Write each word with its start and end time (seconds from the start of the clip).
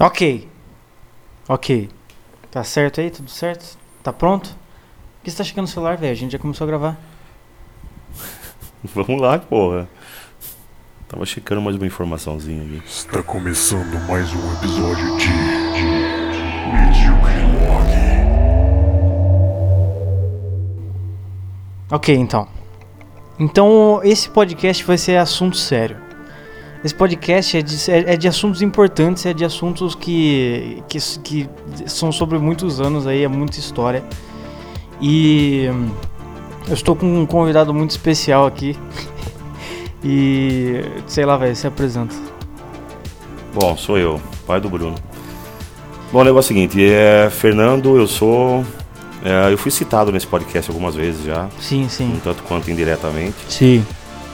Ok. 0.00 0.48
Ok. 1.48 1.90
Tá 2.52 2.62
certo 2.62 3.00
aí? 3.00 3.10
Tudo 3.10 3.28
certo? 3.28 3.76
Tá 4.00 4.12
pronto? 4.12 4.50
Por 4.50 5.24
que 5.24 5.30
você 5.30 5.38
tá 5.38 5.42
chegando 5.42 5.62
no 5.62 5.68
celular, 5.68 5.96
velho? 5.96 6.12
A 6.12 6.14
gente 6.14 6.30
já 6.30 6.38
começou 6.38 6.64
a 6.64 6.68
gravar. 6.68 6.96
Vamos 8.94 9.20
lá, 9.20 9.40
porra. 9.40 9.88
Tava 11.08 11.26
checando 11.26 11.60
mais 11.60 11.74
uma 11.74 11.86
informaçãozinha 11.86 12.62
aqui. 12.62 12.80
Está 12.86 13.24
começando 13.24 13.98
mais 14.06 14.32
um 14.32 14.52
episódio 14.54 15.16
de, 15.16 15.26
de 15.26 15.82
Medíocre 16.76 17.42
Log. 17.66 17.88
Ok, 21.90 22.14
então. 22.14 22.46
Então, 23.36 24.00
esse 24.04 24.30
podcast 24.30 24.84
vai 24.84 24.96
ser 24.96 25.16
assunto 25.16 25.56
sério. 25.56 26.07
Esse 26.84 26.94
podcast 26.94 27.56
é 27.56 27.62
de, 27.62 27.90
é 27.90 28.16
de 28.16 28.28
assuntos 28.28 28.62
importantes, 28.62 29.26
é 29.26 29.34
de 29.34 29.44
assuntos 29.44 29.94
que, 29.96 30.82
que, 30.88 30.98
que 31.24 31.48
são 31.86 32.12
sobre 32.12 32.38
muitos 32.38 32.80
anos 32.80 33.06
aí, 33.06 33.24
é 33.24 33.28
muita 33.28 33.58
história. 33.58 34.02
E 35.00 35.68
hum, 35.72 35.90
eu 36.68 36.74
estou 36.74 36.94
com 36.94 37.06
um 37.20 37.26
convidado 37.26 37.74
muito 37.74 37.90
especial 37.90 38.46
aqui. 38.46 38.76
E 40.04 40.80
sei 41.08 41.24
lá, 41.26 41.36
velho, 41.36 41.56
se 41.56 41.66
apresenta. 41.66 42.14
Bom, 43.52 43.76
sou 43.76 43.98
eu, 43.98 44.20
pai 44.46 44.60
do 44.60 44.70
Bruno. 44.70 44.94
Bom, 46.12 46.20
o 46.20 46.24
negócio 46.24 46.52
é 46.52 46.54
o 46.54 46.56
seguinte, 46.56 46.88
é 46.88 47.28
Fernando, 47.30 47.96
eu 47.98 48.06
sou. 48.06 48.64
é, 49.24 49.52
eu 49.52 49.58
fui 49.58 49.72
citado 49.72 50.12
nesse 50.12 50.24
podcast 50.24 50.70
algumas 50.70 50.94
vezes 50.94 51.24
já, 51.24 51.48
Sim, 51.60 51.86
um 51.86 51.88
sim. 51.88 52.20
tanto 52.22 52.44
quanto 52.44 52.70
indiretamente. 52.70 53.34
Sim. 53.48 53.84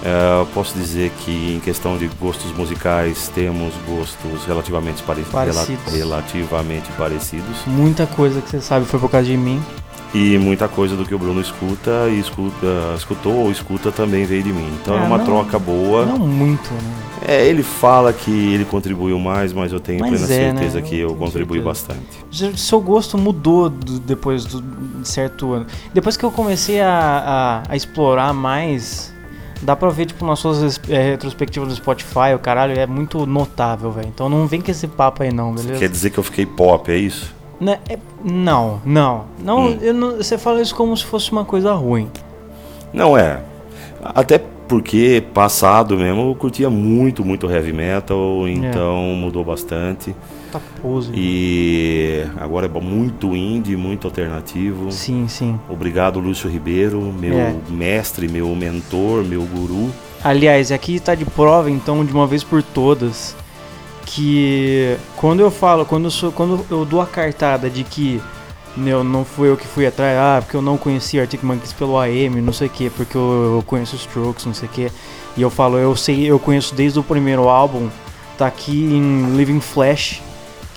É, 0.04 0.40
eu 0.40 0.46
posso 0.52 0.74
dizer 0.76 1.10
que 1.24 1.54
em 1.56 1.60
questão 1.60 1.96
de 1.96 2.06
gostos 2.20 2.52
musicais 2.56 3.28
temos 3.34 3.72
gostos 3.88 4.44
relativamente, 4.46 5.02
pare 5.02 5.22
Parecidos. 5.22 5.84
rela- 5.92 6.16
relativamente 6.26 6.90
parecidos. 6.92 7.56
Muita 7.66 8.06
coisa 8.06 8.40
que 8.42 8.50
você 8.50 8.60
sabe 8.60 8.84
foi 8.84 9.00
por 9.00 9.10
causa 9.10 9.26
de 9.26 9.36
mim. 9.36 9.62
E 10.12 10.38
muita 10.38 10.68
coisa 10.68 10.94
do 10.94 11.04
que 11.04 11.12
o 11.14 11.18
Bruno 11.18 11.40
escuta 11.40 12.08
e 12.08 12.20
escuta, 12.20 12.66
escutou 12.96 13.32
ou 13.32 13.50
escuta 13.50 13.90
também 13.90 14.24
veio 14.24 14.42
de 14.44 14.52
mim. 14.52 14.70
Então 14.80 14.94
é, 14.96 14.98
É, 15.02 15.06
uma 15.06 15.18
não- 15.18 15.24
troca 15.24 15.58
boa. 15.58 16.04
Não 16.06 16.18
muito, 16.18 16.70
né? 16.72 16.94
É, 17.26 17.46
ele 17.46 17.62
fala 17.62 18.12
que 18.12 18.30
ele 18.30 18.64
contribuiu 18.66 19.18
mais, 19.18 19.52
mas 19.52 19.72
eu 19.72 19.80
tenho 19.80 20.00
Mas 20.00 20.10
plena 20.10 20.26
é, 20.26 20.52
né? 20.52 20.58
certeza 20.60 20.82
que 20.82 20.98
eu 21.00 21.08
tenho 21.08 21.18
contribuí 21.18 21.60
certeza. 21.62 21.94
bastante. 22.30 22.60
Seu 22.60 22.80
gosto 22.80 23.16
mudou 23.16 23.70
do- 23.70 23.98
depois 23.98 24.44
do 24.44 24.60
de 24.60 25.08
certo 25.08 25.52
ano. 25.54 25.66
Depois 25.94 26.16
que 26.16 26.24
eu 26.24 26.30
comecei 26.30 26.80
a, 26.80 27.62
a, 27.66 27.72
a 27.72 27.76
explorar 27.76 28.32
mais, 28.34 29.12
dá 29.64 29.74
pra 29.74 29.88
ver, 29.88 30.06
tipo, 30.06 30.24
nas 30.24 30.38
suas 30.38 30.80
é, 30.88 31.10
retrospectivas 31.10 31.68
do 31.70 31.74
Spotify, 31.74 32.34
o 32.34 32.38
caralho, 32.38 32.78
é 32.78 32.86
muito 32.86 33.24
notável, 33.26 33.90
velho. 33.90 34.08
Então 34.08 34.28
não 34.28 34.46
vem 34.46 34.60
com 34.60 34.70
esse 34.70 34.86
papo 34.86 35.22
aí 35.22 35.32
não, 35.32 35.52
beleza? 35.52 35.78
Quer 35.78 35.88
dizer 35.88 36.10
que 36.10 36.18
eu 36.18 36.24
fiquei 36.24 36.46
pop, 36.46 36.90
é 36.90 36.96
isso? 36.96 37.34
Né, 37.60 37.78
é- 37.88 37.98
não, 38.24 38.80
não. 38.84 39.24
Não, 39.42 39.66
Hum. 39.68 39.78
não- 39.94 40.16
Você 40.16 40.36
fala 40.36 40.60
isso 40.60 40.74
como 40.74 40.96
se 40.96 41.04
fosse 41.04 41.32
uma 41.32 41.44
coisa 41.44 41.72
ruim. 41.72 42.10
Não 42.92 43.16
é. 43.16 43.40
Até 44.02 44.38
porque 44.68 45.22
passado 45.32 45.96
mesmo 45.96 46.30
eu 46.30 46.34
curtia 46.34 46.68
muito, 46.70 47.24
muito 47.24 47.50
heavy 47.50 47.72
metal, 47.72 48.46
então 48.48 48.96
mudou 49.16 49.44
bastante. 49.44 50.14
Tá 50.54 50.60
pose. 50.80 51.10
E 51.12 52.24
agora 52.36 52.66
é 52.66 52.80
muito 52.80 53.34
indie, 53.34 53.76
muito 53.76 54.06
alternativo. 54.06 54.92
Sim, 54.92 55.26
sim. 55.26 55.58
Obrigado, 55.68 56.20
Lúcio 56.20 56.48
Ribeiro, 56.48 57.00
meu 57.12 57.36
É. 57.36 57.56
mestre, 57.68 58.28
meu 58.28 58.54
mentor, 58.54 59.24
meu 59.24 59.42
guru. 59.42 59.90
Aliás, 60.22 60.70
aqui 60.70 61.00
tá 61.00 61.16
de 61.16 61.24
prova, 61.24 61.68
então, 61.68 62.04
de 62.04 62.12
uma 62.12 62.24
vez 62.24 62.44
por 62.44 62.62
todas, 62.62 63.34
que 64.06 64.96
quando 65.16 65.40
eu 65.40 65.50
falo, 65.50 65.84
quando 65.84 66.04
eu, 66.04 66.10
sou, 66.12 66.30
quando 66.30 66.64
eu 66.70 66.84
dou 66.84 67.00
a 67.00 67.06
cartada 67.06 67.68
de 67.68 67.82
que 67.82 68.22
meu, 68.76 69.02
não 69.02 69.24
fui 69.24 69.48
eu 69.48 69.56
que 69.56 69.66
fui 69.66 69.84
atrás, 69.86 70.16
ah, 70.16 70.40
porque 70.40 70.56
eu 70.56 70.62
não 70.62 70.76
conhecia 70.76 71.22
Arctic 71.22 71.42
Monkeys 71.42 71.72
pelo 71.72 71.98
AM, 71.98 72.40
não 72.40 72.52
sei 72.52 72.68
o 72.68 72.70
que, 72.70 72.90
porque 72.90 73.16
eu, 73.16 73.56
eu 73.56 73.64
conheço 73.66 73.96
os 73.96 74.02
Strokes, 74.02 74.46
não 74.46 74.54
sei 74.54 74.68
o 74.68 74.70
que, 74.70 74.92
e 75.36 75.42
eu 75.42 75.50
falo, 75.50 75.78
eu 75.78 75.94
sei, 75.96 76.24
eu 76.24 76.38
conheço 76.38 76.74
desde 76.76 76.98
o 76.98 77.02
primeiro 77.02 77.48
álbum, 77.48 77.88
tá 78.38 78.46
aqui 78.46 78.84
em 78.84 79.36
Living 79.36 79.60
Flash, 79.60 80.20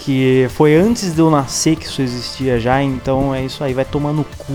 que 0.07 0.47
foi 0.51 0.73
antes 0.73 1.13
de 1.13 1.19
eu 1.19 1.29
nascer 1.29 1.75
que 1.75 1.85
isso 1.85 2.01
existia 2.01 2.57
já, 2.57 2.81
então 2.81 3.35
é 3.35 3.44
isso 3.44 3.62
aí, 3.62 3.73
vai 3.73 3.84
tomar 3.84 4.13
no 4.13 4.23
cu. 4.23 4.53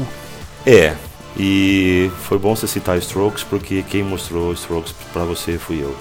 É, 0.64 0.94
e 1.38 2.10
foi 2.22 2.38
bom 2.38 2.56
você 2.56 2.66
citar 2.66 2.96
Strokes, 2.96 3.44
porque 3.44 3.82
quem 3.82 4.02
mostrou 4.02 4.54
Strokes 4.54 4.94
pra 5.12 5.24
você 5.24 5.58
fui 5.58 5.82
eu. 5.82 5.94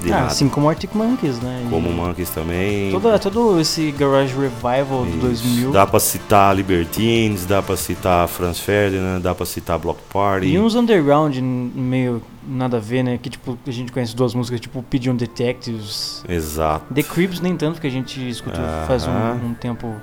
De 0.00 0.12
ah, 0.12 0.16
nada. 0.16 0.26
assim 0.26 0.48
como 0.48 0.68
Arctic 0.68 0.94
Monkeys, 0.94 1.40
né? 1.40 1.66
Como 1.70 1.90
Monkeys 1.90 2.30
também. 2.30 2.90
Todo, 2.90 3.18
todo 3.18 3.60
esse 3.60 3.90
Garage 3.92 4.34
Revival 4.34 5.04
de 5.04 5.10
Isso. 5.10 5.20
2000. 5.20 5.72
Dá 5.72 5.86
pra 5.86 5.98
citar 5.98 6.54
Libertines, 6.54 7.46
dá 7.46 7.62
pra 7.62 7.76
citar 7.76 8.28
Franz 8.28 8.58
Ferdinand, 8.60 9.20
dá 9.20 9.34
pra 9.34 9.46
citar 9.46 9.78
Block 9.78 10.00
Party. 10.12 10.48
E 10.48 10.58
uns 10.58 10.74
underground 10.74 11.36
meio 11.38 12.22
nada 12.46 12.76
a 12.76 12.80
ver, 12.80 13.02
né? 13.02 13.18
Que 13.20 13.30
tipo, 13.30 13.58
a 13.66 13.70
gente 13.70 13.90
conhece 13.90 14.14
duas 14.14 14.34
músicas, 14.34 14.60
tipo 14.60 14.82
Pigeon 14.82 15.16
Detectives. 15.16 16.22
Exato. 16.28 16.92
The 16.94 17.02
Creeps 17.02 17.40
nem 17.40 17.56
tanto, 17.56 17.80
que 17.80 17.86
a 17.86 17.90
gente 17.90 18.28
escutou 18.28 18.62
faz 18.86 19.04
Aham. 19.04 19.40
um, 19.42 19.46
um 19.48 19.54
tempo 19.54 19.94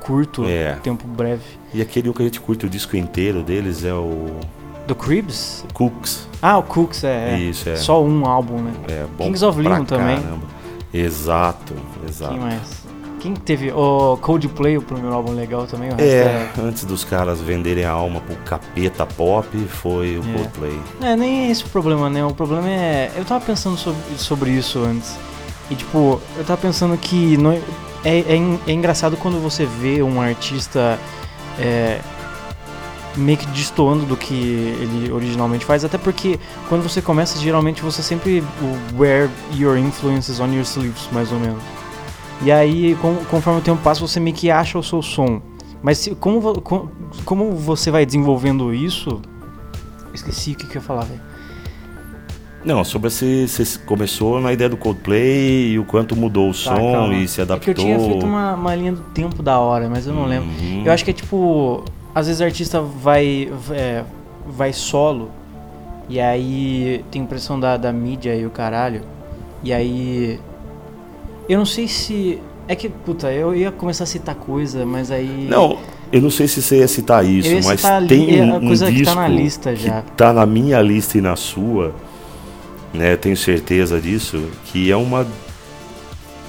curto, 0.00 0.44
É. 0.44 0.74
tempo 0.82 1.06
breve. 1.06 1.42
E 1.72 1.82
aquele 1.82 2.12
que 2.12 2.22
a 2.22 2.24
gente 2.24 2.40
curte 2.40 2.66
o 2.66 2.68
disco 2.70 2.96
inteiro 2.96 3.42
deles 3.42 3.84
é 3.84 3.92
o 3.92 4.38
Do 4.86 4.94
Creeps? 4.94 5.64
Cooks. 5.72 6.28
Ah, 6.42 6.58
o 6.58 6.62
Cooks, 6.62 7.04
é. 7.04 7.34
é. 7.34 7.38
Isso, 7.38 7.68
é. 7.68 7.76
Só 7.76 8.02
um 8.02 8.26
álbum, 8.26 8.58
né? 8.58 8.72
É 8.88 9.04
bom 9.16 9.24
Kings 9.24 9.44
of 9.44 9.60
Leon 9.60 9.84
também. 9.84 10.20
caramba. 10.20 10.46
Exato, 10.92 11.74
exato. 12.08 12.32
Quem 12.32 12.40
mais? 12.40 12.84
Quem 13.20 13.32
que 13.32 13.40
teve? 13.40 13.72
O 13.72 14.18
Coldplay, 14.18 14.76
o 14.76 14.82
primeiro 14.82 15.14
álbum 15.14 15.32
legal 15.32 15.66
também. 15.66 15.88
O 15.88 15.94
resto 15.94 16.04
É, 16.04 16.50
antes 16.62 16.84
dos 16.84 17.04
caras 17.04 17.40
venderem 17.40 17.84
a 17.84 17.90
alma 17.90 18.20
pro 18.20 18.36
capeta 18.44 19.06
pop, 19.06 19.48
foi 19.66 20.18
o 20.18 20.20
É. 20.20 20.32
Coldplay. 20.34 20.80
É, 21.00 21.16
nem 21.16 21.46
é 21.46 21.50
esse 21.50 21.64
o 21.64 21.68
problema, 21.68 22.10
né? 22.10 22.22
O 22.24 22.34
problema 22.34 22.68
é. 22.68 23.10
Eu 23.16 23.24
tava 23.24 23.42
pensando 23.44 23.78
sobre, 23.78 23.98
sobre 24.18 24.50
isso 24.50 24.78
antes. 24.80 25.16
E 25.70 25.74
tipo, 25.74 26.20
eu 26.36 26.44
tava 26.44 26.60
pensando 26.60 26.96
que 26.98 27.38
não, 27.38 27.52
é, 27.52 27.60
é, 28.04 28.36
é 28.66 28.72
engraçado 28.72 29.16
quando 29.16 29.42
você 29.42 29.64
vê 29.64 30.02
um 30.02 30.20
artista 30.20 30.98
é, 31.58 32.00
meio 33.16 33.38
que 33.38 33.46
destoando 33.46 34.04
do 34.06 34.16
que 34.16 34.34
ele 34.34 35.12
originalmente 35.12 35.64
faz. 35.64 35.84
Até 35.84 35.96
porque 35.98 36.38
quando 36.68 36.82
você 36.82 37.00
começa, 37.02 37.38
geralmente 37.38 37.82
você 37.82 38.02
sempre 38.02 38.42
wear 38.98 39.30
your 39.54 39.76
influences 39.78 40.40
on 40.40 40.52
your 40.52 40.62
sleeves, 40.64 41.08
mais 41.12 41.30
ou 41.32 41.38
menos. 41.38 41.62
E 42.42 42.50
aí, 42.50 42.96
com- 43.00 43.16
conforme 43.30 43.60
o 43.60 43.62
tempo 43.62 43.80
passa, 43.82 44.00
você 44.00 44.18
meio 44.20 44.34
que 44.36 44.50
acha 44.50 44.78
o 44.78 44.82
seu 44.82 45.00
som. 45.02 45.40
Mas 45.82 45.98
se- 45.98 46.14
como, 46.14 46.40
vo- 46.40 46.60
co- 46.60 46.88
como 47.24 47.52
você 47.52 47.90
vai 47.90 48.04
desenvolvendo 48.04 48.72
isso. 48.74 49.20
Esqueci 50.12 50.52
o 50.52 50.54
que, 50.56 50.66
que 50.66 50.76
eu 50.76 50.80
ia 50.82 50.86
falar, 50.86 51.04
velho. 51.04 51.20
Não, 52.64 52.82
sobre 52.82 53.10
se 53.10 53.46
você 53.46 53.78
começou 53.80 54.40
na 54.40 54.50
ideia 54.52 54.70
do 54.70 54.76
Coldplay 54.76 55.72
e 55.72 55.78
o 55.78 55.84
quanto 55.84 56.16
mudou 56.16 56.48
o 56.48 56.52
Tá, 56.52 56.58
som 56.58 56.92
calma. 56.92 57.14
e 57.14 57.28
se 57.28 57.40
É 57.40 57.42
adaptou. 57.44 57.74
que 57.74 57.80
eu 57.80 57.84
tinha 57.84 57.98
feito 58.00 58.24
uma, 58.24 58.54
uma 58.54 58.74
linha 58.74 58.92
do 58.92 59.02
tempo 59.12 59.42
da 59.42 59.58
hora, 59.58 59.86
mas 59.90 60.06
eu 60.06 60.14
não 60.14 60.24
lembro. 60.24 60.48
Uhum. 60.48 60.82
Eu 60.86 60.90
acho 60.92 61.04
que 61.04 61.10
é 61.10 61.14
tipo. 61.14 61.84
Às 62.14 62.26
vezes 62.26 62.40
o 62.40 62.44
artista 62.44 62.80
vai. 62.80 63.50
é, 63.72 64.04
vai 64.46 64.72
solo. 64.72 65.30
E 66.08 66.20
aí 66.20 67.04
tem 67.10 67.24
pressão 67.24 67.58
da, 67.58 67.76
da 67.76 67.92
mídia 67.92 68.36
e 68.36 68.46
o 68.46 68.50
caralho. 68.50 69.02
E 69.62 69.72
aí. 69.72 70.38
Eu 71.48 71.58
não 71.58 71.66
sei 71.66 71.88
se. 71.88 72.40
É 72.66 72.74
que, 72.74 72.88
puta, 72.88 73.30
eu 73.32 73.54
ia 73.54 73.70
começar 73.70 74.04
a 74.04 74.06
citar 74.06 74.34
coisa, 74.34 74.86
mas 74.86 75.10
aí. 75.10 75.46
Não, 75.50 75.78
eu 76.12 76.22
não 76.22 76.30
sei 76.30 76.46
se 76.46 76.62
você 76.62 76.78
ia 76.78 76.88
citar 76.88 77.24
isso, 77.24 77.48
ia 77.48 77.60
mas 77.62 77.80
citar 77.80 78.06
tem 78.06 78.40
um, 78.40 78.56
um 78.56 78.66
coisa 78.66 78.86
que 78.86 78.92
disco 78.92 79.14
tá 79.14 79.20
na 79.20 79.28
lista 79.28 79.76
já. 79.76 80.02
que 80.02 80.12
tá 80.12 80.32
na 80.32 80.46
minha 80.46 80.80
lista 80.80 81.18
e 81.18 81.20
na 81.20 81.36
sua, 81.36 81.94
né? 82.92 83.16
Tenho 83.16 83.36
certeza 83.36 84.00
disso, 84.00 84.42
que 84.66 84.90
é 84.90 84.96
uma 84.96 85.26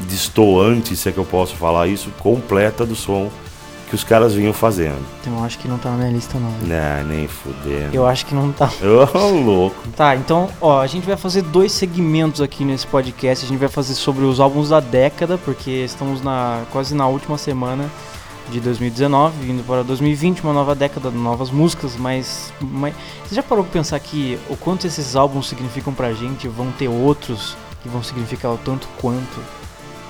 destoante, 0.01 0.95
se 0.95 1.09
é 1.09 1.11
que 1.11 1.17
eu 1.17 1.25
posso 1.25 1.55
falar 1.55 1.87
isso, 1.87 2.09
completa 2.19 2.85
do 2.85 2.95
som 2.95 3.29
que 3.95 3.97
os 3.97 4.03
caras 4.03 4.33
vinham 4.33 4.51
fazendo. 4.51 5.00
Então 5.21 5.38
eu 5.38 5.44
acho 5.44 5.57
que 5.57 5.68
não 5.68 5.77
tá 5.77 5.89
na 5.89 5.97
minha 5.97 6.12
lista, 6.12 6.38
não. 6.38 6.51
Né, 6.68 7.03
nem 7.07 7.27
fudendo. 7.27 7.94
Eu 7.94 8.06
acho 8.06 8.25
que 8.25 8.36
não 8.36 8.51
tá. 8.51 8.69
Ô, 8.83 9.30
louco. 9.30 9.88
Tá, 9.95 10.15
então, 10.15 10.50
ó, 10.59 10.81
a 10.81 10.88
gente 10.88 11.06
vai 11.07 11.15
fazer 11.15 11.42
dois 11.42 11.71
segmentos 11.71 12.42
aqui 12.42 12.65
nesse 12.65 12.86
podcast. 12.86 13.45
A 13.45 13.47
gente 13.47 13.57
vai 13.57 13.69
fazer 13.69 13.94
sobre 13.94 14.25
os 14.25 14.39
álbuns 14.39 14.69
da 14.69 14.81
década, 14.81 15.38
porque 15.38 15.71
estamos 15.71 16.21
na 16.21 16.63
quase 16.71 16.94
na 16.94 17.07
última 17.07 17.38
semana 17.38 17.89
de 18.51 18.59
2019, 18.59 19.33
vindo 19.42 19.65
para 19.65 19.81
2020, 19.81 20.44
uma 20.44 20.53
nova 20.53 20.75
década, 20.75 21.09
novas 21.09 21.50
músicas, 21.50 21.95
mas, 21.95 22.53
mas 22.62 22.94
você 23.25 23.33
já 23.33 23.42
parou 23.42 23.63
pra 23.63 23.74
pensar 23.74 24.00
que 24.00 24.38
o 24.50 24.56
quanto 24.56 24.86
esses 24.86 25.15
álbuns 25.15 25.50
significam 25.50 25.94
pra 25.94 26.13
gente, 26.13 26.47
vão 26.47 26.71
ter 26.71 26.88
outros 26.88 27.57
que 27.81 27.89
vão 27.89 28.03
significar 28.03 28.51
o 28.51 28.57
tanto 28.57 28.88
quanto? 29.01 29.42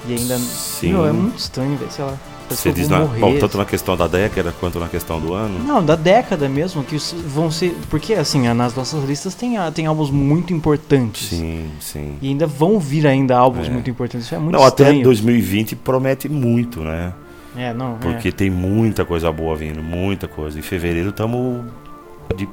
E 0.05 0.13
ainda 0.13 0.37
Sim. 0.37 0.93
Meu, 0.93 1.05
é 1.05 1.13
muito 1.13 1.37
estranho, 1.37 1.77
velho, 1.77 1.91
sei 1.91 2.03
lá. 2.03 2.17
Você 2.49 2.71
diz 2.71 2.87
na, 2.87 2.99
bom, 2.99 3.37
tanto 3.39 3.57
na 3.57 3.65
questão 3.65 3.97
da 3.97 4.07
década 4.07 4.53
quanto 4.59 4.79
na 4.79 4.87
questão 4.87 5.19
do 5.19 5.33
ano. 5.33 5.59
Não, 5.63 5.83
da 5.83 5.95
década 5.95 6.47
mesmo, 6.47 6.83
que 6.83 6.97
vão 7.27 7.49
ser. 7.49 7.75
Porque 7.89 8.13
assim, 8.13 8.47
nas 8.53 8.75
nossas 8.75 9.03
listas 9.03 9.33
tem, 9.33 9.55
tem 9.73 9.85
álbuns 9.87 10.11
muito 10.11 10.53
importantes. 10.53 11.29
Sim, 11.29 11.71
sim. 11.79 12.15
E 12.21 12.27
ainda 12.29 12.45
vão 12.45 12.79
vir 12.79 13.07
ainda 13.07 13.35
álbuns 13.37 13.67
É. 13.67 13.71
muito 13.71 13.89
importantes. 13.89 14.27
Isso 14.27 14.35
é 14.35 14.39
muito 14.39 14.53
Não, 14.55 14.63
até 14.63 14.83
estranho. 14.83 15.03
2020 15.03 15.75
promete 15.75 16.29
muito, 16.29 16.81
né? 16.81 17.13
É, 17.57 17.73
não. 17.73 17.95
Porque 17.95 18.31
tem 18.31 18.49
muita 18.49 19.05
coisa 19.05 19.31
boa 19.31 19.55
vindo, 19.55 19.81
muita 19.81 20.27
coisa. 20.27 20.59
Em 20.59 20.61
fevereiro 20.61 21.09
estamos 21.09 21.63
de 22.35 22.47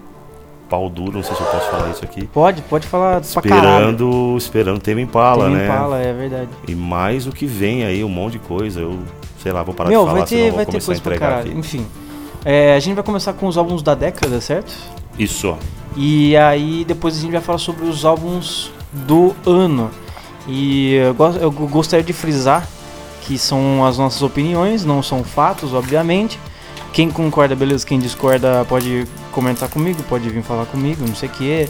pau 0.72 0.88
duro, 0.88 1.12
não 1.18 1.22
sei 1.22 1.36
se 1.36 1.42
eu 1.42 1.46
posso 1.48 1.70
falar 1.70 1.90
isso 1.90 2.02
aqui. 2.02 2.26
Pode, 2.28 2.62
pode 2.62 2.86
falar. 2.86 3.20
Esperando, 3.20 4.34
esperando 4.38 4.80
Tame 4.80 5.02
Impala, 5.02 5.44
Tame 5.44 5.56
né? 5.56 5.66
Impala, 5.66 5.98
é 5.98 6.12
verdade. 6.14 6.48
E 6.66 6.74
mais 6.74 7.26
o 7.26 7.30
que 7.30 7.44
vem 7.44 7.84
aí, 7.84 8.02
um 8.02 8.08
monte 8.08 8.32
de 8.34 8.38
coisa. 8.38 8.80
Eu, 8.80 8.98
sei 9.42 9.52
lá, 9.52 9.62
vou 9.62 9.74
parar 9.74 9.90
Meu, 9.90 10.00
de 10.00 10.06
falar, 10.06 10.18
vai 10.20 10.26
senão 10.26 10.42
ter, 10.44 10.48
vou 10.48 10.56
vai 10.56 10.64
ter 10.64 10.70
começar 10.72 10.84
a 10.84 10.94
coisa 10.94 11.02
pra 11.02 11.14
entregar 11.16 11.40
aqui. 11.40 11.50
Enfim. 11.58 11.86
É, 12.44 12.74
a 12.74 12.80
gente 12.80 12.94
vai 12.94 13.04
começar 13.04 13.34
com 13.34 13.46
os 13.46 13.58
álbuns 13.58 13.82
da 13.82 13.94
década, 13.94 14.40
certo? 14.40 14.72
Isso. 15.18 15.54
E 15.94 16.34
aí 16.38 16.84
depois 16.86 17.18
a 17.18 17.20
gente 17.20 17.32
vai 17.32 17.40
falar 17.42 17.58
sobre 17.58 17.84
os 17.84 18.04
álbuns 18.06 18.72
do 18.92 19.34
ano. 19.44 19.90
E 20.48 20.94
eu, 20.94 21.12
gos- 21.14 21.36
eu 21.36 21.50
gostaria 21.52 22.02
de 22.04 22.12
frisar 22.14 22.66
que 23.26 23.36
são 23.38 23.84
as 23.84 23.98
nossas 23.98 24.22
opiniões, 24.22 24.84
não 24.84 25.02
são 25.02 25.22
fatos, 25.22 25.74
obviamente. 25.74 26.40
Quem 26.92 27.10
concorda, 27.10 27.54
beleza. 27.56 27.86
Quem 27.86 27.98
discorda 27.98 28.64
pode 28.68 29.06
comentar 29.32 29.68
comigo, 29.68 30.02
pode 30.04 30.28
vir 30.28 30.42
falar 30.42 30.66
comigo, 30.66 31.04
não 31.06 31.14
sei 31.14 31.28
o 31.28 31.32
que. 31.32 31.68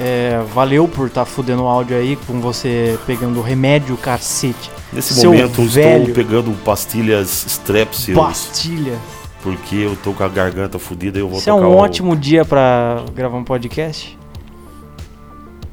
É, 0.00 0.40
valeu 0.54 0.86
por 0.86 1.08
estar 1.08 1.24
fudendo 1.24 1.64
o 1.64 1.66
áudio 1.66 1.96
aí 1.96 2.14
com 2.26 2.40
você 2.40 2.96
pegando 3.06 3.40
remédio, 3.40 3.96
cacete. 3.96 4.70
Nesse 4.92 5.12
Seu 5.14 5.32
momento 5.32 5.62
velho. 5.64 6.02
estou 6.08 6.14
pegando 6.14 6.52
pastilhas 6.64 7.44
Strepsils, 7.46 8.16
Bastilha. 8.16 8.96
porque 9.42 9.74
eu 9.74 9.96
tô 10.02 10.12
com 10.12 10.22
a 10.22 10.28
garganta 10.28 10.78
fodida 10.78 11.18
e 11.18 11.20
eu 11.20 11.28
vou 11.28 11.38
Isso 11.38 11.50
é 11.50 11.52
tocar 11.52 11.66
um 11.66 11.72
o- 11.72 11.76
ótimo 11.76 12.14
dia 12.16 12.44
pra 12.44 13.02
gravar 13.14 13.36
um 13.38 13.44
podcast. 13.44 14.16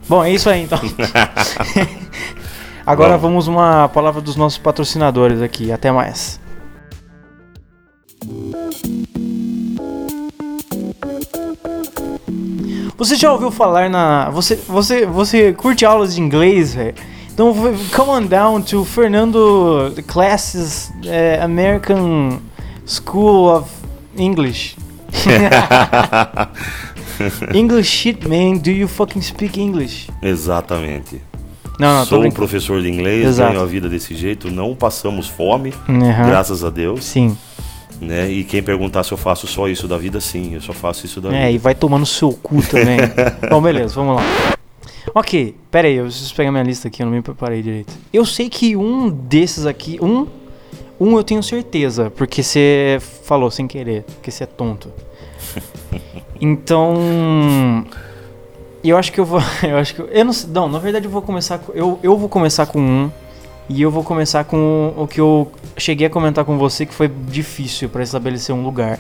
Bom, 0.10 0.24
é 0.24 0.32
isso 0.32 0.50
aí 0.50 0.64
então. 0.64 0.80
Agora 2.86 3.18
vamos 3.18 3.48
uma 3.48 3.88
palavra 3.90 4.22
dos 4.22 4.36
nossos 4.36 4.58
patrocinadores 4.58 5.42
aqui. 5.42 5.72
Até 5.72 5.92
mais. 5.92 6.40
Você 12.98 13.16
já 13.16 13.32
ouviu 13.32 13.52
falar 13.52 13.90
na. 13.90 14.30
Você, 14.30 14.56
você, 14.56 15.06
você 15.06 15.54
curte 15.54 15.86
aulas 15.86 16.16
de 16.16 16.22
inglês, 16.22 16.74
velho? 16.74 16.96
Então, 17.34 17.54
come 17.94 18.10
on 18.10 18.26
down 18.26 18.62
to 18.62 18.86
Fernando 18.86 19.94
Classes 20.08 20.92
eh, 21.06 21.38
American 21.42 22.40
School 22.86 23.58
of 23.58 23.70
English. 24.18 24.78
English 27.54 27.90
shit, 27.90 28.28
man. 28.28 28.58
Do 28.58 28.72
you 28.72 28.88
fucking 28.88 29.22
speak 29.22 29.60
English? 29.60 30.10
Exatamente. 30.22 31.22
Não, 31.78 32.00
não, 32.00 32.06
Sou 32.06 32.24
um 32.24 32.32
professor 32.32 32.82
de 32.82 32.90
inglês, 32.90 33.26
Exato. 33.26 33.52
ganho 33.52 33.62
a 33.62 33.66
vida 33.66 33.90
desse 33.90 34.16
jeito, 34.16 34.50
não 34.50 34.74
passamos 34.74 35.28
fome, 35.28 35.74
Aham. 35.90 36.26
graças 36.26 36.64
a 36.64 36.70
Deus, 36.70 37.04
Sim. 37.04 37.38
Né? 38.02 38.30
E 38.30 38.44
quem 38.44 38.62
perguntar 38.62 39.04
se 39.04 39.12
eu 39.12 39.18
faço 39.18 39.48
só 39.48 39.68
isso 39.68 39.88
da 39.88 39.98
vida, 39.98 40.20
sim, 40.22 40.54
eu 40.54 40.62
só 40.62 40.74
faço 40.74 41.06
isso 41.06 41.20
da 41.22 41.36
É, 41.36 41.50
e 41.50 41.54
vida. 41.54 41.64
vai 41.64 41.76
tomar 41.76 41.98
no 42.00 42.06
seu 42.06 42.32
cu 42.34 42.62
também. 42.62 42.98
Bom, 43.50 43.62
beleza, 43.62 43.96
vamos 43.96 44.16
lá. 44.18 44.24
Ok, 45.14 45.56
pera 45.72 45.88
aí, 45.88 45.96
eu 45.96 46.06
preciso 46.06 46.34
pegar 46.36 46.52
minha 46.52 46.64
lista 46.64 46.88
aqui, 46.88 47.02
eu 47.02 47.06
não 47.06 47.14
me 47.14 47.22
preparei 47.22 47.62
direito. 47.62 47.94
Eu 48.12 48.26
sei 48.26 48.50
que 48.50 48.76
um 48.76 49.10
desses 49.10 49.66
aqui, 49.66 49.98
um, 50.02 50.28
um 51.00 51.16
eu 51.16 51.24
tenho 51.24 51.42
certeza, 51.44 52.10
porque 52.12 52.42
você 52.44 52.98
falou 53.24 53.50
sem 53.52 53.68
querer, 53.68 54.04
porque 54.04 54.32
você 54.32 54.44
é 54.44 54.48
tonto. 54.48 54.90
Então, 56.42 57.86
eu 58.84 58.98
acho 58.98 59.12
que 59.12 59.20
eu 59.20 59.26
vou, 59.26 59.40
eu 59.64 59.78
acho 59.78 59.96
que 59.96 60.02
eu, 60.02 60.08
eu 60.08 60.26
não, 60.26 60.34
sei- 60.34 60.50
não, 60.52 60.68
na 60.68 60.80
verdade 60.80 61.06
eu 61.06 61.12
vou 61.12 61.22
começar, 61.22 61.60
com- 61.60 61.72
eu, 61.74 61.98
eu 62.04 62.18
vou 62.18 62.28
começar 62.28 62.66
com 62.66 62.80
um 62.80 63.12
e 63.70 63.82
eu 63.82 63.90
vou 63.92 64.04
começar 64.04 64.44
com 64.44 64.94
o 64.96 65.08
que 65.08 65.20
eu 65.20 65.52
cheguei 65.78 66.08
a 66.08 66.10
comentar 66.10 66.46
com 66.46 66.58
você 66.58 66.86
que 66.86 66.94
foi 66.94 67.08
difícil 67.30 67.90
pra 67.90 68.04
estabelecer 68.04 68.54
um 68.54 68.64
lugar. 68.64 69.00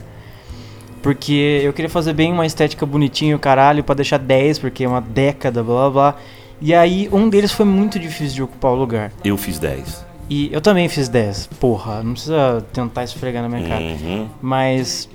Porque 1.01 1.61
eu 1.63 1.71
queria 1.71 1.89
fazer 1.89 2.13
bem 2.13 2.31
uma 2.31 2.45
estética 2.45 2.85
bonitinha, 2.85 3.37
caralho, 3.37 3.83
pra 3.83 3.93
deixar 3.93 4.17
10, 4.17 4.57
porque 4.59 4.83
é 4.83 4.87
uma 4.87 5.01
década, 5.01 5.63
blá 5.63 5.89
blá 5.89 5.89
blá. 6.11 6.15
E 6.59 6.73
aí, 6.73 7.07
um 7.11 7.29
deles 7.29 7.51
foi 7.51 7.65
muito 7.65 7.99
difícil 7.99 8.35
de 8.35 8.43
ocupar 8.43 8.71
o 8.71 8.75
lugar. 8.75 9.11
Eu 9.23 9.37
fiz 9.37 9.59
10. 9.59 10.03
E 10.29 10.49
eu 10.51 10.59
também 10.61 10.89
fiz 10.89 11.07
10. 11.07 11.47
Porra, 11.59 12.01
não 12.01 12.13
precisa 12.13 12.65
tentar 12.73 13.03
esfregar 13.03 13.43
na 13.43 13.49
minha 13.49 13.67
cara. 13.67 13.83
Uhum. 13.83 14.27
Mas. 14.41 15.07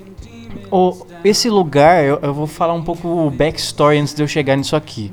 o- 0.70 1.04
esse 1.24 1.50
lugar, 1.50 2.04
eu, 2.04 2.20
eu 2.22 2.32
vou 2.32 2.46
falar 2.46 2.74
um 2.74 2.82
pouco 2.82 3.08
o 3.08 3.30
backstory 3.30 3.98
antes 3.98 4.14
de 4.14 4.22
eu 4.22 4.28
chegar 4.28 4.54
nisso 4.54 4.76
aqui. 4.76 5.10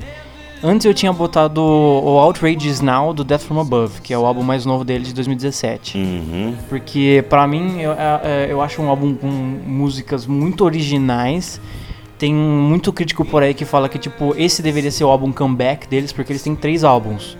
Antes 0.63 0.85
eu 0.85 0.93
tinha 0.93 1.13
botado 1.13 1.61
o 1.61 2.17
Outrage 2.17 2.67
Is 2.67 2.81
Now 2.81 3.13
do 3.13 3.23
Death 3.23 3.41
From 3.41 3.59
Above, 3.59 4.01
que 4.01 4.11
é 4.11 4.17
o 4.17 4.25
álbum 4.25 4.41
mais 4.41 4.65
novo 4.65 4.83
dele 4.83 5.03
de 5.05 5.13
2017. 5.13 5.97
Uhum. 5.97 6.55
Porque 6.67 7.23
pra 7.29 7.45
mim 7.47 7.79
eu, 7.79 7.91
é- 7.91 8.21
é- 8.23 8.47
eu 8.49 8.59
acho 8.61 8.81
um 8.81 8.89
álbum 8.89 9.13
com 9.13 9.27
músicas 9.27 10.25
muito 10.25 10.65
originais. 10.65 11.61
Tem 12.17 12.33
muito 12.33 12.91
crítico 12.91 13.23
por 13.23 13.43
aí 13.43 13.53
que 13.53 13.65
fala 13.65 13.87
que 13.87 13.99
tipo 13.99 14.33
esse 14.35 14.63
deveria 14.63 14.89
ser 14.89 15.03
o 15.03 15.09
álbum 15.09 15.31
comeback 15.31 15.87
deles, 15.87 16.11
porque 16.11 16.31
eles 16.31 16.41
têm 16.41 16.55
três 16.55 16.83
álbuns. 16.83 17.37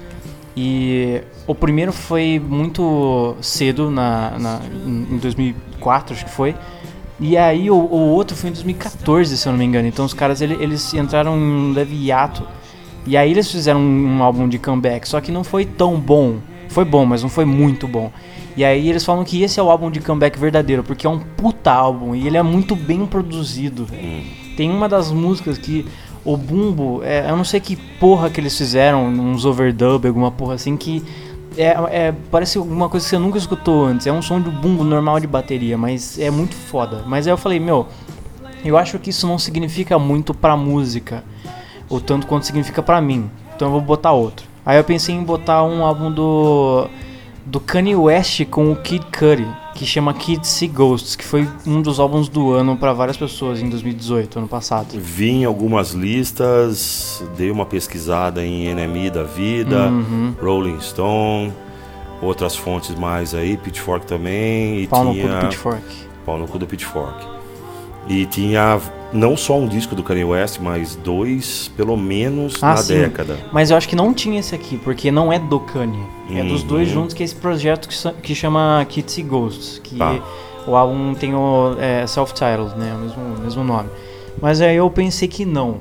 E 0.55 1.21
o 1.47 1.55
primeiro 1.55 1.91
foi 1.91 2.39
muito 2.43 3.35
cedo, 3.41 3.89
na, 3.89 4.37
na- 4.37 4.59
em 4.85 5.15
em 5.15 5.17
2004 5.17 6.13
acho 6.13 6.25
que 6.25 6.31
foi. 6.31 6.55
E 7.19 7.35
aí 7.35 7.71
o, 7.71 7.75
o 7.75 8.09
outro 8.11 8.37
foi 8.37 8.51
em 8.51 8.53
2014, 8.53 9.35
se 9.35 9.47
eu 9.47 9.51
não 9.51 9.57
me 9.57 9.65
engano. 9.65 9.87
Então 9.87 10.05
os 10.05 10.13
caras 10.13 10.39
ele- 10.39 10.57
eles 10.59 10.93
entraram 10.93 11.35
em 11.35 11.41
um 11.41 11.73
leve 11.73 11.95
hiato. 11.95 12.43
E 13.07 13.15
aí 13.15 13.31
eles 13.31 13.49
fizeram 13.51 13.79
um, 13.79 14.17
um 14.17 14.23
álbum 14.23 14.47
de 14.47 14.59
comeback, 14.59 15.07
só 15.07 15.19
que 15.21 15.31
não 15.31 15.43
foi 15.43 15.65
tão 15.65 15.97
bom. 15.99 16.35
Foi 16.69 16.83
bom, 16.83 17.05
mas 17.05 17.23
não 17.23 17.29
foi 17.29 17.45
muito 17.45 17.87
bom. 17.87 18.11
E 18.55 18.65
aí 18.65 18.89
eles 18.89 19.05
falam 19.05 19.23
que 19.23 19.41
esse 19.43 19.59
é 19.59 19.63
o 19.63 19.69
álbum 19.71 19.89
de 19.89 19.99
comeback 20.01 20.37
verdadeiro, 20.37 20.83
porque 20.83 21.07
é 21.07 21.09
um 21.09 21.19
puta 21.19 21.71
álbum 21.71 22.13
e 22.13 22.27
ele 22.27 22.37
é 22.37 22.43
muito 22.43 22.75
bem 22.75 23.05
produzido. 23.05 23.87
Tem 24.57 24.69
uma 24.69 24.89
das 24.89 25.11
músicas 25.11 25.57
que 25.57 25.85
o 26.25 26.35
bumbo, 26.35 27.01
é, 27.03 27.29
eu 27.29 27.37
não 27.37 27.45
sei 27.45 27.59
que 27.59 27.75
porra 27.75 28.29
que 28.29 28.41
eles 28.41 28.57
fizeram, 28.57 29.05
uns 29.07 29.45
overdub, 29.45 30.05
alguma 30.07 30.29
porra 30.31 30.55
assim, 30.55 30.75
que 30.75 31.01
é, 31.55 31.67
é- 31.89 32.13
parece 32.29 32.57
alguma 32.57 32.89
coisa 32.89 33.05
que 33.05 33.09
você 33.11 33.17
nunca 33.17 33.37
escutou 33.37 33.85
antes. 33.85 34.05
É 34.07 34.11
um 34.11 34.21
som 34.21 34.41
de 34.41 34.49
bumbo 34.49 34.83
normal 34.83 35.19
de 35.19 35.27
bateria, 35.27 35.77
mas 35.77 36.19
é 36.19 36.29
muito 36.29 36.55
foda. 36.55 37.03
Mas 37.07 37.25
aí 37.27 37.33
eu 37.33 37.37
falei, 37.37 37.59
meu, 37.59 37.87
eu 38.65 38.77
acho 38.77 38.99
que 38.99 39.09
isso 39.11 39.25
não 39.27 39.37
significa 39.39 39.97
muito 39.97 40.33
pra 40.33 40.57
música, 40.57 41.23
o 41.89 41.99
tanto 41.99 42.27
quanto 42.27 42.45
significa 42.45 42.81
pra 42.83 42.99
mim. 43.01 43.29
Então 43.55 43.67
eu 43.69 43.71
vou 43.71 43.81
botar 43.81 44.11
outro. 44.11 44.45
Aí 44.65 44.77
eu 44.77 44.83
pensei 44.83 45.15
em 45.15 45.23
botar 45.23 45.63
um 45.63 45.83
álbum 45.85 46.11
do 46.11 46.87
do 47.45 47.61
Kanye 47.61 47.95
West 47.95 48.43
com 48.47 48.73
o 48.73 48.75
Kid 48.75 49.05
Cudi, 49.05 49.47
que 49.73 49.85
chama 49.85 50.13
Kid 50.13 50.45
See 50.45 50.67
Ghosts, 50.67 51.15
que 51.15 51.23
foi 51.23 51.47
um 51.65 51.81
dos 51.81 51.97
álbuns 51.97 52.27
do 52.27 52.51
ano 52.51 52.75
pra 52.75 52.91
várias 52.91 53.15
pessoas 53.15 53.61
em 53.61 53.69
2018, 53.69 54.37
ano 54.39 54.49
passado. 54.49 54.87
Vi 54.99 55.29
em 55.29 55.45
algumas 55.45 55.91
listas, 55.91 57.23
dei 57.37 57.49
uma 57.49 57.65
pesquisada 57.65 58.45
em 58.45 58.73
NME 58.75 59.09
da 59.09 59.23
vida, 59.23 59.87
Uhum. 59.87 60.33
Rolling 60.41 60.81
Stone, 60.81 61.53
outras 62.21 62.53
fontes 62.53 62.93
mais 62.95 63.33
aí, 63.33 63.55
Pitchfork 63.55 64.05
também, 64.05 64.81
e 64.81 64.87
Pau 64.87 65.05
no 65.05 65.15
cu 65.15 65.27
do 65.27 65.39
Pitchfork. 65.39 65.83
pau 66.25 66.37
no 66.37 66.47
cu 66.47 66.59
do 66.59 66.67
Pitchfork. 66.67 67.36
E 68.09 68.25
tinha 68.25 68.79
não 69.11 69.35
só 69.37 69.57
um 69.57 69.67
disco 69.67 69.95
do 69.95 70.03
Kanye 70.03 70.23
West, 70.23 70.59
mas 70.61 70.95
dois, 70.95 71.71
pelo 71.75 71.95
menos, 71.97 72.61
Ah, 72.63 72.69
na 72.71 72.77
sim. 72.77 72.95
década. 72.99 73.37
Mas 73.51 73.69
eu 73.71 73.77
acho 73.77 73.87
que 73.87 73.95
não 73.95 74.13
tinha 74.13 74.39
esse 74.39 74.53
aqui, 74.55 74.77
porque 74.77 75.11
não 75.11 75.31
é 75.31 75.39
do 75.39 75.59
Kanye. 75.59 75.99
É 76.31 76.43
dos 76.43 76.61
Uhum. 76.61 76.67
dois 76.67 76.89
juntos 76.89 77.13
que 77.13 77.23
é 77.23 77.25
esse 77.25 77.35
projeto 77.35 77.87
que, 77.87 78.11
que 78.21 78.35
chama 78.35 78.85
Kids 78.89 79.13
See 79.13 79.23
Ghosts. 79.23 79.79
Que 79.83 79.95
Tá. 79.97 80.19
o 80.67 80.75
álbum 80.75 81.13
tem 81.13 81.33
o 81.33 81.75
é, 81.79 82.05
self-titled, 82.07 82.77
né? 82.77 82.93
O 82.95 83.01
mesmo, 83.03 83.21
o 83.21 83.39
mesmo 83.41 83.63
nome. 83.63 83.89
Mas 84.41 84.61
aí 84.61 84.75
eu 84.75 84.89
pensei 84.89 85.27
que 85.27 85.45
não. 85.45 85.77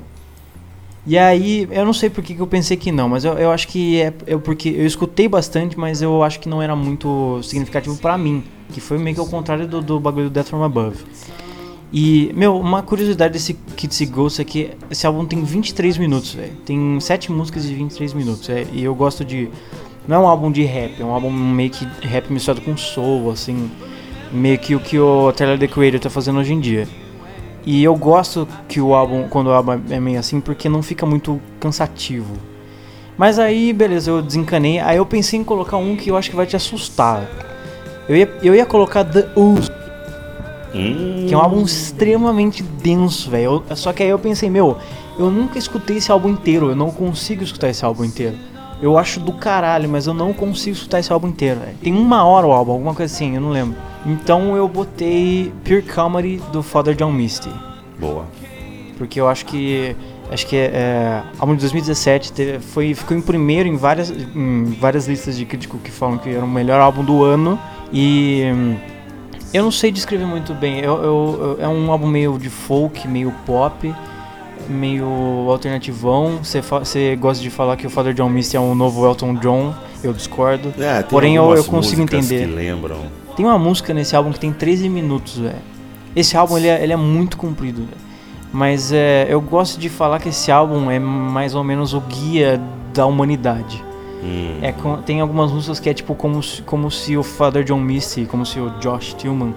E 1.09 1.17
aí, 1.17 1.69
eu 1.71 1.85
não 1.85 1.93
sei 1.93 2.11
por 2.11 2.25
que, 2.25 2.35
que 2.35 2.41
eu 2.41 2.47
pensei 2.49 2.77
que 2.77 2.91
não, 2.91 3.09
mas 3.09 3.25
eu, 3.25 3.35
eu 3.35 3.53
acho 3.53 3.69
que 3.69 4.01
é, 4.01 4.13
é 4.27 4.37
porque 4.37 4.71
eu 4.71 4.85
escutei 4.85 5.29
bastante, 5.29 5.79
mas 5.79 6.03
eu 6.03 6.21
acho 6.25 6.41
que 6.41 6.49
não 6.49 6.61
era 6.61 6.75
muito 6.75 7.39
significativo 7.45 7.97
pra 7.99 8.19
mim. 8.19 8.43
Que 8.73 8.81
foi 8.81 8.99
meio 8.99 9.15
que 9.15 9.21
ao 9.21 9.27
contrário 9.29 9.69
do, 9.69 9.81
do 9.81 10.01
bagulho 10.01 10.25
do 10.29 10.33
Death 10.33 10.49
From 10.49 10.65
Above. 10.65 10.97
E, 11.93 12.33
meu, 12.35 12.59
uma 12.59 12.83
curiosidade 12.83 13.33
desse 13.33 13.55
Kids 13.55 13.97
See 13.97 14.07
Ghosts 14.07 14.41
é 14.41 14.45
que 14.45 14.71
esse 14.91 15.07
álbum 15.07 15.25
tem 15.25 15.43
23 15.43 15.97
minutos, 15.99 16.35
velho. 16.35 16.53
Tem 16.65 16.99
7 16.99 17.31
músicas 17.31 17.65
de 17.65 17.75
23 17.75 18.13
minutos. 18.13 18.49
é, 18.49 18.67
e 18.73 18.85
eu 18.85 18.95
gosto 18.95 19.25
de. 19.25 19.49
Não 20.07 20.17
é 20.17 20.19
um 20.21 20.29
álbum 20.29 20.53
de 20.53 20.63
rap, 20.63 21.01
é 21.01 21.05
um 21.05 21.11
álbum 21.11 21.31
meio 21.31 21.71
que 21.71 21.85
rap 22.07 22.33
misturado 22.33 22.61
com 22.61 22.77
soul, 22.77 23.31
assim. 23.31 23.71
Meio 24.33 24.59
que 24.59 24.75
o 24.75 24.81
que 24.81 24.99
o 24.99 25.33
Tyler 25.33 25.59
The 25.59 25.69
Creator 25.69 26.01
tá 26.01 26.11
fazendo 26.11 26.39
hoje 26.39 26.53
em 26.53 26.61
dia. 26.61 26.87
E 27.65 27.83
eu 27.83 27.97
gosto 27.97 28.47
que 28.69 28.81
o 28.81 28.95
álbum, 28.95 29.29
quando 29.29 29.49
o 29.49 29.53
álbum 29.53 29.81
é 29.91 29.99
meio 29.99 30.19
assim, 30.19 30.41
porque 30.41 30.69
não 30.69 30.83
fica 30.83 31.05
muito 31.05 31.41
cansativo. 31.59 32.37
Mas 33.17 33.39
aí, 33.39 33.73
beleza, 33.73 34.11
eu 34.11 34.23
desencanei. 34.23 34.79
Aí 34.79 34.99
eu 34.99 35.07
pensei 35.07 35.41
em 35.41 35.45
colocar 35.45 35.77
um 35.77 35.97
que 35.97 36.11
eu 36.11 36.17
acho 36.17 36.31
que 36.31 36.37
vai 36.37 36.47
te 36.47 36.55
assustar. 36.55 37.29
Eu 38.09 38.17
ia, 38.17 38.33
eu 38.43 38.55
ia 38.55 38.67
colocar 38.67 39.03
The 39.05 39.29
Ooze, 39.35 39.71
Hum, 40.77 41.27
que 41.27 41.35
é 41.35 41.37
um 41.37 41.41
álbum 41.41 41.63
extremamente 41.63 42.63
denso, 42.63 43.31
velho. 43.31 43.63
Só 43.75 43.93
que 43.93 44.03
aí 44.03 44.09
eu 44.09 44.19
pensei, 44.19 44.51
meu, 44.51 44.77
eu 45.19 45.31
nunca 45.31 45.59
escutei 45.59 45.97
esse 45.97 46.11
álbum 46.13 46.29
inteiro, 46.29 46.69
eu 46.71 46.77
não 46.77 46.91
consigo 46.91 47.43
escutar 47.43 47.69
esse 47.69 47.85
álbum 47.85 48.05
inteiro. 48.05 48.37
Eu 48.81 48.99
acho 48.99 49.19
do 49.21 49.33
caralho, 49.33 49.89
mas 49.89 50.07
eu 50.07 50.13
não 50.13 50.35
consigo 50.35 50.77
escutar 50.77 50.99
esse 51.01 51.11
álbum 51.11 51.29
inteiro, 51.29 51.61
velho. 51.61 51.77
Tem 51.83 51.95
uma 51.95 52.25
hora 52.25 52.47
o 52.47 52.53
álbum, 52.53 52.73
alguma 52.73 52.95
coisa 52.95 53.15
assim, 53.15 53.35
eu 53.35 53.41
não 53.41 53.49
lembro. 53.51 53.77
Então 54.05 54.55
eu 54.55 54.69
botei 54.69 55.51
Pure 55.65 55.83
Comedy 55.83 56.41
do 56.53 56.63
Father 56.63 56.95
John 56.95 57.11
Misty. 57.11 57.49
Boa. 57.99 58.25
Porque 58.99 59.19
eu 59.21 59.29
acho 59.29 59.47
que. 59.47 59.97
Acho 60.31 60.47
que 60.47 60.57
é. 60.57 60.71
é 60.75 61.23
álbum 61.39 61.55
de 61.55 61.61
2017 61.61 62.33
teve- 62.33 62.59
foi, 62.59 62.93
ficou 62.95 63.17
em 63.17 63.21
primeiro 63.21 63.69
em 63.69 63.77
várias, 63.77 64.11
em 64.11 64.65
várias 64.81 65.07
listas 65.07 65.37
de 65.37 65.45
crítico 65.47 65.79
que 65.79 65.91
falam 65.91 66.19
que 66.19 66.29
era 66.31 66.45
o 66.45 66.49
melhor 66.49 66.81
álbum 66.81 67.03
do 67.05 67.25
ano. 67.25 67.59
E. 67.93 68.45
Eu 69.57 69.63
não 69.65 69.71
sei 69.71 69.91
descrever 69.91 70.27
muito 70.27 70.53
bem. 70.55 70.81
Eu, 70.81 70.95
eu- 71.03 71.57
eu- 71.59 71.65
é 71.65 71.69
um 71.69 71.91
álbum 71.91 72.07
meio 72.07 72.39
de 72.39 72.51
folk, 72.51 73.07
meio 73.09 73.33
pop, 73.47 73.95
meio 74.69 75.07
alternativão. 75.51 76.39
Você 76.43 77.17
gosta 77.17 77.43
de 77.43 77.51
falar 77.51 77.77
que 77.77 77.87
o 77.87 77.91
Father 77.91 78.13
John 78.13 78.29
Misty 78.29 78.57
é 78.57 78.61
um 78.61 78.75
novo 78.75 79.07
Elton 79.07 79.35
John. 79.37 79.75
Eu 80.03 80.13
discordo. 80.13 80.73
É, 80.79 80.97
tem 81.03 81.11
Porém, 81.11 81.37
eu- 81.37 81.45
eu 81.55 81.65
consigo 81.65 82.03
entender. 82.03 82.47
Tem 83.37 83.45
uma 83.47 83.59
música 83.59 83.93
nesse 83.95 84.15
álbum 84.17 84.33
que 84.33 84.39
tem 84.41 84.53
13 84.53 84.89
minutos, 84.89 85.39
velho. 85.39 85.57
Esse 86.15 86.37
álbum 86.37 86.57
ele 86.59 86.69
é, 86.69 86.83
ele 86.83 86.93
é 86.93 86.97
muito 86.97 87.37
comprido, 87.37 87.79
velho. 87.83 88.07
Mas 88.53 88.91
é, 88.93 89.27
eu 89.29 89.41
gosto 89.41 89.79
de 89.79 89.89
falar 89.89 90.19
que 90.21 90.29
esse 90.31 90.51
álbum 90.51 90.91
é 90.91 90.99
mais 90.99 91.55
ou 91.55 91.63
menos 91.63 91.93
o 91.95 92.01
guia 92.01 92.61
da 92.95 93.05
humanidade. 93.07 93.85
Hum, 94.23 94.59
É, 94.63 94.73
tem 95.05 95.21
algumas 95.21 95.53
músicas 95.53 95.79
que 95.79 95.89
é 95.91 95.95
tipo 95.95 96.15
como 96.15 96.41
como 96.65 96.91
se 96.91 97.17
o 97.17 97.23
Father 97.23 97.63
John 97.65 97.81
Misty, 97.81 98.25
como 98.27 98.45
se 98.47 98.59
o 98.59 98.71
Josh 98.81 99.15
Tillman 99.15 99.55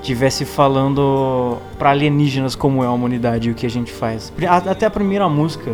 estivesse 0.00 0.44
falando 0.44 1.56
pra 1.78 1.90
alienígenas 1.90 2.54
como 2.54 2.84
é 2.84 2.86
a 2.86 2.90
humanidade 2.90 3.48
e 3.48 3.52
o 3.52 3.54
que 3.54 3.64
a 3.64 3.70
gente 3.70 3.90
faz. 3.90 4.32
Até 4.68 4.84
a 4.86 4.90
primeira 4.90 5.26
música, 5.28 5.72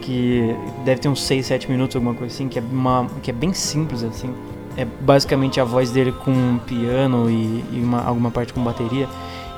que 0.00 0.56
deve 0.84 1.00
ter 1.02 1.08
uns 1.08 1.22
6, 1.22 1.44
7 1.46 1.70
minutos, 1.70 1.94
alguma 1.96 2.14
coisa 2.14 2.32
assim, 2.34 2.48
que 2.48 2.58
é, 2.58 2.62
uma, 2.72 3.06
que 3.22 3.30
é 3.30 3.34
bem 3.34 3.52
simples 3.52 4.02
assim. 4.02 4.30
É 4.78 4.86
basicamente 5.00 5.60
a 5.60 5.64
voz 5.64 5.90
dele 5.90 6.12
com 6.12 6.58
piano 6.66 7.28
e, 7.30 7.64
e 7.72 7.80
uma, 7.82 8.02
alguma 8.02 8.30
parte 8.30 8.52
com 8.52 8.62
bateria. 8.62 9.08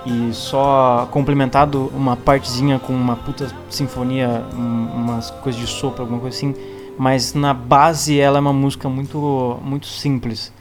E 0.07 0.31
só 0.33 1.07
complementado 1.11 1.91
uma 1.95 2.17
partezinha 2.17 2.79
com 2.79 2.93
uma 2.93 3.15
puta 3.17 3.49
sinfonia, 3.69 4.45
um- 4.57 4.87
umas 4.95 5.31
coisas 5.31 5.61
de 5.61 5.67
sopro, 5.67 6.03
alguma 6.03 6.21
coisa 6.21 6.37
assim 6.37 6.55
mas 6.99 7.33
na 7.33 7.55
base 7.55 8.19
ela 8.19 8.39
é 8.39 8.41
uma 8.41 8.53
música 8.53 8.89
muito 8.89 9.59
muito 9.63 9.87
simples. 9.87 10.53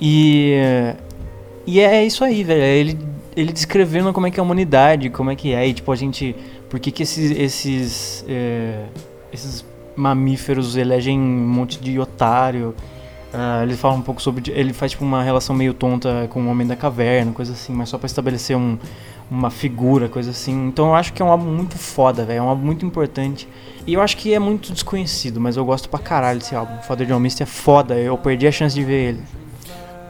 E 0.00 0.54
e 1.66 1.80
é 1.80 2.04
isso 2.04 2.24
aí, 2.24 2.42
velho. 2.42 2.62
É 2.62 2.76
Ele 2.76 2.98
ele 3.36 3.52
descrevendo 3.52 4.12
como 4.12 4.26
é 4.26 4.30
que 4.30 4.40
é 4.40 4.42
a 4.42 4.44
humanidade, 4.44 5.08
como 5.10 5.30
é 5.30 5.36
que 5.36 5.52
é, 5.52 5.66
e 5.66 5.72
tipo 5.72 5.90
a 5.92 5.96
gente, 5.96 6.34
por 6.68 6.80
que 6.80 6.90
que 6.90 7.02
esses 7.02 7.30
esses 7.30 8.24
é, 8.28 8.84
esses 9.32 9.64
mamíferos 9.96 10.76
elegem 10.76 11.18
um 11.18 11.48
monte 11.48 11.80
de 11.80 11.98
otário. 11.98 12.74
Ah, 13.32 13.60
ele 13.62 13.76
fala 13.76 13.94
um 13.94 14.02
pouco 14.02 14.20
sobre. 14.20 14.50
Ele 14.50 14.72
faz 14.72 14.92
tipo 14.92 15.04
uma 15.04 15.22
relação 15.22 15.54
meio 15.54 15.72
tonta 15.72 16.26
com 16.30 16.42
o 16.42 16.48
Homem 16.48 16.66
da 16.66 16.74
Caverna, 16.74 17.32
coisa 17.32 17.52
assim, 17.52 17.72
mas 17.72 17.88
só 17.88 17.98
pra 17.98 18.06
estabelecer 18.06 18.56
um, 18.56 18.76
uma 19.30 19.50
figura, 19.50 20.08
coisa 20.08 20.30
assim. 20.30 20.66
Então 20.66 20.88
eu 20.88 20.94
acho 20.94 21.12
que 21.12 21.22
é 21.22 21.24
um 21.24 21.30
álbum 21.30 21.50
muito 21.50 21.78
foda, 21.78 22.24
velho. 22.24 22.38
É 22.38 22.42
um 22.42 22.48
álbum 22.48 22.64
muito 22.64 22.84
importante. 22.84 23.46
E 23.86 23.94
eu 23.94 24.02
acho 24.02 24.16
que 24.16 24.34
é 24.34 24.38
muito 24.38 24.72
desconhecido, 24.72 25.40
mas 25.40 25.56
eu 25.56 25.64
gosto 25.64 25.88
pra 25.88 25.98
caralho 25.98 26.38
desse 26.38 26.54
álbum. 26.54 26.76
Father 26.82 27.06
John 27.06 27.20
Misty 27.20 27.42
é 27.42 27.46
foda, 27.46 27.94
eu 27.94 28.18
perdi 28.18 28.46
a 28.46 28.52
chance 28.52 28.74
de 28.74 28.84
ver 28.84 29.08
ele. 29.10 29.22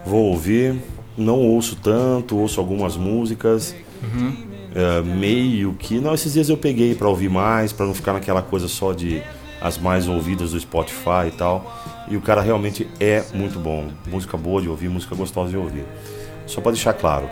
Vou 0.05 0.27
ouvir, 0.27 0.77
não 1.17 1.39
ouço 1.39 1.77
tanto, 1.77 2.37
ouço 2.37 2.59
algumas 2.59 2.97
músicas. 2.97 3.75
É, 4.75 5.03
meio 5.03 5.75
que. 5.75 6.01
Não, 6.01 6.15
esses 6.15 6.33
dias 6.33 6.49
eu 6.49 6.57
peguei 6.57 6.95
pra 6.95 7.09
ouvir 7.09 7.29
mais, 7.29 7.73
pra 7.73 7.87
não 7.87 7.95
ficar 7.95 8.13
naquela 8.13 8.43
coisa 8.43 8.69
só 8.69 8.93
de 8.93 9.23
as 9.61 9.77
mais 9.77 10.09
ouvidas 10.09 10.53
do 10.53 10.61
Spotify 10.61 11.29
e 11.29 11.33
tal. 11.33 11.85
E 12.09 12.17
o 12.17 12.21
cara 12.21 12.41
realmente 12.41 12.89
é 12.99 13.25
muito 13.35 13.59
bom. 13.59 13.89
Música 14.07 14.37
boa 14.37 14.63
de 14.63 14.69
ouvir, 14.69 14.89
música 14.89 15.15
gostosa 15.15 15.51
de 15.51 15.57
ouvir. 15.57 15.85
Só 16.47 16.61
pra 16.61 16.73
deixar 16.73 16.95
claro, 16.95 17.29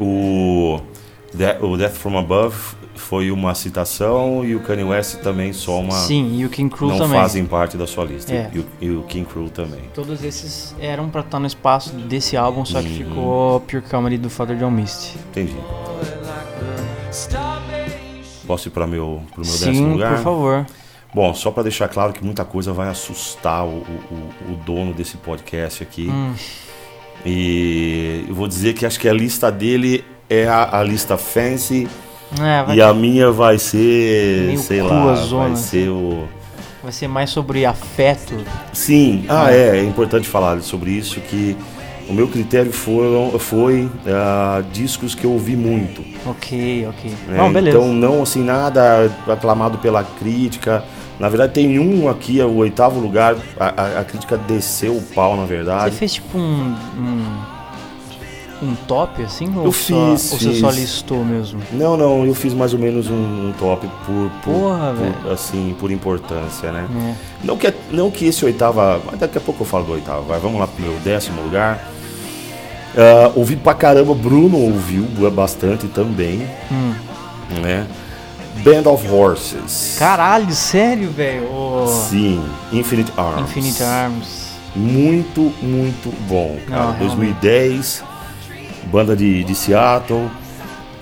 o, 0.00 0.80
De- 1.34 1.64
o 1.64 1.76
Death 1.76 1.94
from 1.94 2.18
Above 2.18 2.54
foi 2.94 3.30
uma 3.30 3.54
citação 3.54 4.44
e 4.44 4.54
o 4.54 4.60
Kanye 4.60 4.84
West 4.84 5.16
também 5.22 5.52
só 5.52 5.80
uma. 5.80 5.92
Sim, 5.92 6.36
e 6.38 6.44
o 6.44 6.50
King 6.50 6.68
Cruel 6.74 6.92
não 6.92 6.98
também. 7.06 7.20
fazem 7.20 7.44
parte 7.46 7.76
da 7.76 7.86
sua 7.86 8.04
lista. 8.04 8.32
É. 8.32 8.50
E, 8.52 8.58
o, 8.58 8.66
e 8.80 8.90
o 8.90 9.02
King 9.04 9.26
Cruel 9.26 9.48
também. 9.48 9.80
Todos 9.94 10.22
esses 10.22 10.74
eram 10.78 11.08
pra 11.08 11.22
estar 11.22 11.38
no 11.38 11.46
espaço 11.46 11.94
desse 11.94 12.36
álbum, 12.36 12.64
só 12.64 12.80
que 12.82 12.88
Uhum. 12.88 12.94
ficou 13.08 13.60
Pure 13.60 13.82
Comedy 13.82 14.18
do 14.18 14.28
Father 14.28 14.56
John 14.58 14.70
Misty. 14.70 15.16
Entendi. 15.30 15.56
Posso 18.46 18.68
ir 18.68 18.70
para 18.70 18.86
meu, 18.86 19.22
pro 19.32 19.42
meu 19.44 19.52
Sim, 19.52 19.66
décimo 19.66 19.88
lugar? 19.92 20.16
por 20.16 20.22
favor. 20.22 20.66
Bom, 21.14 21.32
só 21.34 21.50
para 21.50 21.64
deixar 21.64 21.88
claro 21.88 22.12
que 22.12 22.24
muita 22.24 22.44
coisa 22.44 22.72
vai 22.72 22.88
assustar 22.88 23.64
o, 23.64 23.68
o, 23.68 23.74
o- 24.48 24.52
o 24.52 24.56
dono 24.64 24.92
desse 24.94 25.16
podcast 25.18 25.82
aqui. 25.82 26.08
Hum. 26.10 26.34
E 27.24 28.24
eu 28.28 28.34
vou 28.34 28.48
dizer 28.48 28.72
que 28.74 28.84
acho 28.84 28.98
que 28.98 29.08
a 29.08 29.12
lista 29.12 29.50
dele 29.52 30.04
é 30.32 30.48
a, 30.48 30.78
a 30.80 30.82
lista 30.82 31.16
fancy 31.16 31.86
É, 32.40 32.74
e 32.74 32.80
a 32.82 32.92
minha 32.94 33.30
vai 33.30 33.58
ser, 33.58 34.56
sei 34.58 34.80
lá, 34.82 34.88
cruazona, 34.88 35.48
vai 35.48 35.56
ser 35.56 35.88
o... 35.90 36.26
vai 36.82 36.92
ser 36.92 37.08
mais 37.08 37.30
sobre 37.30 37.64
afeto. 37.66 38.34
Sim, 38.72 39.24
ah 39.28 39.52
é, 39.52 39.78
é 39.78 39.84
importante 39.84 40.26
falar 40.28 40.60
sobre 40.62 40.90
isso 40.92 41.20
que 41.20 41.56
o 42.08 42.12
meu 42.12 42.26
critério 42.28 42.72
foram, 42.72 43.38
foi 43.38 43.88
ah, 44.06 44.62
discos 44.72 45.14
que 45.14 45.24
eu 45.24 45.32
ouvi 45.32 45.54
muito. 45.56 46.02
Ok, 46.26 46.86
ok. 46.88 47.10
né? 47.28 47.36
Não, 47.38 47.52
beleza. 47.52 47.78
Então 47.78 47.92
não 47.92 48.22
assim 48.22 48.42
nada 48.42 49.10
aclamado 49.28 49.78
pela 49.78 50.02
crítica. 50.02 50.82
Na 51.20 51.28
verdade 51.28 51.52
tem 51.52 51.78
um 51.78 52.08
aqui, 52.08 52.40
é 52.40 52.44
o 52.44 52.56
oitavo 52.56 52.98
lugar. 52.98 53.36
A, 53.60 53.66
a- 53.82 54.00
a 54.00 54.04
crítica 54.04 54.36
desceu 54.36 54.96
o 54.96 55.02
pau, 55.14 55.36
na 55.36 55.42
Você 55.42 55.48
verdade. 55.54 55.94
fez 55.96 56.14
tipo 56.14 56.36
um. 56.38 56.74
um. 56.98 57.51
Um 58.62 58.74
top 58.86 59.22
assim? 59.22 59.52
Ou 59.56 59.64
Eu 59.66 59.72
só, 59.72 60.12
fiz, 60.16 60.32
Ou 60.32 60.38
você 60.38 60.54
só 60.54 60.70
fiz. 60.70 60.80
listou 60.80 61.24
mesmo? 61.24 61.60
Não, 61.72 61.96
não, 61.96 62.24
eu 62.24 62.34
fiz 62.34 62.54
mais 62.54 62.72
ou 62.72 62.78
menos 62.78 63.08
um, 63.10 63.14
um 63.48 63.54
top 63.58 63.86
por, 64.06 64.30
por, 64.42 64.52
Porra, 64.52 64.94
por, 64.94 64.96
velho. 65.04 65.32
assim, 65.32 65.74
por 65.80 65.90
importância, 65.90 66.70
né? 66.70 66.86
É. 67.10 67.14
Não 67.44 67.56
que, 67.56 67.72
não 67.90 68.10
que 68.10 68.26
esse 68.26 68.44
oitava, 68.44 69.00
mas 69.04 69.18
daqui 69.18 69.38
a 69.38 69.40
pouco 69.40 69.62
eu 69.62 69.66
falo 69.66 69.84
do 69.84 69.92
oitavo. 69.92 70.22
Vai, 70.22 70.38
vamos 70.38 70.60
lá 70.60 70.66
pro 70.66 70.82
meu 70.84 70.94
décimo 71.00 71.42
lugar. 71.42 71.88
Ah, 72.96 73.32
ouvi 73.34 73.56
pra 73.56 73.74
caramba, 73.74 74.14
Bruno 74.14 74.58
ouviu 74.58 75.04
bastante 75.30 75.86
também, 75.88 76.46
Hum. 76.70 76.92
né? 77.62 77.86
Band 78.62 78.88
of 78.90 79.08
Horses. 79.08 79.96
Caralho, 79.98 80.52
sério, 80.52 81.10
velho? 81.10 81.44
Ô, 81.52 81.86
Sim, 81.88 82.44
Infinite 82.70 83.10
Arms. 83.16 83.50
Infinite 83.50 83.82
Arms. 83.82 84.52
Muito, 84.76 85.52
muito 85.62 86.14
bom, 86.28 86.56
cara. 86.68 86.92
Não, 86.92 86.98
2010, 86.98 88.04
banda 88.86 89.14
de, 89.16 89.44
de 89.44 89.54
Seattle. 89.54 90.28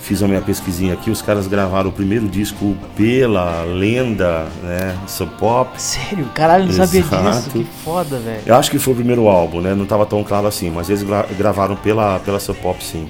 Fiz 0.00 0.22
a 0.22 0.26
minha 0.26 0.40
pesquisinha 0.40 0.94
aqui, 0.94 1.10
os 1.10 1.20
caras 1.22 1.46
gravaram 1.46 1.90
o 1.90 1.92
primeiro 1.92 2.26
disco 2.26 2.75
pela 2.96 3.62
lenda, 3.64 4.46
né? 4.62 4.96
Sub 5.06 5.30
Pop. 5.38 5.70
Sério? 5.80 6.25
Caralho, 6.34 6.64
não 6.66 6.72
sabia 6.72 7.02
disso. 7.02 7.14
Exato. 7.14 7.50
Que 7.50 7.64
foda, 7.84 8.18
velho. 8.18 8.42
Eu 8.46 8.54
acho 8.56 8.70
que 8.70 8.78
foi 8.78 8.94
o 8.94 8.96
primeiro 8.96 9.28
álbum, 9.28 9.60
né? 9.60 9.75
Não 9.75 9.84
tava 9.84 10.06
tão 10.06 10.25
claro 10.25 10.46
assim, 10.46 10.70
mas 10.70 10.88
eles 10.88 11.02
gra- 11.02 11.26
gravaram 11.38 11.76
pela, 11.76 12.18
pela 12.20 12.40
Sub 12.40 12.58
Pop, 12.60 12.82
sim. 12.82 13.08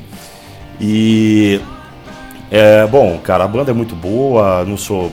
E. 0.81 1.61
É, 2.51 2.85
bom, 2.89 3.19
cara, 3.23 3.45
a 3.45 3.49
banda 3.49 3.71
é 3.71 3.75
muito 3.75 3.95
boa. 3.95 4.65
Não 4.65 4.77
sou, 4.77 5.13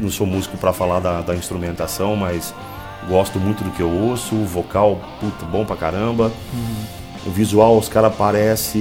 não 0.00 0.08
sou 0.10 0.26
músico 0.26 0.56
pra 0.56 0.72
falar 0.72 1.00
da, 1.00 1.20
da 1.22 1.34
instrumentação, 1.34 2.14
mas 2.14 2.54
gosto 3.08 3.40
muito 3.40 3.64
do 3.64 3.70
que 3.72 3.80
eu 3.82 3.90
ouço. 3.90 4.36
O 4.36 4.44
vocal, 4.46 5.00
puta, 5.20 5.44
bom 5.44 5.64
pra 5.64 5.74
caramba. 5.76 6.30
O 7.26 7.30
visual, 7.30 7.76
os 7.76 7.88
caras 7.88 8.14
parecem 8.14 8.80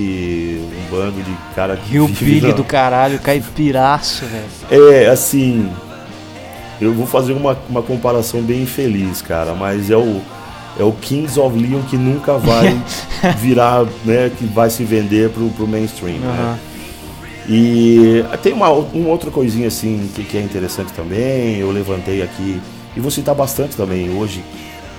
um 0.62 0.92
bando 0.92 1.22
de 1.24 1.36
cara 1.56 1.76
que 1.78 1.92
Rio 1.94 2.08
na- 2.48 2.54
do 2.54 2.64
caralho, 2.64 3.18
caipiraço, 3.20 4.24
velho. 4.70 4.92
é, 4.92 5.08
assim. 5.08 5.70
Eu 6.80 6.94
vou 6.94 7.08
fazer 7.08 7.32
uma, 7.34 7.58
uma 7.70 7.82
comparação 7.82 8.42
bem 8.42 8.64
infeliz, 8.64 9.22
cara, 9.22 9.54
mas 9.56 9.90
é 9.90 9.96
o, 9.96 10.22
é 10.78 10.84
o 10.84 10.92
Kings 10.92 11.40
of 11.40 11.58
Leon 11.58 11.82
que 11.84 11.96
nunca 11.96 12.38
vai 12.38 12.78
virar, 13.40 13.86
né, 14.04 14.30
que 14.38 14.46
vai 14.46 14.70
se 14.70 14.84
vender 14.84 15.30
pro, 15.30 15.48
pro 15.52 15.66
mainstream, 15.68 16.18
né? 16.20 16.28
Aham. 16.28 16.60
E 17.48 18.24
tem 18.44 18.52
uma, 18.54 18.70
uma 18.70 19.10
outra 19.10 19.32
coisinha 19.32 19.68
assim 19.70 20.10
que, 20.16 20.24
que 20.24 20.38
é 20.38 20.42
interessante 20.42 20.92
também, 20.94 21.58
eu 21.60 21.72
levantei 21.72 22.22
aqui, 22.22 22.60
e 22.96 23.00
vou 23.00 23.10
citar 23.12 23.36
bastante 23.36 23.76
também 23.78 24.10
hoje, 24.10 24.44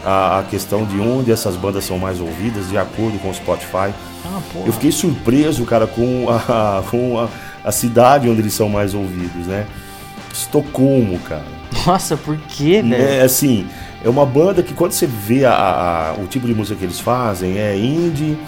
a, 0.07 0.39
a 0.39 0.43
questão 0.45 0.85
de 0.85 1.01
onde 1.01 1.33
essas 1.33 1.57
bandas 1.57 1.85
são 1.85 1.99
mais 1.99 2.21
ouvidas, 2.21 2.69
de 2.71 2.79
acordo 2.79 3.19
com 3.19 3.29
o 3.31 3.35
Spotify. 3.35 3.93
Ah. 4.25 4.41
Eu 4.65 4.73
fiquei 4.73 4.93
surpreso, 4.93 5.65
cara, 5.67 5.87
com 5.87 6.27
a, 6.31 6.83
com 6.91 7.19
a, 7.19 7.29
a 7.65 7.73
cidade 7.73 8.29
onde 8.31 8.41
eles 8.41 8.55
são 8.55 8.69
mais 8.69 8.95
ouvidos, 8.95 9.47
né? 9.47 9.67
Estocolmo, 10.33 11.19
cara. 11.21 11.45
Nossa, 11.87 12.17
por 12.17 12.37
quê, 12.49 12.83
velho? 12.83 12.95
É 12.95 13.23
assim, 13.23 13.67
é 14.05 14.09
uma 14.09 14.25
banda 14.27 14.63
que 14.63 14.75
quando 14.75 14.93
você 14.93 15.07
vê 15.07 15.45
a- 15.45 15.53
a- 15.53 16.15
o 16.21 16.27
tipo 16.27 16.47
de 16.47 16.55
música 16.55 16.79
que 16.79 16.85
eles 16.85 17.01
fazem, 17.01 17.59
é 17.59 17.77
indie, 17.77 18.39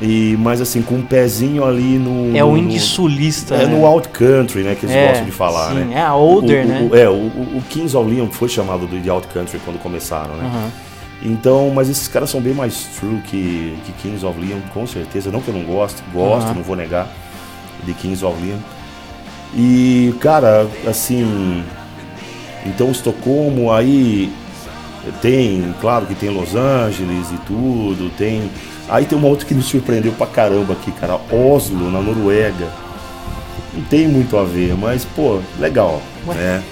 E, 0.00 0.34
mas 0.38 0.62
assim, 0.62 0.80
com 0.80 0.94
um 0.94 1.02
pezinho 1.02 1.62
ali 1.64 1.98
no. 1.98 2.34
É 2.34 2.42
o 2.42 2.56
indie 2.56 2.80
sulista. 2.80 3.54
É 3.54 3.66
né? 3.66 3.76
no 3.76 3.84
out 3.84 4.08
country, 4.08 4.62
né? 4.62 4.74
Que 4.74 4.86
eles 4.86 4.96
É, 4.96 5.08
gostam 5.08 5.24
de 5.26 5.30
falar, 5.32 5.68
sim, 5.70 5.84
né? 5.84 5.96
é 5.96 6.02
a 6.02 6.14
older, 6.14 6.64
o, 6.64 6.68
né? 6.68 6.88
O, 6.90 6.96
é, 6.96 7.08
o, 7.08 7.12
o 7.58 7.62
Kings 7.68 7.94
of 7.94 8.10
Leon 8.10 8.28
foi 8.30 8.48
chamado 8.48 8.86
do 8.86 8.98
de 8.98 9.10
out 9.10 9.26
country 9.28 9.60
quando 9.62 9.78
começaram, 9.78 10.34
né? 10.36 10.44
Aham. 10.46 10.70
Então, 11.22 11.70
mas 11.74 11.90
esses 11.90 12.08
caras 12.08 12.30
são 12.30 12.40
bem 12.40 12.54
mais 12.54 12.86
true 12.98 13.20
que, 13.26 13.76
que 13.84 13.92
Kings 14.00 14.24
of 14.24 14.40
Leon, 14.40 14.60
com 14.72 14.86
certeza. 14.86 15.30
Não 15.30 15.42
que 15.42 15.48
eu 15.48 15.54
não 15.54 15.64
goste, 15.64 16.02
gosto, 16.14 16.46
Aham. 16.46 16.54
não 16.54 16.62
vou 16.62 16.74
negar, 16.76 17.06
de 17.84 17.92
Kings 17.92 18.24
of 18.24 18.34
Leon. 18.42 18.56
E, 19.54 20.14
cara, 20.18 20.66
assim. 20.88 21.62
Então, 22.64 22.90
Estocolmo 22.90 23.70
aí 23.72 24.32
tem, 25.20 25.74
claro 25.80 26.06
que 26.06 26.14
tem 26.14 26.30
Los 26.30 26.54
Angeles 26.54 27.30
e 27.32 27.38
tudo, 27.46 28.10
tem. 28.16 28.50
Aí 28.90 29.04
tem 29.06 29.16
uma 29.16 29.28
outra 29.28 29.46
que 29.46 29.54
me 29.54 29.62
surpreendeu 29.62 30.12
pra 30.12 30.26
caramba 30.26 30.72
aqui, 30.72 30.90
cara. 30.92 31.18
Oslo, 31.32 31.90
na 31.90 32.00
Noruega. 32.00 32.68
Não 33.72 33.84
tem 33.84 34.08
muito 34.08 34.36
a 34.36 34.42
ver, 34.44 34.74
mas, 34.76 35.04
pô, 35.04 35.40
legal, 35.58 36.02
né? 36.26 36.62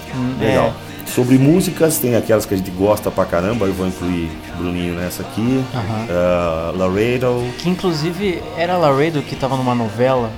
Legal. 0.40 0.75
Sobre 1.06 1.38
músicas, 1.38 1.96
tem 1.98 2.16
aquelas 2.16 2.44
que 2.44 2.52
a 2.52 2.56
gente 2.56 2.70
gosta 2.72 3.10
pra 3.10 3.25
caramba, 3.25 3.66
eu 3.66 3.72
vou 3.72 3.87
incluir 3.87 4.30
Bruninho 4.56 4.94
nessa 4.94 5.22
aqui. 5.22 5.64
Aham. 5.75 6.06
Ah, 6.10 6.72
Laredo. 6.76 7.42
Que 7.58 7.68
inclusive 7.70 8.42
era 8.58 8.76
Laredo 8.76 9.22
que 9.22 9.34
tava 9.37 9.56
numa 9.56 9.75
novela. 9.75 10.30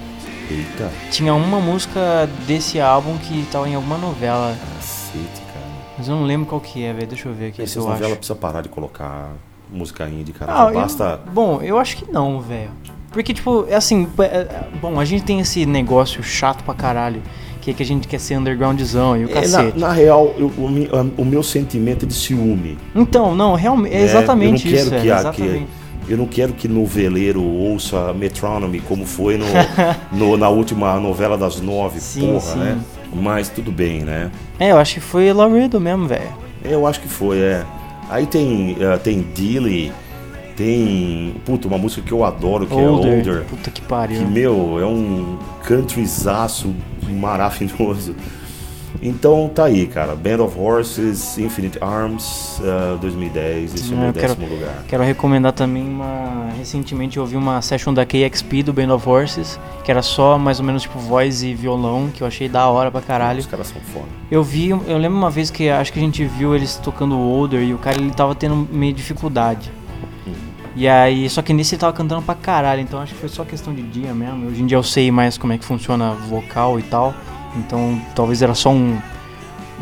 Eita, 0.51 0.91
Tinha 1.11 1.33
uma 1.35 1.61
música 1.61 2.29
desse 2.47 2.81
álbum 2.81 3.17
que 3.19 3.47
tava 3.51 3.69
em 3.69 3.75
alguma 3.75 3.97
novela. 3.97 4.55
cacete, 4.77 5.41
cara. 5.53 5.67
Mas 5.97 6.09
eu 6.09 6.15
não 6.17 6.25
lembro 6.25 6.47
qual 6.47 6.61
que 6.61 6.85
é, 6.85 6.93
velho. 6.93 7.07
Deixa 7.07 7.29
eu 7.29 7.35
ver 7.35 7.49
aqui 7.49 7.63
Essas 7.63 7.85
novelas 7.85 8.17
precisa 8.19 8.35
parar 8.37 8.61
de 8.61 8.69
colocar 8.69 9.31
música 9.73 10.09
indie, 10.09 10.33
cara. 10.33 10.53
Ah, 10.53 10.65
Já 10.65 10.69
eu- 10.69 10.75
basta. 10.75 11.21
Bom, 11.33 11.61
eu 11.63 11.79
acho 11.79 11.97
que 11.97 12.11
não, 12.13 12.41
velho. 12.41 12.71
Porque, 13.13 13.35
tipo, 13.35 13.67
é 13.69 13.75
assim, 13.75 14.07
é- 14.19 14.23
é- 14.25 14.69
bom, 14.81 15.01
a 15.01 15.05
gente 15.05 15.25
tem 15.25 15.41
esse 15.41 15.67
negócio 15.67 16.23
chato 16.23 16.63
pra 16.63 16.75
caralho, 16.75 17.21
que 17.61 17.71
é 17.73 17.75
que 17.75 17.83
a 17.83 17.87
gente 17.87 18.07
quer 18.07 18.21
ser 18.21 18.37
undergroundzão 18.39 19.17
e 19.17 19.25
o 19.25 19.31
É, 19.31 19.35
na, 19.35 19.41
cacete. 19.41 19.79
na 19.79 19.93
real, 19.93 20.33
eu- 20.39 20.47
o, 20.47 21.23
o 21.23 21.25
meu 21.25 21.43
sentimento 21.43 22.05
é 22.05 22.09
de 22.09 22.15
ciúme. 22.15 22.79
Então, 22.95 23.35
não, 23.35 23.55
realmente, 23.55 23.95
é 23.95 24.01
É, 24.01 24.05
exatamente 24.05 24.67
eu 24.67 24.73
não 24.73 24.79
isso, 24.81 24.91
quero 24.91 24.97
é, 24.97 25.03
que, 25.03 25.11
a- 25.11 25.19
exatamente. 25.19 25.67
que 26.07 26.13
eu 26.13 26.17
não 26.17 26.27
quero 26.27 26.53
que 26.53 26.69
no 26.69 26.87
veleiro 26.87 27.43
ouça 27.43 28.13
Metronomy 28.15 28.81
como 28.81 29.05
foi 29.05 29.37
no, 29.37 29.45
no- 30.13 30.37
na 30.37 30.49
última 30.49 30.99
novela 31.01 31.37
das 31.37 31.61
nove, 31.61 32.01
Sim, 32.01 32.29
porra, 32.29 32.41
sim. 32.41 32.59
né? 32.61 32.79
Mas 33.13 33.49
tudo 33.49 33.73
bem, 33.73 34.01
né? 34.03 34.31
É, 34.59 34.71
eu 34.71 34.79
acho 34.79 34.95
que 34.95 35.01
foi 35.01 35.33
Laredo 35.33 35.81
mesmo, 35.81 36.07
velho. 36.07 36.31
Eu 36.65 36.87
acho 36.87 37.01
que 37.01 37.09
foi, 37.09 37.39
é. 37.41 37.65
Aí 38.11 38.27
tem, 38.27 38.77
eh, 38.81 38.97
tem 38.99 39.25
Dilly, 39.35 39.93
tem. 40.57 41.35
Puta, 41.45 41.69
uma 41.69 41.79
música 41.79 42.03
que 42.03 42.13
eu 42.13 42.25
adoro, 42.25 42.67
que 42.67 42.75
Older. 42.75 43.13
é 43.13 43.17
Older. 43.19 43.45
Puta 43.45 43.71
que 43.71 43.81
Que, 43.81 43.87
pariu. 43.87 44.27
meu, 44.29 44.79
é 44.81 44.85
um 44.85 45.39
countryzaço 45.67 46.75
maravilhoso. 47.09 48.15
Então 49.03 49.51
tá 49.55 49.65
aí, 49.65 49.87
cara. 49.87 50.15
Band 50.17 50.43
of 50.45 50.59
Horses, 50.59 51.39
Infinite 51.39 51.79
Arms, 51.83 52.61
eh, 52.63 52.99
2010, 53.01 53.75
esse 53.75 53.93
é 53.93 53.95
o 53.95 53.99
Ah, 53.99 54.01
meu 54.01 54.09
eu 54.09 54.13
quero- 54.15 54.35
décimo 54.35 54.55
lugar. 54.55 54.85
Quero 54.89 55.03
recomendar 55.03 55.53
também 55.53 55.83
uma. 55.89 56.49
Recentemente 56.59 57.17
eu 57.17 57.23
ouvi 57.23 57.37
uma 57.37 57.63
session 57.63 57.95
da 57.95 58.05
KXP 58.05 58.63
do 58.63 58.73
Band 58.73 58.93
of 58.95 59.09
Horses, 59.09 59.59
que 59.85 59.91
era 59.91 60.03
só 60.03 60.37
mais 60.39 60.59
ou 60.61 60.67
menos 60.67 60.83
tipo 60.83 60.99
voz 60.99 61.43
e 61.43 61.55
violão, 61.55 62.11
que 62.13 62.23
eu 62.23 62.27
achei 62.27 62.49
da 62.49 62.67
hora 62.69 62.91
pra 62.91 63.01
caralho. 63.01 63.39
Os 63.41 63.47
caras 63.47 63.69
são 63.69 63.81
foda. 63.93 64.07
Eu 64.31 64.43
vi, 64.43 64.69
eu 64.71 64.99
lembro 64.99 65.17
uma 65.19 65.31
vez 65.31 65.51
que 65.51 65.69
acho 65.71 65.93
que 65.93 65.99
a 65.99 66.03
gente 66.03 66.25
viu 66.25 66.55
eles 66.55 66.77
tocando 66.77 67.19
Older 67.19 67.63
e 67.63 67.73
o 67.73 67.79
cara 67.79 67.97
ele 67.99 68.11
tava 68.11 68.35
tendo 68.35 68.69
meio 68.73 68.93
dificuldade. 68.93 69.71
E 70.77 70.87
aí, 70.87 71.29
só 71.29 71.43
que 71.43 71.53
nesse 71.53 71.75
ele 71.75 71.81
tava 71.81 71.93
cantando 71.93 72.23
pra 72.23 72.35
caralho, 72.35 72.81
então 72.81 73.01
acho 73.01 73.13
que 73.13 73.19
foi 73.21 73.29
só 73.29 73.45
questão 73.45 73.75
de 73.75 73.83
dia 73.83 74.15
mesmo. 74.15 74.47
Hoje 74.49 74.63
em 74.63 74.67
dia 74.67 74.77
eu 74.79 74.83
sei 74.83 75.11
mais 75.11 75.37
como 75.37 75.53
é 75.53 75.59
que 75.59 75.65
funciona 75.65 76.13
vocal 76.13 76.79
e 76.79 76.83
tal, 76.83 77.13
então 77.57 78.01
talvez 78.15 78.43
era 78.43 78.55
só 78.55 78.71
um, 78.71 78.99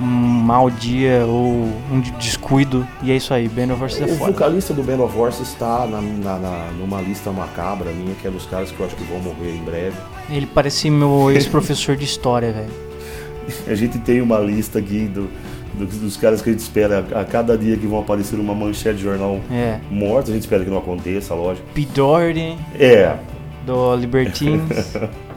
um 0.00 0.04
mau 0.04 0.70
dia 0.70 1.24
ou 1.26 1.68
um 1.90 2.00
de- 2.00 2.10
descuido, 2.12 2.86
e 3.02 3.10
é 3.10 3.16
isso 3.16 3.34
aí, 3.34 3.48
Band 3.48 3.72
of 3.74 3.82
Horses 3.82 4.00
é 4.00 4.04
O 4.04 4.16
foda. 4.16 4.32
vocalista 4.32 4.72
do 4.72 4.82
Band 4.82 5.02
of 5.02 5.18
Horses 5.18 5.48
está 5.48 5.86
na, 5.86 6.00
na- 6.00 6.38
na- 6.38 6.70
numa 6.78 7.00
lista 7.00 7.30
macabra 7.32 7.90
minha, 7.92 8.14
que 8.14 8.26
é 8.26 8.30
dos 8.30 8.46
caras 8.46 8.70
que 8.70 8.78
eu 8.78 8.86
acho 8.86 8.94
que 8.96 9.04
vão 9.04 9.18
morrer 9.20 9.54
em 9.56 9.62
breve. 9.64 9.96
Ele 10.30 10.46
parece 10.46 10.88
meu 10.90 11.30
ex-professor 11.30 11.96
de 11.96 12.04
história, 12.04 12.52
velho. 12.52 12.88
A 13.66 13.74
gente 13.74 13.98
tem 13.98 14.20
uma 14.20 14.38
lista 14.38 14.78
aqui 14.78 15.06
do- 15.06 15.28
do- 15.74 15.86
dos 15.86 16.16
caras 16.16 16.42
que 16.42 16.50
a 16.50 16.52
gente 16.52 16.60
espera 16.60 17.04
a, 17.14 17.20
a 17.20 17.24
cada 17.24 17.56
dia 17.56 17.76
que 17.76 17.86
vão 17.86 18.00
aparecer 18.00 18.38
uma 18.38 18.54
manchete 18.54 18.96
de 18.98 19.02
jornal 19.04 19.40
É. 19.50 19.78
morto. 19.90 20.30
A 20.30 20.34
gente 20.34 20.42
espera 20.42 20.64
que 20.64 20.70
não 20.70 20.78
aconteça, 20.78 21.34
lógico. 21.34 21.66
P. 21.74 21.86
Doherty, 21.94 22.56
É, 22.78 23.16
do 23.64 23.94
Libertines. 23.96 24.94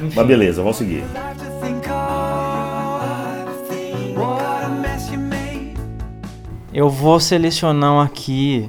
Mas 0.00 0.26
beleza, 0.26 0.62
vamos 0.62 0.76
seguir. 0.76 1.04
Eu 6.72 6.90
vou 6.90 7.20
selecionar 7.20 7.92
um 7.92 8.00
aqui 8.00 8.68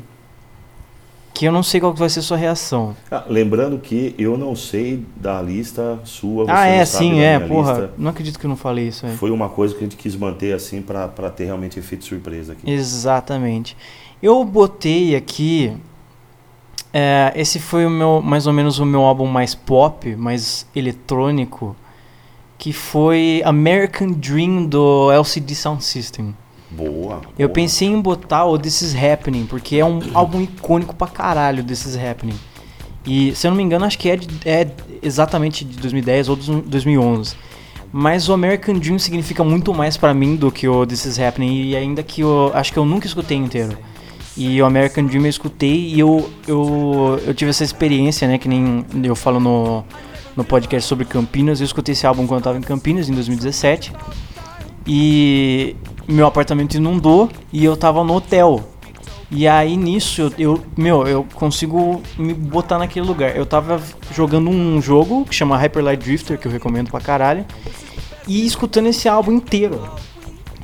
que 1.33 1.45
eu 1.45 1.51
não 1.51 1.61
sei 1.61 1.81
qual 1.81 1.91
que 1.91 1.99
vai 1.99 2.09
ser 2.09 2.21
sua 2.21 2.38
reação. 2.38 2.95
Ah, 3.11 3.25
lembrando 3.27 3.77
que 3.77 4.15
eu 4.17 4.38
não 4.38 4.55
sei 4.55 5.03
da 5.17 5.41
lista 5.41 5.99
sua, 6.05 6.45
você 6.45 6.51
ah, 6.51 6.65
é, 6.65 6.85
sim, 6.85 7.19
é, 7.19 7.38
porra. 7.39 7.71
lista. 7.73 7.93
Não 7.97 8.09
acredito 8.11 8.39
que 8.39 8.45
eu 8.45 8.49
não 8.49 8.55
falei 8.55 8.88
isso, 8.88 9.05
é. 9.05 9.09
Foi 9.09 9.31
uma 9.31 9.49
coisa 9.49 9.73
que 9.73 9.81
a 9.81 9.83
gente 9.83 9.97
quis 9.97 10.15
manter 10.15 10.53
assim 10.53 10.81
pra 10.81 11.07
ter 11.07 11.45
realmente 11.45 11.77
efeito 11.77 12.05
surpresa 12.05 12.53
aqui. 12.53 12.71
Exatamente. 12.71 13.75
Eu 14.23 14.43
botei 14.45 15.15
aqui. 15.15 15.73
É, 16.97 17.34
esse 17.36 17.60
foi 17.60 17.86
o 17.86 17.89
meu, 17.89 18.21
mais 18.21 18.47
ou 18.47 18.53
menos 18.53 18.79
o 18.79 18.86
meu 18.86 19.01
álbum 19.01 19.25
mais 19.27 19.53
pop, 19.53 20.15
mais 20.15 20.65
eletrônico, 20.73 21.75
que 22.58 22.71
foi 22.71 23.41
American 23.43 24.13
Dream 24.13 24.65
do 24.65 25.12
LCD 25.12 25.53
Sound 25.55 25.84
System. 25.84 26.34
Boa. 26.71 27.21
Eu 27.38 27.49
boa. 27.49 27.53
pensei 27.53 27.89
em 27.89 27.99
botar 27.99 28.45
o 28.45 28.58
This 28.58 28.81
Is 28.81 28.95
Happening, 28.95 29.45
porque 29.45 29.75
é 29.75 29.84
um 29.86 29.99
álbum 30.13 30.39
icônico 30.41 30.95
pra 30.95 31.08
caralho, 31.08 31.63
This 31.65 31.86
Is 31.86 31.97
Happening. 31.97 32.39
E, 33.05 33.36
se 33.36 33.45
eu 33.45 33.51
não 33.51 33.58
me 33.58 33.63
engano, 33.63 33.84
acho 33.86 33.99
que 33.99 34.10
é, 34.10 34.15
de- 34.15 34.27
é 34.49 34.65
exatamente 35.01 35.65
de 35.65 35.77
2010 35.77 36.29
ou 36.29 36.36
dos 36.38 36.47
2011. 36.47 37.36
Mas 37.91 38.27
o 38.29 38.34
American 38.34 38.75
Dream 38.79 38.97
significa 38.99 39.43
muito 39.43 39.73
mais 39.73 39.95
pra 39.97 40.13
mim 40.13 40.36
do 40.36 40.49
que 40.51 40.67
o 40.67 40.86
This 40.86 41.05
Is 41.05 41.19
Happening, 41.19 41.62
e 41.69 41.75
ainda 41.75 42.01
que 42.01 42.21
eu 42.21 42.51
acho 42.53 42.71
que 42.73 42.79
eu 42.79 42.86
nunca 42.86 43.05
escutei 43.05 43.38
inteiro. 43.38 43.77
E 44.38 44.62
o 44.62 44.65
American 44.65 45.06
Dream 45.06 45.24
eu 45.24 45.30
escutei 45.30 45.74
e 45.93 46.00
eu, 46.00 46.30
eu, 46.48 47.21
eu 47.26 47.34
tive 47.34 47.52
essa 47.52 47.63
experiência, 47.63 48.28
né, 48.28 48.38
que 48.38 48.50
nem 48.50 48.86
eu 49.04 49.15
falo 49.15 49.39
no, 49.39 49.84
no 50.36 50.43
podcast 50.43 50.88
sobre 50.88 51.06
Campinas. 51.06 51.62
Eu 51.62 51.65
escutei 51.65 51.93
esse 51.93 52.06
álbum 52.06 52.28
quando 52.28 52.39
eu 52.39 52.43
tava 52.43 52.58
em 52.58 52.62
Campinas, 52.62 53.08
em 53.10 53.13
2017. 53.13 53.93
E 54.88 55.76
meu 56.08 56.28
apartamento 56.28 56.76
inundou 56.76 57.30
e 57.52 57.63
eu 57.63 57.76
tava 57.76 58.04
no 58.04 58.13
hotel. 58.15 58.63
E 59.32 59.48
aí 59.48 59.76
nisso 59.76 60.21
eu, 60.21 60.34
eu- 60.38 60.63
meu, 60.78 61.08
eu 61.08 61.26
consigo 61.34 62.02
me 62.17 62.34
botar 62.34 62.78
naquele 62.78 63.06
lugar. 63.08 63.36
Eu 63.36 63.45
tava 63.45 63.82
jogando 64.13 64.50
um 64.50 64.82
jogo 64.82 65.26
que 65.26 65.34
chama 65.34 65.58
Hyper 65.58 65.84
Light 65.84 66.04
Drifter, 66.04 66.38
que 66.38 66.48
eu 66.48 66.52
recomendo 66.52 66.91
pra 66.91 67.00
caralho, 67.00 67.45
e 68.28 68.45
escutando 68.45 68.88
esse 68.88 69.08
álbum 69.10 69.32
inteiro. 69.32 69.82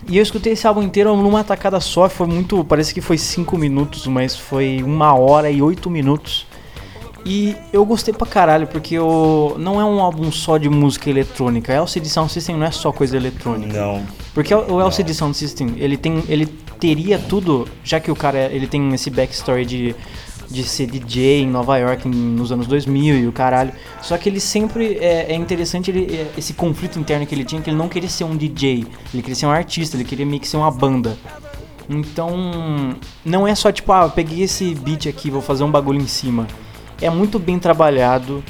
E 0.08 0.18
eu 0.18 0.24
escutei 0.24 0.54
esse 0.54 0.66
álbum 0.68 0.82
inteiro 0.82 1.16
numa 1.16 1.44
tacada 1.44 1.80
só, 1.80 2.10
foi 2.10 2.28
muito, 2.28 2.64
parece 2.64 2.94
que 2.94 3.02
foi 3.02 3.18
5 3.18 3.58
minutos, 3.58 4.08
mas 4.08 4.36
foi 4.36 4.82
uma 4.84 5.14
hora 5.14 5.50
e 5.50 5.62
8 5.62 5.90
minutos. 5.90 6.46
E 7.26 7.56
eu 7.72 7.86
gostei 7.86 8.14
pra 8.14 8.26
caralho, 8.26 8.66
porque 8.66 8.96
eu, 8.96 9.56
não 9.60 9.80
é 9.80 9.86
um 9.86 10.00
álbum 10.00 10.32
só 10.32 10.58
de 10.58 10.70
música 10.70 11.10
eletrônica. 11.10 11.72
LCD 11.72 12.10
Sound 12.10 12.32
System 12.32 12.58
não 12.58 12.66
é 12.66 12.72
só 12.72 12.92
coisa 12.92 13.16
eletrônica. 13.16 13.80
Não. 13.80 14.04
Porque 14.34 14.54
o 14.54 14.74
o 14.74 14.82
LCD 14.82 15.14
Sound 15.14 15.38
System, 15.38 15.76
ele 15.78 15.98
tem, 15.98 16.24
ele 16.28 16.48
teria 16.80 17.20
tudo, 17.20 17.68
já 17.84 18.00
que 18.00 18.10
o 18.10 18.16
cara, 18.16 18.50
ele 18.52 18.66
tem 18.66 18.92
esse 18.94 19.12
backstory 19.12 19.66
de, 19.66 19.96
de 20.52 20.64
ser 20.64 20.88
DJ 20.88 21.42
em 21.42 21.48
Nova 21.48 21.78
York 21.78 22.08
nos 22.08 22.52
anos 22.52 22.68
2000 22.68 23.20
e 23.20 23.28
o 23.28 23.32
caralho. 23.32 23.72
Só 24.02 24.18
que 24.18 24.30
ele 24.30 24.40
sempre, 24.40 24.98
é, 25.00 25.32
é 25.32 25.36
interessante 25.36 25.92
ele, 25.92 26.16
é, 26.16 26.32
esse 26.38 26.54
conflito 26.54 27.00
interno 27.00 27.26
que 27.26 27.34
ele 27.34 27.46
tinha, 27.46 27.62
que 27.62 27.70
ele 27.70 27.78
não 27.78 27.88
queria 27.88 28.10
ser 28.10 28.24
um 28.24 28.36
DJ, 28.36 28.86
ele 29.14 29.22
queria 29.22 29.36
ser 29.36 29.46
um 29.46 29.52
artista, 29.52 29.96
ele 29.96 30.04
queria 30.04 30.26
meio 30.26 30.40
que 30.40 30.48
ser 30.48 30.58
uma 30.58 30.72
banda. 30.72 31.18
Então, 31.90 32.96
não 33.26 33.48
é 33.48 33.54
só 33.54 33.72
tipo, 33.72 33.92
ah, 33.92 34.04
eu 34.04 34.12
peguei 34.12 34.44
esse 34.44 34.74
beat 34.76 35.08
aqui, 35.08 35.30
vou 35.30 35.42
fazer 35.42 35.64
um 35.64 35.72
bagulho 35.72 36.00
em 36.00 36.08
cima. 36.08 36.48
É 37.02 37.10
muito 37.10 37.38
bem 37.40 37.60
trabalhado. 37.60 38.44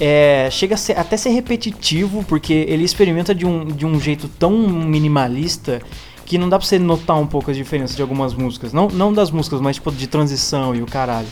É, 0.00 0.48
chega 0.50 0.74
a 0.74 0.78
ser, 0.78 0.98
até 0.98 1.16
ser 1.16 1.30
repetitivo, 1.30 2.24
porque 2.24 2.52
ele 2.52 2.82
experimenta 2.82 3.34
de 3.34 3.46
um, 3.46 3.64
de 3.64 3.86
um 3.86 4.00
jeito 4.00 4.28
tão 4.28 4.50
minimalista 4.68 5.80
que 6.26 6.38
não 6.38 6.48
dá 6.48 6.58
pra 6.58 6.66
você 6.66 6.78
notar 6.78 7.18
um 7.18 7.26
pouco 7.26 7.50
as 7.50 7.56
diferenças 7.56 7.94
de 7.96 8.02
algumas 8.02 8.34
músicas. 8.34 8.72
Não, 8.72 8.88
não 8.88 9.12
das 9.12 9.30
músicas, 9.30 9.60
mas 9.60 9.76
tipo 9.76 9.90
de 9.92 10.06
transição 10.06 10.74
e 10.74 10.82
o 10.82 10.86
caralho. 10.86 11.28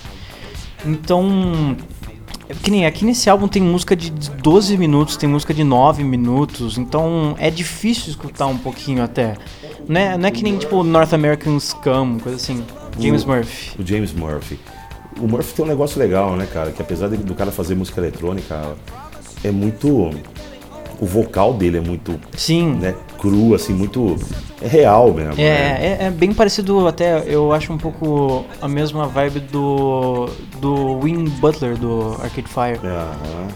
Então, 0.84 1.76
é 2.48 2.54
que 2.54 2.70
nem 2.70 2.86
aqui 2.86 3.04
nesse 3.04 3.28
álbum 3.28 3.46
tem 3.46 3.62
música 3.62 3.94
de 3.94 4.10
12 4.10 4.76
minutos, 4.76 5.16
tem 5.16 5.28
música 5.28 5.52
de 5.52 5.62
9 5.62 6.02
minutos, 6.02 6.78
então 6.78 7.34
é 7.38 7.50
difícil 7.50 8.08
escutar 8.10 8.46
um 8.46 8.56
pouquinho 8.58 9.02
até. 9.02 9.36
Não 9.88 10.00
é, 10.00 10.16
não 10.16 10.26
é 10.26 10.30
que 10.30 10.42
nem 10.42 10.56
tipo 10.56 10.82
North 10.82 11.12
American 11.12 11.58
Scum, 11.60 12.18
coisa 12.18 12.36
assim. 12.36 12.64
James 12.98 13.24
O- 13.24 13.28
Murphy. 13.28 13.80
O 13.82 13.86
James 13.86 14.12
Murphy. 14.12 14.58
o 15.20 15.26
Murphy 15.28 15.54
tem 15.54 15.64
um 15.64 15.68
negócio 15.68 15.98
legal, 15.98 16.34
né, 16.36 16.46
cara? 16.52 16.70
Que 16.72 16.80
apesar 16.82 17.08
do 17.08 17.34
cara 17.34 17.52
fazer 17.52 17.74
música 17.74 18.00
eletrônica, 18.00 18.74
é 19.44 19.50
muito. 19.50 20.10
O 21.00 21.06
vocal 21.06 21.54
dele 21.54 21.78
é 21.78 21.80
muito 21.80 22.20
Sim. 22.36 22.74
né, 22.74 22.94
cru, 23.18 23.54
assim, 23.54 23.72
muito. 23.72 24.16
É 24.60 24.68
real 24.68 25.12
mesmo. 25.14 25.32
É, 25.32 25.34
né? 25.36 25.96
é, 26.00 26.04
é 26.06 26.10
bem 26.10 26.34
parecido 26.34 26.86
até, 26.86 27.24
eu 27.26 27.52
acho 27.52 27.72
um 27.72 27.78
pouco 27.78 28.44
a 28.60 28.68
mesma 28.68 29.06
vibe 29.06 29.40
do 29.40 30.28
do 30.60 31.00
Win 31.00 31.24
Butler 31.24 31.76
do 31.78 32.16
Arcade 32.22 32.48
Fire. 32.48 32.80
Aham. 32.86 33.48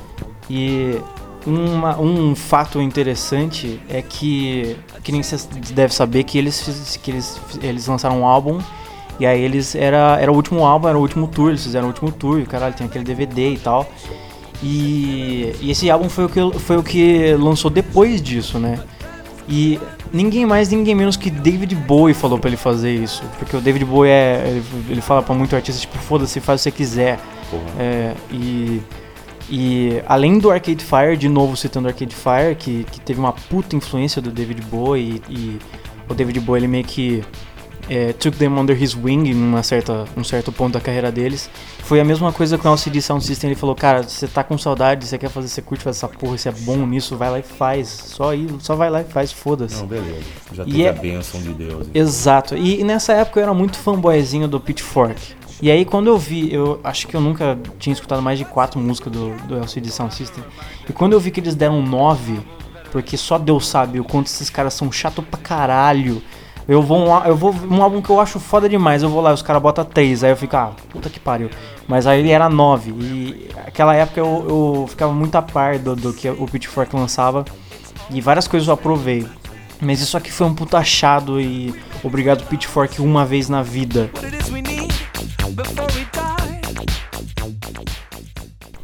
E 0.48 0.98
uma- 1.46 2.00
um 2.00 2.35
fato 2.35 2.80
interessante 2.80 3.78
é 3.88 4.00
que, 4.00 4.76
que 5.02 5.12
nem 5.12 5.22
você 5.22 5.37
deve 5.74 5.94
saber, 5.94 6.24
que 6.24 6.38
eles, 6.38 6.98
que 7.02 7.11
eles, 7.11 7.38
eles 7.62 7.87
lançaram 7.87 8.20
um 8.20 8.26
álbum 8.26 8.59
e 9.20 9.26
aí 9.26 9.40
eles 9.42 9.74
era, 9.74 10.18
era 10.20 10.33
o 10.33 10.35
último 10.35 10.64
álbum, 10.64 10.88
era 10.88 10.98
o 10.98 11.00
último 11.00 11.28
tour, 11.28 11.50
eles 11.50 11.62
fizeram 11.62 11.87
o 11.87 11.90
último 11.90 12.11
tour, 12.11 12.40
e 12.40 12.46
caralho, 12.46 12.74
tem 12.74 12.87
aquele 12.87 13.04
DVD 13.04 13.50
e 13.52 13.59
tal. 13.59 13.87
E, 14.66 15.55
e 15.61 15.70
esse 15.70 15.90
álbum 15.90 16.09
foi 16.09 16.24
o, 16.24 16.29
que, 16.29 16.59
foi 16.59 16.77
o 16.79 16.83
que 16.83 17.35
lançou 17.35 17.70
depois 17.70 18.22
disso, 18.22 18.59
né? 18.59 18.81
E 19.46 19.79
ninguém 20.11 20.46
mais, 20.46 20.70
ninguém 20.70 20.94
menos 20.94 21.18
que 21.18 21.29
David 21.29 21.74
Bowie 21.74 22.14
falou 22.14 22.38
pra 22.38 22.48
ele 22.48 22.57
fazer 22.57 22.94
isso. 22.94 23.22
Porque 23.38 23.55
o 23.55 23.61
David 23.61 23.85
Bowie 23.85 24.11
é. 24.11 24.42
Ele, 24.46 24.64
ele 24.88 25.00
fala 25.03 25.22
pra 25.22 25.35
muito 25.35 25.55
artista, 25.55 25.79
tipo, 25.79 25.98
foda-se, 25.98 26.40
faz 26.40 26.62
o 26.62 26.64
que 26.64 26.70
você 26.70 26.70
quiser. 26.70 27.20
É, 27.79 28.14
e, 28.31 28.81
e 29.50 30.03
além 30.07 30.38
do 30.38 30.50
Arcade 30.50 30.83
Fire, 30.83 31.14
de 31.14 31.29
novo 31.29 31.59
citando 31.59 31.88
Arcade 31.88 32.16
Fire, 32.16 32.55
que, 32.59 32.85
que 32.85 33.00
teve 33.00 33.20
uma 33.20 33.35
puta 33.35 33.77
influência 33.77 34.22
do 34.22 34.31
David 34.31 34.62
Bowie 34.62 35.22
e, 35.29 35.33
e 35.33 35.59
o 36.09 36.14
David 36.14 36.40
Bowie 36.40 36.61
ele 36.61 36.68
meio 36.68 36.85
que 36.85 37.22
é, 37.88 38.12
took 38.12 38.37
them 38.38 38.59
under 38.59 38.81
his 38.81 38.94
wing 38.94 39.29
em 39.31 39.35
uma 39.35 39.62
certa, 39.62 40.05
um 40.16 40.25
certo 40.25 40.51
ponto 40.51 40.73
da 40.75 40.81
carreira 40.81 41.12
deles. 41.12 41.51
Foi 41.81 42.01
a 42.01 42.05
mesma 42.05 42.33
coisa 42.33 42.57
com 42.57 42.66
o 42.68 42.70
LCD 42.73 43.03
Sound 43.03 43.23
System, 43.25 43.51
ele 43.51 43.59
falou, 43.61 43.75
cara, 43.75 44.03
você 44.03 44.27
tá 44.27 44.42
com 44.42 44.57
saudade, 44.57 45.07
você 45.07 45.18
quer 45.18 45.29
fazer, 45.29 45.49
você 45.49 45.61
curte 45.61 45.85
fazer 45.85 45.99
essa 45.99 46.09
porra, 46.09 46.38
você 46.38 46.49
é 46.49 46.53
bom 46.53 46.79
nisso, 46.87 47.16
vai 47.16 47.31
lá 47.31 47.38
e 47.38 47.42
faz. 47.42 47.88
Só 47.88 48.31
aí, 48.31 48.49
só 48.61 48.75
vai 48.75 48.88
lá 48.90 49.03
e 49.03 49.05
faz, 49.05 49.33
foda-se. 49.33 49.77
Não, 49.81 49.87
beleza. 49.87 50.23
Já 50.53 50.62
E 50.62 50.66
teve 50.66 50.83
é- 50.85 50.88
a 50.88 50.92
bênção 50.92 51.40
de 51.42 51.53
Deus. 51.53 51.88
então. 51.88 52.03
Exato. 52.03 52.57
E, 52.57 52.81
e 52.81 52.85
nessa 52.85 53.12
época 53.12 53.40
eu 53.40 53.42
era 53.44 53.55
muito 53.55 53.77
fanboyzinho 53.77 54.49
do 54.49 54.59
Pitchfork. 54.59 55.20
E 55.62 55.70
aí 55.70 55.85
quando 55.85 56.09
eu 56.09 56.18
vi, 56.18 56.53
eu 56.53 56.81
acho 56.83 57.07
que 57.07 57.14
eu 57.14 57.20
nunca 57.20 57.57
tinha 57.79 57.92
escutado 57.92 58.20
mais 58.23 58.38
de 58.38 58.44
quatro 58.44 58.81
músicas 58.81 59.12
do, 59.12 59.35
do 59.47 59.57
LCD 59.57 59.90
Sound 59.90 60.12
System. 60.14 60.42
E 60.88 60.92
quando 60.92 61.12
eu 61.12 61.20
vi 61.20 61.31
que 61.31 61.38
eles 61.40 61.55
deram 61.55 61.81
nove, 61.83 62.40
porque 62.90 63.16
só 63.16 63.38
Deus 63.38 63.66
sabe 63.68 64.01
o 64.01 64.05
quanto 64.05 64.27
esses 64.27 64.49
caras 64.51 64.75
são 64.75 64.90
chato 64.90 65.23
pra 65.23 65.38
caralho. 65.38 66.23
Eu 66.66 66.81
vou, 66.81 66.98
um, 66.98 67.24
eu 67.24 67.37
vou 67.37 67.55
um 67.70 67.83
álbum 67.83 68.00
que 68.00 68.09
eu 68.09 68.20
acho 68.20 68.40
foda 68.40 68.68
demais, 68.68 69.03
eu 69.03 69.09
vou 69.11 69.20
lá, 69.20 69.33
os 69.33 69.42
caras 69.42 69.61
botam 69.61 69.85
três, 69.85 70.24
aí 70.24 70.31
eu 70.31 70.37
fico, 70.37 70.57
ah, 70.57 70.72
puta 70.88 71.11
que 71.11 71.20
pariu. 71.20 71.50
Mas 71.87 72.07
aí 72.07 72.20
ele 72.20 72.31
era 72.31 72.48
nove. 72.48 72.90
E 72.92 73.50
aquela 73.66 73.94
época 73.94 74.20
eu, 74.20 74.46
eu 74.48 74.87
ficava 74.88 75.12
muito 75.12 75.35
a 75.37 75.42
par 75.42 75.79
do, 75.79 75.94
do 75.94 76.12
que 76.14 76.29
o 76.29 76.46
Pitchfork 76.46 76.94
lançava. 76.96 77.44
E 78.11 78.20
várias 78.20 78.48
coisas 78.48 78.66
eu 78.66 78.74
aprovei. 78.74 79.27
Mas 79.81 80.00
isso 80.00 80.16
aqui 80.16 80.33
foi 80.33 80.46
um 80.46 80.55
puta 80.55 80.79
achado 80.79 81.38
e 81.38 81.74
obrigado 82.03 82.46
Pitchfork 82.46 83.03
uma 83.03 83.27
vez 83.27 83.50
na 83.50 83.62
vida. 83.62 84.11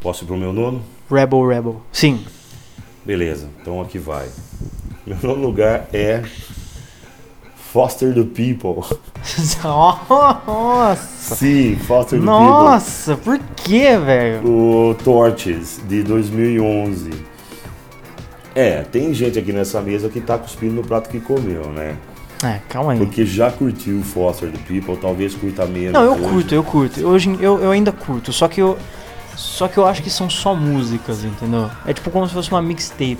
Posso 0.02 0.24
ir 0.24 0.26
pro 0.26 0.36
meu 0.36 0.52
nono? 0.52 0.82
Rebel 1.10 1.46
Rebel. 1.46 1.82
Sim. 1.92 2.24
Beleza, 3.04 3.48
então 3.60 3.80
aqui 3.80 3.98
vai. 3.98 4.28
Meu 5.06 5.16
nono 5.22 5.42
lugar 5.42 5.88
é 5.92 6.22
Foster 7.72 8.12
the 8.12 8.24
People. 8.24 8.82
Nossa! 9.62 10.96
Sim, 11.36 11.76
Foster 11.76 12.18
the 12.18 12.24
Nossa, 12.24 13.16
por 13.16 13.38
que, 13.38 13.96
velho? 13.96 14.40
People. 14.40 14.50
O 14.50 14.94
Torches, 15.04 15.80
de 15.88 16.02
2011. 16.02 17.10
É, 18.56 18.82
tem 18.82 19.14
gente 19.14 19.38
aqui 19.38 19.52
nessa 19.52 19.80
mesa 19.80 20.08
que 20.08 20.20
tá 20.20 20.36
cuspindo 20.36 20.74
no 20.74 20.82
prato 20.82 21.08
que 21.08 21.20
comeu, 21.20 21.66
né? 21.66 21.96
É, 22.42 22.58
calma 22.68 22.92
aí. 22.92 22.98
Porque 22.98 23.24
já 23.24 23.52
curtiu 23.52 24.02
Foster 24.02 24.50
the 24.50 24.58
People, 24.66 24.96
talvez 24.96 25.36
curta 25.36 25.64
menos. 25.64 25.92
Não, 25.92 26.02
eu 26.02 26.12
hoje. 26.14 26.22
curto, 26.24 26.54
eu 26.54 26.64
curto. 26.64 27.06
Hoje 27.06 27.38
eu, 27.40 27.60
eu 27.60 27.70
ainda 27.70 27.92
curto, 27.92 28.32
só 28.32 28.48
que 28.48 28.60
eu. 28.60 28.76
Só 29.36 29.68
que 29.68 29.78
eu 29.78 29.86
acho 29.86 30.02
que 30.02 30.10
são 30.10 30.28
só 30.28 30.56
músicas, 30.56 31.22
entendeu? 31.22 31.70
É 31.86 31.92
tipo 31.92 32.10
como 32.10 32.26
se 32.26 32.34
fosse 32.34 32.50
uma 32.50 32.60
mixtape. 32.60 33.18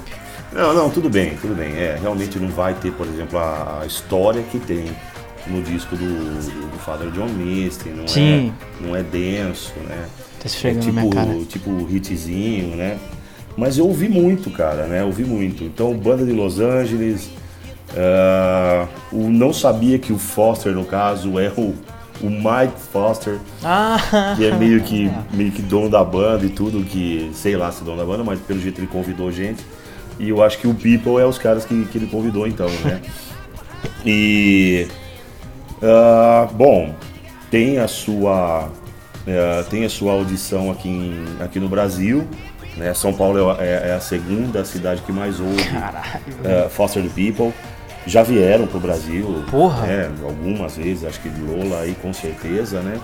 Não, 0.53 0.75
não, 0.75 0.91
tudo 0.91 1.09
bem, 1.09 1.37
tudo 1.41 1.55
bem. 1.55 1.73
É, 1.75 1.97
realmente 2.01 2.39
não 2.39 2.49
vai 2.49 2.75
ter, 2.75 2.93
por 2.93 3.07
exemplo, 3.07 3.39
a, 3.39 3.81
a 3.83 3.87
história 3.87 4.43
que 4.43 4.59
tem 4.59 4.87
no 5.47 5.63
disco 5.63 5.97
do, 5.97 6.05
do, 6.05 6.71
do 6.71 6.79
Father 6.79 7.11
John 7.11 7.29
Misty, 7.29 7.91
não 7.91 8.07
Sim. 8.07 8.53
é, 8.83 8.85
não 8.87 8.97
é 8.97 9.03
denso, 9.03 9.73
né? 9.89 10.07
Tá 10.39 10.45
É 10.45 10.47
esfregando 10.47 10.93
na 10.93 11.03
minha 11.03 11.15
cara. 11.15 11.33
tipo, 11.45 11.45
tipo 11.47 11.89
hitzinho, 11.95 12.77
né? 12.77 12.99
Mas 13.57 13.79
eu 13.79 13.87
ouvi 13.87 14.09
muito, 14.09 14.51
cara, 14.51 14.87
né? 14.87 15.05
Ouvi 15.05 15.25
muito. 15.25 15.65
Então, 15.65 15.93
banda 15.97 16.25
de 16.25 16.33
Los 16.33 16.59
Angeles, 16.61 17.31
ah, 17.97 18.87
o 19.13 19.29
não 19.29 19.53
sabia 19.53 19.99
que 19.99 20.13
o 20.13 20.19
Foster, 20.19 20.73
no 20.75 20.85
caso, 20.85 21.39
é 21.39 21.49
o, 21.57 21.75
o 22.21 22.29
Mike 22.31 22.79
Foster, 22.93 23.39
Ah! 23.63 24.35
que 24.37 24.45
é 24.47 24.55
meio 24.55 24.81
que, 24.83 25.11
meio 25.33 25.51
que 25.53 25.63
dono 25.63 25.89
da 25.89 26.05
banda 26.05 26.45
e 26.45 26.51
tudo, 26.51 26.85
que 26.85 27.31
sei 27.35 27.57
lá 27.57 27.71
se 27.73 27.83
é 27.83 27.85
dono 27.85 27.99
da 27.99 28.05
banda, 28.05 28.23
mas 28.25 28.39
pelo 28.41 28.61
jeito 28.61 28.81
ele 28.81 28.87
convidou 28.87 29.31
gente. 29.33 29.65
E 30.20 30.28
eu 30.28 30.40
acho 30.42 30.59
que 30.59 30.68
o 30.68 30.74
People 30.74 31.18
é 31.20 31.24
os 31.26 31.38
caras 31.38 31.64
que, 31.64 31.85
que 31.87 31.98
ele 31.98 32.06
convidou 32.06 32.46
então, 32.46 32.68
né? 32.85 33.00
E. 34.06 34.87
ah, 35.83 36.46
bom, 36.52 36.94
tem 37.50 37.78
a 37.78 37.88
sua. 37.88 38.68
eh, 39.26 39.64
tem 39.70 39.85
a 39.85 39.88
sua 39.90 40.12
audição 40.12 40.70
aqui, 40.70 40.88
em- 40.88 41.37
aqui 41.42 41.59
no 41.59 41.68
Brasil. 41.68 42.26
Né? 42.76 42.94
São 42.94 43.12
Paulo 43.12 43.56
é, 43.59 43.88
é 43.90 43.92
a 43.94 44.00
segunda 44.00 44.64
cidade 44.64 45.02
que 45.02 45.12
mais 45.12 45.40
ouve 45.40 45.64
Caralho. 45.64 46.20
eh, 46.44 46.68
Foster 46.70 47.02
the 47.02 47.09
People. 47.09 47.52
Já 48.06 48.22
vieram 48.22 48.66
pro 48.66 48.78
Brasil. 48.80 49.44
Porra. 49.50 49.87
né, 49.87 50.11
algumas 50.22 50.76
vezes, 50.76 51.04
acho 51.04 51.20
que 51.20 51.28
de 51.28 51.40
Lola 51.42 51.80
aí 51.80 51.94
com 52.00 52.12
certeza, 52.12 52.80
né? 52.80 52.98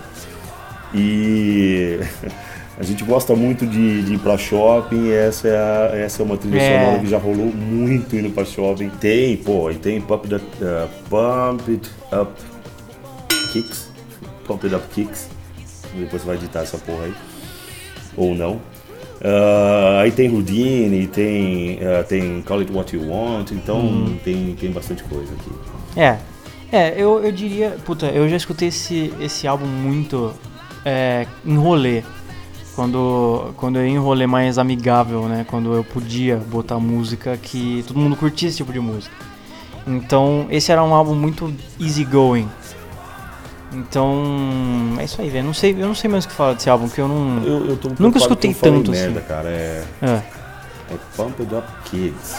E 0.94 1.98
a 2.78 2.82
gente 2.82 3.02
gosta 3.04 3.34
muito 3.34 3.66
de, 3.66 4.02
de 4.02 4.14
ir 4.14 4.18
pra 4.18 4.36
shopping, 4.36 5.10
essa 5.10 5.48
é, 5.48 5.56
a- 5.56 5.96
essa 5.96 6.22
é 6.22 6.24
uma 6.24 6.36
trilha 6.36 6.58
É. 6.60 6.80
sonora 6.84 7.00
que 7.02 7.08
já 7.08 7.18
rolou 7.18 7.46
muito 7.46 8.14
indo 8.16 8.30
pra 8.30 8.44
shopping. 8.44 8.90
Tem, 9.00 9.36
pô, 9.36 9.70
e 9.70 9.74
tem 9.76 10.00
Pump 10.00 10.24
It 10.32 10.34
Up, 10.34 10.44
uh, 10.62 10.88
Pump 11.08 11.70
It 11.70 11.90
Up 12.12 12.32
Kicks. 13.52 13.90
Pump 14.46 14.64
It 14.66 14.74
Up 14.76 14.84
Kicks. 14.94 15.28
Depois 15.94 16.20
você 16.22 16.26
vai 16.28 16.36
editar 16.36 16.60
essa 16.60 16.76
porra 16.78 17.04
aí. 17.04 17.14
Ou 18.16 18.34
não. 18.34 18.60
Ah, 19.24 20.00
aí 20.02 20.10
tem 20.10 20.28
Houdini, 20.30 21.06
tem, 21.06 21.78
ah, 21.82 22.04
tem 22.04 22.42
Call 22.42 22.60
It 22.60 22.70
What 22.72 22.94
You 22.94 23.08
Want, 23.08 23.50
então 23.52 23.78
Uhum. 23.80 24.18
tem, 24.22 24.54
tem 24.60 24.70
bastante 24.70 25.02
coisa 25.04 25.32
aqui. 25.32 25.98
É. 26.00 26.18
É, 26.70 26.94
eu, 27.00 27.24
eu 27.24 27.32
diria. 27.32 27.76
Puta, 27.84 28.06
eu 28.06 28.28
já 28.28 28.36
escutei 28.36 28.68
esse, 28.68 29.12
esse 29.20 29.46
álbum 29.46 29.66
muito 29.66 30.34
é, 30.84 31.26
em 31.46 31.56
rolê. 31.56 32.02
Quando, 32.76 33.54
quando 33.56 33.76
eu 33.76 33.86
ia 33.86 33.92
em 33.92 33.98
rolê 33.98 34.26
mais 34.26 34.58
amigável, 34.58 35.22
né? 35.22 35.46
Quando 35.48 35.72
eu 35.72 35.82
podia 35.82 36.36
botar 36.36 36.78
música 36.78 37.34
que 37.38 37.82
todo 37.88 37.98
mundo 37.98 38.14
curtia 38.14 38.48
esse 38.48 38.58
tipo 38.58 38.70
de 38.70 38.78
música. 38.78 39.14
Então, 39.86 40.46
esse 40.50 40.70
era 40.70 40.84
um 40.84 40.94
álbum 40.94 41.14
muito 41.14 41.50
easygoing. 41.80 42.46
Então, 43.72 44.94
é 44.98 45.04
isso 45.04 45.20
aí, 45.22 45.30
velho. 45.30 45.46
Não 45.46 45.54
sei, 45.54 45.72
eu 45.72 45.86
não 45.86 45.94
sei 45.94 46.10
mais 46.10 46.24
o 46.24 46.28
que 46.28 46.34
falar 46.34 46.52
desse 46.52 46.68
álbum, 46.68 46.86
que 46.88 47.00
eu 47.00 47.08
não. 47.08 47.42
Eu, 47.44 47.66
eu 47.66 47.78
Nunca 47.98 48.18
escutei 48.18 48.50
eu 48.50 48.54
tanto, 48.54 48.90
merda, 48.90 49.20
assim. 49.20 49.28
cara. 49.28 49.48
É, 49.48 49.84
É, 50.02 50.22
é 50.92 50.96
Pump 51.16 51.40
It 51.42 51.54
Up 51.54 51.66
Kids. 51.86 52.36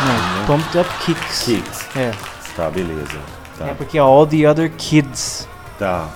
não, 0.00 0.46
Pumped 0.46 0.78
Up 0.78 0.90
Kicks. 1.04 1.42
Kicks. 1.44 1.96
É, 1.96 2.10
Tá, 2.56 2.70
beleza. 2.70 3.18
Tá, 3.58 3.66
é 3.66 3.74
porque 3.74 3.98
é 3.98 4.00
All 4.00 4.26
the 4.26 4.48
Other 4.48 4.70
Kids. 4.76 5.48
tá. 5.78 6.08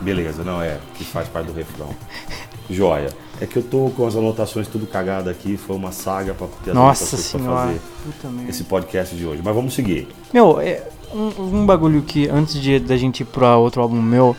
Beleza, 0.00 0.42
não 0.42 0.62
é. 0.62 0.78
Que 0.94 1.04
faz 1.04 1.28
parte 1.28 1.46
do 1.46 1.52
refrão. 1.52 1.94
Joia. 2.70 3.08
É 3.40 3.46
que 3.46 3.56
eu 3.56 3.62
tô 3.62 3.90
com 3.96 4.06
as 4.06 4.14
anotações 4.14 4.68
tudo 4.68 4.86
cagada 4.86 5.30
aqui. 5.30 5.56
Foi 5.56 5.76
uma 5.76 5.92
saga 5.92 6.34
pra 6.34 6.46
ter 6.62 6.70
as 6.70 6.76
Nossa 6.76 7.16
senhora. 7.16 7.68
fazer 7.68 7.80
Puta 8.04 8.28
merda. 8.28 8.50
esse 8.50 8.64
podcast 8.64 9.16
de 9.16 9.26
hoje. 9.26 9.40
Mas 9.44 9.54
vamos 9.54 9.74
seguir. 9.74 10.08
Meu, 10.32 10.60
é 10.60 10.82
um, 11.14 11.60
um 11.60 11.66
bagulho 11.66 12.02
que 12.02 12.28
antes 12.28 12.60
de 12.60 12.78
da 12.78 12.96
gente 12.96 13.20
ir 13.20 13.26
pra 13.26 13.56
outro 13.56 13.80
álbum 13.80 14.00
meu, 14.00 14.36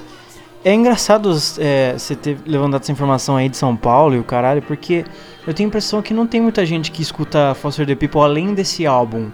é 0.63 0.73
engraçado 0.73 1.35
é, 1.57 1.95
você 1.97 2.15
ter 2.15 2.37
levantado 2.45 2.83
essa 2.83 2.91
informação 2.91 3.35
aí 3.35 3.49
de 3.49 3.57
São 3.57 3.75
Paulo 3.75 4.15
e 4.15 4.19
o 4.19 4.23
caralho, 4.23 4.61
porque 4.61 5.03
eu 5.47 5.53
tenho 5.53 5.67
a 5.67 5.69
impressão 5.69 6.01
que 6.01 6.13
não 6.13 6.27
tem 6.27 6.39
muita 6.39 6.63
gente 6.65 6.91
que 6.91 7.01
escuta 7.01 7.55
Foster 7.55 7.85
the 7.85 7.95
People 7.95 8.21
além 8.21 8.53
desse 8.53 8.85
álbum. 8.85 9.31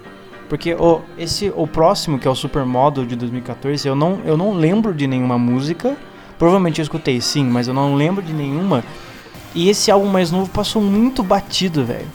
Porque 0.47 0.73
o, 0.73 1.01
esse, 1.17 1.51
o 1.55 1.67
próximo, 1.67 2.17
que 2.17 2.25
é 2.25 2.31
o 2.31 2.35
Supermodel 2.35 3.05
de 3.05 3.17
2014, 3.17 3.85
eu 3.85 3.95
não, 3.95 4.21
eu 4.23 4.37
não 4.37 4.53
lembro 4.53 4.93
de 4.93 5.05
nenhuma 5.05 5.37
música. 5.37 5.97
Provavelmente 6.37 6.79
eu 6.79 6.83
escutei 6.83 7.19
sim, 7.19 7.43
mas 7.43 7.67
eu 7.67 7.73
não 7.73 7.95
lembro 7.95 8.21
de 8.21 8.33
nenhuma. 8.33 8.83
E 9.55 9.69
esse 9.69 9.89
álbum 9.89 10.07
mais 10.07 10.31
novo 10.31 10.49
passou 10.49 10.81
muito 10.81 11.23
batido, 11.23 11.83
velho. 11.83 12.07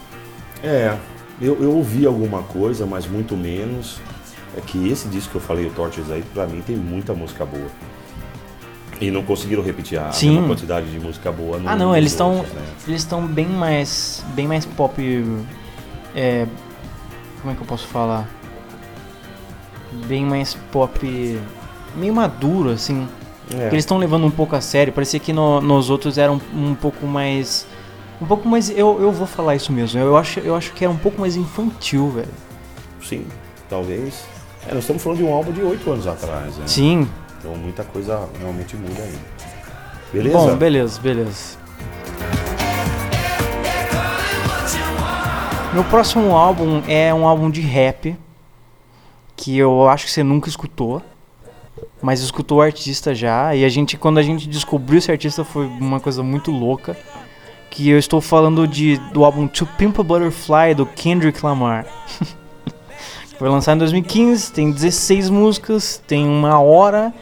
É, 0.63 0.97
eu, 1.41 1.61
eu 1.61 1.73
ouvi 1.77 2.07
alguma 2.07 2.43
coisa, 2.43 2.87
mas 2.87 3.07
muito 3.07 3.37
menos. 3.37 3.99
É 4.57 4.61
que 4.61 4.89
esse 4.89 5.09
disco 5.09 5.31
que 5.31 5.37
eu 5.37 5.41
falei, 5.41 5.67
o 5.67 5.71
Torches 5.71 6.11
aí, 6.11 6.23
pra 6.35 6.47
mim 6.47 6.61
tem 6.61 6.77
muita 6.77 7.15
música 7.15 7.45
boa. 7.45 7.67
E 9.01 9.11
não 9.11 9.25
conseguiram 9.25 9.63
repetir 9.63 9.99
a 9.99 10.13
Sim. 10.13 10.31
mesma 10.31 10.47
quantidade 10.49 10.89
de 10.89 11.01
música 11.01 11.33
boa 11.33 11.59
no 11.59 11.69
Ah, 11.69 11.75
não, 11.75 11.97
eles 11.97 12.13
estão 12.13 12.43
né? 12.43 12.65
eles 12.87 13.01
estão 13.01 13.27
bem 13.27 13.47
mais 13.47 14.25
bem 14.35 14.47
mais 14.47 14.65
pop 14.65 15.03
é, 16.15 16.47
como 17.41 17.53
é 17.53 17.57
que 17.57 17.63
eu 17.63 17.67
posso 17.67 17.89
falar? 17.89 18.29
Bem 20.07 20.25
mais 20.25 20.55
pop 20.71 21.41
meio 21.97 22.15
maduro 22.15 22.71
assim. 22.71 23.09
É. 23.59 23.67
Eles 23.69 23.79
estão 23.81 23.99
levando 23.99 24.27
um 24.27 24.31
pouco 24.31 24.55
a 24.57 24.61
sério. 24.61 24.93
Parecia 24.93 25.21
que 25.21 25.33
no- 25.33 25.61
nos 25.61 25.91
outros 25.91 26.19
era 26.19 26.31
um, 26.33 26.41
um 26.55 26.75
pouco 26.75 27.07
mais 27.07 27.67
um 28.21 28.25
pouco 28.27 28.49
mais 28.49 28.71
eu, 28.71 29.01
eu 29.01 29.11
vou 29.13 29.27
falar 29.27 29.55
isso 29.57 29.73
mesmo. 29.73 29.99
Eu 30.01 30.17
acho 30.17 30.41
eu 30.41 30.55
acho 30.55 30.73
que 30.73 30.85
era 30.85 30.93
um 30.93 30.97
pouco 30.97 31.21
mais 31.21 31.37
infantil, 31.37 32.09
velho. 32.11 32.29
Sim, 33.03 33.27
talvez. 33.69 34.25
É, 34.69 34.75
nós 34.75 34.85
estamos 34.85 35.03
falando 35.03 35.19
de 35.19 35.25
um 35.25 35.33
álbum 35.35 35.51
de 35.53 35.61
oito 35.63 35.91
anos 35.91 36.07
atrás, 36.07 36.57
né? 36.57 36.65
Sim. 36.67 37.09
Então 37.39 37.55
muita 37.57 37.83
coisa 37.83 38.29
realmente 38.39 38.77
muda 38.77 39.03
aí. 39.03 39.15
Beleza? 40.13 40.39
Bom, 40.39 40.57
beleza, 40.57 41.01
beleza. 41.01 41.57
Meu 45.73 45.85
próximo 45.85 46.37
álbum 46.37 46.83
é 46.87 47.13
um 47.15 47.27
álbum 47.27 47.51
de 47.51 47.63
rap 47.63 48.15
que 49.35 49.57
eu 49.59 49.89
acho 49.89 50.05
que 50.05 50.11
você 50.11 50.23
nunca 50.23 50.49
escutou, 50.49 51.03
mas 52.01 52.21
escutou 52.21 52.59
o 52.59 52.63
artista 52.63 53.15
já 53.15 53.55
e 53.55 53.65
a 53.65 53.69
gente 53.69 53.97
quando 53.97 54.19
a 54.19 54.23
gente 54.23 54.49
descobriu 54.49 54.99
esse 54.99 55.11
artista 55.11 55.45
foi 55.45 55.67
uma 55.67 56.01
coisa 56.01 56.23
muito 56.23 56.51
louca, 56.51 56.97
que 57.71 57.89
eu 57.89 57.99
estou 57.99 58.21
falando 58.21 58.67
de 58.67 58.99
do 59.13 59.25
álbum 59.25 59.47
To 59.47 59.67
Pimp 59.67 59.99
a 59.99 60.03
Butterfly 60.03 60.75
do 60.75 60.87
Kendrick 60.87 61.45
Lamar. 61.45 61.87
Foi 63.39 63.49
lançado 63.49 63.77
em 63.77 63.79
2015, 63.81 64.53
tem 64.53 64.71
16 64.71 65.29
músicas, 65.29 66.01
tem 66.07 66.25
uma 66.25 66.61
hora. 66.61 67.13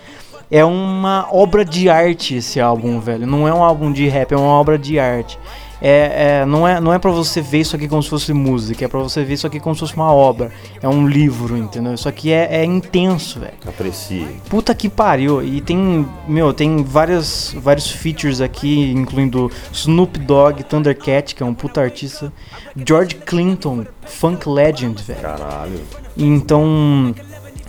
É 0.50 0.62
uma 0.62 1.28
obra 1.30 1.64
de 1.64 1.88
arte 1.88 2.34
esse 2.34 2.60
álbum, 2.60 3.00
velho. 3.00 3.26
Não 3.26 3.48
é 3.48 3.54
um 3.54 3.62
álbum 3.62 3.90
de 3.90 4.06
rap, 4.06 4.32
é 4.32 4.36
uma 4.36 4.52
obra 4.52 4.76
de 4.76 4.98
arte. 4.98 5.38
É, 5.80 6.40
é, 6.40 6.46
não, 6.46 6.66
é, 6.68 6.80
não 6.80 6.92
é 6.92 6.98
pra 6.98 7.10
você 7.10 7.40
ver 7.40 7.60
isso 7.60 7.74
aqui 7.74 7.88
como 7.88 8.02
se 8.02 8.10
fosse 8.10 8.32
música, 8.32 8.84
é 8.84 8.88
pra 8.88 9.00
você 9.00 9.24
ver 9.24 9.34
isso 9.34 9.46
aqui 9.46 9.58
como 9.58 9.74
se 9.74 9.80
fosse 9.80 9.94
uma 9.96 10.12
obra. 10.12 10.50
É 10.82 10.88
um 10.88 11.06
livro, 11.06 11.56
entendeu? 11.56 11.94
Isso 11.94 12.08
aqui 12.08 12.32
é, 12.32 12.60
é 12.60 12.64
intenso, 12.64 13.40
velho. 13.40 13.54
Aprecie. 13.66 14.26
Puta 14.48 14.74
que 14.74 14.88
pariu. 14.88 15.42
E 15.42 15.60
tem, 15.60 16.06
meu, 16.28 16.52
tem 16.52 16.82
várias, 16.82 17.54
vários 17.58 17.90
features 17.90 18.40
aqui, 18.40 18.92
incluindo 18.92 19.50
Snoop 19.72 20.18
Dogg, 20.18 20.62
Thundercat, 20.64 21.34
que 21.34 21.42
é 21.42 21.46
um 21.46 21.54
puta 21.54 21.80
artista, 21.80 22.32
George 22.76 23.16
Clinton, 23.16 23.86
Funk 24.04 24.48
Legend, 24.48 25.02
velho. 25.02 25.20
Caralho. 25.20 25.80
Então. 26.16 27.14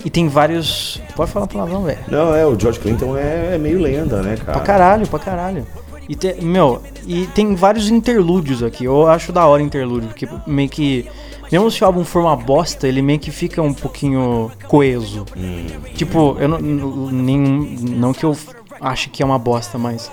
E 0.04 0.10
tem 0.10 0.28
vários. 0.28 1.00
Pode 1.16 1.32
falar 1.32 1.48
palavrão, 1.48 1.84
velho. 1.84 2.00
Não, 2.08 2.34
é, 2.36 2.46
o 2.46 2.60
George 2.60 2.80
Clinton 2.80 3.16
é, 3.16 3.56
é 3.56 3.58
meio 3.58 3.80
lenda, 3.80 4.22
né, 4.22 4.36
cara? 4.36 4.54
Pra 4.54 4.62
caralho, 4.62 5.08
pra 5.08 5.20
caralho. 5.20 5.66
E 6.12 6.16
te- 6.16 6.36
meu, 6.42 6.82
e 7.08 7.26
tem 7.28 7.56
vários 7.56 7.90
interlúdios 7.90 8.62
aqui. 8.62 8.84
Eu 8.84 9.08
acho 9.08 9.32
da 9.32 9.46
hora 9.48 9.64
interlúdio, 9.64 10.10
porque 10.10 10.28
meio 10.46 10.68
que. 10.68 11.06
Mesmo 11.50 11.72
se 11.72 11.82
o 11.84 11.88
álbum 11.88 12.04
for 12.04 12.20
uma 12.22 12.36
bosta, 12.36 12.86
ele 12.86 13.02
meio 13.02 13.18
que 13.18 13.32
fica 13.32 13.62
um 13.62 13.74
pouquinho 13.74 14.52
coeso. 14.68 15.26
Hum, 15.38 15.66
Tipo, 15.96 16.36
eu 16.38 16.50
não, 16.50 16.60
nem, 16.60 17.38
não 17.40 18.12
que 18.12 18.26
eu 18.26 18.36
ache 18.82 19.10
que 19.10 19.24
é 19.24 19.26
uma 19.26 19.40
bosta, 19.40 19.78
mas 19.78 20.12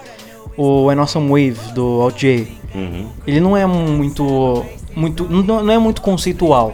o 0.57 0.89
An 0.89 1.01
Awesome 1.01 1.29
Wave 1.29 1.73
do 1.73 2.01
Alt 2.01 2.17
J, 2.21 2.47
uhum. 2.75 3.09
ele 3.27 3.41
não 3.41 3.57
é 3.57 3.67
muito 3.67 4.65
muito 4.95 5.25
não, 5.29 5.63
não 5.65 5.73
é 5.73 5.79
muito 5.79 6.01
conceitual, 6.03 6.71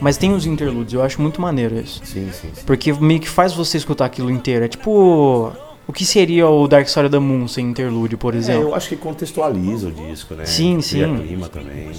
mas 0.00 0.16
tem 0.16 0.32
os 0.32 0.46
interlúdios, 0.46 0.94
eu 0.94 1.02
acho 1.02 1.20
muito 1.20 1.40
maneiro 1.40 1.76
isso. 1.80 2.00
Sim, 2.04 2.28
sim, 2.32 2.48
sim. 2.54 2.62
Porque 2.64 2.92
meio 2.92 3.18
que 3.20 3.28
faz 3.28 3.52
você 3.54 3.76
escutar 3.76 4.04
aquilo 4.04 4.30
inteiro. 4.30 4.64
É 4.64 4.68
tipo 4.68 5.50
o 5.88 5.92
que 5.92 6.04
seria 6.04 6.46
o 6.46 6.68
Dark 6.68 6.86
Side 6.86 7.06
of 7.06 7.10
the 7.10 7.18
Moon 7.18 7.48
sem 7.48 7.66
interlúdio, 7.66 8.16
por 8.18 8.34
É, 8.34 8.36
exemplo? 8.36 8.68
eu 8.68 8.74
acho 8.74 8.90
que 8.90 8.96
contextualiza 8.96 9.88
o 9.88 9.90
disco, 9.90 10.34
né? 10.34 10.44
Sim, 10.44 10.80
sim. 10.80 10.98
clima 11.26 11.48
também. 11.48 11.90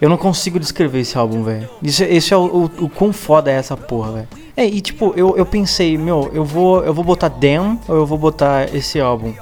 Eu 0.00 0.08
não 0.08 0.16
consigo 0.16 0.58
descrever 0.58 1.00
esse 1.00 1.16
álbum, 1.18 1.42
velho. 1.44 1.68
Isso, 1.82 2.02
esse 2.02 2.32
é 2.32 2.36
o, 2.36 2.40
o, 2.78 2.84
o 2.84 2.88
quão 2.88 3.12
foda 3.12 3.50
é 3.50 3.54
essa 3.54 3.76
porra, 3.76 4.12
velho. 4.12 4.28
É, 4.56 4.64
e 4.64 4.80
tipo, 4.80 5.12
eu, 5.14 5.36
eu 5.36 5.44
pensei, 5.44 5.98
meu, 5.98 6.30
eu 6.32 6.42
vou, 6.42 6.82
eu 6.82 6.94
vou 6.94 7.04
botar 7.04 7.28
Damn 7.28 7.78
ou 7.86 7.96
eu 7.96 8.06
vou 8.06 8.16
botar 8.16 8.74
esse 8.74 8.98
álbum? 8.98 9.34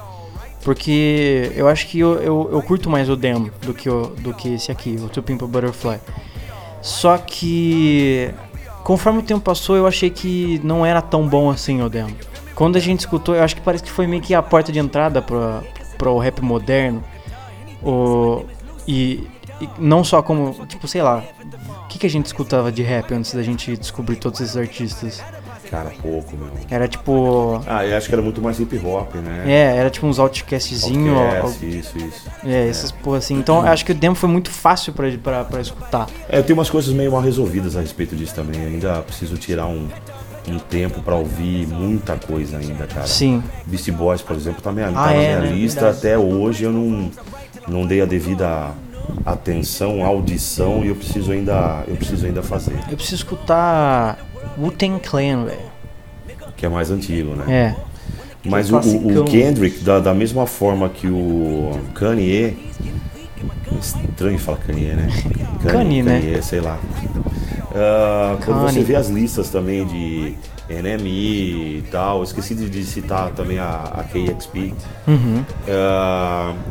Porque 0.61 1.51
eu 1.55 1.69
acho 1.69 1.87
que 1.87 1.99
eu, 1.99 2.15
eu, 2.21 2.49
eu 2.51 2.61
curto 2.61 2.89
mais 2.89 3.09
o 3.09 3.15
Damn 3.15 3.49
do 3.61 3.73
que, 3.73 3.89
o, 3.89 4.07
do 4.07 4.33
que 4.33 4.55
esse 4.55 4.69
aqui, 4.69 4.97
o 5.01 5.07
To 5.07 5.23
Pimp 5.23 5.41
a 5.41 5.47
Butterfly. 5.47 5.99
Só 6.81 7.17
que 7.17 8.29
conforme 8.83 9.19
o 9.19 9.23
tempo 9.23 9.39
passou, 9.41 9.77
eu 9.77 9.87
achei 9.87 10.09
que 10.09 10.59
não 10.61 10.85
era 10.85 11.01
tão 11.01 11.25
bom 11.27 11.49
assim 11.49 11.81
o 11.81 11.89
Damn. 11.89 12.13
Quando 12.59 12.75
a 12.75 12.79
gente 12.81 12.99
escutou, 12.99 13.35
eu 13.35 13.41
acho 13.41 13.55
que 13.55 13.61
parece 13.61 13.85
que 13.85 13.89
foi 13.89 14.05
meio 14.05 14.21
que 14.21 14.33
a 14.33 14.41
porta 14.43 14.69
de 14.69 14.79
entrada 14.79 15.21
pra 15.21 16.11
o 16.11 16.19
rap 16.19 16.41
moderno. 16.41 17.01
O, 17.81 18.43
e, 18.85 19.29
e 19.61 19.69
não 19.77 20.03
só 20.03 20.21
como, 20.21 20.65
tipo, 20.65 20.85
sei 20.85 21.01
lá, 21.01 21.23
o 21.85 21.87
que, 21.87 21.97
que 21.97 22.05
a 22.05 22.09
gente 22.09 22.25
escutava 22.25 22.69
de 22.69 22.83
rap 22.83 23.13
antes 23.13 23.33
da 23.33 23.41
gente 23.41 23.77
descobrir 23.77 24.17
todos 24.17 24.41
esses 24.41 24.57
artistas? 24.57 25.23
Cara, 25.71 25.89
pouco, 26.01 26.35
meu. 26.35 26.49
Era 26.69 26.85
tipo. 26.85 27.61
Ah, 27.65 27.85
eu 27.85 27.95
acho 27.95 28.09
que 28.09 28.13
era 28.13 28.21
muito 28.21 28.41
mais 28.41 28.59
hip 28.59 28.77
hop, 28.85 29.15
né? 29.15 29.45
É, 29.47 29.77
era 29.77 29.89
tipo 29.89 30.05
uns 30.05 30.19
outcastzinho. 30.19 31.17
Outcast, 31.17 31.65
isso, 31.65 31.97
isso. 31.97 32.29
É, 32.43 32.67
essas 32.67 32.91
porra 32.91 33.19
assim. 33.19 33.35
Então 33.35 33.61
eu 33.61 33.71
acho 33.71 33.85
que 33.85 33.93
o 33.93 33.95
demo 33.95 34.15
foi 34.15 34.27
muito 34.27 34.49
fácil 34.51 34.91
pra, 34.91 35.09
pra, 35.23 35.45
pra 35.45 35.61
escutar. 35.61 36.07
É, 36.27 36.39
eu 36.39 36.43
tenho 36.43 36.59
umas 36.59 36.69
coisas 36.69 36.93
meio 36.93 37.13
mal 37.13 37.21
resolvidas 37.21 37.77
a 37.77 37.79
respeito 37.79 38.17
disso 38.17 38.35
também. 38.35 38.59
Ainda 38.59 39.01
preciso 39.03 39.37
tirar 39.37 39.67
um, 39.67 39.87
um 40.47 40.57
tempo 40.57 41.01
pra 41.01 41.15
ouvir 41.15 41.67
muita 41.67 42.15
coisa 42.15 42.57
ainda, 42.57 42.87
cara. 42.87 43.05
Sim. 43.07 43.43
Beastie 43.65 43.91
Boys, 43.91 44.21
por 44.21 44.35
exemplo, 44.35 44.61
tá, 44.61 44.71
minha, 44.71 44.87
Ah, 44.87 44.91
tá 44.93 45.05
na 45.07 45.13
é, 45.13 45.17
minha 45.39 45.39
né? 45.41 45.51
lista. 45.55 45.81
Verdade. 45.91 45.97
Até 45.99 46.17
hoje 46.17 46.63
eu 46.63 46.71
não, 46.71 47.11
não 47.67 47.85
dei 47.85 48.01
a 48.01 48.05
devida 48.05 48.71
atenção, 49.25 50.03
audição 50.05 50.83
e 50.83 50.87
eu 50.87 50.95
preciso 50.95 51.31
ainda, 51.31 51.83
eu 51.87 51.95
preciso 51.95 52.25
ainda 52.25 52.41
fazer. 52.41 52.73
Eu 52.89 52.95
preciso 52.95 53.15
escutar 53.17 54.17
Wu-Tang 54.57 54.99
Clan, 54.99 55.45
velho. 55.45 55.69
Que 56.55 56.65
é 56.65 56.69
mais 56.69 56.89
antigo, 56.91 57.35
né? 57.35 57.45
É. 57.47 57.75
Mas 58.47 58.69
é 58.71 58.75
o, 58.75 59.21
o- 59.21 59.25
Kendrick, 59.25 59.83
da, 59.83 59.99
da 59.99 60.13
mesma 60.13 60.45
forma 60.47 60.87
que 60.89 61.07
o 61.07 61.71
Kanye. 61.93 62.57
Estranho 63.79 64.39
falar 64.39 64.57
Kanye, 64.57 64.93
né? 64.93 65.07
Kanye, 65.63 66.03
né? 66.03 66.19
Kanye, 66.19 66.41
sei 66.41 66.59
lá. 66.59 66.77
Ah, 67.75 68.37
quando 68.43 68.61
você 68.61 68.81
vê 68.81 68.95
as 68.95 69.09
listas 69.09 69.49
também 69.49 69.85
de 69.85 70.33
NME 70.69 71.77
e 71.79 71.83
tal, 71.91 72.23
esqueci 72.23 72.55
de, 72.55 72.83
citar 72.83 73.31
também 73.31 73.59
a, 73.59 73.65
a 73.95 74.03
KXP. 74.03 74.73
Uhum. 75.07 75.43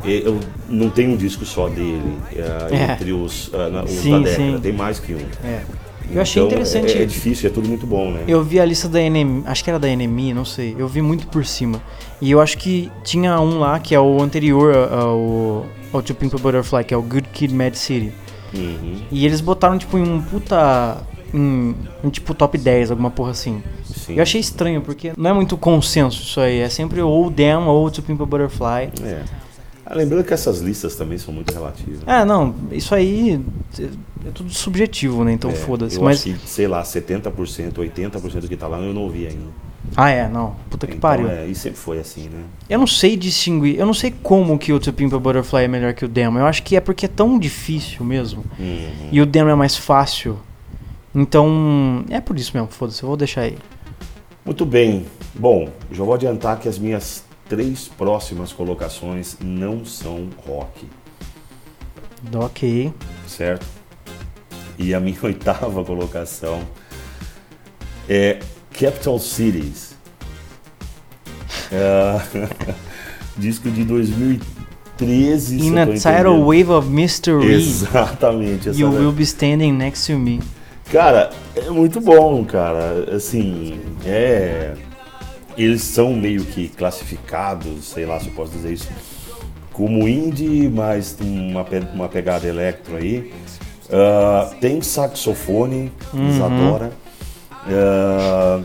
E- 0.04 0.22
eu 0.24 0.38
não 0.68 0.90
tenho 0.90 1.12
um 1.12 1.16
disco 1.16 1.44
só 1.44 1.68
dele 1.68 2.18
ah, 2.36 2.68
É. 2.74 2.92
entre 2.92 3.12
os, 3.12 3.50
na- 3.52 3.84
os 3.84 3.90
Sim, 3.90 4.10
da 4.12 4.18
década, 4.30 4.36
sim. 4.56 4.60
tem 4.60 4.72
mais 4.72 4.98
que 4.98 5.14
um. 5.14 5.20
É. 5.44 5.60
Eu 6.10 6.22
achei 6.22 6.40
Então, 6.42 6.52
interessante. 6.52 6.96
É, 6.96 7.02
é 7.02 7.04
difícil, 7.04 7.50
é 7.50 7.52
tudo 7.52 7.68
muito 7.68 7.86
bom, 7.86 8.10
né? 8.10 8.24
Eu 8.26 8.42
vi 8.42 8.58
a 8.58 8.64
lista 8.64 8.88
da 8.88 8.98
NME, 8.98 9.42
acho 9.44 9.62
que 9.62 9.68
era 9.68 9.78
da 9.78 9.88
NME, 9.94 10.32
não 10.32 10.44
sei. 10.44 10.74
Eu 10.78 10.88
vi 10.88 11.02
muito 11.02 11.26
por 11.26 11.44
cima. 11.44 11.82
E 12.18 12.30
eu 12.30 12.40
acho 12.40 12.56
que 12.56 12.90
tinha 13.04 13.38
um 13.40 13.58
lá 13.58 13.78
que 13.78 13.94
é 13.94 14.00
o 14.00 14.22
anterior 14.22 14.74
ao, 14.90 15.66
ao 15.92 16.00
To 16.02 16.14
Pimp 16.14 16.34
a 16.34 16.38
Butterfly, 16.38 16.84
que 16.84 16.94
é 16.94 16.96
o 16.96 17.02
Good 17.02 17.28
Kid, 17.30 17.54
Mad 17.54 17.74
City. 17.74 18.10
Uhum, 18.54 19.02
E 19.10 19.26
eles 19.26 19.40
botaram 19.40 19.78
tipo 19.78 19.98
em 19.98 20.02
um 20.02 20.20
puta. 20.22 20.98
Em, 21.32 21.74
em, 22.02 22.08
tipo 22.08 22.32
top 22.32 22.56
10, 22.56 22.90
alguma 22.90 23.10
porra 23.10 23.32
assim. 23.32 23.62
sim. 23.84 24.14
Eu 24.16 24.22
achei 24.22 24.40
estranho, 24.40 24.80
porque 24.80 25.12
não 25.16 25.30
é 25.30 25.32
muito 25.34 25.56
consenso 25.58 26.22
isso 26.22 26.40
aí. 26.40 26.60
É 26.60 26.68
sempre 26.70 27.02
ou 27.02 27.26
o 27.26 27.30
Dem 27.30 27.54
ou 27.66 27.90
To 27.90 28.02
Pimp 28.02 28.20
a 28.22 28.24
Butterfly. 28.24 28.90
É. 29.04 29.22
Ah, 29.84 29.94
lembrando 29.94 30.24
que 30.24 30.34
essas 30.34 30.60
listas 30.60 30.96
também 30.96 31.16
são 31.18 31.32
muito 31.32 31.52
relativas. 31.52 32.00
É, 32.06 32.24
não, 32.24 32.54
isso 32.72 32.94
aí 32.94 33.40
é 33.78 34.30
tudo 34.34 34.50
subjetivo, 34.52 35.24
né? 35.24 35.32
Então 35.32 35.50
É, 35.50 35.54
foda-se. 35.54 35.98
Mas. 36.00 36.22
que, 36.22 36.36
sei 36.46 36.66
lá, 36.68 36.82
70%, 36.82 37.72
80% 37.72 38.40
do 38.40 38.48
que 38.48 38.56
tá 38.56 38.66
lá 38.66 38.78
eu 38.78 38.92
não 38.92 39.02
ouvi 39.02 39.26
ainda. 39.26 39.48
Ah, 39.96 40.10
é, 40.10 40.28
não. 40.28 40.54
Puta 40.70 40.86
que 40.86 40.92
Então, 40.94 41.00
pariu. 41.10 41.28
É, 41.28 41.46
e 41.46 41.54
sempre 41.54 41.78
foi 41.78 41.98
assim, 41.98 42.28
né? 42.28 42.44
Eu 42.68 42.78
não 42.78 42.86
sei 42.86 43.16
distinguir, 43.16 43.76
eu 43.78 43.86
não 43.86 43.94
sei 43.94 44.10
como 44.22 44.58
que 44.58 44.72
o 44.72 44.78
To 44.78 44.92
Pimp 44.92 45.12
a 45.14 45.18
Butterfly 45.18 45.64
é 45.64 45.68
melhor 45.68 45.92
que 45.94 46.04
o 46.04 46.08
Demo. 46.08 46.38
Eu 46.38 46.46
acho 46.46 46.62
que 46.62 46.76
é 46.76 46.80
porque 46.80 47.06
é 47.06 47.08
tão 47.08 47.38
difícil 47.38 48.04
mesmo. 48.04 48.44
Uhum. 48.58 49.08
E 49.10 49.20
o 49.20 49.26
Demo 49.26 49.50
é 49.50 49.54
mais 49.54 49.76
fácil. 49.76 50.38
Então, 51.14 52.04
é 52.10 52.20
por 52.20 52.38
isso 52.38 52.52
mesmo, 52.54 52.68
foda-se, 52.68 53.02
eu 53.02 53.08
vou 53.08 53.16
deixar 53.16 53.42
aí. 53.42 53.58
Muito 54.44 54.64
bem. 54.64 55.04
Bom, 55.34 55.68
já 55.90 56.04
vou 56.04 56.14
adiantar 56.14 56.58
que 56.60 56.68
as 56.68 56.78
minhas 56.78 57.24
três 57.48 57.88
próximas 57.88 58.52
colocações 58.52 59.36
não 59.42 59.84
são 59.84 60.28
rock, 60.46 60.86
Ok. 62.34 62.92
certo? 63.26 63.66
E 64.78 64.94
a 64.94 65.00
minha 65.00 65.16
oitava 65.22 65.84
colocação 65.84 66.60
é 68.08 68.38
Capital 68.78 69.18
Cities. 69.18 69.96
É, 71.72 72.20
disco 73.36 73.70
de 73.70 73.84
2013. 73.84 75.58
se 75.60 75.66
In 75.66 75.78
a 75.78 75.86
tidal 75.86 76.40
wave 76.42 76.70
of 76.70 76.88
mystery, 76.88 77.52
Exatamente. 77.54 78.70
you 78.78 78.88
will 78.90 79.12
be 79.12 79.24
standing 79.24 79.72
next 79.72 80.06
to 80.10 80.18
me. 80.18 80.40
Cara, 80.90 81.30
é 81.54 81.68
muito 81.70 82.00
bom, 82.00 82.44
cara. 82.44 83.14
Assim, 83.14 83.78
é. 84.06 84.74
eles 85.56 85.82
são 85.82 86.14
meio 86.14 86.44
que 86.44 86.68
classificados, 86.68 87.84
sei 87.86 88.06
lá 88.06 88.18
se 88.18 88.28
eu 88.28 88.32
posso 88.32 88.52
dizer 88.52 88.72
isso, 88.72 88.88
como 89.72 90.08
indie, 90.08 90.68
mas 90.68 91.12
tem 91.12 91.50
uma, 91.50 91.64
pe- 91.64 91.86
uma 91.92 92.08
pegada 92.08 92.46
electro 92.46 92.96
aí. 92.96 93.32
Ah, 93.92 94.50
tem 94.60 94.80
saxofone, 94.80 95.92
Isadora. 96.14 96.92
Ah, 97.66 98.60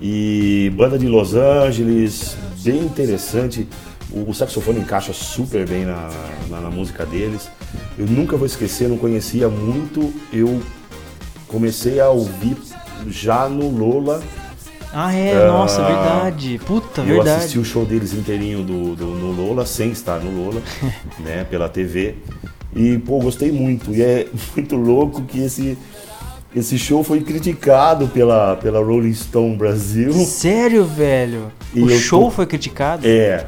e 0.00 0.72
banda 0.76 0.98
de 0.98 1.08
Los 1.08 1.34
Angeles, 1.34 2.36
bem 2.62 2.78
interessante. 2.80 3.68
O, 4.10 4.30
o 4.30 4.34
saxofone 4.34 4.80
encaixa 4.80 5.12
super 5.12 5.68
bem 5.68 5.84
na, 5.84 6.08
na, 6.48 6.60
na 6.62 6.70
música 6.70 7.04
deles. 7.04 7.50
Eu 7.98 8.06
nunca 8.06 8.36
vou 8.36 8.46
esquecer, 8.46 8.88
não 8.88 8.96
conhecia 8.96 9.48
muito. 9.48 10.12
Eu 10.32 10.60
comecei 11.46 12.00
a 12.00 12.08
ouvir 12.08 12.56
já 13.08 13.48
no 13.48 13.68
Lola. 13.68 14.22
Ah, 14.94 15.12
é, 15.12 15.46
nossa, 15.46 15.84
verdade. 15.84 16.58
Puta, 16.64 17.02
eu 17.02 17.16
verdade. 17.16 17.30
assisti 17.40 17.58
o 17.58 17.64
show 17.64 17.84
deles 17.84 18.14
inteirinho 18.14 18.62
do, 18.62 18.96
do- 18.96 19.06
no 19.06 19.32
Lola, 19.32 19.66
sem 19.66 19.90
estar 19.90 20.18
no 20.20 20.44
Lola, 20.44 20.62
né, 21.20 21.44
pela 21.44 21.68
TV. 21.68 22.14
E, 22.74 22.96
pô, 22.98 23.18
gostei 23.18 23.52
muito. 23.52 23.94
E 23.94 24.00
é 24.00 24.26
muito 24.56 24.76
louco 24.76 25.20
que 25.22 25.40
esse, 25.40 25.76
esse 26.54 26.78
show 26.78 27.02
foi 27.04 27.20
criticado 27.20 28.08
pela, 28.08 28.56
pela 28.56 28.80
Rolling 28.82 29.14
Stone 29.14 29.56
Brasil. 29.56 30.12
Sério, 30.12 30.84
velho? 30.84 31.52
E 31.74 31.82
o 31.82 31.90
show 31.98 32.24
tô- 32.24 32.30
foi 32.30 32.46
criticado? 32.46 33.06
É, 33.06 33.44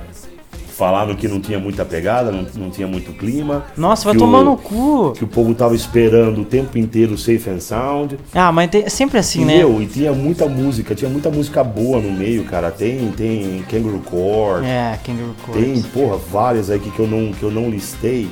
falaram 0.76 1.14
que 1.14 1.26
não 1.28 1.40
tinha 1.40 1.58
muita 1.58 1.84
pegada, 1.84 2.30
não, 2.30 2.46
não 2.54 2.70
tinha 2.70 2.86
muito 2.86 3.12
clima. 3.12 3.64
Nossa, 3.76 4.04
vai 4.04 4.14
tomar 4.16 4.40
o- 4.40 4.44
no 4.44 4.56
cu. 4.56 5.12
Que 5.12 5.24
o 5.24 5.26
povo 5.26 5.54
tava 5.54 5.74
esperando 5.74 6.40
o 6.42 6.44
tempo 6.44 6.78
inteiro 6.78 7.16
Safe 7.18 7.50
and 7.50 7.60
Sound. 7.60 8.18
Ah, 8.34 8.50
mas 8.52 8.70
tem- 8.70 8.84
é 8.84 8.88
sempre 8.88 9.18
assim, 9.18 9.44
né? 9.44 9.56
Entendeu? 9.58 9.82
E 9.82 9.86
tinha 9.86 10.12
muita 10.12 10.46
música, 10.46 10.94
tinha 10.94 11.10
muita 11.10 11.30
música 11.30 11.62
boa 11.64 12.00
no 12.00 12.10
meio, 12.12 12.44
cara. 12.44 12.70
Tem, 12.70 13.10
tem 13.12 13.62
Kangaroo 13.68 14.00
Court, 14.00 14.64
É, 14.64 14.98
Kangaroo 15.04 15.34
tem, 15.52 15.72
Court. 15.82 15.86
porra, 15.92 16.16
várias 16.30 16.70
aí 16.70 16.78
que, 16.78 16.90
que, 16.90 16.98
eu 17.00 17.06
não, 17.06 17.32
que 17.32 17.42
eu 17.42 17.50
não 17.50 17.68
listei. 17.68 18.28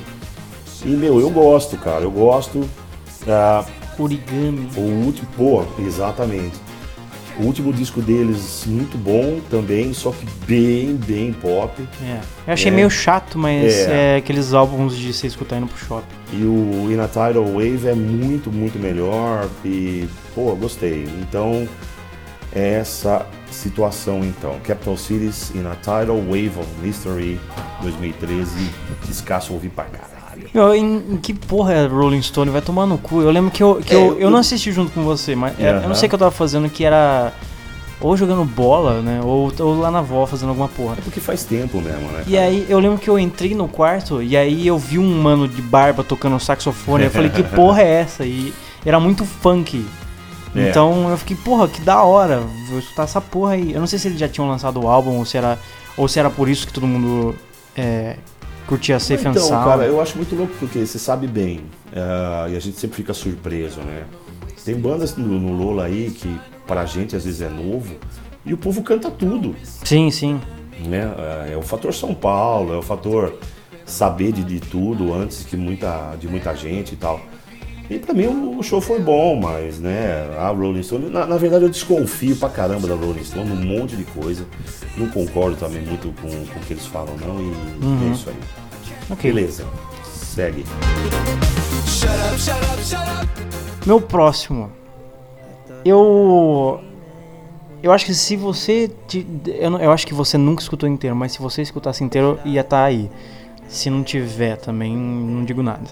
E, 0.85 0.89
meu, 0.89 1.19
eu 1.19 1.29
gosto, 1.29 1.75
cara, 1.77 2.03
eu 2.03 2.11
gosto. 2.11 2.61
Ah, 3.27 3.63
Origami. 4.03 4.69
o 4.75 4.81
último, 5.05 5.27
pô, 5.37 5.63
exatamente. 5.79 6.55
O 7.39 7.43
último 7.43 7.71
disco 7.71 8.01
deles, 8.01 8.65
muito 8.67 8.97
bom 8.97 9.39
também, 9.49 9.93
só 9.93 10.11
que 10.11 10.25
bem, 10.45 10.95
bem 10.95 11.31
pop. 11.31 11.81
É. 12.03 12.19
Eu 12.47 12.53
achei 12.53 12.69
É. 12.69 12.75
meio 12.75 12.89
chato, 12.89 13.37
mas 13.39 13.73
É. 13.87 14.15
é. 14.15 14.17
aqueles 14.17 14.53
álbuns 14.53 14.97
de 14.97 15.13
você 15.13 15.27
escutar 15.27 15.57
indo 15.57 15.67
pro 15.67 15.77
shopping. 15.77 16.05
E 16.33 16.43
o 16.43 16.91
In 16.91 16.99
a 16.99 17.07
Tidal 17.07 17.45
Wave 17.45 17.87
é 17.87 17.95
muito, 17.95 18.51
muito 18.51 18.77
melhor. 18.77 19.47
E, 19.63 20.05
pô, 20.35 20.53
gostei. 20.55 21.07
Então, 21.21 21.65
é 22.53 22.73
essa 22.73 23.25
situação 23.49 24.19
então. 24.25 24.57
Capital 24.63 24.97
Cities 24.97 25.51
In 25.55 25.65
a 25.65 25.75
Tidal 25.75 26.17
Wave 26.17 26.51
of 26.59 26.67
Mystery 26.81 27.39
2013. 27.81 28.69
Descasso 29.07 29.53
ouvir 29.53 29.69
pra 29.69 29.85
caralho. 29.85 30.18
Meu, 30.53 30.73
em, 30.73 30.97
em 31.11 31.17
que 31.17 31.33
porra 31.33 31.73
é 31.73 31.85
Rolling 31.87 32.21
Stone? 32.21 32.49
Vai 32.51 32.61
tomar 32.61 32.85
no 32.85 32.97
cu. 32.97 33.21
Eu 33.21 33.29
lembro 33.31 33.51
que 33.51 33.61
eu, 33.61 33.75
que 33.85 33.93
É, 33.93 33.97
eu, 33.97 33.99
eu- 34.13 34.19
eu 34.19 34.29
não 34.31 34.39
assisti 34.39 34.71
junto 34.71 34.91
com 34.91 35.03
você, 35.03 35.35
mas 35.35 35.59
é, 35.59 35.69
eu 35.83 35.87
não 35.87 35.95
sei 35.95 36.07
o 36.07 36.09
que 36.09 36.15
eu 36.15 36.19
tava 36.19 36.31
fazendo, 36.31 36.69
que 36.69 36.83
era 36.83 37.31
ou 38.01 38.15
jogando 38.15 38.45
bola, 38.45 39.01
né? 39.01 39.19
Ou, 39.23 39.51
ou 39.59 39.77
lá 39.79 39.91
na 39.91 39.99
avó 39.99 40.25
fazendo 40.25 40.49
alguma 40.49 40.69
porra. 40.69 40.95
É 40.97 41.01
porque 41.01 41.19
faz 41.19 41.43
tempo 41.43 41.81
mesmo, 41.81 42.09
né? 42.11 42.23
E 42.27 42.37
aí 42.37 42.65
eu 42.69 42.79
lembro 42.79 42.97
que 42.97 43.09
eu 43.09 43.19
entrei 43.19 43.53
no 43.53 43.67
quarto 43.67 44.23
e 44.23 44.37
aí 44.37 44.65
eu 44.65 44.77
vi 44.77 44.97
um 44.97 45.21
mano 45.21 45.47
de 45.47 45.61
barba 45.61 46.03
tocando 46.03 46.39
saxofone. 46.39 47.03
Eu 47.03 47.11
falei, 47.11 47.29
que 47.29 47.43
porra 47.55 47.81
é 47.81 48.01
essa? 48.01 48.23
E 48.25 48.53
era 48.85 48.99
muito 48.99 49.25
funk. 49.25 49.85
É. 50.55 50.69
Então 50.69 51.09
eu 51.09 51.17
fiquei, 51.17 51.35
porra, 51.35 51.67
que 51.67 51.81
da 51.81 52.01
hora, 52.03 52.41
vou 52.69 52.79
escutar 52.79 53.03
essa 53.03 53.19
porra 53.21 53.51
aí. 53.53 53.73
Eu 53.73 53.81
não 53.81 53.87
sei 53.87 53.99
se 53.99 54.07
eles 54.07 54.19
já 54.19 54.27
tinham 54.29 54.47
lançado 54.49 54.81
o 54.81 54.87
álbum 54.87 55.17
ou 55.17 55.25
se 55.25 55.37
era, 55.37 55.59
ou 55.97 56.07
se 56.07 56.17
era 56.19 56.29
por 56.29 56.47
isso 56.49 56.65
que 56.65 56.71
todo 56.73 56.87
mundo 56.87 57.35
é, 57.75 58.15
curtia 58.69 58.99
Safe 58.99 59.27
and 59.27 59.31
Então, 59.31 59.43
Sound. 59.47 59.65
cara, 59.67 59.85
eu 59.85 59.99
acho 59.99 60.15
muito 60.15 60.35
louco 60.35 60.53
porque 60.59 60.85
você 60.85 60.99
sabe 60.99 61.25
bem, 61.27 61.61
ah, 61.93 62.47
e 62.49 62.55
a 62.55 62.59
gente 62.59 62.77
sempre 62.79 62.95
fica 62.97 63.13
surpreso, 63.13 63.79
né? 63.81 64.03
Tem 64.63 64.75
bandas 64.75 65.15
no, 65.17 65.25
no 65.39 65.53
Lola 65.53 65.85
aí 65.85 66.11
que 66.11 66.39
pra 66.67 66.85
gente 66.85 67.15
às 67.15 67.25
vezes 67.25 67.41
é 67.41 67.49
novo 67.49 67.95
e 68.45 68.53
o 68.53 68.57
povo 68.57 68.83
canta 68.83 69.09
tudo, 69.09 69.55
Sim, 69.83 70.11
sim. 70.11 70.39
né? 70.85 71.11
Ah, 71.17 71.47
É 71.51 71.57
o 71.57 71.61
fator 71.63 71.93
São 71.93 72.13
Paulo, 72.13 72.73
é 72.73 72.77
o 72.77 72.81
fator 72.83 73.33
saber 73.85 74.31
de, 74.31 74.43
de 74.43 74.59
tudo 74.59 75.11
antes 75.13 75.43
que 75.43 75.57
muita, 75.57 76.15
de 76.19 76.27
muita 76.27 76.53
gente 76.55 76.93
e 76.93 76.95
tal. 76.95 77.19
E 77.89 77.97
pra 77.97 78.13
mim 78.13 78.27
o, 78.27 78.61
show 78.61 78.79
foi 78.79 78.99
bom, 78.99 79.35
mas, 79.41 79.79
né, 79.79 80.29
a 80.37 80.49
Rolling 80.49 80.83
Stone, 80.83 81.09
na, 81.09 81.25
na 81.25 81.37
verdade 81.37 81.63
eu 81.65 81.69
desconfio 81.69 82.35
pra 82.35 82.47
caramba 82.47 82.87
da 82.87 82.93
Rolling 82.93 83.23
Stone, 83.23 83.51
um 83.51 83.55
monte 83.55 83.95
de 83.95 84.03
coisa. 84.03 84.45
Não 84.95 85.07
concordo 85.07 85.55
também 85.57 85.81
muito 85.81 86.13
com, 86.21 86.29
com 86.29 86.59
o 86.59 86.63
que 86.67 86.73
eles 86.73 86.85
falam, 86.85 87.15
não, 87.17 87.41
e 87.41 88.09
é 88.09 88.11
isso 88.13 88.29
aí. 88.29 88.35
Ok. 89.09 89.31
Beleza, 89.31 89.65
segue. 90.03 90.65
Meu 93.85 93.99
próximo. 94.01 94.69
Eu. 95.83 96.81
Eu 97.81 97.91
acho 97.91 98.05
que 98.05 98.13
se 98.13 98.35
você. 98.35 98.91
te- 99.07 99.25
Eu, 99.47 99.69
não- 99.71 99.79
eu 99.79 99.91
acho 99.91 100.05
que 100.05 100.13
você 100.13 100.37
nunca 100.37 100.61
escutou 100.61 100.87
inteiro, 100.87 101.15
mas 101.15 101.31
se 101.31 101.39
você 101.39 101.61
escutasse 101.61 102.03
inteiro, 102.03 102.37
ia 102.45 102.61
estar 102.61 102.83
aí. 102.83 103.09
Se 103.67 103.89
não 103.89 104.03
tiver 104.03 104.57
também, 104.57 104.95
não 104.95 105.45
digo 105.45 105.61
nada. 105.63 105.87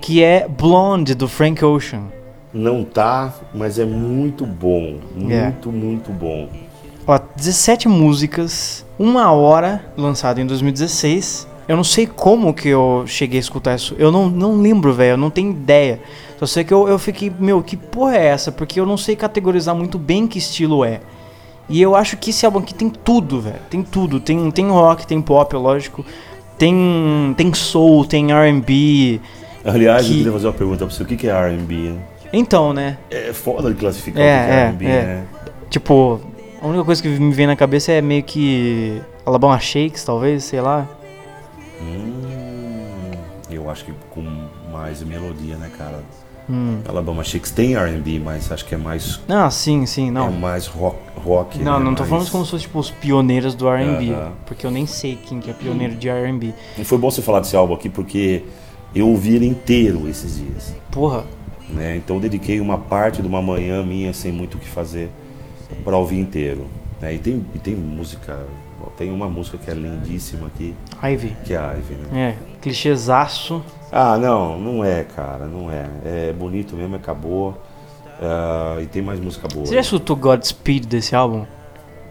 Que 0.00 0.22
é 0.22 0.48
Blonde 0.48 1.14
do 1.14 1.28
Frank 1.28 1.64
Ocean. 1.64 2.04
Não 2.52 2.84
tá, 2.84 3.32
mas 3.54 3.78
é 3.78 3.84
muito 3.84 4.44
bom. 4.46 4.98
É. 5.28 5.44
Muito, 5.44 5.72
muito 5.72 6.12
bom. 6.12 6.48
Ó, 7.06 7.18
17 7.36 7.88
músicas, 7.88 8.84
uma 8.98 9.32
hora, 9.32 9.84
lançado 9.96 10.40
em 10.40 10.46
2016. 10.46 11.48
Eu 11.68 11.76
não 11.76 11.84
sei 11.84 12.06
como 12.06 12.52
que 12.52 12.68
eu 12.68 13.04
cheguei 13.06 13.38
a 13.38 13.40
escutar 13.40 13.74
isso. 13.76 13.94
Eu 13.98 14.10
não, 14.10 14.28
não 14.28 14.60
lembro, 14.60 14.92
velho. 14.92 15.12
Eu 15.12 15.16
não 15.16 15.30
tenho 15.30 15.50
ideia. 15.50 16.00
Só 16.38 16.46
sei 16.46 16.64
que 16.64 16.74
eu, 16.74 16.88
eu 16.88 16.98
fiquei, 16.98 17.32
meu, 17.38 17.62
que 17.62 17.76
porra 17.76 18.16
é 18.16 18.26
essa? 18.26 18.50
Porque 18.50 18.80
eu 18.80 18.84
não 18.86 18.96
sei 18.96 19.14
categorizar 19.14 19.74
muito 19.74 19.96
bem 19.98 20.26
que 20.26 20.38
estilo 20.38 20.84
é. 20.84 21.00
E 21.68 21.80
eu 21.80 21.94
acho 21.94 22.16
que 22.16 22.30
esse 22.30 22.44
álbum 22.44 22.58
aqui 22.58 22.74
tem 22.74 22.90
tudo, 22.90 23.40
velho. 23.40 23.60
Tem 23.70 23.82
tudo. 23.82 24.18
Tem, 24.18 24.50
tem 24.50 24.68
rock, 24.68 25.06
tem 25.06 25.22
pop, 25.22 25.54
lógico. 25.56 26.04
Tem, 26.58 27.32
tem 27.36 27.54
soul, 27.54 28.04
tem 28.04 28.32
R&B. 28.32 29.20
Aliás, 29.64 30.04
Que- 30.04 30.12
eu 30.12 30.16
queria 30.18 30.32
fazer 30.32 30.46
uma 30.48 30.52
pergunta 30.52 30.84
pra 30.84 30.94
você. 30.94 31.02
O 31.02 31.06
que 31.06 31.16
que 31.16 31.28
é 31.28 31.30
R&B? 31.30 31.74
né? 31.90 31.98
Então, 32.32 32.72
né? 32.72 32.98
É 33.10 33.32
foda 33.32 33.68
de 33.70 33.76
classificar 33.78 34.22
É, 34.22 34.26
o 34.26 34.40
que 34.40 34.46
que 34.46 34.52
é 34.52 34.54
é, 34.54 34.64
R&B, 34.66 34.84
é. 34.86 34.88
né? 35.04 35.24
Tipo, 35.70 36.20
a 36.60 36.66
única 36.66 36.84
coisa 36.84 37.00
que 37.02 37.08
me 37.08 37.32
vem 37.32 37.46
na 37.46 37.54
cabeça 37.56 37.92
é 37.92 38.00
meio 38.00 38.22
que 38.22 39.00
Alabama 39.24 39.58
Shakes, 39.60 40.02
talvez, 40.04 40.44
sei 40.44 40.60
lá. 40.60 40.88
Hum, 41.82 43.10
eu 43.50 43.68
acho 43.70 43.84
que 43.84 43.92
com 44.10 44.22
mais 44.70 45.02
melodia, 45.02 45.56
né, 45.56 45.70
cara? 45.76 46.00
Hum. 46.50 46.80
Alabama 46.88 47.22
Shakes 47.22 47.50
tem 47.52 47.74
R&B, 47.76 48.18
mas 48.18 48.50
acho 48.50 48.64
que 48.64 48.74
é 48.74 48.78
mais, 48.78 49.20
Ah, 49.28 49.48
sim, 49.50 49.86
sim, 49.86 50.10
não. 50.10 50.28
é 50.28 50.30
mais 50.30 50.66
rock, 50.66 50.96
rock 51.16 51.58
Não, 51.62 51.78
né? 51.78 51.84
não 51.84 51.94
tô 51.94 52.00
mais- 52.02 52.10
falando 52.10 52.30
como 52.30 52.44
se 52.44 52.50
fosse 52.50 52.62
tipo 52.64 52.78
os 52.80 52.90
pioneiros 52.90 53.54
do 53.54 53.68
R&B, 53.68 54.12
Aham. 54.12 54.32
porque 54.46 54.66
eu 54.66 54.70
nem 54.70 54.84
sei 54.86 55.16
quem 55.16 55.38
que 55.40 55.50
é 55.50 55.54
pioneiro 55.54 55.94
de 55.94 56.08
R&B. 56.08 56.52
E 56.78 56.84
foi 56.84 56.98
bom 56.98 57.10
você 57.10 57.22
falar 57.22 57.40
desse 57.40 57.54
álbum 57.56 57.74
aqui, 57.74 57.88
porque 57.88 58.42
eu 58.94 59.08
ouvi 59.08 59.36
ele 59.36 59.46
inteiro 59.46 60.08
esses 60.08 60.36
dias. 60.36 60.74
Porra, 60.90 61.24
né? 61.68 61.96
Então 61.96 62.16
eu 62.16 62.20
dediquei 62.22 62.60
uma 62.60 62.76
parte 62.76 63.22
de 63.22 63.28
uma 63.28 63.40
manhã 63.40 63.82
minha 63.84 64.12
sem 64.12 64.32
muito 64.32 64.56
o 64.56 64.60
que 64.60 64.68
fazer 64.68 65.10
para 65.84 65.96
ouvir 65.96 66.18
inteiro. 66.18 66.66
né? 67.00 67.14
E, 67.14 67.18
tem, 67.18 67.46
e 67.54 67.58
tem 67.58 67.74
música, 67.74 68.44
tem 69.02 69.10
uma 69.10 69.28
música 69.28 69.58
que 69.58 69.68
é 69.68 69.74
lindíssima 69.74 70.46
aqui, 70.46 70.76
Ivy. 71.02 71.36
que 71.44 71.54
é 71.54 71.56
a 71.56 71.72
Ivy, 71.72 71.94
né? 71.94 72.36
É, 72.38 72.60
clichêzaço. 72.60 73.60
Ah, 73.90 74.16
não, 74.16 74.56
não 74.60 74.84
é, 74.84 75.02
cara, 75.02 75.46
não 75.46 75.68
é. 75.68 75.86
É 76.04 76.32
bonito 76.32 76.76
mesmo, 76.76 76.94
acabou. 76.94 77.60
Ah, 78.20 78.78
e 78.80 78.86
tem 78.86 79.02
mais 79.02 79.18
música 79.18 79.48
boa. 79.48 79.66
Você 79.66 79.74
já 79.74 79.80
escutou 79.80 80.14
Godspeed 80.14 80.86
desse 80.86 81.16
álbum? 81.16 81.44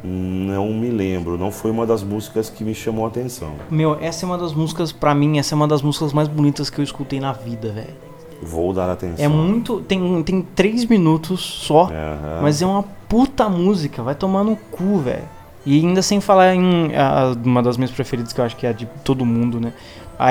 Não 0.03 0.73
me 0.73 0.89
lembro, 0.89 1.37
não 1.37 1.49
foi 1.49 1.71
uma 1.71 1.85
das 1.85 2.03
músicas 2.03 2.49
que 2.49 2.63
me 2.63 2.75
chamou 2.75 3.05
a 3.05 3.07
atenção. 3.07 3.53
Meu, 3.69 3.97
essa 4.01 4.25
é 4.25 4.27
uma 4.27 4.37
das 4.37 4.51
músicas, 4.51 4.91
pra 4.91 5.15
mim, 5.15 5.39
essa 5.39 5.53
é 5.53 5.55
uma 5.55 5.67
das 5.67 5.81
músicas 5.81 6.11
mais 6.11 6.27
bonitas 6.27 6.69
que 6.69 6.79
eu 6.79 6.83
escutei 6.83 7.21
na 7.21 7.31
vida, 7.31 7.71
velho. 7.71 7.95
Vou 8.41 8.73
dar 8.73 8.89
atenção. 8.89 9.23
É 9.23 9.27
muito. 9.29 9.79
Tem, 9.81 10.23
tem 10.23 10.41
três 10.41 10.83
minutos 10.85 11.39
só, 11.39 11.83
Aham. 11.83 12.39
mas 12.41 12.61
é 12.61 12.65
uma 12.65 12.83
puta 13.07 13.47
música, 13.47 14.03
vai 14.03 14.15
tomar 14.15 14.43
no 14.43 14.57
cu, 14.57 14.97
velho. 14.97 15.23
E 15.65 15.79
ainda 15.79 16.01
sem 16.01 16.19
falar 16.19 16.55
em 16.55 16.95
a- 16.95 17.35
uma 17.45 17.61
das 17.61 17.77
minhas 17.77 17.91
preferidas, 17.91 18.33
que 18.33 18.41
eu 18.41 18.45
acho 18.45 18.55
que 18.55 18.65
é 18.65 18.69
a 18.69 18.73
de 18.73 18.85
todo 19.03 19.25
mundo, 19.25 19.59
né? 19.59 19.73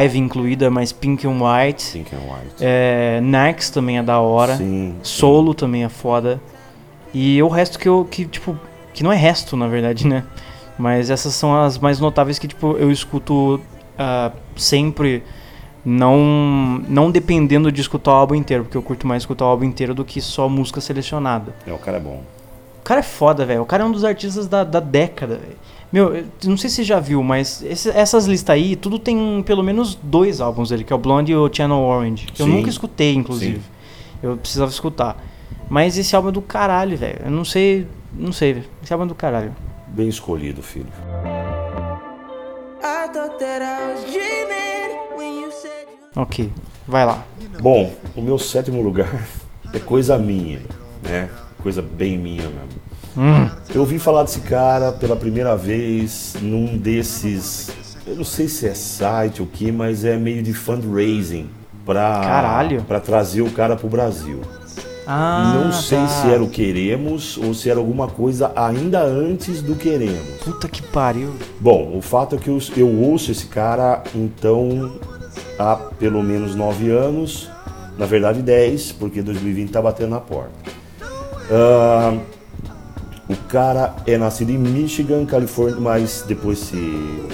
Ivy 0.05 0.19
incluída, 0.19 0.71
mas 0.71 0.93
Pink 0.93 1.27
and 1.27 1.39
White. 1.41 1.93
Pink 1.93 2.15
and 2.15 2.19
White. 2.19 2.55
É, 2.61 3.21
Next 3.23 3.73
também 3.73 3.99
é 3.99 4.03
da 4.03 4.21
hora. 4.21 4.57
Sim. 4.57 4.95
Solo 5.03 5.53
também 5.55 5.85
é 5.85 5.89
foda. 5.89 6.41
E 7.13 7.43
o 7.43 7.49
resto 7.49 7.79
que 7.79 7.89
eu. 7.89 8.07
que, 8.09 8.25
tipo. 8.25 8.57
Que 8.93 9.03
não 9.05 9.13
é 9.13 9.17
resto, 9.17 9.57
na 9.57 9.67
verdade, 9.69 10.07
né? 10.07 10.25
Mas 10.79 11.11
essas 11.11 11.35
são 11.35 11.61
as 11.61 11.79
mais 11.79 11.99
notáveis 12.01 12.39
que, 12.39 12.47
tipo, 12.49 12.77
eu 12.77 12.91
escuto 12.91 13.61
ah, 13.99 14.31
sempre. 14.57 15.23
Não, 15.85 16.19
não 16.89 17.11
dependendo 17.11 17.73
de 17.73 17.81
escutar 17.81 18.13
o 18.13 18.15
álbum 18.15 18.35
inteiro, 18.35 18.65
porque 18.65 18.77
eu 18.77 18.83
curto 18.83 19.07
mais 19.07 19.23
escutar 19.23 19.47
o 19.47 19.49
álbum 19.49 19.65
inteiro 19.65 19.95
do 19.95 20.05
que 20.05 20.21
só 20.21 20.49
música 20.49 20.81
selecionada. 20.81 21.55
É, 21.67 21.73
o 21.73 21.79
cara 21.79 21.97
é 21.97 22.01
bom. 22.01 22.23
O 22.81 22.83
cara 22.83 23.01
é 23.01 23.03
foda, 23.05 23.45
velho. 23.47 23.63
O 23.63 23.67
cara 23.67 23.83
é 23.85 23.87
um 23.87 23.93
dos 23.93 24.05
artistas 24.05 24.47
da, 24.49 24.65
da 24.65 24.81
década, 24.81 25.37
velho. 25.37 25.57
Meu, 25.93 26.15
eu 26.17 26.25
não 26.45 26.57
sei 26.57 26.71
se 26.71 26.77
você 26.77 26.85
já 26.85 26.99
viu, 27.01 27.23
mas 27.23 27.63
esse- 27.63 27.91
essas 27.91 28.27
listas 28.27 28.55
aí, 28.55 28.75
tudo 28.77 28.99
tem 28.99 29.43
pelo 29.45 29.63
menos 29.63 29.95
dois 29.97 30.41
álbuns 30.41 30.71
dele, 30.71 30.85
que 30.85 30.93
é 30.93 30.97
o 30.97 30.99
Blonde 30.99 31.33
e 31.33 31.37
o 31.37 31.51
Channel 31.53 31.77
Orange. 31.79 32.27
que 32.27 32.41
Eu 32.41 32.47
Sim. 32.47 32.53
nunca 32.53 32.69
escutei, 32.69 33.15
inclusive. 33.15 33.61
Eu 34.23 34.37
precisava 34.37 34.71
escutar. 34.71 35.17
Mas 35.69 35.97
esse 35.99 36.15
álbum 36.17 36.29
é 36.29 36.33
do 36.33 36.43
caralho, 36.43 36.97
velho. 36.97 37.21
Eu 37.25 37.31
não 37.31 37.45
sei. 37.45 37.87
Não 38.13 38.33
sei, 38.33 38.55
velho. 38.55 38.67
Esse 38.83 38.93
álbum 38.93 39.05
é 39.05 39.09
do 39.09 39.15
caralho. 39.15 39.55
Bem 39.89 40.09
escolhido, 40.09 40.63
filho. 40.63 40.87
Ok, 46.17 46.51
vai 46.87 47.05
lá. 47.07 47.25
Bom, 47.61 47.93
o 48.17 48.21
meu 48.23 48.39
sétimo 48.39 48.83
lugar 48.83 49.09
é 49.73 49.79
coisa 49.79 50.19
minha, 50.19 50.61
né? 51.03 51.29
Coisa 51.63 51.83
bem 51.83 52.17
minha 52.19 52.43
mesmo. 52.43 53.51
Eu 53.75 53.81
ouvi 53.83 53.99
falar 53.99 54.23
desse 54.23 54.41
cara 54.41 54.93
pela 54.93 55.17
primeira 55.17 55.57
vez 55.57 56.37
num 56.41 56.77
desses. 56.79 57.71
Eu 58.07 58.17
não 58.17 58.25
sei 58.25 58.49
se 58.49 58.67
é 58.67 58.75
site 58.75 59.41
ou 59.43 59.47
o 59.47 59.51
que, 59.51 59.71
mas 59.71 60.05
é 60.05 60.17
meio 60.17 60.43
de 60.43 60.53
fundraising 60.55 61.49
pra, 61.85 62.21
Caralho. 62.23 62.83
pra 62.83 63.01
trazer 63.01 63.43
o 63.43 63.51
cara 63.51 63.77
pro 63.77 63.89
Brasil. 63.89 64.41
Ah, 65.07 65.53
não 65.57 65.73
sei 65.73 65.99
tá. 65.99 66.07
se 66.09 66.31
era 66.31 66.43
o 66.43 66.49
Queremos 66.49 67.37
ou 67.37 67.53
se 67.53 67.69
era 67.69 67.81
alguma 67.81 68.07
coisa 68.07 68.53
ainda 68.55 69.03
antes 69.03 69.61
do 69.61 69.75
Queremos. 69.75 70.41
Puta 70.45 70.69
que 70.69 70.83
pariu. 70.83 71.35
Bom, 71.59 71.97
o 71.97 72.01
fato 72.01 72.37
é 72.37 72.39
que 72.39 72.49
eu, 72.49 72.59
eu 72.77 72.89
ouço 72.89 73.33
esse 73.33 73.47
cara, 73.47 74.05
então, 74.15 74.93
há 75.59 75.75
pelo 75.77 76.23
menos 76.23 76.55
nove 76.55 76.91
anos, 76.91 77.51
na 77.99 78.07
verdade 78.07 78.41
dez, 78.41 78.93
porque 78.93 79.21
2020 79.21 79.71
tá 79.71 79.83
batendo 79.83 80.11
na 80.11 80.21
porta. 80.21 80.70
Ah, 81.51 82.17
o 83.29 83.37
cara 83.49 83.95
é 84.07 84.17
nascido 84.17 84.51
em 84.51 84.59
Michigan, 84.59 85.25
Califórnia, 85.27 85.81
mas 85.81 86.25
depois 86.27 86.59
se, 86.59 87.29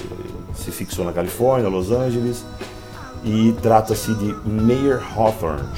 se 0.55 0.71
fixou 0.71 1.05
na 1.05 1.13
Califórnia, 1.13 1.69
Los 1.69 1.91
Angeles, 1.91 2.45
e 3.25 3.55
trata-se 3.63 4.15
de 4.15 4.35
Mayer 4.49 5.01
Hawthorne, 5.17 5.69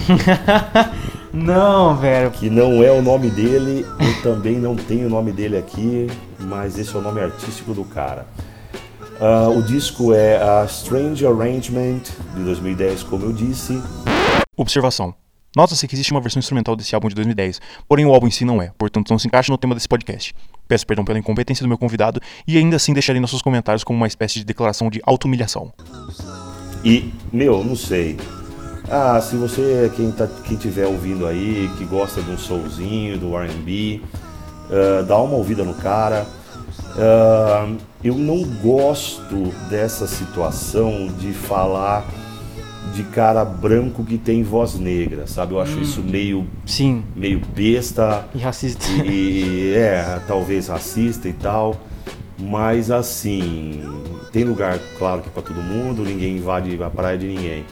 Não, 1.33 1.97
velho. 1.97 2.31
que 2.31 2.49
não 2.51 2.83
é 2.83 2.91
o 2.91 3.01
nome 3.03 3.31
dele, 3.31 3.87
eu 4.01 4.23
também 4.23 4.57
não 4.59 4.75
tenho 4.75 5.07
o 5.07 5.11
nome 5.11 5.31
dele 5.33 5.57
aqui, 5.57 6.09
mas 6.41 6.79
esse 6.79 6.95
é 6.95 6.99
o 6.99 7.03
nome 7.03 7.21
artístico 7.21 7.73
do 7.75 7.85
cara. 7.85 8.27
Ah, 9.21 9.49
o 9.49 9.63
disco 9.63 10.13
é 10.15 10.37
a 10.37 10.65
Strange 10.65 11.27
Arrangement 11.27 12.01
de 12.35 12.43
2010, 12.45 13.03
como 13.05 13.25
eu 13.27 13.33
disse. 13.33 13.81
Observação. 14.57 15.15
Nota-se 15.57 15.89
que 15.89 15.95
existe 15.95 16.13
uma 16.13 16.21
versão 16.21 16.41
instrumental 16.41 16.77
desse 16.77 16.95
álbum 16.95 17.09
de 17.09 17.15
2010, 17.15 17.61
porém 17.89 18.05
o 18.05 18.13
álbum 18.13 18.27
em 18.27 18.31
si 18.31 18.45
não 18.45 18.61
é, 18.61 18.71
portanto 18.77 19.11
não 19.11 19.19
se 19.19 19.27
encaixa 19.27 19.51
no 19.51 19.57
tema 19.57 19.75
desse 19.75 19.89
podcast. 19.89 20.35
Peço 20.67 20.87
perdão 20.87 21.05
pela 21.05 21.19
incompetência 21.19 21.65
do 21.65 21.69
meu 21.69 21.79
convidado 21.79 22.21
e 22.47 22.59
ainda 22.59 22.77
assim 22.77 22.93
deixarei 22.93 23.21
nossos 23.21 23.41
comentários 23.41 23.83
como 23.83 23.97
uma 23.97 24.07
espécie 24.07 24.39
de 24.39 24.45
declaração 24.45 24.91
de 24.91 25.01
auto-humilhação. 25.05 25.73
E, 26.85 27.13
meu, 27.33 27.65
não 27.65 27.75
sei. 27.75 28.19
Ah, 28.91 29.21
se 29.21 29.37
você, 29.37 29.91
quem, 29.97 30.13
tá, 30.13 30.29
quem 30.45 30.57
tiver 30.57 30.87
ouvindo 30.87 31.27
aí, 31.27 31.71
que 31.79 31.85
gosta 31.85 32.23
de 32.23 32.31
um 32.31 32.39
soulzinho, 32.39 33.19
do 33.19 33.35
RB, 33.37 34.03
ah, 34.71 35.03
dá 35.03 35.17
uma 35.19 35.35
ouvida 35.35 35.65
no 35.65 35.75
cara. 35.75 36.27
Ah, 36.97 37.71
eu 38.05 38.15
não 38.15 38.45
gosto 38.63 39.53
dessa 39.69 40.07
situação 40.07 41.09
de 41.19 41.33
falar 41.33 42.07
de 42.95 43.03
cara 43.05 43.45
branco 43.45 44.05
que 44.05 44.19
tem 44.19 44.43
voz 44.43 44.79
negra, 44.79 45.27
sabe? 45.27 45.53
Eu 45.55 45.61
acho 45.61 45.79
isso 45.81 46.03
meio, 46.03 46.47
Sim, 46.67 47.03
meio 47.15 47.41
besta. 47.55 48.25
e 48.35 48.39
racista. 48.39 48.87
E 49.05 49.73
é, 49.75 50.21
talvez 50.27 50.69
racista 50.69 51.29
e 51.29 51.33
tal. 51.33 51.77
Mas 52.39 52.91
assim, 52.91 53.83
tem 54.33 54.45
lugar, 54.45 54.79
claro 54.99 55.23
que 55.23 55.31
pra 55.31 55.43
todo 55.43 55.61
mundo, 55.61 56.05
ninguém 56.05 56.37
invade 56.37 56.81
a 56.83 56.89
praia 56.91 57.19
de 57.19 57.27
ninguém. 57.27 57.65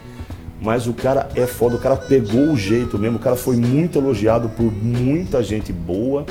Mas 0.61 0.87
o 0.87 0.93
cara 0.93 1.29
é 1.35 1.47
foda, 1.47 1.77
o 1.77 1.79
cara 1.79 1.97
pegou 1.97 2.51
o 2.53 2.57
jeito 2.57 2.99
mesmo, 2.99 3.19
o 3.19 3.21
cara 3.21 3.37
foi 3.37 3.57
muito 3.57 3.99
elogiado 3.99 4.49
por 4.49 4.73
muita 4.73 5.43
gente 5.43 5.73
boa. 5.73 6.25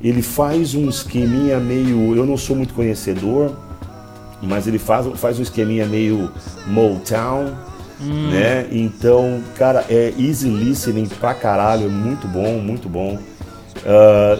Ele 0.00 0.22
faz 0.22 0.74
um 0.74 0.88
esqueminha 0.88 1.58
meio. 1.58 2.14
Eu 2.14 2.24
não 2.24 2.36
sou 2.36 2.54
muito 2.54 2.74
conhecedor, 2.74 3.56
mas 4.42 4.66
ele 4.66 4.78
faz, 4.78 5.06
faz 5.18 5.38
um 5.38 5.42
esqueminha 5.42 5.86
meio 5.86 6.30
Motown, 6.66 7.54
né? 8.00 8.66
Então, 8.70 9.40
cara, 9.56 9.84
é 9.88 10.12
easy 10.18 10.48
listening 10.48 11.06
pra 11.06 11.34
caralho, 11.34 11.86
é 11.86 11.88
muito 11.88 12.26
bom, 12.28 12.58
muito 12.58 12.88
bom. 12.88 13.18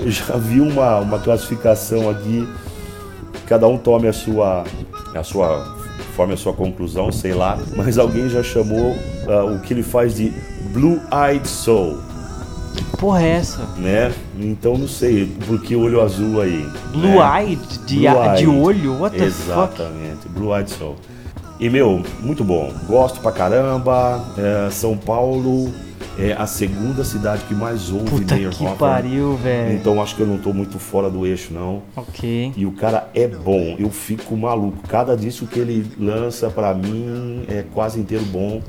Eu 0.00 0.11
já 0.11 0.36
vi 0.36 0.61
uma, 0.61 0.96
uma 0.98 1.18
classificação 1.18 2.11
aqui, 2.11 2.46
cada 3.46 3.66
um 3.66 3.78
tome 3.78 4.09
a 4.09 4.12
sua, 4.12 4.64
a 5.14 5.22
sua, 5.22 5.76
forme 6.14 6.34
a 6.34 6.36
sua 6.36 6.52
conclusão, 6.52 7.11
sei 7.12 7.32
lá, 7.34 7.59
mas 7.76 7.98
alguém 7.98 8.28
já 8.28 8.42
chamou 8.42 8.96
ah, 9.28 9.44
o 9.44 9.61
que 9.61 9.72
ele 9.72 9.82
faz 9.82 10.14
de 10.16 10.32
Blue 10.72 11.00
Eyed 11.12 11.46
Soul, 11.48 11.98
Porra, 12.98 13.22
é 13.22 13.28
essa? 13.30 13.62
né? 13.76 14.12
Então 14.38 14.76
não 14.76 14.88
sei, 14.88 15.26
por 15.46 15.61
que 15.62 15.74
olho 15.76 16.00
azul 16.02 16.40
aí? 16.40 16.68
Blue 16.92 17.02
né? 17.20 17.42
Eyed? 17.44 17.78
De, 17.86 17.96
Blue 18.00 18.09
a- 18.20 18.34
de 18.34 18.44
Eyed. 18.44 18.48
olho? 18.48 19.00
What 19.00 19.16
the 19.16 19.30
fuck? 19.30 19.50
Exatamente, 19.50 20.28
Blue 20.28 20.54
Eyed 20.56 20.68
Soul. 20.70 20.96
E 21.61 21.68
meu, 21.68 22.02
muito 22.20 22.44
bom. 22.44 22.72
Gosto 22.86 23.20
pra 23.20 23.32
caramba. 23.32 24.24
É, 24.36 24.70
São 24.70 24.96
Paulo 24.96 25.72
é 26.18 26.32
a 26.32 26.46
segunda 26.46 27.02
cidade 27.04 27.42
que 27.48 27.54
mais 27.54 27.90
ouve 27.90 28.11
Puta 28.11 28.34
Mayer 28.34 28.50
que 28.50 28.64
Hoffer. 28.64 28.76
pariu, 28.78 29.36
velho. 29.36 29.74
Então 29.74 30.00
acho 30.00 30.14
que 30.14 30.20
eu 30.22 30.26
não 30.26 30.38
tô 30.38 30.52
muito 30.52 30.78
fora 30.78 31.11
do 31.11 31.26
eixo, 31.26 31.52
não. 31.52 31.82
Ok. 31.96 32.52
E 32.56 32.64
o 32.64 32.72
cara 32.72 33.09
é 33.14 33.26
bom, 33.26 33.74
eu 33.78 33.90
fico 33.90 34.36
maluco. 34.36 34.78
Cada 34.88 35.16
disco 35.16 35.46
que 35.46 35.59
ele 35.59 35.84
lança 35.98 36.48
pra 36.48 36.72
mim 36.74 37.42
é 37.48 37.64
quase 37.74 37.98
inteiro 38.00 38.24
bom. 38.26 38.62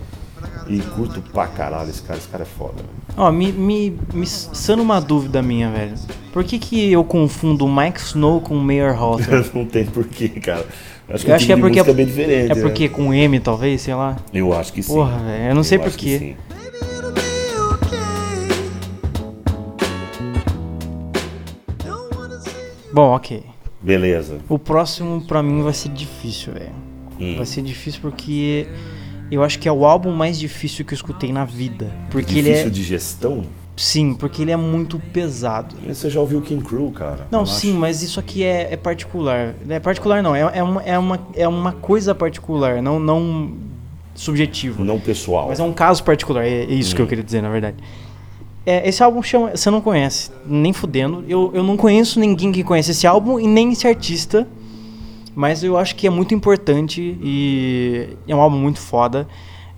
E 0.67 0.79
curto 0.79 1.21
pra 1.33 1.47
caralho 1.47 1.89
esse 1.89 2.01
cara, 2.01 2.17
esse 2.17 2.27
cara 2.27 2.43
é 2.43 2.45
foda. 2.45 2.75
velho. 2.75 2.87
Ó, 3.17 3.29
me, 3.31 3.51
me, 3.51 3.99
me 4.13 4.25
sana 4.25 4.81
uma 4.81 5.01
dúvida 5.01 5.41
minha, 5.41 5.69
velho. 5.69 5.95
Por 6.31 6.43
que 6.43 6.57
que 6.59 6.91
eu 6.91 7.03
confundo 7.03 7.65
o 7.65 7.75
Mike 7.75 7.99
Snow 7.99 8.39
com 8.39 8.55
o 8.55 8.61
Mayer 8.61 8.95
Hawthorne? 8.97 9.49
não 9.53 9.65
tem 9.65 9.85
porquê, 9.85 10.29
cara. 10.29 10.65
Acho 11.11 11.25
que, 11.25 11.31
Eu 11.31 11.35
acho 11.35 11.45
que 11.45 11.51
é 11.51 11.55
tipo 11.55 11.67
porque 11.67 11.79
música 11.79 11.91
é 11.91 11.93
bem 11.93 12.05
diferente. 12.05 12.51
É 12.51 12.55
né? 12.55 12.61
porque 12.61 12.89
com 12.89 13.13
M, 13.13 13.39
talvez, 13.39 13.81
sei 13.81 13.95
lá. 13.95 14.15
Eu 14.31 14.53
acho 14.53 14.71
que 14.71 14.83
sim. 14.83 14.93
Porra, 14.93 15.17
velho, 15.17 15.49
eu 15.49 15.55
não 15.55 15.63
sei 15.63 15.79
acho 15.79 15.89
por 15.89 15.97
que 15.97 16.19
quê. 16.19 16.35
Bom, 22.91 23.15
ok. 23.15 23.43
Beleza. 23.81 24.39
O 24.49 24.59
próximo 24.59 25.21
pra 25.21 25.41
mim 25.41 25.61
vai 25.61 25.73
ser 25.73 25.89
difícil, 25.89 26.53
velho. 26.53 26.71
Hum. 27.19 27.37
Vai 27.37 27.45
ser 27.45 27.61
difícil 27.61 28.01
porque 28.01 28.67
eu 29.31 29.43
acho 29.43 29.59
que 29.59 29.67
é 29.67 29.71
o 29.71 29.85
álbum 29.85 30.11
mais 30.11 30.39
difícil 30.39 30.83
que 30.85 30.93
eu 30.93 30.95
escutei 30.95 31.31
na 31.31 31.45
vida. 31.45 31.91
Porque 32.09 32.39
ele 32.39 32.49
Difícil 32.49 32.67
é. 32.67 32.69
de 32.71 32.83
gestão? 32.83 33.43
Sim, 33.79 34.13
porque 34.13 34.41
ele 34.41 34.51
é 34.51 34.57
muito 34.57 34.99
pesado. 34.99 35.73
Você 35.87 36.09
já 36.09 36.19
ouviu 36.19 36.41
King 36.41 36.61
Crew, 36.61 36.91
cara? 36.91 37.25
Não, 37.31 37.45
sim, 37.45 37.69
acho. 37.69 37.79
mas 37.79 38.03
isso 38.03 38.19
aqui 38.19 38.43
é, 38.43 38.73
é 38.73 38.75
particular. 38.75 39.55
É 39.69 39.79
particular 39.79 40.21
não, 40.21 40.35
é, 40.35 40.41
é, 40.41 40.61
uma, 40.61 40.83
é, 40.83 40.97
uma, 40.97 41.19
é 41.33 41.47
uma 41.47 41.71
coisa 41.71 42.13
particular, 42.13 42.81
não, 42.81 42.99
não 42.99 43.53
subjetivo. 44.13 44.83
Não 44.83 44.99
pessoal. 44.99 45.47
Mas 45.47 45.61
é 45.61 45.63
um 45.63 45.71
caso 45.71 46.03
particular, 46.03 46.43
é 46.43 46.63
é 46.63 46.73
isso 46.73 46.93
que 46.93 47.01
eu 47.01 47.07
queria 47.07 47.23
dizer, 47.23 47.41
na 47.41 47.49
verdade. 47.49 47.77
É, 48.65 48.85
esse 48.87 49.01
álbum 49.01 49.23
chama. 49.23 49.55
Você 49.55 49.69
não 49.69 49.79
conhece, 49.79 50.29
nem 50.45 50.73
fudendo. 50.73 51.23
Eu, 51.25 51.49
eu 51.53 51.63
não 51.63 51.77
conheço 51.77 52.19
ninguém 52.19 52.51
que 52.51 52.65
conhece 52.65 52.91
esse 52.91 53.07
álbum 53.07 53.39
e 53.39 53.47
nem 53.47 53.71
esse 53.71 53.87
artista. 53.87 54.45
Mas 55.33 55.63
eu 55.63 55.77
acho 55.77 55.95
que 55.95 56.05
é 56.05 56.09
muito 56.09 56.35
importante 56.35 57.17
e 57.23 58.09
é 58.27 58.35
um 58.35 58.41
álbum 58.41 58.57
muito 58.57 58.79
foda. 58.79 59.25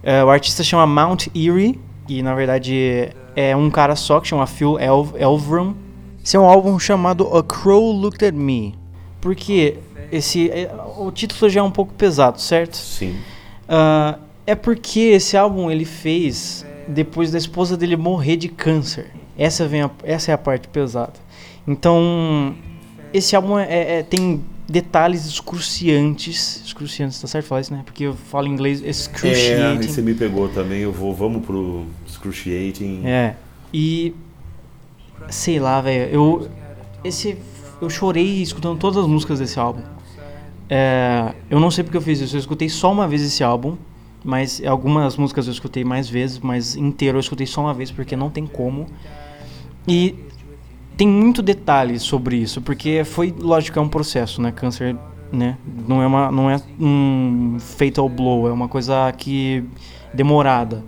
É, 0.02 0.24
o 0.24 0.30
artista 0.32 0.64
chama 0.64 0.88
Mount 0.88 1.28
Erie 1.36 1.80
e 2.10 2.24
na 2.24 2.34
verdade 2.34 3.12
é 3.36 3.56
um 3.56 3.70
cara 3.70 3.96
só 3.96 4.20
que 4.20 4.28
chama 4.28 4.46
Phil 4.48 4.78
El 4.80 5.08
Elverum. 5.16 5.74
Esse 6.24 6.38
é 6.38 6.40
um 6.40 6.46
álbum 6.46 6.78
chamado 6.78 7.36
A 7.36 7.44
Crow 7.44 7.92
Looked 7.92 8.24
at 8.26 8.34
Me. 8.34 8.76
Porque 9.20 9.78
esse 10.12 10.50
é- 10.52 10.72
o 10.98 11.12
título 11.12 11.50
já 11.50 11.60
é 11.62 11.64
um 11.64 11.72
pouco 11.72 11.94
pesado, 11.94 12.40
certo? 12.40 12.76
Sim. 12.78 13.16
Ah, 13.68 14.18
é 14.46 14.54
porque 14.56 15.00
esse 15.00 15.36
álbum 15.38 15.70
ele 15.72 15.86
fez 15.86 16.66
depois 16.88 17.32
da 17.32 17.38
esposa 17.38 17.78
dele 17.78 17.96
morrer 17.96 18.36
de 18.38 18.50
câncer. 18.50 19.12
Essa, 19.38 19.68
vem 19.68 19.82
a- 19.84 19.92
essa 20.04 20.32
é 20.32 20.34
a 20.34 20.38
parte 20.38 20.68
pesada. 20.68 21.14
Então, 21.68 22.54
esse 23.14 23.36
álbum 23.36 23.58
é- 23.58 24.00
é- 24.00 24.04
tem 24.04 24.44
detalhes 24.72 25.26
excruciantes. 25.26 26.64
Excruciantes, 26.66 27.20
tá 27.22 27.28
certo 27.28 27.46
falar 27.46 27.62
isso, 27.62 27.74
né? 27.74 27.82
Porque 27.86 28.06
eu 28.06 28.14
falo 28.14 28.48
em 28.48 28.52
inglês 28.52 28.82
É, 28.84 28.90
excruciating. 28.90 29.88
você 29.88 30.02
me 30.02 30.14
pegou 30.14 30.50
também. 30.50 30.80
Eu 30.82 30.92
vou, 30.92 31.14
vamos 31.14 31.46
pro 31.46 31.86
Excruciating. 32.08 33.02
É. 33.06 33.36
E 33.74 34.14
sei 35.30 35.60
lá, 35.60 35.80
velho, 35.82 36.12
eu 36.12 36.50
esse 37.04 37.38
eu 37.82 37.90
chorei 37.90 38.42
escutando 38.42 38.78
todas 38.78 38.98
as 38.98 39.08
músicas 39.08 39.40
desse 39.40 39.60
álbum. 39.60 39.82
É, 40.70 41.34
eu 41.50 41.60
não 41.60 41.70
sei 41.70 41.84
porque 41.84 41.98
eu 41.98 42.02
fiz 42.02 42.20
isso, 42.22 42.36
eu 42.36 42.40
escutei 42.40 42.70
só 42.70 42.92
uma 42.92 43.08
vez 43.08 43.22
esse 43.22 43.44
álbum, 43.44 43.76
mas 44.24 44.62
algumas 44.66 45.18
músicas 45.18 45.48
eu 45.48 45.52
escutei 45.54 45.84
mais 45.84 46.08
vezes, 46.10 46.40
mas 46.40 46.76
inteiro 46.76 47.18
eu 47.18 47.20
escutei 47.20 47.46
só 47.46 47.62
uma 47.62 47.74
vez 47.74 47.92
porque 47.92 48.16
não 48.16 48.30
tem 48.30 48.46
como. 48.48 48.88
E 49.88 50.16
tem 51.02 51.08
muito 51.08 51.42
detalhe 51.42 51.98
sobre 51.98 52.36
isso, 52.36 52.62
porque 52.62 53.04
foi, 53.04 53.34
lógico, 53.36 53.80
é 53.80 53.82
um 53.82 53.88
processo, 53.90 54.40
né? 54.40 54.52
Câncer, 54.52 54.96
né? 55.32 55.58
Não 55.88 56.00
é, 56.00 56.06
uma, 56.06 56.32
não 56.32 56.48
é 56.48 56.62
um 56.80 57.58
fatal 57.60 58.08
blow, 58.08 58.48
é 58.48 58.52
uma 58.52 58.68
coisa 58.68 59.12
que 59.14 59.64
demorada. 60.14 60.84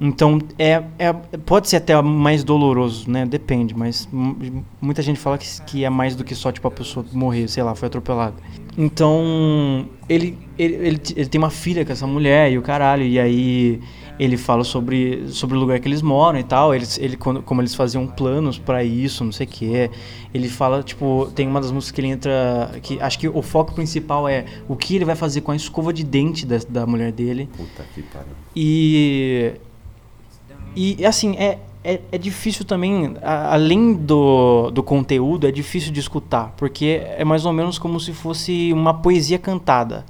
Então, 0.00 0.38
é, 0.58 0.82
é, 0.98 1.12
pode 1.12 1.68
ser 1.68 1.76
até 1.76 2.00
mais 2.00 2.42
doloroso, 2.42 3.10
né? 3.10 3.26
Depende, 3.26 3.76
mas 3.76 4.08
mu- 4.10 4.64
muita 4.80 5.02
gente 5.02 5.20
fala 5.20 5.36
que, 5.36 5.46
que 5.66 5.84
é 5.84 5.90
mais 5.90 6.16
do 6.16 6.24
que 6.24 6.34
só, 6.34 6.50
tipo, 6.50 6.66
a 6.66 6.70
pessoa 6.70 7.04
morrer, 7.12 7.46
sei 7.46 7.62
lá, 7.62 7.74
foi 7.74 7.88
atropelada. 7.88 8.36
Então, 8.78 9.86
ele, 10.08 10.38
ele, 10.58 10.74
ele, 10.76 11.00
ele 11.14 11.28
tem 11.28 11.38
uma 11.38 11.50
filha 11.50 11.84
com 11.84 11.92
essa 11.92 12.06
mulher 12.06 12.50
e 12.50 12.56
o 12.56 12.62
caralho, 12.62 13.02
e 13.04 13.20
aí 13.20 13.80
ele 14.22 14.36
fala 14.36 14.62
sobre, 14.62 15.28
sobre 15.30 15.56
o 15.56 15.60
lugar 15.60 15.80
que 15.80 15.88
eles 15.88 16.00
moram 16.02 16.38
e 16.38 16.44
tal, 16.44 16.74
eles, 16.74 16.98
ele, 16.98 17.16
quando, 17.16 17.42
como 17.42 17.60
eles 17.60 17.74
faziam 17.74 18.06
planos 18.06 18.58
pra 18.58 18.84
isso, 18.84 19.24
não 19.24 19.32
sei 19.32 19.46
o 19.46 19.48
que. 19.50 19.90
Ele 20.32 20.48
fala, 20.48 20.82
tipo, 20.82 21.30
tem 21.34 21.48
uma 21.48 21.60
das 21.60 21.70
músicas 21.72 21.92
que 21.94 22.00
ele 22.00 22.08
entra, 22.08 22.70
que 22.82 23.00
acho 23.00 23.18
que 23.18 23.28
o 23.28 23.42
foco 23.42 23.74
principal 23.74 24.28
é 24.28 24.44
o 24.68 24.76
que 24.76 24.94
ele 24.96 25.04
vai 25.04 25.16
fazer 25.16 25.40
com 25.40 25.50
a 25.50 25.56
escova 25.56 25.92
de 25.92 26.04
dente 26.04 26.46
da, 26.46 26.58
da 26.68 26.86
mulher 26.86 27.10
dele. 27.10 27.48
Puta 27.56 27.84
que 27.94 28.02
pariu. 28.02 28.32
E. 28.54 29.52
E 30.74 31.04
assim, 31.04 31.34
é, 31.36 31.58
é, 31.84 32.00
é 32.12 32.18
difícil 32.18 32.64
também, 32.64 33.14
a- 33.22 33.52
além 33.54 33.92
do, 33.92 34.70
do 34.70 34.82
conteúdo, 34.82 35.46
é 35.46 35.50
difícil 35.50 35.92
de 35.92 36.00
escutar, 36.00 36.54
porque 36.56 37.02
é 37.16 37.24
mais 37.24 37.44
ou 37.44 37.52
menos 37.52 37.78
como 37.78 37.98
se 38.00 38.12
fosse 38.12 38.72
uma 38.72 38.94
poesia 38.94 39.38
cantada. 39.38 40.04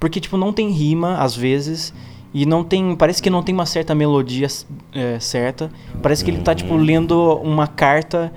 Porque, 0.00 0.18
tipo, 0.18 0.36
não 0.36 0.52
tem 0.52 0.70
rima, 0.70 1.18
às 1.18 1.36
vezes, 1.36 1.92
e 2.32 2.46
não 2.46 2.62
tem. 2.62 2.94
Parece 2.94 3.22
que 3.22 3.30
não 3.30 3.42
tem 3.42 3.54
uma 3.54 3.66
certa 3.66 3.94
melodia 3.94 4.46
é, 4.92 5.18
certa. 5.18 5.70
Parece 6.02 6.24
que 6.24 6.30
ele 6.30 6.42
tá, 6.42 6.54
tipo, 6.54 6.76
lendo 6.76 7.34
uma 7.42 7.66
carta 7.66 8.32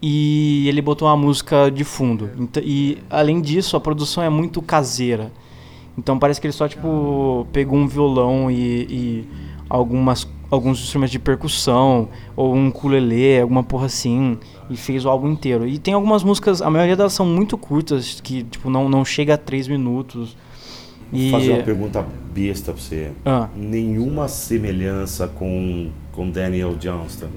e 0.00 0.66
ele 0.68 0.80
botou 0.80 1.08
uma 1.08 1.16
música 1.16 1.70
de 1.70 1.84
fundo. 1.84 2.30
E, 2.62 2.98
além 3.10 3.40
disso, 3.40 3.76
a 3.76 3.80
produção 3.80 4.22
é 4.22 4.28
muito 4.28 4.62
caseira. 4.62 5.32
Então 5.96 6.16
parece 6.16 6.40
que 6.40 6.46
ele 6.46 6.52
só, 6.52 6.68
tipo, 6.68 7.46
pegou 7.52 7.76
um 7.76 7.88
violão 7.88 8.48
e, 8.48 8.86
e 8.88 9.28
algumas, 9.68 10.28
alguns 10.48 10.80
instrumentos 10.80 11.10
de 11.10 11.18
percussão, 11.18 12.08
ou 12.36 12.54
um 12.54 12.68
ukulele, 12.68 13.40
alguma 13.40 13.64
porra 13.64 13.86
assim, 13.86 14.38
e 14.70 14.76
fez 14.76 15.04
o 15.04 15.08
álbum 15.08 15.30
inteiro. 15.30 15.66
E 15.66 15.76
tem 15.76 15.94
algumas 15.94 16.22
músicas, 16.22 16.62
a 16.62 16.70
maioria 16.70 16.96
delas 16.96 17.14
são 17.14 17.26
muito 17.26 17.58
curtas, 17.58 18.20
que, 18.20 18.44
tipo, 18.44 18.70
não, 18.70 18.88
não 18.88 19.04
chega 19.04 19.34
a 19.34 19.36
três 19.36 19.66
minutos. 19.66 20.36
E... 21.12 21.30
Vou 21.30 21.40
fazer 21.40 21.52
uma 21.52 21.62
pergunta 21.62 22.04
besta 22.34 22.72
pra 22.72 22.80
você. 22.82 23.10
Ah. 23.24 23.48
Nenhuma 23.56 24.28
semelhança 24.28 25.26
com, 25.26 25.88
com 26.12 26.30
Daniel 26.30 26.74
Johnston? 26.76 27.28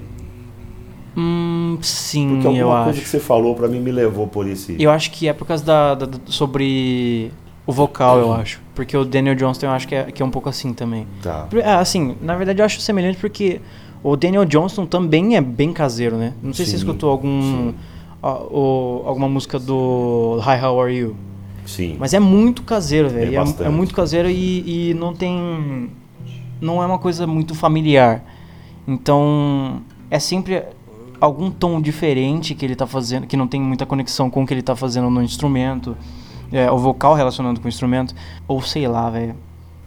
Hum, 1.16 1.78
sim, 1.82 2.28
Porque 2.40 2.46
alguma 2.48 2.62
eu 2.62 2.68
coisa 2.84 2.90
acho. 2.90 3.00
que 3.02 3.08
você 3.08 3.20
falou 3.20 3.54
pra 3.54 3.68
mim 3.68 3.80
me 3.80 3.92
levou 3.92 4.26
por 4.26 4.48
esse... 4.48 4.76
Eu 4.82 4.90
acho 4.90 5.10
que 5.10 5.28
é 5.28 5.32
por 5.32 5.46
causa 5.46 5.62
da, 5.64 5.94
da- 5.94 6.06
da- 6.06 6.18
sobre 6.26 7.30
o 7.66 7.72
vocal, 7.72 8.18
eu 8.18 8.32
acho. 8.32 8.62
Porque 8.74 8.96
o 8.96 9.04
Daniel 9.04 9.34
Johnston 9.34 9.66
eu 9.66 9.72
acho 9.72 9.86
que 9.86 9.94
é, 9.94 10.04
que 10.04 10.22
é 10.22 10.24
um 10.24 10.30
pouco 10.30 10.48
assim 10.48 10.72
também. 10.72 11.06
Tá. 11.22 11.48
É, 11.54 11.74
assim, 11.74 12.16
na 12.22 12.34
verdade 12.34 12.60
eu 12.60 12.64
acho 12.64 12.80
semelhante 12.80 13.18
porque 13.18 13.60
o 14.02 14.16
Daniel 14.16 14.46
Johnston 14.46 14.86
também 14.86 15.36
é 15.36 15.40
bem 15.42 15.70
caseiro, 15.72 16.16
né? 16.16 16.32
Não 16.42 16.54
sei 16.54 16.64
se 16.64 16.70
você 16.72 16.78
Sim, 16.78 16.84
escutou 16.84 17.10
algum, 17.10 17.40
sim. 17.42 17.74
a- 18.22 18.38
o- 18.44 19.02
alguma 19.04 19.28
música 19.28 19.58
do 19.58 20.38
Hi, 20.40 20.64
How 20.64 20.80
Are 20.80 20.94
You? 20.96 21.14
Sim. 21.66 21.96
Mas 21.98 22.12
é 22.14 22.20
muito 22.20 22.62
caseiro, 22.62 23.08
velho. 23.08 23.36
É 23.36 23.64
É, 23.66 23.68
muito 23.68 23.94
caseiro 23.94 24.28
e, 24.28 24.90
e 24.90 24.94
não 24.94 25.14
tem. 25.14 25.90
Não 26.60 26.82
é 26.82 26.86
uma 26.86 26.98
coisa 26.98 27.26
muito 27.26 27.54
familiar. 27.54 28.22
Então, 28.86 29.80
é 30.10 30.18
sempre 30.18 30.62
algum 31.20 31.50
tom 31.50 31.80
diferente 31.80 32.54
que 32.54 32.64
ele 32.64 32.74
tá 32.74 32.86
fazendo, 32.86 33.26
que 33.26 33.36
não 33.36 33.46
tem 33.46 33.60
muita 33.60 33.86
conexão 33.86 34.28
com 34.28 34.42
o 34.42 34.46
que 34.46 34.52
ele 34.54 34.62
tá 34.62 34.74
fazendo 34.74 35.08
no 35.08 35.22
instrumento. 35.22 35.96
É, 36.50 36.70
o 36.70 36.76
vocal 36.78 37.14
relacionando 37.14 37.60
com 37.60 37.66
o 37.66 37.68
instrumento. 37.68 38.14
Ou 38.46 38.60
sei 38.60 38.86
lá, 38.88 39.08
velho. 39.08 39.34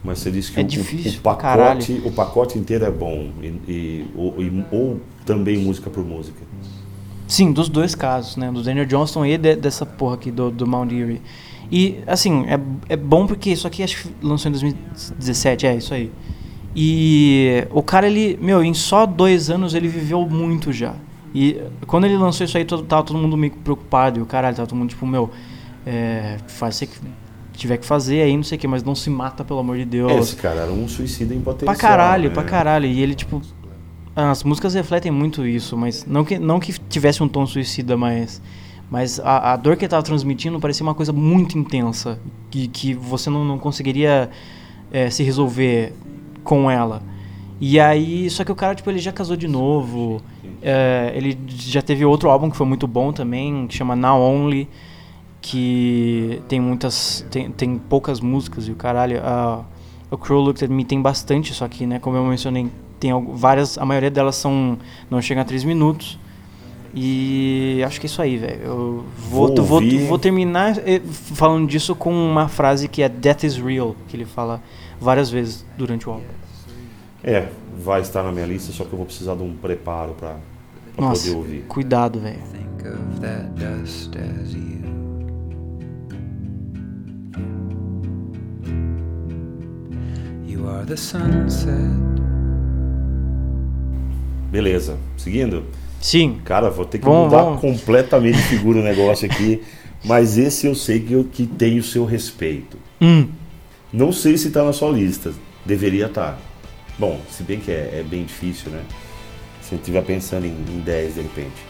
Mas 0.03 0.19
você 0.19 0.32
disse 0.32 0.51
que 0.51 0.59
É 0.59 0.63
o, 0.63 0.67
difícil 0.67 1.19
o, 1.19 1.21
pacote, 1.21 2.01
o 2.05 2.11
pacote 2.11 2.57
inteiro 2.57 2.86
é 2.86 2.91
bom. 2.91 3.30
E, 3.41 3.45
e- 3.67 4.05
ou, 4.15 4.41
e- 4.41 4.65
ou 4.71 4.99
também 5.26 5.57
música 5.57 5.89
por 5.89 6.05
música. 6.05 6.38
Sim, 7.28 7.51
dos 7.51 7.67
dois 7.69 7.95
casos, 7.95 8.38
né? 8.38 8.51
Do 8.51 8.61
Daniel 8.61 8.86
Johnston 8.86 9.26
e 9.26 9.38
de- 9.38 9.55
dessa 9.55 9.86
porra 9.86 10.13
aqui 10.15 10.30
do, 10.32 10.51
do 10.51 10.65
Mount 10.67 10.91
Erie. 10.91 11.21
E, 11.72 11.99
assim, 12.05 12.45
é, 12.45 12.59
é 12.93 12.95
bom 12.95 13.26
porque 13.26 13.51
isso 13.51 13.68
aqui 13.68 13.84
acho 13.84 14.03
que 14.03 14.26
lançou 14.26 14.49
em 14.49 14.53
2017, 14.53 15.66
é 15.66 15.76
isso 15.76 15.93
aí. 15.93 16.11
E 16.76 17.66
o 17.72 17.82
cara, 17.82 18.07
ele, 18.07 18.38
meu, 18.41 18.63
em 18.63 18.74
só 18.74 19.05
dois 19.05 19.49
anos 19.49 19.74
ele 19.74 19.88
viveu 19.88 20.28
muito 20.28 20.74
já. 20.74 20.93
E 21.34 21.61
quando 21.88 22.05
ele 22.05 22.18
lançou 22.18 22.45
isso 22.45 22.57
aí, 22.57 22.66
todo, 22.66 22.84
tava 22.84 23.03
todo 23.03 23.18
mundo 23.18 23.36
meio 23.36 23.53
preocupado. 23.53 24.20
E 24.20 24.22
o 24.22 24.26
caralho, 24.26 24.55
tava 24.55 24.68
todo 24.68 24.78
mundo 24.78 24.89
tipo, 24.89 25.05
meu, 25.05 25.30
é, 25.86 26.38
faz 26.47 26.82
o 26.82 26.88
que 26.88 26.99
tiver 27.53 27.78
que 27.78 27.86
fazer 27.86 28.22
aí, 28.22 28.36
não 28.36 28.43
sei 28.43 28.57
o 28.57 28.61
que, 28.61 28.68
mas 28.68 28.84
não 28.84 28.95
se 28.95 29.09
mata, 29.09 29.43
pelo 29.43 29.59
amor 29.59 29.78
de 29.78 29.86
Deus. 29.86 30.11
Esse 30.11 30.36
cara 30.36 30.61
era 30.61 30.72
um 30.72 30.88
suicida 30.88 31.34
em 31.34 31.41
potencial. 31.41 31.74
Pra 31.74 31.82
caralho, 31.82 32.30
né? 32.30 32.34
pra 32.34 32.43
caralho. 32.43 32.86
E 32.86 33.01
ele, 33.01 33.16
tipo. 33.16 33.41
As 34.16 34.45
músicas 34.45 34.74
refletem 34.74 35.11
muito 35.11 35.45
isso, 35.45 35.76
mas 35.76 36.05
não 36.05 36.24
que, 36.24 36.39
não 36.39 36.57
que 36.57 36.72
tivesse 36.88 37.22
um 37.22 37.28
tom 37.28 37.45
suicida, 37.45 37.97
mas. 37.97 38.41
Mas 38.89 39.19
a, 39.19 39.53
a 39.53 39.55
dor 39.55 39.75
que 39.75 39.86
ele 39.86 39.89
tava 39.89 40.03
transmitindo 40.03 40.59
parecia 40.59 40.83
uma 40.83 40.93
coisa 40.93 41.11
muito 41.11 41.57
intensa. 41.57 42.19
Que, 42.49 42.67
que 42.67 42.93
você 42.93 43.29
não, 43.29 43.43
não 43.43 43.57
conseguiria 43.57 44.29
eh, 44.91 45.09
se 45.09 45.23
resolver 45.23 45.93
com 46.43 46.69
ela. 46.69 47.01
E 47.59 47.79
aí. 47.79 48.29
Só 48.29 48.43
que 48.43 48.51
o 48.51 48.55
cara, 48.55 48.75
tipo, 48.75 48.89
ele 48.89 48.99
já 48.99 49.11
casou 49.11 49.36
de 49.36 49.47
novo. 49.47 50.21
eh, 50.61 51.11
ele 51.15 51.38
já 51.49 51.81
teve 51.81 52.05
outro 52.05 52.29
álbum 52.29 52.49
que 52.49 52.57
foi 52.57 52.65
muito 52.67 52.88
bom 52.88 53.11
também, 53.11 53.67
que 53.67 53.75
chama 53.75 53.95
Now 53.95 54.21
Only. 54.21 54.69
Que 55.41 56.41
tem 56.47 56.59
muitas. 56.59 57.25
Tem, 57.31 57.51
tem 57.51 57.77
poucas 57.77 58.19
músicas 58.19 58.67
e 58.67 58.71
o 58.71 58.75
caralho. 58.75 59.21
o 60.11 60.17
Crow 60.17 60.41
Looked 60.41 60.63
at 60.63 60.71
Me 60.71 60.86
tem 60.86 61.01
bastante, 61.01 61.53
só 61.53 61.67
que, 61.67 61.86
né, 61.86 61.99
como 61.99 62.17
eu 62.17 62.25
mencionei, 62.25 62.67
tem 62.99 63.11
várias, 63.33 63.77
a 63.77 63.86
maioria 63.86 64.09
delas 64.09 64.36
são 64.36 64.77
não 65.09 65.21
chegam 65.21 65.41
a 65.41 65.45
3 65.45 65.63
minutos. 65.63 66.17
E 66.97 67.83
acho 67.85 67.99
que 67.99 68.05
é 68.05 68.09
isso 68.09 68.21
aí, 68.21 68.37
velho. 68.37 68.61
Eu 68.63 69.05
vou, 69.29 69.53
Vou 69.53 69.65
vou, 69.65 69.81
vou 70.07 70.17
terminar 70.17 70.77
eh, 70.77 71.01
falando 71.05 71.67
disso 71.67 71.93
com 71.93 72.13
uma 72.13 72.47
frase 72.47 72.87
que 72.87 73.01
é 73.01 73.09
Death 73.09 73.43
is 73.43 73.57
Real, 73.57 73.95
que 74.07 74.15
ele 74.15 74.23
fala 74.25 74.61
várias 74.99 75.29
vezes 75.29 75.65
durante 75.77 76.07
o 76.07 76.13
álbum. 76.13 76.23
É, 77.21 77.49
vai 77.83 77.99
estar 78.01 78.23
na 78.23 78.31
minha 78.31 78.45
lista, 78.45 78.71
só 78.71 78.85
que 78.85 78.93
eu 78.93 78.97
vou 78.97 79.05
precisar 79.05 79.35
de 79.35 79.43
um 79.43 79.53
preparo 79.55 80.13
pra, 80.13 80.37
pra 80.95 81.05
Nossa, 81.05 81.23
poder 81.25 81.35
ouvir. 81.37 81.61
cuidado, 81.67 82.19
velho. 82.19 82.39
think 82.53 82.87
of 82.87 83.19
that 83.19 83.49
dust 83.59 84.15
as 84.15 84.53
you. 84.53 84.75
You 90.45 90.67
are 90.69 90.85
the 90.85 90.95
sunset. 90.95 91.73
Beleza, 94.51 94.97
seguindo? 95.17 95.63
Sim, 96.06 96.39
Cara, 96.45 96.70
vou 96.70 96.86
ter 96.86 96.99
que 96.99 97.06
Vamos, 97.06 97.32
mudar 97.32 97.41
vamos. 97.41 97.62
completamente 97.62 98.38
de 98.38 98.43
figura 98.43 98.78
o 98.78 98.84
negócio 98.84 99.26
aqui. 99.26 99.64
Mas 100.03 100.38
esse 100.38 100.68
eu 100.68 100.76
sei 100.76 100.99
que, 100.99 101.14
eu, 101.14 101.24
que 101.24 101.47
tem 101.47 101.80
o 101.80 101.84
seu 101.84 102.06
respeito. 102.06 102.78
Hum. 103.01 103.28
Não 103.91 104.12
sei 104.12 104.38
se 104.38 104.51
tá 104.51 104.64
na 104.64 104.72
sua 104.72 104.91
lista. 104.91 105.34
Deveria 105.66 106.06
estar. 106.06 106.38
Bom, 106.99 107.20
se 107.32 107.41
bem 107.41 107.60
que 107.60 107.72
é, 107.72 108.01
é 108.01 108.06
bem 108.08 108.24
difícil, 108.24 108.70
né? 108.70 108.84
Se 109.64 109.74
eu 109.74 109.80
estiver 109.80 110.03
pensando 110.03 110.45
em, 110.45 110.51
em 110.51 110.80
10 110.82 111.16
de 111.16 111.22
repente. 111.22 111.66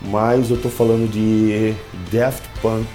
Mas 0.00 0.48
eu 0.48 0.62
tô 0.62 0.68
falando 0.68 1.10
de 1.10 1.74
Daft 2.12 2.48
Punk 2.62 2.86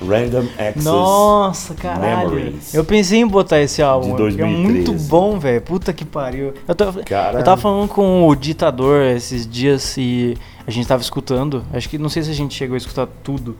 Random 0.00 0.46
Access. 0.58 0.84
Nossa, 0.84 1.74
caralho. 1.74 2.30
Memories. 2.30 2.74
Eu 2.74 2.84
pensei 2.84 3.20
em 3.20 3.26
botar 3.26 3.60
esse 3.60 3.82
álbum, 3.82 4.10
De 4.10 4.16
porque 4.16 4.34
é 4.42 4.46
2013. 4.46 4.62
muito 4.62 4.92
bom, 5.08 5.38
velho. 5.38 5.60
Puta 5.62 5.92
que 5.92 6.04
pariu. 6.04 6.54
Eu, 6.66 6.74
tô- 6.74 6.84
eu 6.84 7.42
tava 7.44 7.56
falando 7.56 7.88
com 7.88 8.26
o 8.26 8.34
ditador 8.34 9.02
esses 9.02 9.46
dias 9.46 9.94
e 9.98 10.36
a 10.66 10.70
gente 10.70 10.86
tava 10.88 11.02
escutando. 11.02 11.64
Acho 11.72 11.88
que 11.88 11.98
não 11.98 12.08
sei 12.08 12.22
se 12.22 12.30
a 12.30 12.34
gente 12.34 12.54
chegou 12.54 12.74
a 12.74 12.78
escutar 12.78 13.06
tudo, 13.22 13.56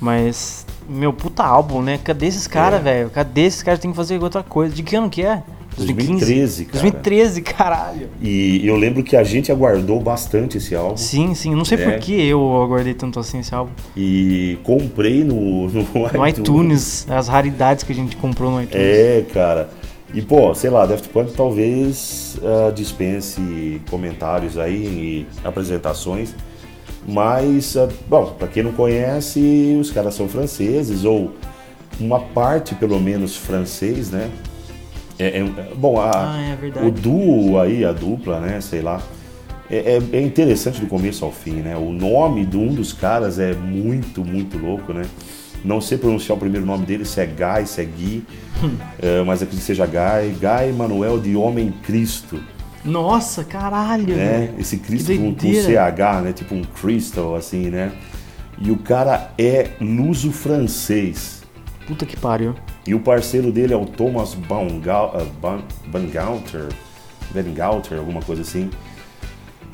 mas 0.00 0.66
meu 0.88 1.12
puta 1.12 1.42
álbum, 1.44 1.82
né? 1.82 1.98
Cadê 2.02 2.26
esses 2.26 2.46
caras, 2.46 2.80
É. 2.80 2.82
velho? 2.82 3.10
Cadê 3.10 3.42
esses 3.42 3.62
caras? 3.62 3.80
Tem 3.80 3.90
que 3.90 3.96
fazer 3.96 4.22
outra 4.22 4.42
coisa. 4.42 4.74
De 4.74 4.82
que 4.82 4.96
ano 4.96 5.08
que 5.10 5.22
é? 5.22 5.42
2013, 5.84 6.64
cara. 6.66 6.72
2013, 6.82 7.42
caralho. 7.42 8.08
E 8.20 8.66
eu 8.66 8.76
lembro 8.76 9.02
que 9.02 9.16
a 9.16 9.22
gente 9.24 9.50
aguardou 9.50 10.00
bastante 10.00 10.58
esse 10.58 10.74
álbum. 10.74 10.96
Sim, 10.96 11.34
sim. 11.34 11.54
Não 11.54 11.64
sei 11.64 11.78
É. 11.78 11.90
por 11.90 11.98
que 12.00 12.12
eu 12.12 12.62
aguardei 12.62 12.94
tanto 12.94 13.18
assim 13.18 13.40
esse 13.40 13.54
álbum. 13.54 13.72
E 13.96 14.58
comprei 14.62 15.24
no, 15.24 15.68
no, 15.68 15.86
No 16.12 16.26
iTunes, 16.28 17.06
as 17.08 17.28
raridades 17.28 17.84
que 17.84 17.92
a 17.92 17.94
gente 17.94 18.16
comprou 18.16 18.50
no 18.50 18.62
iTunes. 18.62 18.84
É, 18.86 19.24
cara. 19.32 19.70
E 20.12 20.20
pô, 20.20 20.52
sei 20.54 20.70
lá, 20.70 20.86
Daft 20.86 21.08
Punk 21.10 21.32
talvez 21.34 22.36
ah, 22.42 22.72
dispense 22.72 23.80
comentários 23.88 24.58
aí 24.58 24.74
e 24.74 25.26
apresentações. 25.44 26.34
Mas, 27.06 27.76
ah, 27.76 27.88
bom, 28.08 28.34
pra 28.38 28.48
quem 28.48 28.62
não 28.62 28.72
conhece, 28.72 29.76
os 29.80 29.90
caras 29.90 30.14
são 30.14 30.28
franceses, 30.28 31.04
ou 31.04 31.32
uma 31.98 32.18
parte 32.20 32.74
pelo 32.74 32.98
menos 33.00 33.36
francês, 33.36 34.10
né? 34.10 34.30
É, 35.20 35.38
é- 35.38 35.74
bom, 35.74 36.00
a, 36.00 36.10
Ah, 36.34 36.40
é 36.40 36.86
o 36.86 36.90
duo 36.90 37.60
aí, 37.60 37.84
a 37.84 37.92
dupla, 37.92 38.40
né? 38.40 38.60
Sei 38.60 38.80
lá. 38.80 39.00
é, 39.70 39.98
é- 39.98 40.16
é 40.16 40.20
interessante 40.20 40.80
do 40.80 40.86
começo 40.88 41.24
ao 41.24 41.30
fim, 41.30 41.56
né? 41.56 41.76
O 41.76 41.92
nome 41.92 42.44
de 42.44 42.56
um 42.56 42.74
dos 42.74 42.92
caras 42.92 43.38
é 43.38 43.52
muito, 43.54 44.24
muito 44.24 44.58
louco, 44.58 44.92
né? 44.92 45.02
Não 45.64 45.80
sei 45.80 45.98
pronunciar 45.98 46.36
o 46.36 46.40
primeiro 46.40 46.66
nome 46.66 46.84
dele, 46.86 47.04
se 47.04 47.20
é 47.20 47.26
Guy, 47.26 47.66
se 47.66 47.80
é 47.80 47.84
Gui, 47.84 48.24
é, 49.00 49.22
mas 49.26 49.42
acredito 49.42 49.60
que 49.60 49.66
seja 49.66 49.86
Guy. 49.86 50.30
Guy 50.40 50.72
Manuel 50.76 51.20
de 51.20 51.36
Homem 51.36 51.70
Cristo, 51.84 52.40
Nossa, 52.84 53.44
caralho, 53.44 54.16
né? 54.16 54.54
Esse 54.58 54.78
Cristo 54.78 55.14
com, 55.14 55.34
com. 55.34 55.52
CH, 55.52 56.22
né? 56.22 56.32
Tipo 56.32 56.54
um 56.54 56.62
crystal, 56.64 57.36
assim, 57.36 57.68
né? 57.68 57.92
E 58.58 58.70
o 58.70 58.76
cara 58.78 59.30
é 59.38 59.70
luso-francês. 59.80 61.42
Puta 61.86 62.04
que 62.06 62.16
pariu. 62.16 62.54
E 62.86 62.94
o 62.94 63.00
parceiro 63.00 63.52
dele 63.52 63.72
é 63.74 63.76
o 63.76 63.84
Thomas 63.86 64.34
Baumgau- 64.34 65.16
Ban- 65.40 65.62
Bangalter, 65.86 66.68
Bangalter, 67.32 67.98
alguma 67.98 68.20
coisa 68.22 68.42
assim. 68.42 68.70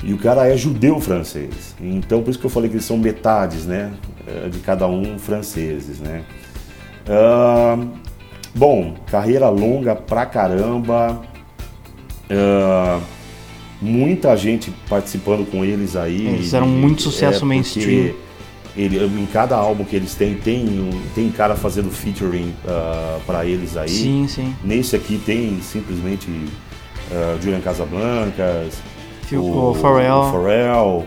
E 0.03 0.13
o 0.13 0.17
cara 0.17 0.47
é 0.47 0.55
judeu 0.57 0.99
francês. 0.99 1.75
Então 1.81 2.21
por 2.21 2.29
isso 2.29 2.39
que 2.39 2.45
eu 2.45 2.49
falei 2.49 2.69
que 2.69 2.75
eles 2.75 2.85
são 2.85 2.97
metades, 2.97 3.65
né? 3.65 3.91
eh, 4.27 4.49
De 4.49 4.59
cada 4.59 4.87
um 4.87 5.17
franceses, 5.17 5.99
né? 5.99 6.23
Ah, 7.09 7.77
bom, 8.53 8.93
carreira 9.09 9.49
longa 9.49 9.95
pra 9.95 10.25
caramba. 10.25 11.21
Ah, 12.29 12.99
muita 13.81 14.35
gente 14.35 14.69
participando 14.89 15.49
com 15.49 15.63
eles 15.63 15.95
aí. 15.95 16.27
Eles 16.27 16.41
fizeram 16.41 16.67
muito 16.67 17.01
sucesso 17.01 17.39
porque 17.39 17.45
mainstream. 17.45 17.87
Ele, 18.77 19.03
em 19.03 19.25
cada 19.25 19.55
álbum 19.57 19.83
que 19.83 19.95
eles 19.95 20.13
têm, 20.13 20.35
tem, 20.35 20.63
um- 20.79 21.01
tem 21.15 21.29
cara 21.31 21.55
fazendo 21.55 21.89
featuring 21.89 22.53
ah, 22.67 23.17
pra 23.25 23.43
eles 23.45 23.75
aí. 23.75 23.89
Sim, 23.89 24.27
sim. 24.27 24.55
Nesse 24.63 24.95
aqui 24.95 25.17
tem 25.25 25.59
simplesmente 25.61 26.29
uh, 26.29 27.41
Julian 27.41 27.59
Casablancas, 27.61 28.75
Phil- 29.23 29.43
o 29.43 29.73
Pharrell. 29.73 30.15
o 30.19 30.31
Pharrell, 30.31 31.05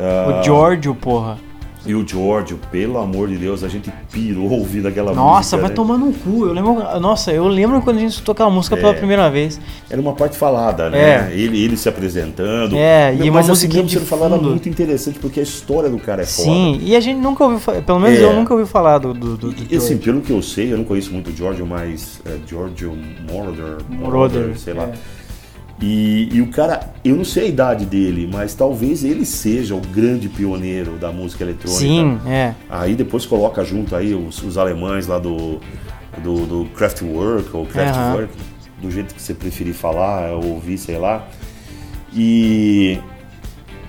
ah, 0.00 0.40
O 0.40 0.42
Giorgio, 0.42 0.94
porra. 0.94 1.36
E 1.84 1.94
o 1.94 2.06
Giorgio, 2.06 2.58
pelo 2.70 2.98
amor 2.98 3.28
de 3.28 3.36
Deus, 3.36 3.64
a 3.64 3.68
gente 3.68 3.92
pirou 4.10 4.50
ouvindo 4.50 4.86
aquela 4.88 5.12
Nossa, 5.12 5.56
música. 5.56 5.56
vai 5.58 5.68
né? 5.70 5.74
tomar 5.74 5.98
no 5.98 6.12
cu. 6.12 6.46
Eu 6.46 6.52
lembro, 6.52 7.00
nossa, 7.00 7.32
eu 7.32 7.48
lembro 7.48 7.82
quando 7.82 7.96
a 7.96 8.00
gente 8.00 8.12
escutou 8.12 8.32
aquela 8.32 8.50
música 8.50 8.76
pela 8.76 8.90
É. 8.90 8.94
primeira 8.94 9.28
vez. 9.30 9.60
Era 9.90 10.00
uma 10.00 10.12
parte 10.12 10.36
falada, 10.36 10.88
né? 10.90 11.28
É. 11.28 11.32
Ele, 11.34 11.62
ele 11.62 11.76
se 11.76 11.88
apresentando. 11.88 12.76
É, 12.76 13.14
e 13.14 13.22
uma 13.24 13.40
mas 13.40 13.50
assim, 13.50 13.68
de 13.68 13.78
era 13.78 14.36
muito 14.36 14.68
interessante, 14.68 15.18
porque 15.18 15.40
a 15.40 15.42
história 15.42 15.90
do 15.90 15.98
cara 15.98 16.22
é 16.22 16.26
foda. 16.26 16.44
Sim, 16.48 16.80
e 16.82 16.94
a 16.94 17.00
gente 17.00 17.18
nunca 17.18 17.42
ouviu 17.44 17.58
falar, 17.58 17.82
pelo 17.82 17.98
menos 17.98 18.18
É. 18.18 18.24
eu 18.24 18.32
nunca 18.34 18.54
ouvi 18.54 18.66
falar 18.66 18.98
do, 18.98 19.12
do, 19.12 19.36
do, 19.36 19.50
do 19.52 19.64
E 19.68 19.76
assim, 19.76 19.96
pelo 19.96 20.20
que 20.20 20.30
eu 20.32 20.40
sei, 20.42 20.72
eu 20.72 20.76
não 20.78 20.84
conheço 20.84 21.12
muito 21.12 21.30
o 21.30 21.36
Giorgio, 21.36 21.66
mas 21.66 22.20
é, 22.24 22.36
Giorgio 22.46 22.96
Moroder, 23.30 23.76
Moroder, 23.88 24.58
sei 24.58 24.74
lá. 24.74 24.84
é. 24.84 24.92
E, 25.82 26.28
e 26.32 26.40
o 26.40 26.46
cara, 26.46 26.92
eu 27.04 27.16
não 27.16 27.24
sei 27.24 27.46
a 27.46 27.48
idade 27.48 27.84
dele, 27.84 28.30
mas 28.32 28.54
talvez 28.54 29.02
ele 29.02 29.26
seja 29.26 29.74
o 29.74 29.80
grande 29.80 30.28
pioneiro 30.28 30.92
da 30.92 31.10
música 31.10 31.42
eletrônica. 31.42 31.80
Sim, 31.80 32.20
é. 32.24 32.54
Aí 32.70 32.94
depois 32.94 33.26
coloca 33.26 33.64
junto 33.64 33.96
aí 33.96 34.14
os, 34.14 34.40
os 34.44 34.56
alemães 34.56 35.08
lá 35.08 35.18
do, 35.18 35.58
do, 36.22 36.46
do 36.46 36.64
Kraftwerk, 36.76 37.48
ou 37.52 37.66
Kraftwerk, 37.66 38.32
do 38.80 38.92
jeito 38.92 39.12
que 39.12 39.20
você 39.20 39.34
preferir 39.34 39.74
falar, 39.74 40.30
ou 40.34 40.52
ouvir, 40.52 40.78
sei 40.78 40.98
lá. 40.98 41.26
E, 42.14 43.00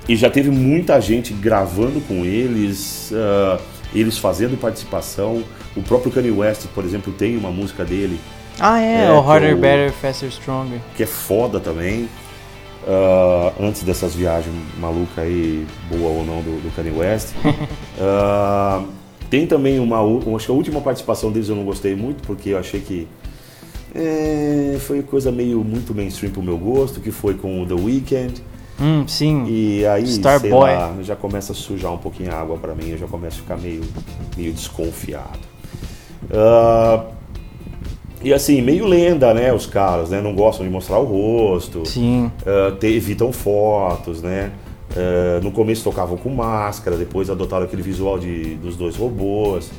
e 0.09 0.15
já 0.15 0.31
teve 0.31 0.49
muita 0.49 0.99
gente 0.99 1.31
gravando 1.31 2.01
com 2.01 2.25
eles, 2.25 3.11
ah, 3.13 3.59
eles 3.93 4.17
fazendo 4.17 4.59
participação. 4.59 5.43
O 5.75 5.83
próprio 5.83 6.11
Kanye 6.11 6.31
West, 6.31 6.65
por 6.73 6.85
exemplo, 6.85 7.13
tem 7.13 7.37
uma 7.37 7.51
música 7.51 7.85
dele 7.85 8.19
Ah, 8.59 8.79
é, 8.81 9.05
É, 9.05 9.11
o 9.11 9.19
Harder, 9.19 9.55
Better, 9.57 9.91
Faster, 9.91 10.29
Stronger. 10.31 10.79
que 10.95 11.03
é 11.03 11.07
foda 11.07 11.59
também. 11.59 12.07
Ah, 12.87 13.53
antes 13.59 13.83
dessas 13.83 14.13
viagens 14.15 14.53
malucas 14.79 15.17
aí, 15.17 15.65
boa 15.89 16.09
ou 16.11 16.25
não, 16.25 16.41
do, 16.41 16.61
do 16.61 16.75
Kanye 16.75 16.91
West. 16.91 17.29
Ah, 18.01 18.83
tem 19.29 19.45
também 19.47 19.79
uma. 19.79 19.97
Acho 20.35 20.45
que 20.47 20.51
a 20.51 20.55
última 20.55 20.81
participação 20.81 21.31
deles 21.31 21.47
eu 21.49 21.55
não 21.55 21.63
gostei 21.63 21.95
muito, 21.95 22.21
porque 22.25 22.49
eu 22.49 22.57
achei 22.57 22.79
que. 22.81 23.07
é, 23.95 24.77
foi 24.79 25.01
coisa 25.03 25.31
meio 25.31 25.63
muito 25.63 25.93
mainstream 25.93 26.31
pro 26.31 26.41
meu 26.41 26.57
gosto, 26.57 26.99
que 26.99 27.11
foi 27.11 27.35
com 27.35 27.61
o 27.61 27.65
The 27.65 27.73
Weeknd. 27.75 28.33
Hum, 28.81 29.05
sim. 29.07 29.45
E 29.47 29.85
aí, 29.85 30.03
Starboy. 30.03 30.49
sei 30.69 30.77
lá, 30.79 30.95
já 31.03 31.15
começa 31.15 31.51
a 31.53 31.55
sujar 31.55 31.93
um 31.93 31.97
pouquinho 31.97 32.31
a 32.33 32.39
água 32.41 32.57
pra 32.57 32.73
mim, 32.73 32.89
eu 32.89 32.97
já 32.97 33.07
começo 33.07 33.37
a 33.39 33.41
ficar 33.43 33.57
meio, 33.57 33.81
meio 34.35 34.51
desconfiado. 34.51 35.39
Ah, 36.31 37.05
e 38.23 38.33
assim, 38.33 38.61
meio 38.61 38.85
lenda, 38.85 39.33
né, 39.33 39.51
os 39.53 39.65
caras, 39.65 40.09
né, 40.09 40.21
não 40.21 40.33
gostam 40.33 40.65
de 40.65 40.71
mostrar 40.71 40.99
o 40.99 41.03
rosto, 41.05 41.85
Sim. 41.85 42.31
ah, 42.45 42.71
te- 42.79 42.87
evitam 42.87 43.31
fotos, 43.31 44.21
né, 44.21 44.51
Ah, 44.95 45.39
no 45.41 45.51
começo 45.51 45.83
tocavam 45.83 46.15
com 46.17 46.29
máscara, 46.29 46.95
depois 46.95 47.29
adotaram 47.29 47.65
aquele 47.65 47.81
visual 47.81 48.19
de, 48.19 48.55
dos 48.55 48.75
dois 48.75 48.95
robôs. 48.95 49.71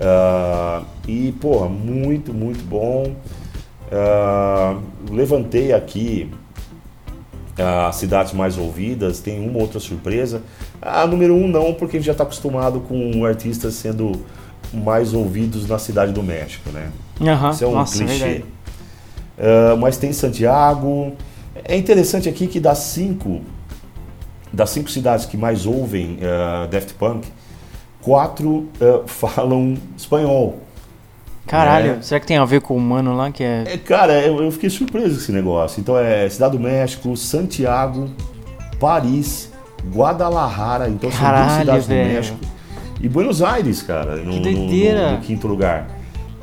Ah, 0.00 0.82
e, 1.06 1.30
porra, 1.40 1.68
muito, 1.68 2.34
muito 2.34 2.64
bom. 2.64 3.12
Levantei 5.10 5.72
aqui 5.72 6.28
as 7.56 7.96
cidades 7.96 8.32
mais 8.32 8.56
ouvidas, 8.56 9.20
tem 9.20 9.46
uma 9.46 9.58
outra 9.60 9.78
surpresa. 9.78 10.42
A 10.80 11.06
número 11.06 11.34
um 11.34 11.46
não, 11.46 11.74
porque 11.74 11.96
a 11.96 12.00
gente 12.00 12.06
já 12.06 12.12
está 12.12 12.24
acostumado 12.24 12.80
com 12.80 13.24
artistas 13.24 13.74
sendo 13.74 14.12
mais 14.72 15.12
ouvidos 15.12 15.68
na 15.68 15.78
cidade 15.78 16.12
do 16.12 16.22
México, 16.22 16.70
né? 16.70 16.90
Aham, 17.20 17.50
Isso 17.50 17.64
é 17.64 17.66
um 17.66 17.72
Nossa, 17.72 17.98
clichê. 18.04 18.24
verdade. 18.24 18.44
Ah, 19.38 19.76
mas 19.78 19.96
tem 19.96 20.12
Santiago. 20.12 21.12
É 21.64 21.76
interessante 21.76 22.28
aqui 22.28 22.46
que 22.46 22.58
das 22.60 22.78
cinco, 22.78 23.40
das 24.52 24.70
cinco 24.70 24.90
cidades 24.90 25.26
que 25.26 25.36
mais 25.36 25.66
ouvem 25.66 26.18
ah, 26.22 26.66
Daft 26.70 26.94
Punk, 26.94 27.26
quatro 28.02 28.68
ah, 28.80 29.02
falam 29.06 29.76
espanhol. 29.96 30.58
Caralho, 31.46 31.92
É. 31.98 32.02
será 32.02 32.20
que 32.20 32.26
tem 32.26 32.36
a 32.36 32.44
ver 32.44 32.60
com 32.60 32.76
o 32.76 32.80
mano 32.80 33.16
lá 33.16 33.30
que 33.32 33.42
é. 33.42 33.64
É, 33.66 33.76
cara, 33.78 34.20
eu, 34.20 34.40
eu 34.42 34.52
fiquei 34.52 34.70
surpreso 34.70 35.14
com 35.16 35.20
esse 35.20 35.32
negócio. 35.32 35.80
Então 35.80 35.98
é 35.98 36.28
Cidade 36.28 36.56
do 36.56 36.62
México, 36.62 37.16
Santiago, 37.16 38.08
Paris, 38.78 39.50
Guadalajara, 39.92 40.88
então 40.88 41.10
são 41.10 41.18
duas 41.20 41.30
Caralho, 41.32 41.60
cidades 41.60 41.86
velho. 41.86 42.08
do 42.08 42.14
México. 42.14 42.38
E 43.00 43.08
Buenos 43.08 43.42
Aires, 43.42 43.82
cara, 43.82 44.16
no, 44.16 44.36
no- 44.36 44.50
no- 44.52 45.10
no 45.12 45.18
quinto 45.22 45.48
lugar. 45.48 45.88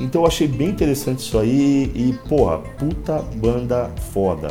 Então 0.00 0.22
eu 0.22 0.26
achei 0.26 0.46
bem 0.46 0.68
interessante 0.68 1.18
isso 1.20 1.38
aí 1.38 1.90
e, 1.94 2.14
porra, 2.28 2.58
puta 2.58 3.20
banda 3.36 3.90
foda. 4.12 4.48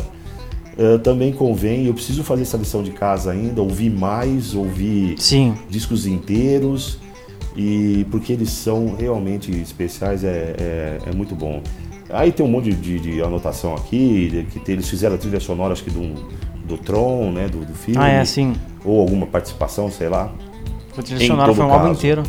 Eh, 0.78 0.98
também 1.00 1.32
convém, 1.32 1.86
eu 1.88 1.94
preciso 1.94 2.24
fazer 2.24 2.44
essa 2.44 2.58
lição 2.58 2.84
de 2.84 2.92
casa 2.92 3.32
ainda, 3.32 3.62
ouvir 3.62 3.90
mais, 3.90 4.54
ouvir 4.54 5.16
Sim. 5.18 5.56
discos 5.70 6.06
inteiros 6.06 7.00
e 7.56 8.06
porque 8.12 8.34
eles 8.34 8.52
são 8.52 8.94
realmente 8.96 9.50
especiais 9.52 10.24
é, 10.24 10.56
é, 10.60 11.00
é 11.08 11.16
muito 11.16 11.34
bom. 11.34 11.62
Aí 12.10 12.32
tem 12.32 12.46
um 12.46 12.50
monte 12.50 12.72
de, 12.72 13.00
de 13.00 13.22
anotação 13.22 13.74
aqui, 13.76 14.30
de- 14.30 14.44
que 14.44 14.60
tem- 14.60 14.74
eles 14.74 14.88
fizeram 14.88 15.16
a 15.16 15.18
trilha 15.18 15.40
sonora 15.40 15.74
acho 15.74 15.84
que 15.84 15.90
do, 15.90 16.14
do 16.66 16.78
Tron, 16.78 17.32
né, 17.32 17.48
do, 17.48 17.66
do 17.66 17.74
filme. 17.74 18.00
Ah, 18.00 18.10
é. 18.10 18.24
Ou 18.86 19.02
alguma 19.02 19.26
participação, 19.26 19.90
sei 19.90 20.10
lá. 20.10 20.32
Em 20.90 20.94
tradicional 21.02 21.48
todo 21.48 21.56
foi 21.56 21.66
um 21.66 21.72
álbum 21.74 21.92
inteiro. 21.92 22.24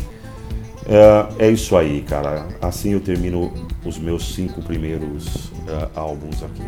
É, 0.89 1.45
é 1.45 1.51
isso 1.51 1.77
aí, 1.77 2.01
cara. 2.01 2.47
Assim 2.59 2.93
eu 2.93 2.99
termino 2.99 3.53
os 3.85 3.99
meus 3.99 4.33
cinco 4.33 4.59
primeiros 4.61 5.51
eh, 5.67 5.87
álbuns 5.95 6.41
aqui. 6.41 6.63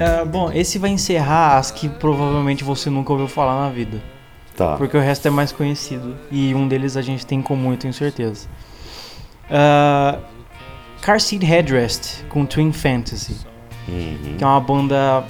É, 0.00 0.24
bom, 0.24 0.50
esse 0.50 0.78
vai 0.78 0.88
encerrar 0.88 1.58
as 1.58 1.70
que 1.70 1.86
provavelmente 1.86 2.64
você 2.64 2.88
nunca 2.88 3.12
ouviu 3.12 3.28
falar 3.28 3.66
na 3.66 3.70
vida. 3.70 4.02
Tá. 4.56 4.78
Porque 4.78 4.96
o 4.96 5.00
resto 5.00 5.28
é 5.28 5.30
mais 5.30 5.52
conhecido. 5.52 6.16
E 6.30 6.54
um 6.54 6.66
deles 6.66 6.96
a 6.96 7.02
gente 7.02 7.26
tem 7.26 7.40
em 7.40 7.42
comum, 7.42 7.72
eu 7.72 7.76
tenho 7.76 7.92
certeza. 7.92 8.48
Ah, 9.50 10.18
Car 11.02 11.20
Seat 11.20 11.44
Headrest 11.44 12.24
com 12.30 12.46
Twin 12.46 12.72
Fantasy. 12.72 13.36
Uhum. 13.86 14.36
Que 14.38 14.44
é 14.44 14.46
uma 14.46 14.60
banda 14.60 15.22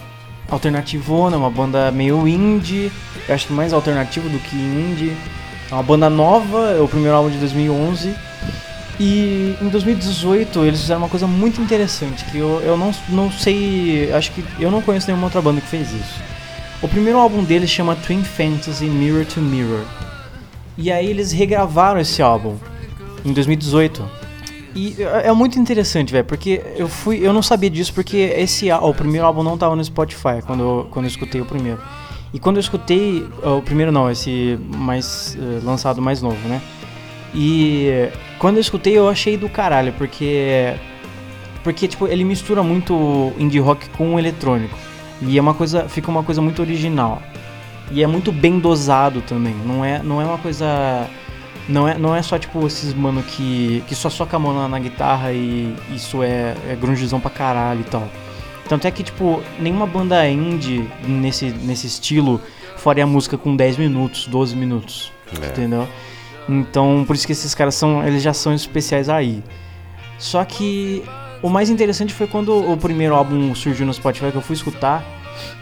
alternativona, 0.51 1.37
uma 1.37 1.51
banda 1.51 1.91
meio 1.91 2.27
indie. 2.27 2.91
Eu 3.29 3.35
acho 3.35 3.47
que 3.47 3.53
mais 3.53 3.73
alternativo 3.73 4.29
do 4.29 4.39
que 4.39 4.57
indie. 4.57 5.17
É 5.71 5.75
uma 5.75 5.83
banda 5.83 6.11
nova, 6.11 6.73
é 6.73 6.81
o 6.81 6.89
primeiro 6.89 7.17
álbum 7.17 7.31
de 7.31 7.39
2011. 7.39 8.15
E 8.99 9.57
em 9.63 9.69
2018 9.69 10.65
eles 10.65 10.81
fizeram 10.81 11.01
uma 11.01 11.09
coisa 11.09 11.27
muito 11.27 11.61
interessante, 11.63 12.23
que 12.27 12.37
eu, 12.37 12.61
eu 12.61 12.77
não, 12.77 12.93
não 13.09 13.33
sei, 13.33 14.13
acho 14.13 14.31
que 14.33 14.45
eu 14.59 14.71
não 14.71 14.83
conheço 14.83 15.07
nenhuma 15.07 15.27
outra 15.27 15.41
banda 15.41 15.61
que 15.61 15.67
fez 15.67 15.91
isso. 15.91 16.21
O 16.83 16.89
primeiro 16.89 17.19
álbum 17.19 17.43
deles 17.43 17.71
chama 17.71 17.97
Twin 17.97 18.23
Fantasy 18.23 18.85
Mirror 18.85 19.25
to 19.25 19.41
Mirror. 19.41 19.85
E 20.77 20.93
aí 20.93 21.07
eles 21.07 21.33
regravaram 21.33 21.99
esse 22.01 22.21
álbum 22.21 22.57
em 23.25 23.33
2018. 23.33 24.20
E 24.75 24.97
é 24.99 25.29
é 25.29 25.33
muito 25.33 25.59
interessante, 25.59 26.13
velho, 26.13 26.25
porque 26.25 26.63
eu 26.77 26.89
fui, 26.89 27.19
eu 27.27 27.33
não 27.33 27.43
sabia 27.43 27.71
disso 27.71 27.93
porque 27.93 28.17
esse 28.17 28.71
o 28.71 28.95
primeiro 28.95 29.27
álbum 29.27 29.43
não 29.43 29.59
tava 29.59 29.75
no 29.75 29.85
Spotify 29.85 30.43
quando 30.47 30.63
eu, 30.63 30.89
quando 30.91 31.05
eu 31.07 31.09
escutei 31.09 31.41
o 31.41 31.45
primeiro. 31.45 31.81
E 32.33 32.39
quando 32.39 32.57
eu 32.57 32.61
escutei 32.61 33.27
ó, 33.43 33.59
o 33.59 33.63
primeiro 33.63 33.91
não, 33.91 34.11
esse 34.11 34.59
mais 34.77 35.37
eh, 35.37 35.61
lançado 35.65 36.01
mais 36.01 36.23
novo, 36.23 36.49
né? 36.49 36.61
E 37.35 38.09
quando 38.39 38.57
eu 38.57 38.61
escutei 38.61 38.97
eu 38.97 39.09
achei 39.09 39.37
do 39.37 39.49
caralho, 39.49 39.93
porque 39.95 40.75
porque 41.63 41.89
tipo, 41.89 42.07
ele 42.07 42.25
mistura 42.25 42.63
muito 42.63 43.33
indie 43.39 43.59
rock 43.59 43.89
com 43.91 44.19
eletrônico. 44.19 44.77
E 45.23 45.37
é 45.37 45.41
uma 45.41 45.55
coisa, 45.55 45.89
fica 45.89 46.11
uma 46.11 46.23
coisa 46.23 46.41
muito 46.41 46.63
original. 46.63 47.21
E 47.91 48.03
é 48.03 48.07
muito 48.07 48.33
bem 48.33 48.59
dosado 48.59 49.21
também. 49.23 49.55
Não 49.67 49.85
é, 49.85 50.03
não 50.03 50.21
é 50.21 50.25
uma 50.25 50.39
coisa 50.39 51.07
não 51.71 51.89
é, 51.89 51.97
não 51.97 52.15
é 52.15 52.23
só 52.23 52.39
tipo 52.39 52.67
esses 52.67 52.93
mano 52.93 53.23
que, 53.23 53.83
que 53.87 53.95
só 53.95 54.11
soca 54.11 54.37
a 54.37 54.41
mão 54.41 54.53
na, 54.53 54.69
na 54.69 54.79
guitarra 54.79 55.33
e 55.33 55.75
isso 55.91 56.23
é, 56.23 56.55
é 56.69 56.77
grungezão 56.79 57.21
pra 57.21 57.31
caralho 57.31 57.81
e 57.81 57.85
tal. 57.85 58.09
Tanto 58.69 58.87
é 58.87 58.91
que, 58.93 59.03
tipo, 59.03 59.43
nenhuma 59.59 59.85
banda 59.85 60.29
indie 60.29 60.89
nesse, 61.05 61.47
nesse 61.47 61.89
estilo 61.89 62.41
faria 62.77 63.05
música 63.05 63.37
com 63.37 63.57
10 63.57 63.77
minutos, 63.79 64.29
12 64.29 64.55
minutos. 64.55 65.13
É. 65.43 65.47
Entendeu? 65.47 65.89
Então, 66.49 67.05
por 67.05 67.17
isso 67.17 67.27
que 67.27 67.33
esses 67.33 67.53
caras 67.53 67.75
são. 67.75 68.07
Eles 68.07 68.23
já 68.23 68.33
são 68.33 68.55
especiais 68.55 69.09
aí. 69.09 69.43
Só 70.19 70.45
que 70.45 71.03
o 71.43 71.49
mais 71.49 71.69
interessante 71.69 72.15
foi 72.15 72.27
quando 72.27 72.55
o 72.55 72.77
primeiro 72.77 73.15
álbum 73.15 73.55
surgiu 73.57 73.87
no 73.87 73.93
Spotify 73.93 74.31
que 74.31 74.37
eu 74.37 74.43
fui 74.43 74.55
escutar. 74.55 75.05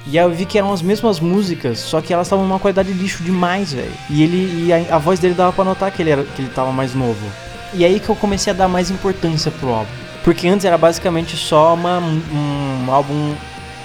E 0.06 0.18
aí 0.18 0.24
eu 0.24 0.30
vi 0.30 0.46
que 0.46 0.58
eram 0.58 0.72
as 0.72 0.80
mesmas 0.80 1.20
músicas, 1.20 1.78
só 1.78 2.00
que 2.00 2.12
elas 2.12 2.26
estavam 2.26 2.46
numa 2.46 2.58
qualidade 2.58 2.92
lixo 2.92 3.22
demais, 3.22 3.72
velho. 3.72 3.92
E 4.08 4.22
ele 4.22 4.66
e 4.66 4.72
a, 4.72 4.96
a 4.96 4.98
voz 4.98 5.18
dele 5.20 5.34
dava 5.34 5.52
pra 5.52 5.64
notar 5.64 5.90
que 5.90 6.02
ele 6.02 6.10
era 6.10 6.22
que 6.22 6.42
ele 6.42 6.50
tava 6.50 6.72
mais 6.72 6.94
novo. 6.94 7.26
E 7.74 7.84
aí 7.84 8.00
que 8.00 8.08
eu 8.08 8.16
comecei 8.16 8.52
a 8.52 8.56
dar 8.56 8.68
mais 8.68 8.90
importância 8.90 9.50
pro 9.50 9.68
álbum. 9.68 9.90
Porque 10.24 10.48
antes 10.48 10.64
era 10.64 10.78
basicamente 10.78 11.36
só 11.36 11.74
uma, 11.74 11.98
um 11.98 12.90
álbum 12.90 13.34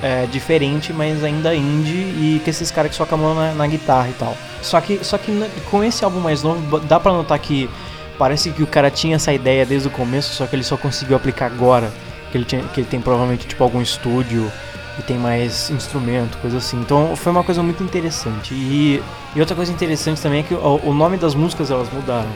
é, 0.01 0.25
diferente, 0.25 0.91
mas 0.91 1.23
ainda 1.23 1.55
indie 1.55 1.93
e 1.93 2.41
com 2.43 2.49
esses 2.49 2.69
caras 2.69 2.91
que 2.91 2.97
só 2.97 3.05
mão 3.15 3.33
na, 3.33 3.53
na 3.53 3.67
guitarra 3.67 4.09
e 4.09 4.13
tal. 4.13 4.35
Só 4.61 4.79
que, 4.81 5.03
só 5.03 5.17
que 5.17 5.31
com 5.71 5.83
esse 5.83 6.03
álbum 6.03 6.19
mais 6.19 6.43
novo, 6.43 6.79
dá 6.79 6.99
pra 6.99 7.13
notar 7.13 7.39
que 7.39 7.69
parece 8.17 8.51
que 8.51 8.61
o 8.61 8.67
cara 8.67 8.91
tinha 8.91 9.15
essa 9.15 9.33
ideia 9.33 9.65
desde 9.65 9.87
o 9.87 9.91
começo, 9.91 10.33
só 10.33 10.45
que 10.45 10.55
ele 10.55 10.63
só 10.63 10.75
conseguiu 10.75 11.15
aplicar 11.15 11.45
agora. 11.45 11.91
Que 12.31 12.37
ele, 12.37 12.45
tinha, 12.45 12.63
que 12.63 12.81
ele 12.81 12.87
tem 12.87 12.99
provavelmente 12.99 13.47
tipo 13.47 13.63
algum 13.63 13.81
estúdio 13.81 14.51
e 14.99 15.01
tem 15.01 15.17
mais 15.17 15.69
instrumento, 15.69 16.37
coisa 16.39 16.57
assim. 16.57 16.77
Então 16.79 17.15
foi 17.15 17.31
uma 17.31 17.43
coisa 17.43 17.63
muito 17.63 17.83
interessante. 17.83 18.53
E, 18.53 19.01
e 19.35 19.39
outra 19.39 19.55
coisa 19.55 19.71
interessante 19.71 20.21
também 20.21 20.41
é 20.41 20.43
que 20.43 20.53
o, 20.53 20.79
o 20.83 20.93
nome 20.93 21.17
das 21.17 21.33
músicas 21.35 21.71
elas 21.71 21.91
mudaram. 21.91 22.29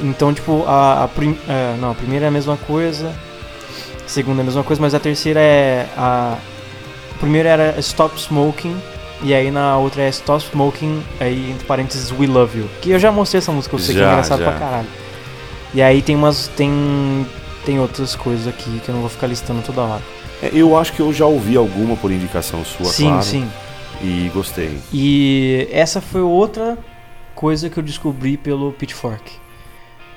Então, 0.00 0.32
tipo, 0.32 0.64
a, 0.66 1.04
a 1.04 1.08
prim- 1.08 1.38
é, 1.48 1.76
não, 1.80 1.90
a 1.90 1.94
primeira 1.94 2.26
é 2.26 2.28
a 2.28 2.30
mesma 2.30 2.56
coisa, 2.56 3.12
a 4.04 4.08
segunda 4.08 4.40
é 4.40 4.42
a 4.42 4.44
mesma 4.44 4.62
coisa, 4.62 4.80
mas 4.80 4.94
a 4.94 5.00
terceira 5.00 5.40
é 5.40 5.86
a 5.96 6.36
a 7.10 7.18
primeira 7.20 7.48
era 7.48 7.80
Stop 7.80 8.16
Smoking 8.20 8.80
e 9.22 9.34
aí 9.34 9.50
na 9.50 9.76
outra 9.76 10.02
é 10.02 10.08
Stop 10.08 10.40
Smoking, 10.44 11.02
aí 11.18 11.50
entre 11.50 11.66
parênteses 11.66 12.12
We 12.12 12.28
Love 12.28 12.60
You. 12.60 12.68
Que 12.80 12.90
eu 12.92 12.98
já 13.00 13.10
mostrei 13.10 13.38
essa 13.38 13.50
música, 13.50 13.74
eu 13.74 13.80
sei 13.80 13.96
que 13.96 14.00
é 14.00 14.04
Já, 14.04 14.10
engraçado 14.12 14.38
já. 14.38 14.50
pra 14.50 14.58
caralho. 14.60 14.86
E 15.74 15.82
aí 15.82 16.00
tem 16.00 16.14
umas 16.14 16.46
tem 16.56 17.26
tem 17.66 17.80
outras 17.80 18.14
coisas 18.14 18.46
aqui 18.46 18.80
que 18.84 18.88
eu 18.88 18.94
não 18.94 19.00
vou 19.00 19.10
ficar 19.10 19.26
listando 19.26 19.60
toda 19.62 19.80
hora. 19.80 20.02
É, 20.42 20.50
Eu 20.52 20.76
acho 20.78 20.92
que 20.92 21.00
eu 21.00 21.12
já 21.12 21.26
ouvi 21.26 21.56
alguma 21.56 21.96
por 21.96 22.10
indicação 22.10 22.64
sua, 22.64 22.86
sim, 22.86 23.08
claro. 23.08 23.22
sim. 23.22 23.48
E 24.00 24.30
gostei. 24.32 24.78
E 24.92 25.68
essa 25.72 26.00
foi 26.00 26.20
outra 26.20 26.78
coisa 27.34 27.68
que 27.68 27.78
eu 27.78 27.82
descobri 27.82 28.36
pelo 28.36 28.72
Pitchfork. 28.72 29.32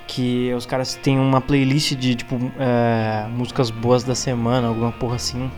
Que 0.08 0.54
os 0.54 0.66
caras 0.66 0.96
têm 0.96 1.18
uma 1.18 1.40
playlist 1.40 1.94
de 1.96 2.16
tipo 2.16 2.38
é, 2.60 3.26
músicas 3.30 3.70
boas 3.70 4.04
da 4.04 4.14
semana, 4.14 4.68
alguma 4.68 4.92
porra 4.92 5.16
assim. 5.16 5.50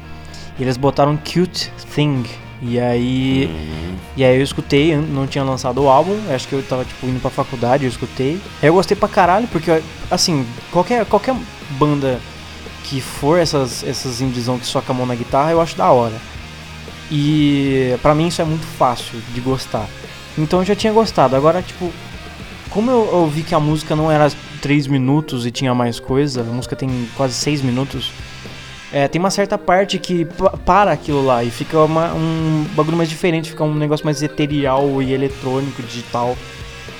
E 0.57 0.63
eles 0.63 0.77
botaram 0.77 1.17
Cute 1.17 1.71
Thing. 1.93 2.23
E 2.61 2.79
aí. 2.79 3.49
Uhum. 3.51 3.95
E 4.15 4.23
aí 4.23 4.37
eu 4.37 4.43
escutei, 4.43 4.95
não 4.95 5.25
tinha 5.27 5.43
lançado 5.43 5.81
o 5.81 5.89
álbum, 5.89 6.15
acho 6.33 6.47
que 6.47 6.53
eu 6.53 6.63
tava 6.63 6.85
tipo 6.85 7.07
indo 7.07 7.19
pra 7.19 7.31
faculdade, 7.31 7.83
eu 7.83 7.89
escutei. 7.89 8.39
Aí 8.61 8.69
eu 8.69 8.73
gostei 8.73 8.95
pra 8.95 9.09
caralho, 9.09 9.47
porque 9.47 9.81
assim, 10.09 10.45
qualquer, 10.71 11.03
qualquer 11.05 11.35
banda 11.71 12.19
que 12.83 12.99
for 13.01 13.39
essas, 13.39 13.83
essas 13.83 14.21
indiezão 14.21 14.59
que 14.59 14.65
soca 14.65 14.91
a 14.91 14.95
mão 14.95 15.05
na 15.05 15.15
guitarra, 15.15 15.51
eu 15.51 15.61
acho 15.61 15.75
da 15.77 15.89
hora. 15.91 16.15
E 17.11 17.95
pra 18.01 18.15
mim 18.15 18.27
isso 18.27 18.41
é 18.41 18.45
muito 18.45 18.65
fácil 18.65 19.19
de 19.33 19.41
gostar. 19.41 19.87
Então 20.37 20.59
eu 20.59 20.65
já 20.65 20.75
tinha 20.75 20.91
gostado. 20.91 21.35
Agora, 21.35 21.61
tipo, 21.61 21.91
como 22.69 22.89
eu, 22.89 23.09
eu 23.11 23.27
vi 23.27 23.43
que 23.43 23.53
a 23.53 23.59
música 23.59 23.95
não 23.95 24.11
era 24.11 24.31
3 24.61 24.87
minutos 24.87 25.45
e 25.45 25.51
tinha 25.51 25.73
mais 25.75 25.99
coisa, 25.99 26.41
a 26.41 26.43
música 26.43 26.75
tem 26.75 27.07
quase 27.15 27.33
6 27.35 27.61
minutos. 27.61 28.11
É, 28.91 29.07
tem 29.07 29.19
uma 29.19 29.31
certa 29.31 29.57
parte 29.57 29.97
que 29.97 30.23
pa- 30.25 30.51
para 30.65 30.91
aquilo 30.91 31.25
lá 31.25 31.43
e 31.43 31.49
fica 31.49 31.79
uma- 31.79 32.13
um 32.13 32.65
bagulho 32.75 32.95
mais 32.97 33.09
diferente, 33.09 33.49
fica 33.49 33.63
um 33.63 33.73
negócio 33.73 34.05
mais 34.05 34.21
eterial 34.21 35.01
e 35.01 35.13
eletrônico, 35.13 35.81
digital. 35.81 36.37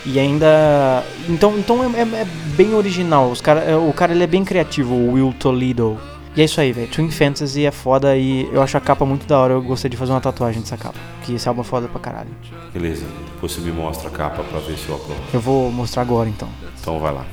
E 0.06 0.20
ainda. 0.20 1.04
Então, 1.30 1.58
então 1.58 1.84
é, 1.84 2.00
é- 2.00 2.22
é 2.22 2.26
bem 2.58 2.74
original. 2.74 3.32
Os 3.32 3.40
cara, 3.42 3.62
é, 3.62 3.76
o 3.76 3.94
cara 3.94 4.12
ele 4.14 4.24
é 4.24 4.28
bem 4.28 4.44
criativo, 4.44 4.94
o 4.94 5.14
Will 5.14 5.34
Toledo. 5.40 5.98
E 6.36 6.42
é 6.42 6.46
isso 6.46 6.60
aí, 6.60 6.72
velho. 6.74 6.88
Twin 6.88 7.12
Fantasy 7.12 7.64
é 7.66 7.72
foda 7.72 8.18
e 8.18 8.50
eu 8.52 8.62
acho 8.62 8.76
a 8.76 8.82
capa 8.82 9.06
muito 9.06 9.28
da 9.28 9.38
hora. 9.38 9.54
Eu 9.54 9.62
gostaria 9.62 9.92
de 9.92 9.98
fazer 9.98 10.12
uma 10.14 10.20
tatuagem 10.20 10.62
dessa 10.62 10.76
capa. 10.76 10.96
Que 11.24 11.36
esse 11.36 11.48
álbum 11.48 11.62
é 11.62 11.64
foda 11.64 11.88
pra 11.88 12.00
caralho. 12.00 12.30
Beleza. 12.74 13.06
Depois 13.36 13.52
você 13.52 13.62
me 13.62 13.72
mostra 13.72 14.10
a 14.10 14.12
capa 14.12 14.44
pra 14.44 14.60
ver 14.60 14.76
se 14.76 14.90
eu 14.90 14.96
aprovo. 14.96 15.20
Eu 15.32 15.40
vou 15.40 15.72
mostrar 15.72 16.02
agora 16.02 16.28
então. 16.28 16.50
Então 16.82 17.00
vai 17.00 17.14
lá. 17.14 17.24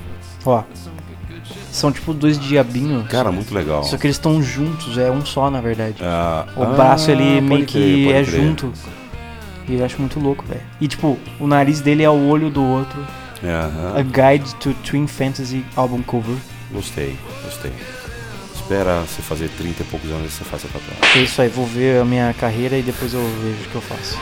Ó. 0.44 0.62
São 1.72 1.90
tipo 1.90 2.12
dois 2.12 2.38
diabinhos. 2.38 3.08
Cara, 3.08 3.32
muito 3.32 3.54
legal. 3.54 3.82
Só 3.84 3.96
que 3.96 4.06
eles 4.06 4.16
estão 4.16 4.42
juntos, 4.42 4.98
é 4.98 5.10
um 5.10 5.24
só 5.24 5.50
na 5.50 5.60
verdade. 5.62 5.96
Ah, 6.02 6.46
O 6.56 6.62
ah, 6.62 6.66
braço 6.66 7.10
ele 7.10 7.24
pode 7.24 7.40
meio 7.40 7.66
crer, 7.66 7.66
que 7.66 8.12
é 8.12 8.24
crer. 8.24 8.24
junto. 8.42 8.72
E 9.70 9.76
eu 9.76 9.84
acho 9.84 10.00
muito 10.00 10.18
louco, 10.18 10.44
velho. 10.44 10.60
E 10.80 10.88
tipo, 10.88 11.16
o 11.38 11.46
nariz 11.46 11.80
dele 11.80 12.02
é 12.02 12.10
o 12.10 12.26
olho 12.26 12.50
do 12.50 12.60
outro. 12.60 13.06
A 13.94 14.02
Guide 14.02 14.52
to 14.56 14.74
Twin 14.84 15.06
Fantasy 15.06 15.64
Album 15.76 16.02
Cover. 16.02 16.36
Gostei, 16.72 17.16
gostei. 17.44 17.72
Espera 18.52 19.02
você 19.02 19.22
fazer 19.22 19.48
30 19.50 19.82
e 19.82 19.86
poucos 19.86 20.10
anos 20.10 20.26
e 20.26 20.34
você 20.34 20.42
faz 20.42 20.64
a 20.64 20.68
tatuagem. 20.68 21.20
É 21.20 21.22
isso 21.22 21.40
aí, 21.40 21.48
vou 21.48 21.64
ver 21.64 22.00
a 22.00 22.04
minha 22.04 22.34
carreira 22.34 22.76
e 22.76 22.82
depois 22.82 23.14
eu 23.14 23.20
vejo 23.20 23.62
o 23.64 23.70
que 23.70 23.74
eu 23.76 23.80
faço. 23.80 24.18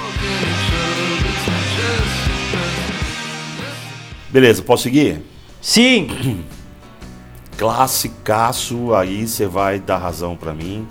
Beleza, 4.28 4.62
posso 4.62 4.82
seguir? 4.82 5.22
Sim! 5.62 6.44
Classicaço, 7.57 8.94
aí 8.94 9.26
você 9.26 9.46
vai 9.46 9.80
dar 9.80 9.96
razão 9.96 10.36
pra 10.36 10.53
mim. 10.53 10.86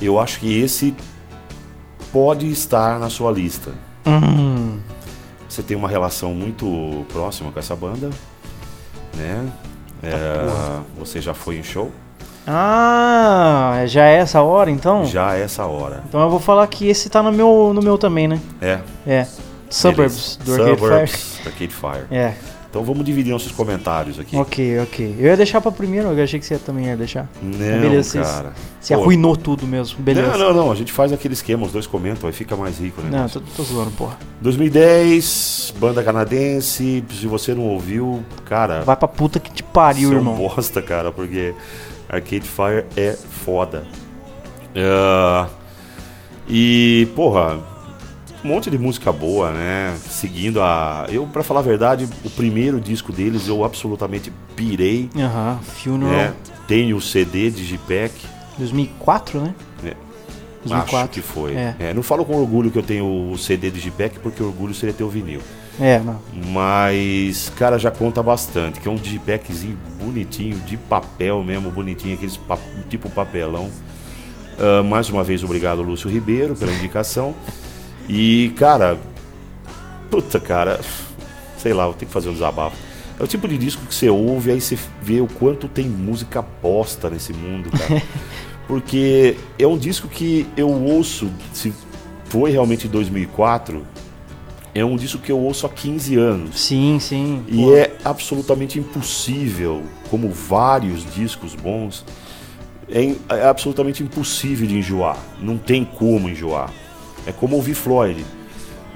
Eu 0.00 0.20
acho 0.20 0.38
que 0.38 0.60
esse 0.60 0.94
pode 2.12 2.50
estar 2.50 2.98
na 2.98 3.08
sua 3.08 3.30
lista. 3.32 3.72
Hum, 4.06 4.78
Você 5.48 5.62
tem 5.62 5.76
uma 5.76 5.88
relação 5.88 6.32
muito 6.34 7.04
próxima 7.12 7.50
com 7.52 7.58
essa 7.58 7.74
banda, 7.76 8.10
né? 9.16 9.48
É, 10.02 10.80
você 10.98 11.20
já 11.20 11.32
foi 11.34 11.56
em 11.58 11.62
show? 11.62 11.90
Ah, 12.46 13.84
já 13.86 14.04
é 14.06 14.16
essa 14.16 14.42
hora 14.42 14.70
então? 14.70 15.04
Já 15.04 15.36
é 15.36 15.42
essa 15.42 15.64
hora. 15.64 16.02
Então 16.08 16.20
eu 16.20 16.28
vou 16.28 16.40
falar 16.40 16.66
que 16.66 16.88
esse 16.88 17.08
tá 17.08 17.22
no 17.22 17.30
meu, 17.30 17.72
no 17.74 17.80
meu 17.80 17.96
também, 17.96 18.26
né? 18.26 18.40
É. 18.60 18.80
É. 19.06 19.26
Suburbs, 19.70 20.38
do. 20.44 20.52
Arcade 20.54 20.70
Fire. 20.76 20.80
Suburbs, 20.80 21.40
do 21.42 21.48
Arcade 21.48 21.74
Fire. 21.74 22.06
É, 22.10 22.34
Então 22.72 22.82
vamos 22.82 23.04
dividir 23.04 23.30
nossos 23.32 23.52
comentários 23.52 24.18
aqui. 24.18 24.34
ok, 24.34 24.80
ok. 24.80 25.16
Eu 25.18 25.26
ia 25.26 25.36
deixar 25.36 25.60
pra 25.60 25.70
primeiro, 25.70 26.08
eu 26.08 26.24
achei 26.24 26.40
que 26.40 26.46
você 26.46 26.56
também 26.56 26.86
ia 26.86 26.96
deixar. 26.96 27.28
Não, 27.42 27.50
Beleza, 27.58 28.22
cara. 28.22 28.54
Você 28.80 28.94
arruinou 28.94 29.36
tudo 29.36 29.66
mesmo, 29.66 29.98
beleza. 30.00 30.38
Não, 30.38 30.38
não, 30.38 30.54
não. 30.54 30.72
A 30.72 30.74
gente 30.74 30.90
faz 30.90 31.12
aquele 31.12 31.34
esquema, 31.34 31.66
os 31.66 31.72
dois 31.72 31.86
comentam, 31.86 32.26
aí 32.26 32.32
fica 32.32 32.56
mais 32.56 32.78
rico, 32.78 33.02
né? 33.02 33.10
Não, 33.10 33.28
tô, 33.28 33.40
tô 33.40 33.62
zoando, 33.62 33.90
porra. 33.90 34.16
2010, 34.40 35.74
banda 35.78 36.02
canadense. 36.02 37.04
Se 37.10 37.26
você 37.26 37.54
não 37.54 37.64
ouviu, 37.64 38.24
cara, 38.46 38.80
Vai 38.84 38.96
pra 38.96 39.06
puta 39.06 39.38
que 39.38 39.52
te 39.52 39.62
pariu, 39.62 40.08
são 40.08 40.16
irmão. 40.16 40.34
bosta, 40.34 40.80
cara, 40.80 41.12
porque 41.12 41.54
Arcade 42.08 42.48
Fire 42.48 42.86
é 42.96 43.12
foda. 43.44 43.84
Ah, 44.74 45.46
e, 46.48 47.06
porra, 47.14 47.58
um 48.44 48.48
monte 48.48 48.70
de 48.70 48.78
música 48.78 49.12
boa, 49.12 49.50
né? 49.52 49.96
Seguindo 49.98 50.60
a. 50.60 51.06
Eu, 51.08 51.26
pra 51.26 51.42
falar 51.42 51.60
a 51.60 51.62
verdade, 51.62 52.08
o 52.24 52.30
primeiro 52.30 52.80
disco 52.80 53.12
deles 53.12 53.46
eu 53.48 53.64
absolutamente 53.64 54.32
pirei. 54.56 55.08
Aham, 55.16 55.58
Funeral. 55.62 56.10
Né? 56.12 56.34
Tenho 56.66 56.96
o 56.96 57.00
CD 57.00 57.50
de 57.50 57.66
JPEG. 57.66 58.12
2004, 58.58 59.40
né? 59.40 59.54
É. 59.84 59.94
2004. 60.64 60.96
Acho 60.98 61.08
que 61.10 61.20
foi. 61.22 61.54
É. 61.54 61.74
É, 61.78 61.94
não 61.94 62.02
falo 62.02 62.24
com 62.24 62.36
orgulho 62.36 62.70
que 62.70 62.78
eu 62.78 62.82
tenho 62.82 63.30
o 63.32 63.36
CD 63.38 63.70
de 63.70 63.80
JPEG, 63.80 64.18
porque 64.20 64.42
orgulho 64.42 64.74
seria 64.74 64.94
ter 64.94 65.02
o 65.04 65.08
vinil. 65.08 65.40
É, 65.80 65.98
não. 65.98 66.20
Mas, 66.52 67.50
cara, 67.56 67.78
já 67.78 67.90
conta 67.90 68.22
bastante. 68.22 68.78
Que 68.78 68.86
é 68.88 68.90
um 68.90 68.96
JPEGzinho 68.96 69.76
bonitinho, 69.98 70.58
de 70.60 70.76
papel 70.76 71.42
mesmo, 71.42 71.70
bonitinho, 71.70 72.14
aqueles 72.14 72.36
pa- 72.36 72.58
tipo 72.90 73.08
papelão. 73.10 73.70
Ah, 74.58 74.82
mais 74.82 75.08
uma 75.08 75.24
vez, 75.24 75.42
obrigado, 75.42 75.82
Lúcio 75.82 76.10
Ribeiro, 76.10 76.54
pela 76.54 76.72
indicação. 76.72 77.34
E, 78.08 78.52
cara, 78.56 78.98
puta, 80.10 80.38
cara, 80.40 80.80
sei 81.58 81.72
lá, 81.72 81.84
vou 81.84 81.94
ter 81.94 82.06
que 82.06 82.12
fazer 82.12 82.28
um 82.28 82.32
desabafo. 82.32 82.76
É 83.18 83.22
o 83.22 83.26
tipo 83.26 83.46
de 83.46 83.56
disco 83.56 83.86
que 83.86 83.94
você 83.94 84.08
ouve, 84.08 84.50
aí 84.50 84.60
você 84.60 84.78
vê 85.00 85.20
o 85.20 85.26
quanto 85.26 85.68
tem 85.68 85.86
música 85.86 86.42
bosta 86.42 87.08
nesse 87.08 87.32
mundo, 87.32 87.70
cara. 87.70 88.02
Porque 88.66 89.36
é 89.58 89.66
um 89.66 89.76
disco 89.76 90.08
que 90.08 90.46
eu 90.56 90.70
ouço, 90.70 91.30
se 91.52 91.72
foi 92.24 92.50
realmente 92.50 92.86
em 92.86 92.90
2004, 92.90 93.86
é 94.74 94.84
um 94.84 94.96
disco 94.96 95.18
que 95.18 95.30
eu 95.30 95.38
ouço 95.38 95.66
há 95.66 95.68
15 95.68 96.16
anos. 96.16 96.60
Sim, 96.60 96.98
sim. 96.98 97.44
E 97.46 97.56
Pô, 97.56 97.76
é 97.76 97.92
absolutamente 98.04 98.78
impossível, 98.78 99.82
como 100.10 100.30
vários 100.30 101.04
discos 101.14 101.54
bons, 101.54 102.04
é, 102.88 103.14
é 103.36 103.48
absolutamente 103.48 104.02
impossível 104.02 104.66
de 104.66 104.78
enjoar. 104.78 105.18
Não 105.40 105.58
tem 105.58 105.84
como 105.84 106.28
enjoar. 106.28 106.72
É 107.26 107.32
como 107.32 107.56
ouvir 107.56 107.74
Floyd, 107.74 108.24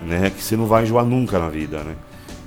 né? 0.02 0.30
Que 0.30 0.42
você 0.42 0.56
não 0.56 0.66
vai 0.66 0.82
enjoar 0.82 1.04
nunca 1.04 1.38
na 1.38 1.48
vida, 1.48 1.82
né? 1.84 1.94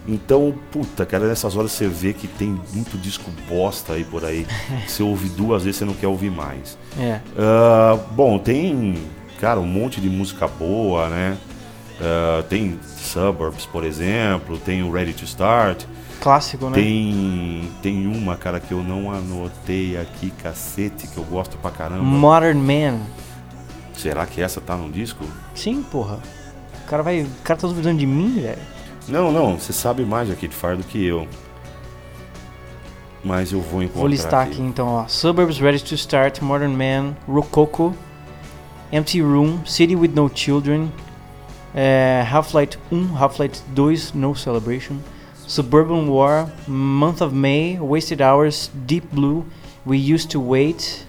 Então, 0.08 0.54
puta, 0.72 1.06
cara, 1.06 1.28
nessas 1.28 1.56
horas 1.56 1.72
você 1.72 1.88
vê 1.88 2.14
que 2.14 2.28
tem 2.28 2.60
muito 2.74 2.98
disco 2.98 3.30
bosta 3.48 3.94
aí 3.94 4.04
por 4.04 4.26
aí. 4.26 4.48
Você 4.88 5.04
ouve 5.04 5.30
duas 5.30 5.64
vezes, 5.64 5.78
você 5.78 5.86
não 5.86 5.94
quer 5.94 6.08
ouvir 6.08 6.32
mais. 6.32 6.78
É. 6.98 7.20
Ah, 7.38 8.00
bom, 8.12 8.40
tem, 8.40 8.96
cara, 9.40 9.60
um 9.60 9.68
monte 9.68 10.02
de 10.02 10.10
música 10.10 10.48
boa, 10.48 11.10
né? 11.10 11.38
Ah, 12.02 12.44
tem 12.50 12.80
Suburbs, 12.98 13.66
por 13.66 13.84
exemplo, 13.84 14.58
tem 14.58 14.82
o 14.82 14.92
Ready 14.92 15.14
to 15.14 15.26
Start. 15.26 15.84
Clássico, 16.22 16.70
né? 16.70 16.76
Tem, 16.76 17.70
tem 17.82 18.08
uma, 18.08 18.36
cara, 18.36 18.60
que 18.60 18.72
eu 18.74 18.84
não 18.84 19.12
anotei 19.12 19.98
aqui, 19.98 20.32
cacete, 20.42 21.08
que 21.08 21.18
eu 21.18 21.24
gosto 21.24 21.58
pra 21.58 21.72
caramba. 21.72 22.04
Modern 22.04 22.58
Man. 22.58 23.00
Será 24.00 24.26
que 24.26 24.42
essa 24.42 24.62
tá 24.62 24.78
no 24.78 24.90
disco? 24.90 25.26
Sim, 25.54 25.84
porra. 25.84 26.20
O 26.86 26.90
cara 26.90 27.04
vai. 27.04 27.24
O 27.24 27.30
cara 27.44 27.60
tá 27.60 27.68
duvidando 27.68 28.00
de 28.00 28.06
mim, 28.06 28.40
velho. 28.40 28.62
Não, 29.10 29.30
não, 29.30 29.60
você 29.60 29.74
sabe 29.74 30.06
mais 30.06 30.28
de 30.28 30.34
Arcade 30.34 30.56
Fire 30.56 30.78
do 30.78 30.84
que 30.84 31.06
eu. 31.06 31.28
Mas 33.22 33.52
eu 33.52 33.60
vou 33.60 33.84
encontrar 33.84 34.00
Vou 34.00 34.08
listar 34.08 34.48
aqui 34.48 34.62
então, 34.62 34.88
ó. 34.88 35.08
Suburbs 35.08 35.60
Ready 35.60 35.84
to 35.84 35.96
Start, 35.96 36.40
Modern 36.42 36.72
Man, 36.72 37.14
Rococo, 37.28 37.94
Empty 38.94 39.22
Room, 39.22 39.60
City 39.66 39.98
with 39.98 40.12
No 40.16 40.32
Children, 40.34 40.90
eh, 41.76 42.24
Half-Life 42.26 42.78
1, 42.90 43.14
Half-Life 43.16 43.62
2, 43.76 44.14
No 44.16 44.34
Celebration, 44.34 45.00
Suburban 45.46 46.08
War, 46.08 46.50
Month 46.66 47.22
of 47.22 47.36
May, 47.36 47.78
Wasted 47.78 48.22
Hours, 48.22 48.72
Deep 48.86 49.06
Blue, 49.12 49.46
We 49.86 49.98
Used 49.98 50.30
to 50.30 50.40
Wait, 50.40 51.06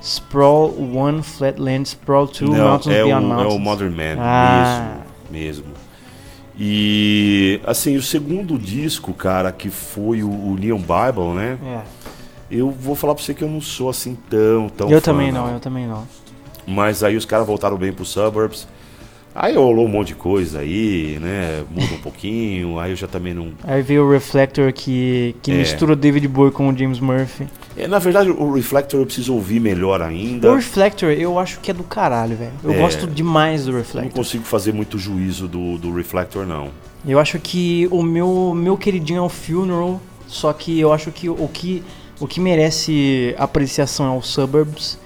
Sprawl 0.00 0.74
1, 0.78 1.22
Flatland, 1.22 1.88
Sprawl 1.88 2.26
2, 2.26 2.40
Não, 2.50 2.68
Mountains 2.68 2.94
é 2.96 3.02
o, 3.02 3.06
Beyond 3.06 3.24
é 3.24 3.28
Mountains. 3.28 3.54
o 3.54 3.58
Modern 3.58 3.94
Man, 3.94 4.16
Ah. 4.20 4.96
mesmo, 5.30 5.64
mesmo. 5.66 5.86
E, 6.58 7.60
assim, 7.66 7.96
o 7.96 8.02
segundo 8.02 8.58
disco, 8.58 9.12
cara, 9.12 9.52
que 9.52 9.68
foi 9.68 10.22
o, 10.22 10.30
o 10.30 10.56
Leon 10.58 10.78
Bible, 10.78 11.34
né? 11.34 11.58
É. 11.64 11.80
Eu 12.50 12.70
vou 12.70 12.94
falar 12.94 13.14
pra 13.14 13.22
você 13.22 13.34
que 13.34 13.42
eu 13.42 13.48
não 13.48 13.60
sou 13.60 13.90
assim 13.90 14.16
tão, 14.30 14.68
tão 14.68 14.88
Eu 14.88 15.00
fã, 15.00 15.12
também 15.12 15.32
não, 15.32 15.50
eu 15.52 15.60
também 15.60 15.86
não. 15.86 16.06
Mas 16.66 17.02
aí 17.02 17.16
os 17.16 17.24
caras 17.24 17.46
voltaram 17.46 17.76
bem 17.76 17.92
pro 17.92 18.04
Suburbs. 18.04 18.66
Aí 19.38 19.54
rolou 19.54 19.84
um 19.84 19.88
monte 19.88 20.08
de 20.08 20.14
coisa 20.14 20.60
aí, 20.60 21.18
né? 21.20 21.62
Muda 21.70 21.94
um 21.94 21.98
pouquinho, 21.98 22.78
aí 22.78 22.92
eu 22.92 22.96
já 22.96 23.06
também 23.06 23.34
não... 23.34 23.48
Aí 23.64 23.82
veio 23.82 24.04
o 24.06 24.10
Reflector 24.10 24.72
que, 24.72 25.36
que 25.42 25.50
É. 25.52 25.54
mistura 25.56 25.92
o 25.92 25.96
David 25.96 26.26
Bowie 26.26 26.50
com 26.50 26.68
o 26.70 26.76
James 26.76 26.98
Murphy. 27.00 27.46
É, 27.76 27.86
na 27.86 27.98
verdade, 27.98 28.30
o 28.30 28.52
Reflector 28.54 28.98
eu 28.98 29.04
preciso 29.04 29.34
ouvir 29.34 29.60
melhor 29.60 30.00
ainda. 30.00 30.50
O 30.50 30.54
Reflector 30.54 31.10
eu 31.10 31.38
acho 31.38 31.60
que 31.60 31.70
é 31.70 31.74
do 31.74 31.82
caralho, 31.84 32.34
velho. 32.34 32.52
Eu 32.64 32.72
É. 32.72 32.78
gosto 32.78 33.06
demais 33.06 33.64
do 33.66 33.70
Eu 33.70 33.74
não 33.74 33.80
Reflector. 33.80 34.12
consigo 34.12 34.44
fazer 34.44 34.72
muito 34.72 34.98
juízo 34.98 35.46
do, 35.46 35.76
do 35.76 35.92
Reflector, 35.94 36.46
não. 36.46 36.68
Eu 37.06 37.18
acho 37.18 37.38
que 37.38 37.86
o 37.90 38.02
meu, 38.02 38.54
meu 38.56 38.76
queridinho 38.76 39.18
é 39.18 39.22
o 39.22 39.28
Funeral, 39.28 40.00
só 40.26 40.50
que 40.54 40.80
eu 40.80 40.92
acho 40.94 41.10
que 41.12 41.28
o 41.28 41.46
que, 41.52 41.82
o 42.18 42.26
que 42.26 42.40
merece 42.40 43.34
apreciação 43.38 44.14
é 44.14 44.16
o 44.18 44.22
Suburbs. 44.22 44.98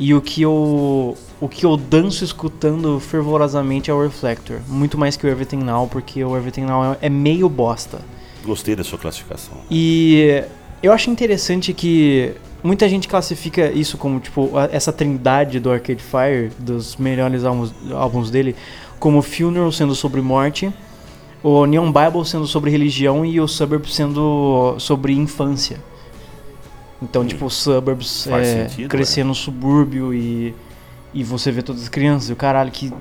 E 0.00 0.14
o 0.14 0.20
que 0.22 0.40
eu 0.40 1.14
o 1.38 1.48
que 1.48 1.64
eu 1.64 1.76
danço 1.76 2.24
escutando 2.24 2.98
fervorosamente 2.98 3.90
é 3.90 3.94
o 3.94 4.02
Reflector. 4.02 4.60
Muito 4.66 4.96
mais 4.96 5.14
que 5.14 5.26
o 5.26 5.28
Everything 5.28 5.58
Now, 5.58 5.86
porque 5.86 6.24
o 6.24 6.34
Everything 6.36 6.62
Now 6.62 6.92
é, 6.94 6.98
é 7.02 7.08
meio 7.10 7.48
bosta. 7.50 8.00
Gostei 8.42 8.74
da 8.74 8.82
sua 8.82 8.98
classificação. 8.98 9.58
E 9.70 10.42
eu 10.82 10.90
acho 10.90 11.10
interessante 11.10 11.74
que 11.74 12.32
muita 12.62 12.88
gente 12.88 13.08
classifica 13.08 13.70
isso 13.70 13.98
como 13.98 14.20
tipo 14.20 14.50
essa 14.72 14.90
trindade 14.90 15.60
do 15.60 15.70
Arcade 15.70 16.02
Fire, 16.02 16.50
dos 16.58 16.96
melhores 16.96 17.44
álbuns, 17.44 17.72
álbuns 17.92 18.30
dele, 18.30 18.56
como 18.98 19.20
Funeral 19.20 19.70
sendo 19.70 19.94
sobre 19.94 20.22
morte, 20.22 20.72
o 21.42 21.66
Neon 21.66 21.92
Bible 21.92 22.24
sendo 22.24 22.46
sobre 22.46 22.70
religião 22.70 23.24
e 23.24 23.38
o 23.38 23.46
Suburbs 23.46 23.94
sendo 23.94 24.76
sobre 24.78 25.12
infância. 25.12 25.78
Então, 27.02 27.24
tipo, 27.24 27.46
o 27.46 27.50
Suburbs 27.50 28.26
é, 28.26 28.68
sentido, 28.68 28.88
crescer 28.88 29.24
no 29.24 29.34
subúrbio 29.34 30.12
e, 30.12 30.54
e 31.14 31.24
você 31.24 31.50
vê 31.50 31.62
todas 31.62 31.82
as 31.82 31.88
crianças 31.88 32.28
e 32.28 32.32
o 32.32 32.36
caralho. 32.36 32.70
Que, 32.70 32.92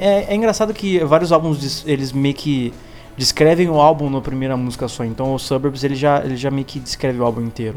é, 0.00 0.26
é 0.32 0.34
engraçado 0.34 0.74
que 0.74 1.02
vários 1.04 1.32
álbuns 1.32 1.84
eles 1.86 2.12
meio 2.12 2.34
que 2.34 2.74
descrevem 3.16 3.68
o 3.68 3.80
álbum 3.80 4.10
na 4.10 4.20
primeira 4.20 4.56
música 4.56 4.86
só. 4.86 5.02
Então 5.04 5.34
o 5.34 5.38
Suburbs 5.38 5.82
ele 5.82 5.94
já, 5.94 6.22
ele 6.22 6.36
já 6.36 6.50
meio 6.50 6.66
que 6.66 6.78
descreve 6.78 7.18
o 7.18 7.24
álbum 7.24 7.40
inteiro. 7.40 7.76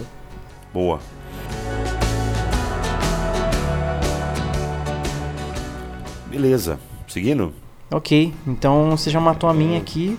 Boa. 0.74 0.99
Beleza. 6.30 6.80
Seguindo? 7.07 7.53
Ok, 7.89 8.34
então 8.47 8.91
você 8.91 9.09
já 9.09 9.19
matou 9.19 9.49
a 9.49 9.53
minha 9.53 9.78
aqui. 9.78 10.17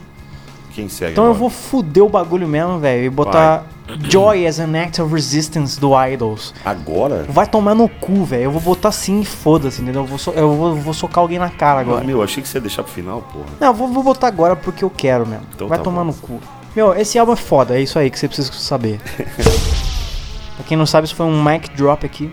Quem 0.75 0.89
segue 0.89 1.13
Então 1.13 1.25
eu 1.25 1.31
agora? 1.31 1.41
vou 1.41 1.51
fuder 1.51 2.05
o 2.05 2.09
bagulho 2.09 2.47
mesmo, 2.47 2.79
velho, 2.79 3.05
e 3.05 3.11
botar 3.11 3.67
Joy 4.09 4.47
as 4.47 4.59
an 4.61 4.75
Act 4.77 5.01
of 5.03 5.13
Resistance 5.15 5.79
do 5.81 5.93
Idols. 5.95 6.55
Agora? 6.65 7.25
Vai 7.29 7.47
tomar 7.47 7.75
no 7.75 7.89
cu, 7.89 8.25
velho. 8.25 8.45
Eu 8.45 8.51
vou 8.51 8.61
botar 8.61 8.93
sim 8.93 9.21
e 9.21 9.25
foda-se, 9.25 9.83
entendeu? 9.83 10.03
Eu 10.03 10.07
vou, 10.07 10.19
so- 10.19 10.33
eu 10.33 10.55
vou, 10.55 10.75
vou 10.77 10.95
socar 10.95 11.19
alguém 11.21 11.39
na 11.39 11.51
cara 11.51 11.81
agora. 11.81 11.99
Mas, 11.99 12.07
meu, 12.07 12.23
achei 12.23 12.43
que 12.43 12.49
você 12.49 12.59
ia 12.59 12.63
deixar 12.63 12.83
pro 12.83 12.93
final, 12.93 13.23
porra. 13.23 13.47
Não, 13.61 13.69
eu 13.69 13.75
vou, 13.75 13.89
vou 13.89 14.03
botar 14.03 14.29
agora 14.29 14.55
porque 14.57 14.85
eu 14.85 14.91
quero 14.91 15.27
mesmo. 15.27 15.47
Então 15.55 15.69
Vai 15.69 15.79
tá 15.79 15.85
tomar 15.85 16.01
bom. 16.05 16.07
no 16.07 16.15
cu. 16.15 16.41
Meu, 16.75 16.95
esse 16.95 17.19
álbum 17.19 17.33
é 17.33 17.37
foda, 17.37 17.77
é 17.79 17.83
isso 17.83 17.99
aí 17.99 18.09
que 18.11 18.19
você 18.19 18.27
precisa 18.27 18.51
saber. 18.53 18.99
pra 20.57 20.65
quem 20.67 20.77
não 20.77 20.87
sabe, 20.87 21.07
isso 21.07 21.15
foi 21.15 21.27
um 21.27 21.43
mic 21.43 21.69
drop 21.77 22.05
aqui. 22.05 22.33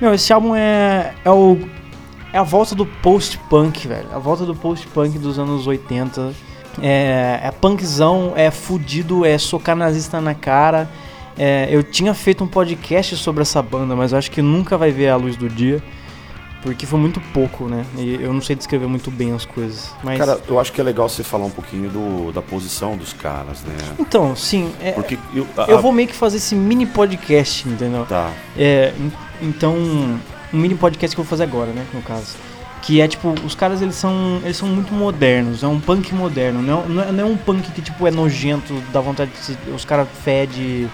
Meu, 0.00 0.14
esse 0.14 0.32
álbum 0.32 0.54
é. 0.54 1.14
É 1.24 1.30
o. 1.30 1.58
É 2.32 2.38
a 2.38 2.42
volta 2.42 2.74
do 2.74 2.84
post-punk, 2.84 3.88
velho. 3.88 4.06
A 4.12 4.18
volta 4.18 4.44
do 4.44 4.54
post-punk 4.54 5.18
dos 5.18 5.38
anos 5.38 5.66
80. 5.66 6.32
É, 6.82 7.40
é 7.42 7.50
punkzão, 7.50 8.32
é 8.36 8.50
fudido, 8.50 9.24
é 9.24 9.36
socar 9.38 9.76
nazista 9.76 10.20
na 10.20 10.34
cara. 10.34 10.88
É, 11.36 11.68
eu 11.70 11.82
tinha 11.82 12.12
feito 12.14 12.42
um 12.42 12.48
podcast 12.48 13.16
sobre 13.16 13.42
essa 13.42 13.62
banda, 13.62 13.94
mas 13.94 14.12
eu 14.12 14.18
acho 14.18 14.30
que 14.30 14.42
nunca 14.42 14.76
vai 14.76 14.90
ver 14.90 15.08
a 15.08 15.16
luz 15.16 15.36
do 15.36 15.48
dia. 15.48 15.82
Porque 16.60 16.84
foi 16.86 16.98
muito 16.98 17.20
pouco, 17.32 17.66
né? 17.68 17.84
E 17.96 18.14
eu 18.20 18.32
não 18.32 18.40
sei 18.40 18.56
descrever 18.56 18.88
muito 18.88 19.12
bem 19.12 19.32
as 19.32 19.44
coisas. 19.44 19.92
Mas. 20.02 20.18
Cara, 20.18 20.40
eu 20.48 20.58
acho 20.58 20.72
que 20.72 20.80
é 20.80 20.84
legal 20.84 21.08
você 21.08 21.22
falar 21.22 21.44
um 21.46 21.50
pouquinho 21.50 21.88
do, 21.88 22.32
da 22.32 22.42
posição 22.42 22.96
dos 22.96 23.12
caras, 23.12 23.62
né? 23.62 23.74
Então, 23.96 24.34
sim. 24.34 24.72
é- 24.82 24.90
Porque 24.90 25.16
eu, 25.32 25.46
a- 25.56 25.66
eu 25.68 25.80
vou 25.80 25.92
meio 25.92 26.08
que 26.08 26.16
fazer 26.16 26.38
esse 26.38 26.56
mini 26.56 26.84
podcast, 26.84 27.68
entendeu? 27.68 28.04
Tá. 28.06 28.32
É, 28.56 28.92
en- 28.98 29.12
então, 29.46 29.72
um 29.72 30.18
mini 30.52 30.74
podcast 30.74 31.14
que 31.14 31.20
eu 31.20 31.24
vou 31.24 31.30
fazer 31.30 31.44
agora, 31.44 31.70
né, 31.70 31.86
no 31.94 32.02
caso. 32.02 32.34
Que 32.82 33.00
é 33.00 33.08
tipo, 33.08 33.34
os 33.44 33.54
caras 33.54 33.82
eles 33.82 33.96
são, 33.96 34.40
eles 34.44 34.56
são 34.56 34.68
muito 34.68 34.94
modernos, 34.94 35.62
é 35.62 35.66
um 35.66 35.80
punk 35.80 36.14
moderno, 36.14 36.62
não, 36.62 36.82
é- 36.84 36.88
não, 36.88 37.02
é, 37.02 37.12
não 37.12 37.24
é 37.24 37.26
um 37.26 37.36
punk 37.36 37.70
que 37.72 37.82
tipo 37.82 38.06
é 38.06 38.10
nojento, 38.10 38.72
dá 38.92 39.00
vontade 39.00 39.30
de 39.32 39.38
se- 39.38 39.58
os 39.74 39.84
caras 39.84 40.08
fedem 40.24 40.88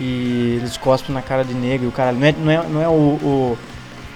e 0.00 0.56
eles 0.58 0.76
cospem 0.76 1.14
na 1.14 1.22
cara 1.22 1.44
de 1.44 1.54
negro, 1.54 1.88
o 1.88 1.92
cara 1.92 2.12
não 2.12 2.26
é, 2.26 2.32
não 2.32 2.50
é, 2.50 2.66
não 2.68 2.82
é 2.82 2.88
o, 2.88 3.56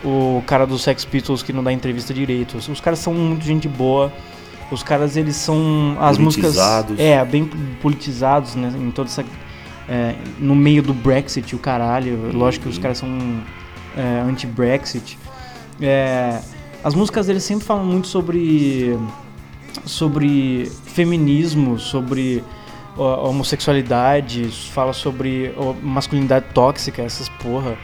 o, 0.04 0.08
o 0.38 0.42
cara 0.46 0.66
dos 0.66 0.82
Sex 0.82 1.04
Pistols 1.04 1.42
que 1.42 1.52
não 1.52 1.62
dá 1.62 1.72
entrevista 1.72 2.12
direito. 2.14 2.56
Os, 2.56 2.68
os 2.68 2.80
caras 2.80 2.98
são 2.98 3.12
muito 3.14 3.44
gente 3.44 3.68
boa. 3.68 4.12
Os 4.70 4.82
caras 4.82 5.16
eles 5.16 5.36
são 5.36 5.96
as 6.00 6.16
músicas 6.16 6.56
é 6.98 7.24
bem 7.24 7.44
politizados, 7.82 8.54
né, 8.54 8.72
em 8.76 8.90
toda 8.90 9.08
essa 9.10 9.24
é, 9.88 10.14
no 10.38 10.54
meio 10.54 10.82
do 10.82 10.94
Brexit, 10.94 11.54
o 11.54 11.58
caralho. 11.58 12.30
Lógico 12.32 12.64
que 12.64 12.68
os 12.70 12.76
Uhum. 12.76 12.82
caras 12.82 12.98
são 12.98 13.08
é, 13.96 14.20
anti-Brexit. 14.28 15.18
É, 15.80 16.38
as 16.82 16.94
músicas 16.94 17.26
deles 17.26 17.42
sempre 17.44 17.64
falam 17.66 17.84
muito 17.84 18.08
sobre 18.08 18.98
sobre 19.84 20.70
feminismo, 20.84 21.78
sobre 21.78 22.42
homossexualidade, 22.96 24.44
fala 24.72 24.92
sobre 24.92 25.54
masculinidade 25.82 26.46
tóxica, 26.52 27.02
essas 27.02 27.28
porra. 27.28 27.76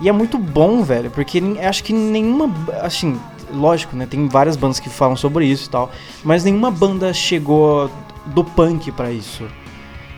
E 0.00 0.08
é 0.08 0.12
muito 0.12 0.38
bom, 0.38 0.82
velho, 0.82 1.10
porque 1.10 1.42
acho 1.66 1.82
que 1.84 1.92
nenhuma, 1.92 2.50
assim, 2.82 3.18
lógico, 3.52 3.96
né, 3.96 4.06
tem 4.06 4.28
várias 4.28 4.56
bandas 4.56 4.78
que 4.80 4.88
falam 4.90 5.16
sobre 5.16 5.46
isso 5.46 5.66
e 5.66 5.70
tal, 5.70 5.90
mas 6.24 6.44
nenhuma 6.44 6.70
banda 6.70 7.12
chegou 7.12 7.90
do 8.26 8.42
punk 8.44 8.90
pra 8.92 9.10
isso. 9.10 9.44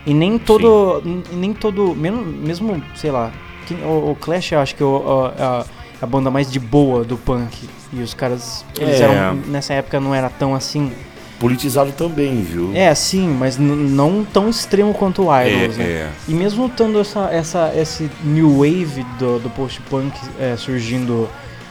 E 0.05 0.13
nem 0.13 0.37
todo, 0.37 1.01
n- 1.05 1.23
nem 1.33 1.53
todo, 1.53 1.95
mesmo, 1.95 2.23
mesmo 2.23 2.83
sei 2.95 3.11
lá, 3.11 3.31
quem- 3.67 3.83
o, 3.83 4.11
o 4.11 4.15
Clash 4.15 4.51
eu 4.51 4.59
acho 4.59 4.75
que 4.75 4.83
o- 4.83 5.03
a, 5.37 5.61
a- 5.61 5.65
a 6.01 6.05
banda 6.05 6.29
mais 6.31 6.51
de 6.51 6.59
boa 6.59 7.03
do 7.03 7.17
punk. 7.17 7.67
E 7.93 8.01
os 8.01 8.13
caras, 8.13 8.65
eles 8.79 8.99
É. 8.99 9.03
eram, 9.03 9.35
nessa 9.47 9.73
época 9.73 9.99
não 9.99 10.13
era 10.13 10.29
tão 10.29 10.53
assim. 10.55 10.91
Politizado 11.39 11.91
também, 11.91 12.41
viu? 12.43 12.71
É, 12.73 12.93
sim, 12.95 13.27
mas 13.27 13.57
não 13.57 14.23
tão 14.23 14.49
extremo 14.49 14.93
quanto 14.93 15.23
o 15.23 15.35
é. 15.35 15.53
Idols, 15.53 15.77
né? 15.77 15.83
é. 15.85 16.09
E 16.29 16.33
mesmo 16.33 16.69
tendo 16.69 16.97
essa, 16.99 17.29
essa, 17.31 17.73
esse 17.75 18.09
new 18.23 18.59
wave 18.59 19.05
do, 19.19 19.39
do 19.39 19.49
post-punk 19.49 20.17
é, 20.39 20.55
surgindo 20.55 21.27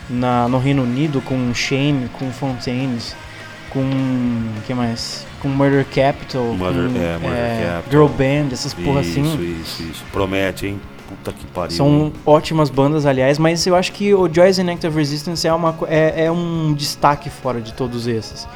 na, 0.09 0.47
no 0.49 0.59
Reino 0.59 0.83
Unido 0.83 1.23
com 1.23 1.53
Shame, 1.55 2.09
com 2.19 2.31
Fontaines, 2.31 3.17
com. 3.71 3.83
que 4.67 4.75
mais? 4.75 5.27
Com 5.41 5.49
Murder 5.49 5.85
Capital, 5.87 6.43
Murder- 6.45 6.91
com 6.91 6.99
é, 6.99 7.19
Murder 7.19 7.67
Capital. 7.73 7.83
Girl 7.91 8.07
Band, 8.07 8.53
essas 8.53 8.75
porra 8.75 9.01
isso, 9.01 9.19
assim. 9.21 9.59
isso, 9.63 9.83
isso. 9.83 10.05
Promete, 10.13 10.67
hein? 10.67 10.81
Puta 11.17 11.33
que 11.33 11.47
pariu. 11.47 11.77
São 11.77 12.13
ótimas 12.27 12.71
bandas, 12.71 13.07
aliás, 13.07 13.39
mas 13.39 13.67
eu 13.67 13.75
acho 13.77 13.93
que 13.93 14.13
o 14.15 14.25
and 14.25 14.73
Active 14.73 14.97
Resistance 14.97 15.47
é, 15.47 15.53
uma, 15.53 15.77
é, 15.89 16.25
é 16.27 16.31
um 16.31 16.73
destaque 16.75 17.31
fora 17.31 17.61
de 17.61 17.73
todos 17.73 18.07
esses. 18.07 18.47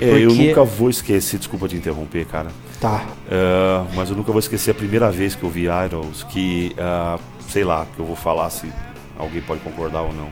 É, 0.00 0.08
eu 0.24 0.28
porque- 0.28 0.48
nunca 0.48 0.64
vou 0.64 0.88
esquecer, 0.88 1.38
desculpa 1.38 1.68
te 1.68 1.76
interromper, 1.76 2.24
cara. 2.26 2.48
Tá. 2.80 3.04
É, 3.30 3.82
mas 3.94 4.08
eu 4.08 4.16
nunca 4.16 4.32
vou 4.32 4.38
esquecer 4.38 4.70
a 4.70 4.74
primeira 4.74 5.10
vez 5.10 5.34
que 5.34 5.42
eu 5.42 5.50
vi 5.50 5.66
Idols, 5.66 6.24
que, 6.24 6.74
ah, 6.78 7.18
sei 7.48 7.62
lá, 7.64 7.86
que 7.94 8.00
eu 8.00 8.06
vou 8.06 8.16
falar 8.16 8.48
se 8.48 8.72
alguém 9.18 9.42
pode 9.42 9.60
concordar 9.60 10.00
ou 10.00 10.12
não. 10.14 10.28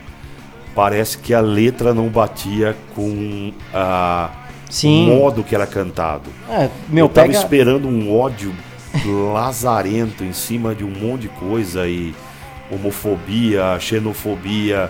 Parece 0.73 1.17
que 1.17 1.33
a 1.33 1.41
letra 1.41 1.93
não 1.93 2.07
batia 2.09 2.75
com 2.95 3.51
a, 3.73 4.31
Sim. 4.69 5.11
o 5.11 5.15
modo 5.17 5.43
que 5.43 5.53
era 5.53 5.67
cantado. 5.67 6.29
É, 6.49 6.69
meu, 6.87 7.05
eu 7.05 7.09
tava 7.09 7.27
pega. 7.27 7.39
esperando 7.39 7.87
um 7.87 8.17
ódio 8.17 8.53
lazarento 9.05 10.23
em 10.23 10.33
cima 10.33 10.73
de 10.73 10.83
um 10.83 10.89
monte 10.89 11.21
de 11.21 11.29
coisa 11.29 11.87
e 11.87 12.13
homofobia, 12.71 13.79
xenofobia 13.79 14.89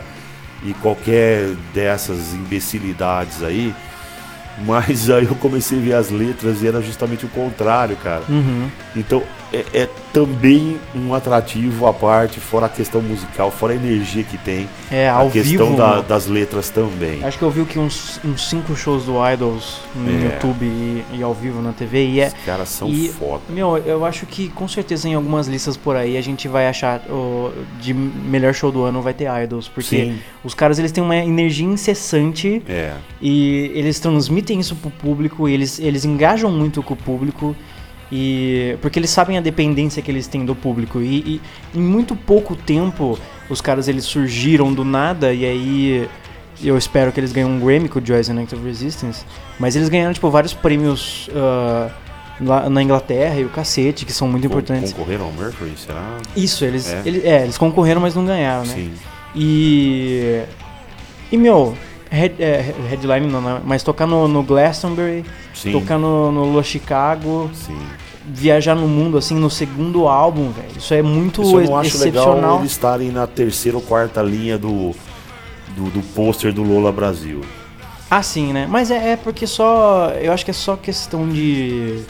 e 0.63 0.73
qualquer 0.75 1.55
dessas 1.73 2.33
imbecilidades 2.33 3.43
aí. 3.43 3.73
Mas 4.65 5.09
aí 5.09 5.25
eu 5.25 5.35
comecei 5.35 5.77
a 5.77 5.81
ver 5.81 5.93
as 5.93 6.09
letras 6.09 6.61
e 6.61 6.67
era 6.67 6.81
justamente 6.81 7.25
o 7.25 7.29
contrário, 7.29 7.95
cara. 7.95 8.23
Uhum. 8.27 8.69
Então 8.95 9.23
é, 9.51 9.65
é 9.73 9.89
também 10.13 10.77
um 10.95 11.13
atrativo 11.13 11.85
à 11.87 11.93
parte, 11.93 12.39
fora 12.39 12.65
a 12.67 12.69
questão 12.69 13.01
musical, 13.01 13.49
fora 13.51 13.73
a 13.73 13.75
energia 13.75 14.23
que 14.23 14.37
tem, 14.37 14.67
É, 14.91 15.07
a 15.09 15.13
ao 15.15 15.29
questão 15.29 15.67
vivo. 15.67 15.77
da- 15.77 16.01
das 16.01 16.27
letras 16.27 16.69
também. 16.69 17.23
Acho 17.23 17.37
que 17.37 17.43
eu 17.43 17.49
vi 17.51 17.65
que 17.65 17.77
uns, 17.79 18.19
uns 18.23 18.47
cinco 18.49 18.75
shows 18.75 19.05
do 19.05 19.13
Idols 19.27 19.81
no 19.95 20.09
É. 20.09 20.23
YouTube 20.25 20.65
e, 20.65 21.03
e 21.13 21.23
ao 21.23 21.33
vivo 21.33 21.61
na 21.61 21.71
TV. 21.73 22.05
E 22.07 22.19
é. 22.21 22.27
Os 22.27 22.33
caras 22.45 22.69
são 22.69 22.87
e- 22.89 23.09
foda. 23.09 23.41
Meu, 23.49 23.77
eu 23.77 24.05
acho 24.05 24.25
que 24.25 24.49
com 24.49 24.67
certeza 24.67 25.07
em 25.07 25.13
algumas 25.15 25.47
listas 25.47 25.75
por 25.77 25.95
aí 25.95 26.17
a 26.17 26.21
gente 26.21 26.47
vai 26.47 26.67
achar 26.67 27.01
de 27.81 27.93
melhor 27.93 28.53
show 28.53 28.71
do 28.71 28.83
ano 28.83 29.01
vai 29.01 29.13
ter 29.13 29.27
Idols. 29.43 29.67
Porque 29.67 29.95
Sim, 30.05 30.19
os 30.43 30.53
caras 30.53 30.77
eles 30.79 30.91
têm 30.91 31.03
uma 31.03 31.15
energia 31.15 31.65
incessante 31.67 32.61
é. 32.67 32.93
e 33.21 33.71
eles 33.73 33.99
transmitem 33.99 34.59
isso 34.59 34.75
pro 34.75 34.89
público, 34.91 35.47
e 35.49 35.53
eles, 35.53 35.79
eles 35.79 36.05
engajam 36.05 36.51
muito 36.51 36.81
com 36.83 36.93
o 36.93 36.97
público. 36.97 37.55
E 38.11 38.75
porque 38.81 38.97
eles 38.97 39.09
sabem 39.11 39.37
a 39.37 39.41
dependência 39.41 40.01
que 40.01 40.09
eles 40.09 40.25
têm 40.27 40.43
do 40.45 40.55
público 40.55 40.99
e, 41.01 41.39
e 41.73 41.77
em 41.77 41.81
muito 41.81 42.15
pouco 42.15 42.55
tempo 42.55 43.17
os 43.49 43.61
caras 43.61 43.87
eles 43.87 44.03
surgiram 44.05 44.73
do 44.73 44.83
nada 44.83 45.31
e 45.33 45.45
aí 45.45 46.09
eu 46.63 46.77
espero 46.77 47.11
que 47.11 47.19
eles 47.19 47.31
ganhem 47.31 47.47
um 47.49 47.59
Grammy 47.59 47.87
com 47.87 47.99
o 47.99 48.05
Joyce 48.05 48.31
and 48.31 48.41
Active 48.41 48.65
Resistance, 48.65 49.23
mas 49.59 49.75
eles 49.75 49.89
ganharam 49.89 50.11
tipo 50.13 50.29
vários 50.29 50.53
prêmios 50.53 51.29
ah, 51.35 51.89
lá 52.41 52.69
na 52.69 52.81
Inglaterra 52.81 53.35
e 53.39 53.45
o 53.45 53.49
cacete 53.49 54.05
que 54.05 54.11
são 54.11 54.27
muito 54.27 54.43
Con- 54.49 54.55
importantes. 54.57 54.91
Concorreram 54.91 55.25
ao 55.25 55.31
Mercury, 55.31 55.73
será? 55.77 56.17
Isso, 56.35 56.65
eles, 56.65 56.91
É? 56.91 57.01
ele- 57.05 57.21
é, 57.27 57.43
eles 57.43 57.57
concorreram, 57.59 58.01
mas 58.01 58.15
não 58.15 58.25
ganharam, 58.25 58.65
né? 58.65 58.73
Sim. 58.73 58.91
E. 59.35 60.41
E 61.31 61.37
meu, 61.37 61.77
head, 62.09 62.41
é, 62.41 62.73
headline 62.89 63.27
não, 63.27 63.41
né? 63.41 63.61
mas 63.63 63.83
tocar 63.83 64.07
no, 64.07 64.27
no 64.27 64.43
Glastonbury, 64.43 65.23
Sim. 65.53 65.71
tocar 65.71 65.97
no, 65.97 66.31
no 66.31 66.45
Lua 66.45 66.63
Chicago, 66.63 67.49
Sim. 67.53 67.77
viajar 68.25 68.75
no 68.75 68.87
mundo 68.87 69.17
assim 69.17 69.35
no 69.35 69.49
segundo 69.49 70.07
álbum, 70.07 70.51
velho. 70.51 70.77
Isso 70.77 70.93
é 70.93 71.01
muito 71.01 71.41
Isso 71.41 71.59
eu 71.59 71.65
não 71.65 71.77
acho 71.77 71.97
legal 71.99 72.23
excepcional. 72.23 72.59
eles 72.59 72.71
estarem 72.71 73.11
na 73.11 73.27
terceira 73.27 73.77
ou 73.77 73.83
quarta 73.83 74.21
linha 74.21 74.57
do, 74.57 74.95
do, 75.75 75.89
do 75.89 76.01
pôster 76.13 76.53
do 76.53 76.63
Lola 76.63 76.91
Brasil. 76.91 77.41
Ah, 78.11 78.23
sim, 78.23 78.51
né? 78.51 78.65
Mas 78.67 78.89
é, 78.89 79.11
é 79.11 79.15
porque 79.15 79.45
só. 79.45 80.09
Eu 80.19 80.33
acho 80.33 80.43
que 80.43 80.49
é 80.49 80.53
só 80.53 80.75
questão 80.75 81.29
de. 81.29 82.01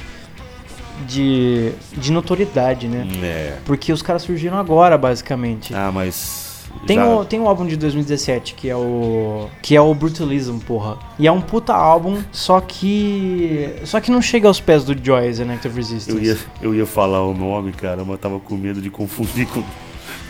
de. 1.05 1.73
de 1.91 2.11
notoriedade, 2.11 2.87
né? 2.87 3.05
É. 3.21 3.57
Porque 3.65 3.91
os 3.91 4.01
caras 4.01 4.21
surgiram 4.21 4.57
agora, 4.57 4.97
basicamente. 4.97 5.75
Ah, 5.75 5.91
mas. 5.93 6.48
Tem, 6.87 6.95
já- 6.97 7.05
o, 7.07 7.25
tem 7.25 7.39
um 7.39 7.47
álbum 7.47 7.65
de 7.65 7.75
2017 7.75 8.53
que 8.53 8.69
é 8.69 8.75
o. 8.75 9.47
que 9.61 9.75
é 9.75 9.81
o 9.81 9.93
Brutalism, 9.93 10.57
porra. 10.59 10.97
E 11.17 11.27
é 11.27 11.31
um 11.31 11.41
puta 11.41 11.73
álbum, 11.73 12.17
só 12.31 12.59
que. 12.61 13.69
Só 13.83 13.99
que 13.99 14.09
não 14.11 14.21
chega 14.21 14.47
aos 14.47 14.59
pés 14.61 14.83
do 14.83 14.95
Joyce 15.01 15.41
and 15.43 15.51
Active 15.53 15.75
Resistance. 15.75 16.11
eu, 16.17 16.23
ia, 16.23 16.37
eu 16.61 16.75
ia 16.75 16.85
falar 16.85 17.21
o 17.25 17.33
nome, 17.33 17.71
cara, 17.73 18.03
mas 18.05 18.19
tava 18.19 18.39
com 18.39 18.55
medo 18.55 18.81
de 18.81 18.89
confundir 18.89 19.45
com, 19.47 19.59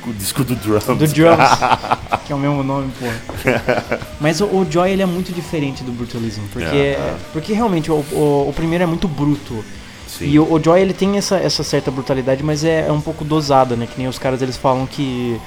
o 0.09 0.13
disco 0.13 0.43
do 0.43 0.55
Drums. 0.55 0.85
Do 0.85 0.95
Drums, 0.95 1.49
que 2.25 2.31
é 2.33 2.35
o 2.35 2.39
mesmo 2.39 2.63
nome, 2.63 2.91
porra. 2.99 4.07
Mas 4.19 4.41
o, 4.41 4.45
o 4.45 4.65
Joy 4.69 4.91
ele 4.91 5.01
é 5.01 5.05
muito 5.05 5.31
diferente 5.31 5.83
do 5.83 5.91
Brutalism, 5.91 6.41
porque, 6.51 6.95
Ah, 6.97 7.15
ah. 7.15 7.19
porque 7.31 7.53
realmente 7.53 7.91
o, 7.91 7.95
o, 8.11 8.49
o 8.49 8.53
primeiro 8.55 8.83
é 8.83 8.87
muito 8.87 9.07
bruto. 9.07 9.63
Sim. 10.07 10.25
E 10.25 10.39
o, 10.39 10.59
Joy 10.63 10.81
ele 10.81 10.93
tem 10.93 11.17
essa, 11.17 11.37
essa 11.37 11.63
certa 11.63 11.91
brutalidade, 11.91 12.41
mas 12.43 12.63
é, 12.63 12.87
é 12.87 12.91
um 12.91 12.99
pouco 13.01 13.23
dosada, 13.23 13.75
né? 13.75 13.85
Que 13.85 13.97
nem 13.99 14.07
os 14.07 14.17
caras 14.17 14.41
eles 14.41 14.57
falam 14.57 14.87
que 14.87 15.39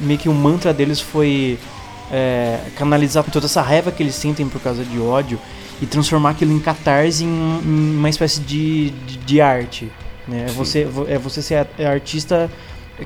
meio 0.00 0.18
que 0.18 0.28
o 0.28 0.34
mantra 0.34 0.72
deles 0.74 1.00
foi 1.00 1.58
é, 2.10 2.58
canalizar 2.76 3.24
toda 3.24 3.46
essa 3.46 3.62
raiva 3.62 3.90
que 3.90 4.02
eles 4.02 4.14
sentem 4.14 4.48
por 4.48 4.60
causa 4.60 4.84
de 4.84 4.98
ódio 5.00 5.38
e 5.80 5.86
transformar 5.86 6.30
aquilo 6.30 6.52
em 6.52 6.58
catarse 6.58 7.24
em, 7.24 7.28
em 7.28 7.96
uma 7.96 8.08
espécie 8.08 8.40
de, 8.40 8.90
de, 8.90 9.16
de 9.18 9.40
arte. 9.40 9.90
Né? 10.26 10.46
É, 10.48 10.52
você, 10.52 10.84
vo- 10.84 11.06
é 11.08 11.18
você 11.18 11.42
ser 11.42 11.66
é 11.78 11.86
artista 11.86 12.50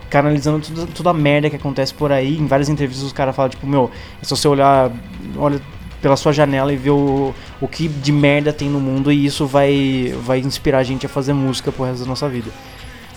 canalizando 0.08 0.60
tudo, 0.60 0.86
toda 0.86 1.10
a 1.10 1.14
merda 1.14 1.50
que 1.50 1.56
acontece 1.56 1.92
por 1.92 2.12
aí. 2.12 2.36
Em 2.38 2.46
várias 2.46 2.68
entrevistas 2.68 3.04
os 3.04 3.12
caras 3.12 3.34
falam, 3.34 3.50
tipo, 3.50 3.66
meu, 3.66 3.90
é 4.22 4.24
só 4.24 4.36
você 4.36 4.46
olhar, 4.48 4.90
olha 5.36 5.60
pela 6.00 6.16
sua 6.16 6.32
janela 6.32 6.72
e 6.72 6.76
ver 6.76 6.90
o, 6.90 7.34
o 7.60 7.68
que 7.68 7.86
de 7.86 8.10
merda 8.12 8.52
tem 8.54 8.70
no 8.70 8.80
mundo 8.80 9.12
e 9.12 9.26
isso 9.26 9.46
vai, 9.46 10.14
vai 10.22 10.38
inspirar 10.38 10.78
a 10.78 10.82
gente 10.82 11.04
a 11.04 11.08
fazer 11.08 11.34
música 11.34 11.70
pro 11.70 11.84
resto 11.84 12.00
da 12.04 12.06
nossa 12.08 12.28
vida. 12.28 12.50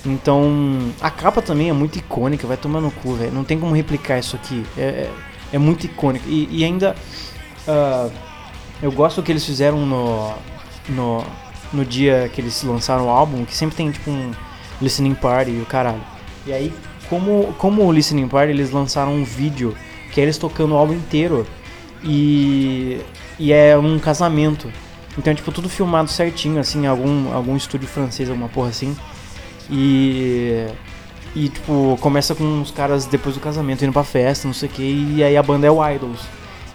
Então, 0.06 0.92
a 1.00 1.10
capa 1.10 1.42
também 1.42 1.70
é 1.70 1.74
muito 1.74 1.98
icônica, 1.98 2.46
vai 2.46 2.58
tomar 2.58 2.82
no 2.82 2.92
cu, 2.92 3.14
velho. 3.14 3.32
Não 3.32 3.44
tem 3.44 3.60
como 3.60 3.74
replicar 3.74 4.20
isso 4.20 4.36
aqui. 4.36 4.66
É, 4.78 4.82
é, 4.82 5.12
é 5.54 5.58
muito 5.58 5.86
icônico. 5.86 6.28
E, 6.28 6.48
e 6.52 6.64
ainda, 6.64 6.96
ah, 7.68 8.10
eu 8.82 8.92
gosto 8.92 9.22
do 9.22 9.26
que 9.26 9.32
eles 9.32 9.46
fizeram 9.46 9.86
no, 9.86 10.34
no, 10.90 11.24
no 11.72 11.86
dia 11.86 12.30
que 12.34 12.42
eles 12.42 12.62
lançaram 12.64 13.06
o 13.06 13.10
álbum, 13.10 13.46
que 13.46 13.56
sempre 13.56 13.76
tem 13.76 13.92
tipo 13.92 14.12
um 14.12 14.32
listening 14.82 15.16
party 15.16 15.52
e 15.52 15.62
o 15.62 15.66
caralho. 15.66 16.02
E 16.46 16.52
aí, 16.52 16.74
como, 17.10 17.54
como 17.58 17.86
o 17.86 17.92
listening 17.92 18.28
party, 18.28 18.52
eles 18.52 18.72
lançaram 18.72 19.14
um 19.14 19.24
vídeo 19.24 19.76
que 20.12 20.20
é 20.20 20.24
eles 20.24 20.38
tocando 20.38 20.74
o 20.74 20.78
álbum 20.78 20.94
inteiro 20.94 21.48
e, 22.04 23.00
e 23.40 23.54
é 23.54 23.78
um 23.78 23.98
casamento. 23.98 24.70
Então 25.18 25.32
é 25.32 25.36
tipo 25.36 25.52
tudo 25.52 25.70
filmado 25.70 26.10
certinho, 26.10 26.60
assim, 26.60 26.86
algum, 26.86 27.32
algum 27.34 27.56
estúdio 27.56 27.88
francês, 27.88 28.30
alguma 28.30 28.50
porra 28.50 28.70
assim. 28.70 28.96
E. 29.70 30.68
E 31.36 31.50
tipo, 31.50 31.98
começa 32.00 32.36
com 32.36 32.62
os 32.62 32.70
caras 32.70 33.08
depois 33.08 33.34
do 33.34 33.42
casamento 33.42 33.84
indo 33.84 33.92
pra 33.92 34.04
festa, 34.04 34.48
não 34.48 34.54
sei 34.54 34.70
o 34.70 34.72
que, 34.72 34.84
e 35.16 35.24
aí 35.24 35.36
a 35.36 35.42
banda 35.42 35.66
é 35.66 35.72
o 35.72 35.84
Idols. 35.90 36.22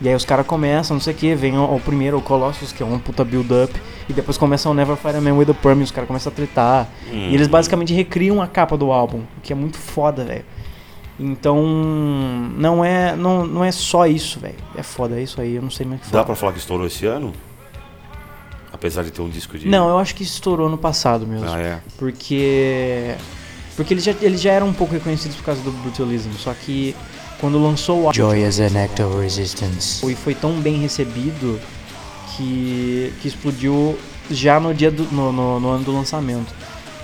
E 0.00 0.08
aí 0.08 0.14
os 0.16 0.24
caras 0.24 0.44
começam, 0.46 0.96
não 0.96 1.00
sei 1.00 1.12
o 1.14 1.16
que, 1.16 1.32
vem 1.34 1.56
o, 1.56 1.62
o 1.76 1.80
primeiro, 1.80 2.18
o 2.18 2.20
Colossus, 2.20 2.72
que 2.72 2.82
é 2.82 2.86
um 2.86 2.98
puta 2.98 3.24
build-up, 3.24 3.72
e 4.08 4.12
depois 4.12 4.36
começa 4.36 4.68
o 4.68 4.74
Never 4.74 4.96
Fight 4.96 5.16
a 5.16 5.20
Man 5.20 5.34
with 5.34 5.50
a 5.50 5.54
Perm, 5.54 5.80
e 5.80 5.84
os 5.84 5.92
caras 5.92 6.08
começam 6.08 6.32
a 6.32 6.34
tretar. 6.34 6.88
E 7.12 7.34
eles 7.34 7.46
basicamente 7.46 7.92
recriam 7.94 8.42
a 8.42 8.48
capa 8.48 8.76
do 8.76 8.90
álbum, 8.90 9.18
o 9.18 9.40
que 9.42 9.52
é 9.52 9.56
muito 9.56 9.78
foda, 9.78 10.24
velho. 10.24 10.44
Então, 11.20 11.64
não 12.56 12.84
é, 12.84 13.14
não, 13.16 13.44
não 13.44 13.64
é 13.64 13.70
só 13.72 14.06
isso, 14.06 14.38
velho. 14.40 14.54
É 14.76 14.82
foda, 14.82 15.18
é 15.18 15.22
isso 15.22 15.40
aí, 15.40 15.54
eu 15.54 15.62
não 15.62 15.70
sei 15.70 15.86
mais 15.86 16.00
o 16.00 16.04
que 16.04 16.08
Dá 16.08 16.12
falar. 16.12 16.24
pra 16.24 16.34
falar 16.34 16.52
que 16.52 16.58
estourou 16.58 16.86
esse 16.86 17.06
ano? 17.06 17.32
Apesar 18.78 19.02
de 19.02 19.10
ter 19.10 19.20
um 19.20 19.28
disco 19.28 19.58
de. 19.58 19.66
Não, 19.66 19.88
eu 19.88 19.98
acho 19.98 20.14
que 20.14 20.22
estourou 20.22 20.68
no 20.68 20.78
passado 20.78 21.26
mesmo. 21.26 21.50
Ah, 21.50 21.58
é. 21.58 21.80
Porque. 21.98 23.14
Porque 23.76 23.92
eles 23.94 24.04
já, 24.04 24.14
eles 24.22 24.40
já 24.40 24.52
eram 24.52 24.68
um 24.68 24.72
pouco 24.72 24.94
reconhecidos 24.94 25.36
por 25.36 25.44
causa 25.44 25.60
do 25.62 25.70
brutalismo. 25.70 26.32
Só 26.34 26.54
que 26.54 26.94
quando 27.40 27.60
lançou 27.62 28.08
o 28.08 28.12
Joy 28.12 28.44
as 28.44 28.60
an 28.60 28.80
act 28.82 29.02
of 29.02 29.20
resistance. 29.20 30.04
e 30.08 30.14
foi 30.14 30.34
tão 30.34 30.52
bem 30.60 30.78
recebido 30.78 31.60
que, 32.36 33.12
que 33.20 33.28
explodiu 33.28 33.98
já 34.30 34.60
no 34.60 34.72
dia 34.72 34.90
do, 34.90 35.04
no, 35.04 35.32
no, 35.32 35.60
no 35.60 35.68
ano 35.70 35.84
do 35.84 35.92
lançamento. 35.92 36.52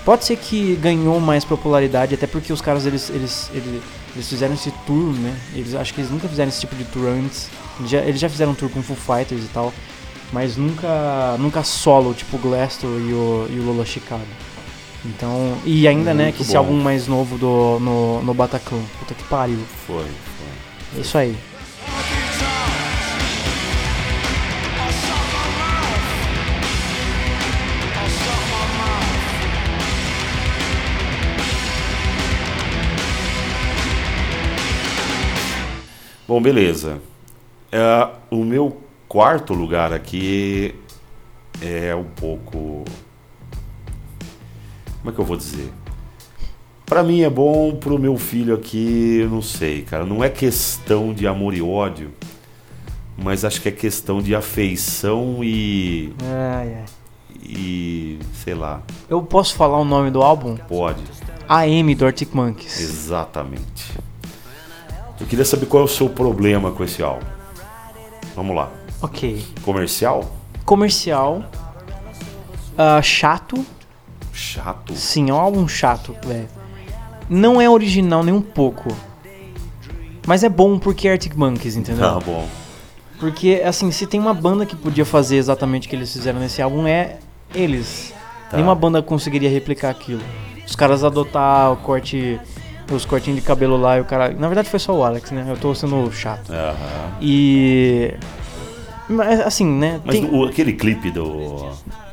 Pode 0.05 0.23
ser 0.23 0.37
que 0.37 0.75
ganhou 0.75 1.19
mais 1.19 1.43
popularidade, 1.43 2.13
até 2.13 2.27
porque 2.27 2.53
os 2.53 2.61
caras 2.61 2.85
eles, 2.85 3.09
eles, 3.09 3.49
eles, 3.53 3.81
eles 4.13 4.29
fizeram 4.29 4.53
esse 4.53 4.71
tour, 4.85 5.13
né? 5.13 5.35
Eles 5.55 5.73
acho 5.73 5.93
que 5.93 5.99
eles 5.99 6.11
nunca 6.11 6.27
fizeram 6.27 6.49
esse 6.49 6.59
tipo 6.59 6.75
de 6.75 6.83
tour 6.85 7.07
antes. 7.07 7.49
Eles 7.79 7.91
já, 7.91 7.99
eles 7.99 8.19
já 8.19 8.29
fizeram 8.29 8.51
um 8.51 8.55
tour 8.55 8.69
com 8.69 8.83
Foo 8.83 8.95
Fighters 8.95 9.43
e 9.43 9.47
tal, 9.47 9.73
mas 10.31 10.57
nunca 10.57 11.35
nunca 11.39 11.63
solo, 11.63 12.13
tipo 12.13 12.37
o 12.37 12.39
Glastor 12.39 12.89
e 12.99 13.13
o, 13.13 13.47
e 13.49 13.59
o 13.59 13.63
Lola 13.65 13.85
Chicago. 13.85 14.25
Então, 15.05 15.55
e 15.63 15.87
ainda, 15.87 16.13
né, 16.13 16.25
Muito 16.25 16.37
que 16.37 16.41
esse 16.41 16.53
bom. 16.53 16.57
álbum 16.57 16.81
mais 16.81 17.07
novo 17.07 17.37
do 17.37 17.79
no, 17.79 18.21
no 18.23 18.33
Bataclan. 18.33 18.81
Puta 18.99 19.13
que 19.13 19.23
pariu. 19.25 19.59
Foi, 19.85 20.03
foi. 20.03 20.97
É 20.97 21.01
isso 21.01 21.17
aí. 21.17 21.35
Bom, 36.27 36.41
beleza. 36.41 36.99
É, 37.71 38.07
o 38.31 38.43
meu 38.43 38.84
quarto 39.15 39.53
lugar 39.53 39.93
aqui 39.93 40.75
é 41.61 41.95
um 41.95 42.03
pouco. 42.03 42.83
Como 44.99 45.09
é 45.09 45.11
que 45.13 45.19
eu 45.19 45.23
vou 45.23 45.37
dizer? 45.37 45.71
Pra 46.85 47.01
mim 47.01 47.21
é 47.21 47.29
bom, 47.29 47.73
pro 47.77 47.97
meu 47.97 48.17
filho 48.17 48.53
aqui, 48.53 49.19
eu 49.21 49.29
não 49.29 49.41
sei, 49.41 49.83
cara. 49.83 50.05
Não 50.05 50.21
é 50.21 50.29
questão 50.29 51.13
de 51.13 51.25
amor 51.25 51.53
e 51.53 51.61
ódio, 51.61 52.11
mas 53.17 53.45
acho 53.45 53.61
que 53.61 53.69
é 53.69 53.71
questão 53.71 54.21
de 54.21 54.35
afeição 54.35 55.41
e. 55.41 56.13
Ai, 56.21 56.73
ai. 56.73 56.85
e. 57.41 58.19
sei 58.43 58.53
lá, 58.53 58.83
Eu 59.07 59.23
posso 59.23 59.55
falar 59.55 59.77
o 59.77 59.85
nome 59.85 60.11
do 60.11 60.21
álbum? 60.21 60.57
pode. 60.57 61.01
AM 61.47 61.95
do 61.95 62.05
Arctic 62.05 62.33
Monkeys. 62.33 62.81
Exatamente. 62.81 63.97
Eu 65.21 65.25
queria 65.25 65.45
saber 65.45 65.67
qual 65.67 65.83
é 65.83 65.85
o 65.85 65.87
seu 65.87 66.09
problema 66.09 66.73
com 66.73 66.83
esse 66.83 67.01
álbum. 67.01 67.25
Vamos 68.35 68.53
lá. 68.53 68.69
Ok. 69.05 69.45
Comercial? 69.61 70.25
Comercial. 70.65 71.43
ah, 72.75 72.99
chato. 73.03 73.63
Chato. 74.33 74.95
Sim, 74.95 75.29
é 75.29 75.33
um 75.33 75.37
álbum 75.37 75.67
chato, 75.67 76.15
velho. 76.25 76.47
Não 77.29 77.61
é 77.61 77.69
original 77.69 78.23
nem 78.23 78.33
um 78.33 78.41
pouco. 78.41 78.89
Mas 80.25 80.43
é 80.43 80.49
bom 80.49 80.79
porque 80.79 81.07
é 81.07 81.11
Arctic 81.11 81.35
Monkeys, 81.35 81.75
entendeu? 81.75 82.01
Tá 82.01 82.19
bom. 82.19 82.47
Porque, 83.19 83.61
assim, 83.63 83.91
se 83.91 84.07
tem 84.07 84.19
uma 84.19 84.33
banda 84.33 84.65
que 84.65 84.75
podia 84.75 85.05
fazer 85.05 85.37
exatamente 85.37 85.85
o 85.85 85.89
que 85.89 85.95
eles 85.95 86.11
fizeram 86.11 86.39
nesse 86.39 86.59
álbum, 86.61 86.87
é 86.87 87.17
eles. 87.53 88.11
Tá. 88.49 88.57
Nenhuma 88.57 88.73
banda 88.73 89.03
conseguiria 89.03 89.49
replicar 89.51 89.91
aquilo. 89.91 90.21
Os 90.65 90.75
caras 90.75 91.03
adotar 91.03 91.71
o 91.71 91.77
corte. 91.77 92.39
Os 92.91 93.05
cortinhos 93.05 93.39
de 93.39 93.45
cabelo 93.45 93.77
lá 93.77 93.97
e 93.97 94.01
o 94.01 94.05
cara. 94.05 94.29
Na 94.31 94.47
verdade 94.47 94.67
foi 94.67 94.79
só 94.79 94.93
o 94.93 95.03
Alex, 95.03 95.29
né? 95.31 95.45
Eu 95.47 95.57
tô 95.57 95.73
sendo 95.75 96.11
chato. 96.11 96.51
Aham. 96.51 97.17
E. 97.21 98.15
Mas, 99.07 99.39
assim, 99.41 99.65
né? 99.65 99.99
Mas 100.03 100.15
tem... 100.19 100.29
o- 100.29 100.45
aquele 100.45 100.73
clipe 100.73 101.11
do. 101.11 101.69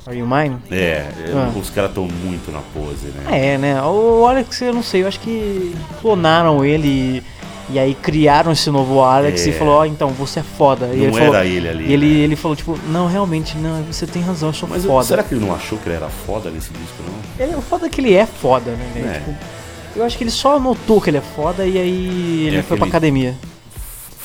Are 0.07 0.18
You 0.18 0.26
Mine? 0.26 0.57
É, 0.70 1.07
Ah. 1.34 1.51
os 1.57 1.70
caras 1.70 1.90
estão 1.90 2.07
muito 2.07 2.51
na 2.51 2.61
pose, 2.74 3.07
né? 3.07 3.53
É, 3.55 3.57
né? 3.59 3.80
O 3.82 4.26
Alex, 4.26 4.61
eu 4.61 4.74
não 4.74 4.82
sei, 4.82 5.05
eu 5.05 5.09
acho 5.09 5.20
que 5.20 5.74
clonaram 6.01 6.64
ele 6.64 6.88
e, 6.88 7.22
e 7.74 7.78
aí 7.78 7.95
criaram 7.95 8.51
esse 8.51 8.68
novo 8.68 9.01
Alex 9.01 9.47
É. 9.47 9.51
e 9.51 9.53
falou, 9.53 9.74
ó, 9.74 9.84
então, 9.86 10.09
você 10.11 10.40
é 10.40 10.43
foda. 10.43 10.86
E 10.86 10.88
Não 10.88 10.95
ele 10.97 11.16
era 11.16 11.24
falou, 11.26 11.45
ele 11.45 11.68
ali. 11.68 11.84
E 11.88 11.93
ele, 11.93 12.07
né? 12.14 12.18
ele 12.24 12.36
falou, 12.36 12.57
tipo, 12.57 12.76
não, 12.88 13.07
realmente, 13.07 13.57
não, 13.57 13.80
você 13.84 14.05
tem 14.07 14.20
razão, 14.20 14.49
eu 14.49 14.53
sou 14.53 14.68
Mas 14.68 14.84
foda. 14.84 15.05
será 15.07 15.22
que 15.22 15.34
ele 15.34 15.45
não 15.47 15.55
achou 15.55 15.78
que 15.78 15.88
ele 15.88 15.95
era 15.97 16.09
foda 16.09 16.51
nesse 16.51 16.70
disco, 16.72 16.97
não? 17.07 17.47
Ele, 17.47 17.55
o 17.55 17.62
foda 17.62 17.86
é 17.86 17.88
que 17.88 18.01
ele 18.01 18.12
é 18.12 18.26
foda, 18.26 18.72
né? 18.72 18.93
É. 18.97 19.18
Tipo, 19.20 19.34
eu 19.95 20.05
acho 20.05 20.18
que 20.18 20.24
ele 20.24 20.30
só 20.32 20.59
notou 20.59 21.01
que 21.01 21.11
ele 21.11 21.18
é 21.18 21.22
foda 21.36 21.64
e 21.64 21.78
aí 21.78 22.47
ele 22.49 22.57
É 22.57 22.62
foi 22.62 22.76
pra 22.76 22.86
aquele- 22.86 22.90
academia. 22.90 23.34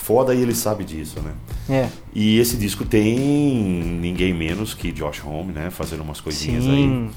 Foda 0.08 0.34
e 0.34 0.42
ele 0.42 0.56
sabe 0.56 0.86
disso, 0.86 1.20
né? 1.20 1.34
É, 1.70 1.90
E 2.16 2.40
esse 2.40 2.56
disco 2.56 2.86
tem 2.86 3.20
ninguém 3.20 4.34
menos 4.34 4.74
que 4.74 4.90
Josh 4.94 5.22
Homme, 5.26 5.52
né? 5.52 5.70
Fazendo 5.70 6.02
umas 6.02 6.22
coisinhas 6.22 6.64
aí. 6.64 6.70
sim. 6.72 7.10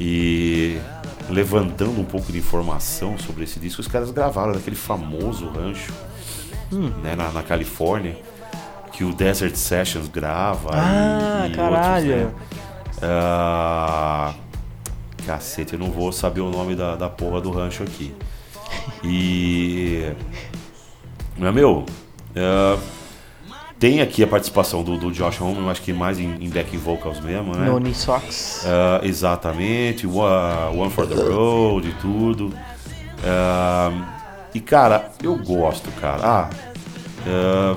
E 0.00 0.76
levantando 1.28 2.00
um 2.00 2.04
pouco 2.04 2.32
de 2.32 2.38
informação 2.38 3.16
sobre 3.16 3.44
esse 3.44 3.60
disco, 3.60 3.80
os 3.80 3.86
caras 3.86 4.10
gravaram 4.10 4.52
naquele 4.54 4.74
famoso 4.74 5.46
rancho 5.48 5.92
Hum. 6.72 6.88
né, 7.02 7.14
na, 7.14 7.30
na 7.30 7.42
Califórnia, 7.44 8.16
que 8.92 9.04
o 9.04 9.12
Desert 9.14 9.54
Sessions 9.54 10.08
grava. 10.08 10.70
Ah, 10.72 11.46
e, 11.48 11.52
e 11.52 11.54
caralho. 11.54 12.12
Outros, 12.14 12.32
né? 12.34 12.40
Ah, 13.02 14.34
cacete, 15.26 15.74
eu 15.74 15.78
não 15.78 15.90
vou 15.92 16.10
saber 16.10 16.40
o 16.40 16.50
nome 16.50 16.74
da, 16.74 16.96
da 16.96 17.08
porra 17.08 17.40
do 17.40 17.50
rancho 17.52 17.84
aqui. 17.84 18.12
E. 19.04 20.12
Mas, 21.38 21.54
meu. 21.54 21.86
Ah, 22.36 22.78
tem 23.78 24.00
aqui 24.00 24.22
a 24.22 24.26
participação 24.26 24.82
do, 24.82 24.98
do 24.98 25.10
Josh 25.10 25.40
Homme, 25.40 25.58
eu 25.58 25.70
acho 25.70 25.80
que 25.82 25.92
mais 25.92 26.18
em, 26.18 26.34
em 26.44 26.48
back 26.50 26.76
vocals 26.76 27.18
mesmo, 27.20 27.56
né? 27.56 27.66
No 27.66 27.78
Knee 27.80 27.94
Socks. 27.94 28.64
Ah, 28.66 29.00
exatamente, 29.02 30.06
One, 30.06 30.78
One 30.78 30.90
for 30.90 31.06
the 31.06 31.14
Road 31.14 31.88
e 31.88 31.92
tudo. 31.94 32.52
Ah, 33.24 33.90
e 34.54 34.60
cara, 34.60 35.10
eu 35.22 35.36
gosto, 35.36 35.90
cara. 36.00 36.20
Ah, 36.22 36.50
ah, 37.26 37.76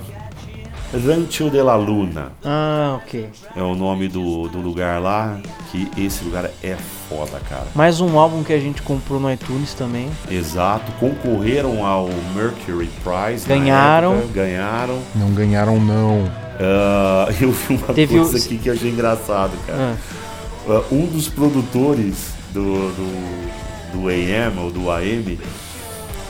Rancho 0.94 1.50
de 1.50 1.60
la 1.62 1.76
Luna 1.76 2.34
Ah, 2.46 3.00
ok. 3.04 3.28
é 3.56 3.62
o 3.64 3.74
nome 3.74 4.08
do, 4.08 4.48
do 4.48 4.60
lugar 4.60 5.02
lá. 5.02 5.40
Que 5.72 5.90
esse 5.98 6.24
lugar 6.24 6.52
é 6.62 6.78
foda, 7.16 7.40
cara. 7.48 7.68
Mais 7.76 8.02
um 8.02 8.18
álbum 8.18 8.44
que 8.44 8.54
a 8.54 8.60
gente 8.60 8.82
comprou 8.82 9.20
no 9.20 9.32
iTunes 9.32 9.74
também. 9.74 10.10
Exato, 10.30 10.92
concorreram 11.00 11.86
ao 11.86 12.10
Mercury 12.36 12.90
Prize. 13.04 13.48
Ganharam. 13.48 14.14
época, 14.16 14.34
ganharam. 14.34 15.00
Não 15.16 15.30
ganharam, 15.32 15.80
não. 15.80 16.30
Ah, 16.60 17.28
eu 17.40 17.52
vi 17.52 17.76
uma 17.76 17.94
Teve 17.94 18.16
coisa 18.18 18.34
o- 18.38 18.40
aqui 18.42 18.58
que 18.58 18.70
eu 18.70 18.74
achei 18.74 18.90
engraçado, 18.90 19.52
cara. 19.68 19.96
Ah, 19.96 20.24
Uh, 20.66 20.82
um 20.96 21.06
dos 21.08 21.28
produtores 21.28 22.30
do, 22.54 22.62
do, 22.94 24.00
do 24.00 24.08
AM 24.08 24.58
ou 24.60 24.72
do 24.72 24.90
AM 24.90 25.38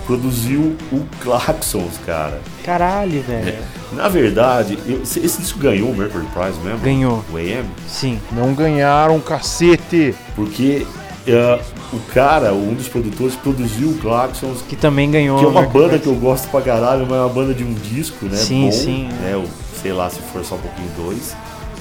produziu 0.06 0.76
o 0.91 1.01
Claxons, 1.22 1.97
cara. 2.06 2.39
caralho, 2.64 3.22
velho. 3.24 3.58
Na 3.93 4.08
verdade, 4.10 4.78
eu- 4.88 5.01
esse 5.04 5.20
disco 5.41 5.60
ganhou 5.60 5.89
o 5.91 5.95
Mercury 5.95 6.26
Prize 6.34 6.60
mesmo? 6.64 6.80
Ganhou. 6.80 7.24
O 7.32 7.38
AM? 7.38 7.66
Sim. 7.88 8.20
Não 8.32 8.54
ganharam, 8.54 9.20
cacete! 9.20 10.16
Porque 10.36 10.86
uh, 11.28 11.62
o 11.95 11.99
cara, 12.14 12.54
um 12.54 12.74
dos 12.74 12.88
produtores, 12.88 13.36
produziu 13.36 13.89
o 13.89 13.97
Claxons, 13.99 14.62
Que 14.68 14.76
também 14.76 15.10
ganhou. 15.12 15.38
que 15.39 15.45
é 15.45 15.47
uma 15.47 15.62
Mercury 15.62 15.84
banda 15.84 15.89
Prize. 15.99 16.04
que 16.04 16.10
eu 16.10 16.16
gosto 16.16 16.47
pra 16.49 16.62
caralho, 16.62 17.06
mas 17.10 17.18
é 17.18 17.22
uma 17.22 17.30
banda 17.30 17.54
de 17.54 17.64
um 17.64 17.74
disco, 17.74 18.26
né? 18.26 18.38
Sim, 18.38 18.66
bom, 18.66 18.72
sim. 18.72 19.10
Né? 19.22 19.32
Eu, 19.34 19.45
sei 19.82 19.93
lá 19.93 20.10
se 20.10 20.20
for 20.32 20.43
só 20.43 20.56
um 20.56 20.60
pouquinho 20.60 20.89
dois. 20.97 21.36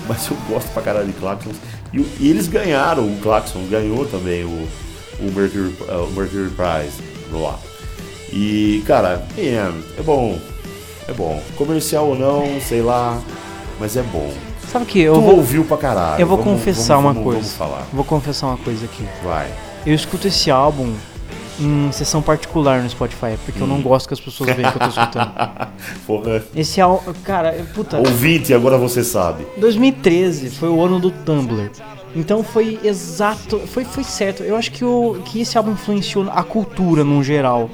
Mas 0.09 0.29
eu 0.29 0.37
gosto 0.49 0.68
pra 0.73 0.83
caralho 0.83 1.07
de 1.07 1.12
Claxons. 1.12 1.57
E, 1.95 1.99
e 2.20 2.29
eles 2.31 2.49
ganharam, 2.49 3.05
o 3.05 3.16
Claxons 3.23 3.68
ganhou 3.70 4.05
também 4.07 4.43
o, 4.45 4.49
o, 5.20 5.33
Mercury, 5.33 5.75
uh, 5.89 6.05
o 6.09 6.12
Mercury 6.12 6.51
Prize 6.51 7.01
lá. 7.33 7.57
E, 8.33 8.83
cara, 8.87 9.22
é, 9.37 9.70
é 9.99 10.03
bom. 10.03 10.39
É 11.09 11.12
bom. 11.12 11.41
Comercial 11.57 12.07
ou 12.09 12.14
não, 12.18 12.61
sei 12.61 12.80
lá, 12.80 13.20
mas 13.78 13.97
é 13.97 14.03
bom. 14.03 14.33
Sabe 14.70 14.87
que 14.87 15.01
eu 15.01 15.14
tu 15.14 15.20
vou, 15.20 15.37
ouviu 15.37 15.64
pra 15.64 15.76
caralho. 15.76 16.20
eu 16.20 16.26
vou 16.26 16.39
Vamos- 16.39 16.53
confessar 16.55 16.95
vamos- 16.97 17.05
uma 17.16 17.22
vamos- 17.22 17.55
coisa. 17.57 17.78
Vou 17.93 18.05
confessar 18.05 18.47
uma 18.47 18.57
coisa 18.57 18.85
aqui. 18.87 19.05
Vai. 19.22 19.49
Eu 19.85 19.95
escuto 19.95 20.28
esse 20.28 20.51
álbum 20.51 20.95
em 21.61 21.93
sessão 21.93 22.22
particular 22.22 22.80
no 22.80 22.89
Spotify, 22.89 23.37
porque 23.45 23.61
eu 23.61 23.66
não 23.66 23.76
Hum. 23.76 23.83
gosto 23.83 24.07
que 24.09 24.14
as 24.14 24.20
pessoas 24.20 24.55
vejam 24.57 24.70
que 24.72 24.78
eu 24.78 24.83
tô 24.83 24.89
escutando. 24.89 25.30
Porra. 26.07 26.43
Esse 26.57 26.80
álbum, 26.80 27.12
cara, 27.24 27.53
puta, 27.74 27.99
Ouvinte, 27.99 28.55
agora 28.55 28.78
você 28.78 29.05
sabe. 29.05 29.45
2013 29.59 30.49
foi 30.49 30.70
o 30.70 30.80
ano 30.80 30.99
do 30.99 31.11
Tumblr. 31.11 31.70
Então 32.16 32.43
foi 32.43 32.78
exato, 32.83 33.59
foi, 33.66 33.85
foi 33.85 34.05
certo. 34.05 34.43
Eu 34.43 34.57
acho 34.57 34.70
que, 34.70 34.85
o, 34.85 35.20
que 35.24 35.41
esse 35.43 35.59
álbum 35.59 35.72
influenciou 35.72 36.30
a 36.30 36.43
cultura 36.43 37.05
num 37.05 37.22
geral. 37.22 37.68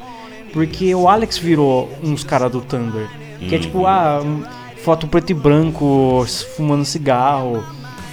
Porque 0.52 0.94
o 0.94 1.08
Alex 1.08 1.38
virou 1.38 1.90
uns 2.02 2.24
caras 2.24 2.50
do 2.50 2.60
Tumblr. 2.60 3.06
Que 3.38 3.54
é 3.54 3.58
tipo, 3.58 3.86
ah, 3.86 4.20
um- 4.24 4.42
foto 4.82 5.06
preto 5.06 5.30
e 5.30 5.34
branco, 5.34 6.24
fumando 6.56 6.84
cigarro, 6.84 7.62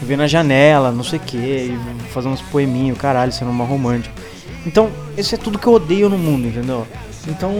vendo 0.02 0.24
a 0.24 0.28
janela, 0.28 0.92
não 0.92 1.04
sei 1.04 1.20
o 1.20 1.22
que, 1.22 1.78
fazendo 2.12 2.34
uns 2.34 2.42
poeminhos, 2.42 2.98
caralho, 2.98 3.32
sendo 3.32 3.50
uma 3.52 3.66
romântico. 3.66 4.14
Então, 4.66 4.90
isso 5.18 5.34
é 5.34 5.38
tudo 5.38 5.58
que 5.60 5.68
eu 5.68 5.74
odeio 5.74 6.10
no 6.10 6.18
mundo, 6.18 6.48
entendeu? 6.48 6.86
Então, 7.28 7.52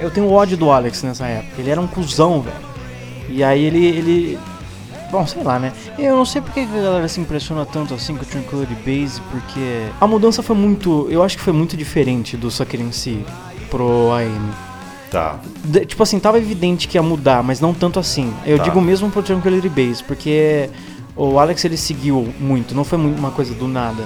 eu 0.00 0.10
tenho 0.10 0.30
ódio 0.30 0.56
do 0.56 0.70
Alex 0.70 1.02
nessa 1.02 1.26
época. 1.26 1.54
Ele 1.60 1.70
era 1.70 1.80
um 1.80 1.86
cuzão, 1.86 2.40
velho. 2.42 2.56
E 3.28 3.42
aí 3.42 3.64
ele, 3.64 3.84
ele. 3.84 4.38
Bom, 5.10 5.26
sei 5.26 5.42
lá, 5.42 5.58
né? 5.58 5.72
Eu 5.98 6.16
não 6.16 6.24
sei 6.24 6.40
porque 6.40 6.60
a 6.60 6.64
galera 6.64 7.08
se 7.08 7.20
impressiona 7.20 7.64
tanto 7.66 7.94
assim 7.94 8.14
com 8.16 8.22
o 8.22 8.26
Tranquility 8.26 8.74
Base, 8.74 9.20
porque 9.30 9.82
a 10.00 10.06
mudança 10.06 10.42
foi 10.42 10.54
muito. 10.56 11.06
Eu 11.10 11.22
acho 11.22 11.36
que 11.36 11.42
foi 11.42 11.52
muito 11.52 11.76
diferente 11.76 12.36
do 12.36 12.50
Sucker 12.50 12.80
em 12.80 12.92
si 12.92 13.24
pro 13.72 14.12
AM. 14.12 14.50
Tá. 15.10 15.38
De- 15.64 15.86
tipo 15.86 16.02
assim, 16.02 16.18
tava 16.20 16.36
evidente 16.38 16.86
que 16.86 16.96
ia 16.98 17.02
mudar, 17.02 17.42
mas 17.42 17.58
não 17.60 17.72
tanto 17.72 17.98
assim. 17.98 18.32
Eu 18.44 18.58
Tá. 18.58 18.64
digo 18.64 18.80
mesmo 18.80 19.10
pro 19.10 19.22
Tranquility 19.22 19.68
Base, 19.68 20.04
porque 20.04 20.68
o 21.16 21.38
Alex 21.38 21.64
ele 21.64 21.76
seguiu 21.78 22.32
muito, 22.38 22.74
não 22.74 22.84
foi 22.84 22.98
uma 22.98 23.30
coisa 23.30 23.54
do 23.54 23.66
nada. 23.66 24.04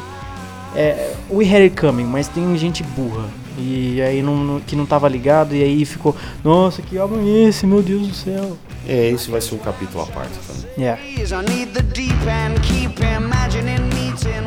É, 0.75 1.15
we 1.31 1.45
had 1.45 1.63
it 1.63 1.81
coming, 1.81 2.05
mas 2.05 2.29
tem 2.29 2.57
gente 2.57 2.83
burra. 2.83 3.25
E 3.59 4.01
aí 4.03 4.23
não, 4.23 4.61
que 4.67 4.77
não 4.77 4.85
tava 4.87 5.09
ligado, 5.09 5.55
e 5.55 5.63
aí 5.63 5.85
ficou, 5.85 6.15
nossa, 6.45 6.83
que 6.83 6.99
álbum 6.99 7.19
é 7.27 7.49
esse, 7.49 7.67
meu 7.67 7.83
Deus 7.83 8.07
do 8.07 8.15
céu. 8.15 8.57
É, 8.87 9.09
esse 9.11 9.31
vai 9.31 9.41
ser 9.41 9.55
um 9.55 9.59
capítulo 9.59 10.05
à 10.05 10.07
parte 10.07 10.33
também. 10.47 10.71
Yeah. 10.79 11.01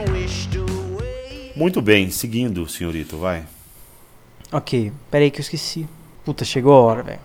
Away. 0.08 1.52
Muito 1.56 1.82
bem, 1.82 2.10
seguindo, 2.10 2.68
senhorito, 2.70 3.18
vai. 3.18 3.44
Ok, 4.52 4.92
peraí 5.12 5.30
que 5.32 5.40
eu 5.40 5.42
esqueci. 5.44 5.88
Puta, 6.26 6.44
chegou 6.44 6.74
a 6.74 6.80
hora, 6.82 7.04
velho. 7.04 7.20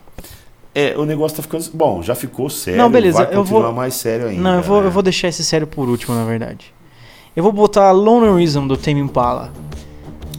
É, 0.75 0.95
o 0.97 1.05
negócio 1.05 1.37
tá 1.37 1.43
ficando. 1.43 1.65
Bom, 1.73 2.03
já 2.03 2.15
ficou 2.15 2.51
sério. 2.51 2.79
Não, 2.79 2.91
beleza, 2.91 3.25
Vai 3.25 3.35
eu 3.37 3.45
vou- 3.45 3.73
mais 3.73 3.95
sério 3.95 4.27
ainda. 4.27 4.43
Não, 4.43 4.55
eu 4.57 4.63
vou, 4.63 4.81
né? 4.81 4.89
eu 4.89 4.91
vou 4.91 5.03
deixar 5.03 5.29
esse 5.29 5.45
sério 5.45 5.67
por 5.67 5.89
último, 5.89 6.15
na 6.15 6.25
verdade. 6.25 6.73
Eu 7.37 7.43
vou 7.43 7.53
botar 7.53 7.91
Lonerism 7.93 8.67
do 8.67 8.77
Tame 8.77 9.01
Impala. 9.01 9.53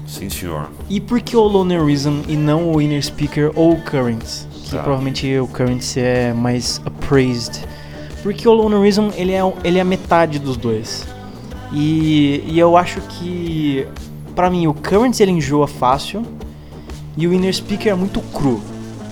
Sim, 0.08 0.30
senhor. 0.30 0.70
E 0.90 1.00
por 1.02 1.20
que 1.22 1.36
o 1.36 1.42
Lonerism 1.42 2.22
e 2.28 2.36
não 2.36 2.72
o 2.72 2.82
Inner 2.82 3.04
Speaker 3.04 3.52
ou 3.56 3.74
o 3.74 3.82
Currents? 3.82 4.48
Que 4.66 4.72
Tá. 4.72 4.84
provavelmente 4.84 5.38
o 5.40 5.48
Currents 5.48 5.96
é 5.98 6.34
mais 6.34 6.82
appraised. 6.86 7.64
Porque 8.24 8.48
o 8.48 8.54
Lonerism 8.54 9.10
ele 9.16 9.34
é, 9.34 9.40
ele 9.64 9.78
é 9.78 9.82
a 9.82 9.86
metade 9.86 10.40
dos 10.40 10.58
dois. 10.58 11.06
E, 11.74 12.44
e 12.48 12.58
eu 12.60 12.78
acho 12.78 13.02
que 13.02 13.88
pra 14.36 14.50
mim, 14.50 14.68
o 14.68 14.74
Currents 14.74 15.20
ele 15.20 15.32
enjoa 15.32 15.68
fácil 15.68 16.24
e 17.18 17.28
o 17.28 17.34
Inner 17.34 17.54
Speaker 17.54 17.92
é 17.92 17.96
muito 17.96 18.20
cru. 18.22 18.62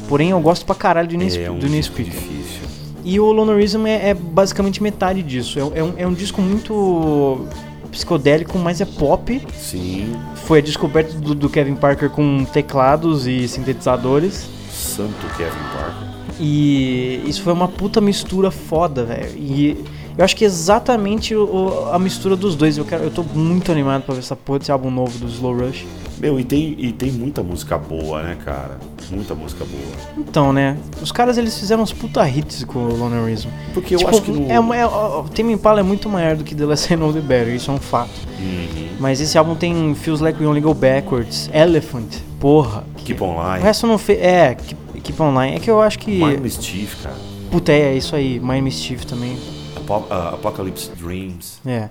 Porém, 0.07 0.29
eu 0.31 0.39
gosto 0.39 0.65
pra 0.65 0.75
caralho 0.75 1.07
do 1.07 1.15
Inner, 1.15 1.35
É 1.39 1.49
um 1.51 1.57
do 1.59 1.65
Inner 1.65 1.83
Speaker. 1.83 2.13
difícil. 2.13 2.61
E 3.05 3.19
o 3.19 3.31
Lonerism 3.31 3.85
é, 3.85 4.09
é 4.09 4.13
basicamente 4.13 4.81
metade 4.81 5.21
disso. 5.21 5.59
É, 5.59 5.79
é 5.79 5.83
um, 5.83 5.93
é 5.97 6.07
um 6.07 6.13
disco 6.13 6.41
muito 6.41 7.45
psicodélico, 7.91 8.57
mas 8.57 8.79
é 8.81 8.85
pop. 8.85 9.41
Sim, 9.57 10.13
Foi 10.45 10.59
a 10.59 10.61
descoberta 10.61 11.13
do, 11.17 11.35
do 11.35 11.49
Kevin 11.49 11.75
Parker 11.75 12.09
com 12.09 12.45
teclados 12.45 13.27
e 13.27 13.47
sintetizadores. 13.47 14.47
santo 14.71 15.25
Kevin 15.37 15.51
Parker. 15.73 16.13
E 16.39 17.21
isso 17.25 17.43
foi 17.43 17.53
uma 17.53 17.67
puta 17.67 18.01
mistura 18.01 18.49
foda, 18.49 19.03
velho. 19.03 19.29
E 19.37 19.77
eu 20.17 20.23
acho 20.23 20.35
que 20.35 20.43
é 20.43 20.47
exatamente 20.47 21.35
o- 21.35 21.89
a 21.91 21.97
mistura 21.99 22.35
dos 22.35 22.55
dois. 22.55 22.77
Eu, 22.77 22.85
quero, 22.85 23.03
eu 23.03 23.11
tô 23.11 23.23
muito 23.23 23.71
animado 23.71 24.03
pra 24.03 24.13
ver 24.13 24.19
essa 24.21 24.35
porra 24.35 24.59
desse 24.59 24.71
álbum 24.71 24.89
novo 24.91 25.17
do 25.17 25.27
Slow 25.27 25.57
Rush. 25.57 25.85
Meu, 26.19 26.39
e 26.39 26.43
tem, 26.43 26.75
e 26.77 26.91
tem 26.93 27.11
muita 27.11 27.43
música 27.43 27.77
boa, 27.77 28.23
né, 28.23 28.37
cara? 28.45 28.77
Muita 29.11 29.35
música 29.35 29.65
boa. 29.65 29.93
Então, 30.17 30.53
né? 30.53 30.77
Os 31.01 31.11
caras 31.11 31.37
eles 31.37 31.57
fizeram 31.59 31.83
uns 31.83 31.91
puta 31.91 32.27
hits 32.27 32.63
com 32.63 32.79
o 32.79 32.95
Lonerism. 32.95 33.49
Porque 33.73 33.95
eu 33.95 33.99
Tipo, 33.99 34.09
acho 34.11 34.21
que 34.21 34.31
no... 34.31 34.49
é, 34.49 34.79
é, 34.79 34.85
o 34.87 35.19
o 35.19 35.29
Tame 35.29 35.51
Impala 35.53 35.81
é 35.81 35.83
muito 35.83 36.07
maior 36.07 36.35
do 36.37 36.43
que 36.43 36.55
The 36.55 36.65
Last 36.65 36.93
I 36.93 36.95
Know 36.95 37.11
The 37.11 37.19
Better, 37.19 37.53
isso 37.53 37.69
é 37.69 37.73
um 37.73 37.77
fato. 37.79 38.11
Uhum. 38.39 38.87
Mas 38.99 39.19
esse 39.19 39.37
álbum 39.37 39.55
tem 39.55 39.93
Feels 39.95 40.21
Like 40.21 40.41
We 40.41 40.47
Only 40.47 40.61
Go 40.61 40.73
Backwards, 40.73 41.49
Elephant, 41.53 42.15
porra. 42.39 42.85
Keep 43.03 43.21
O 43.21 43.25
Online, 43.25 43.61
resto 43.63 43.85
não 43.85 43.97
fez. 43.97 44.19
É, 44.21 44.55
Keep, 44.55 45.01
Keep 45.01 45.21
Online. 45.21 45.57
É 45.57 45.59
que 45.59 45.69
eu 45.69 45.81
acho 45.81 45.99
que. 45.99 46.11
Mind 46.23 46.39
Mischief, 46.39 47.03
cara. 47.03 47.15
Puta, 47.51 47.71
é, 47.73 47.93
é 47.93 47.97
isso 47.97 48.15
aí. 48.15 48.39
Mind 48.39 48.63
Mischief 48.63 49.03
também. 49.05 49.37
Apo- 49.83 50.05
ah, 50.09 50.29
Apocalypse 50.33 50.89
Dreams. 50.91 51.59
É. 51.65 51.89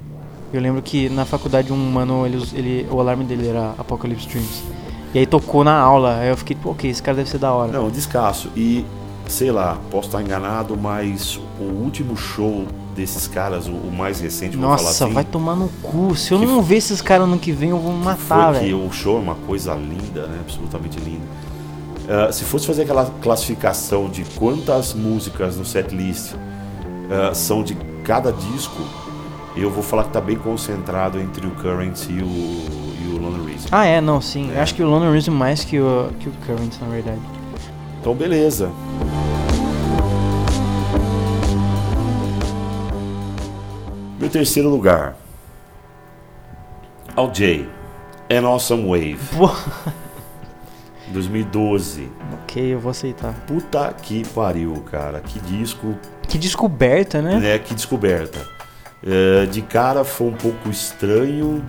Eu 0.52 0.60
lembro 0.60 0.82
que 0.82 1.08
na 1.08 1.24
faculdade 1.24 1.72
um 1.72 1.76
mano, 1.76 2.26
ele, 2.26 2.42
ele, 2.52 2.86
o 2.90 3.00
alarme 3.00 3.24
dele 3.24 3.48
era 3.48 3.74
Apocalypse 3.78 4.28
Dreams. 4.28 4.62
E 5.14 5.18
aí 5.18 5.26
tocou 5.26 5.62
na 5.64 5.78
aula. 5.78 6.16
Aí 6.18 6.28
eu 6.28 6.36
fiquei, 6.36 6.56
pô, 6.56 6.70
ok, 6.70 6.90
esse 6.90 7.02
cara 7.02 7.16
deve 7.16 7.28
ser 7.30 7.38
da 7.38 7.52
hora. 7.52 7.72
Não, 7.72 7.90
descasso. 7.90 8.50
E, 8.56 8.84
sei 9.26 9.50
lá, 9.50 9.78
posso 9.90 10.08
estar 10.08 10.22
enganado, 10.22 10.76
mas 10.76 11.40
o 11.58 11.64
último 11.64 12.16
show 12.16 12.66
desses 12.94 13.26
caras, 13.26 13.66
o, 13.66 13.72
o 13.72 13.90
mais 13.90 14.20
recente, 14.20 14.56
vou 14.56 14.68
falar 14.68 14.82
Nossa, 14.82 15.04
assim, 15.06 15.14
vai 15.14 15.24
tomar 15.24 15.56
no 15.56 15.68
cu. 15.82 16.14
Se 16.14 16.32
eu 16.32 16.38
não 16.38 16.60
ver 16.62 16.76
esses 16.76 17.00
caras 17.00 17.26
ano 17.26 17.38
que 17.38 17.52
vem, 17.52 17.70
eu 17.70 17.78
vou 17.78 17.92
matar, 17.92 18.52
foi 18.52 18.60
que 18.64 18.66
velho. 18.66 18.86
o 18.86 18.92
show 18.92 19.16
é 19.16 19.20
uma 19.20 19.34
coisa 19.34 19.74
linda, 19.74 20.26
né? 20.26 20.38
Absolutamente 20.42 20.98
linda. 21.00 21.24
Ah, 22.08 22.30
se 22.32 22.44
fosse 22.44 22.66
fazer 22.66 22.82
aquela 22.82 23.06
classificação 23.22 24.08
de 24.10 24.24
quantas 24.36 24.92
músicas 24.92 25.56
no 25.56 25.64
setlist 25.64 26.34
ah, 27.12 27.34
são 27.34 27.62
de 27.62 27.76
cada 28.04 28.32
disco, 28.32 28.82
eu 29.54 29.70
vou 29.70 29.82
falar 29.82 30.04
que 30.04 30.10
tá 30.10 30.20
bem 30.20 30.36
concentrado 30.36 31.20
entre 31.20 31.46
o 31.46 31.50
Current 31.50 32.08
e 32.08 32.22
o, 32.22 32.26
e 33.02 33.14
o 33.14 33.18
Lone 33.20 33.50
Reason. 33.50 33.68
Ah, 33.70 33.84
é, 33.84 34.00
não, 34.00 34.20
sim. 34.20 34.50
É. 34.52 34.58
Eu 34.58 34.62
acho 34.62 34.74
que 34.74 34.82
o 34.82 34.88
Lonerism 34.88 35.32
mais 35.32 35.62
que 35.62 35.78
o, 35.78 36.10
que 36.18 36.28
o 36.28 36.32
Current, 36.46 36.72
na 36.80 36.88
verdade. 36.88 37.20
Então, 38.00 38.14
beleza. 38.14 38.70
Meu 44.18 44.30
terceiro 44.30 44.70
lugar. 44.70 45.14
Al 47.14 47.30
J. 47.30 47.68
An 48.30 48.46
Awesome 48.46 48.86
Wave. 48.86 49.18
Pô, 49.36 49.50
2012. 51.08 52.08
ok, 52.34 52.74
eu 52.74 52.78
vou 52.80 52.90
aceitar. 52.90 53.32
Puta 53.46 53.92
que 54.02 54.26
pariu, 54.28 54.74
cara. 54.90 55.20
Que 55.20 55.38
disco, 55.40 55.94
Que 56.28 56.38
descoberta, 56.38 57.20
né? 57.20 57.38
né? 57.38 57.58
Que 57.58 57.74
descoberta. 57.74 58.38
É, 59.04 59.46
de 59.46 59.62
cara 59.62 60.04
foi 60.04 60.28
um 60.28 60.32
pouco 60.34 60.68
estranho 60.70 61.62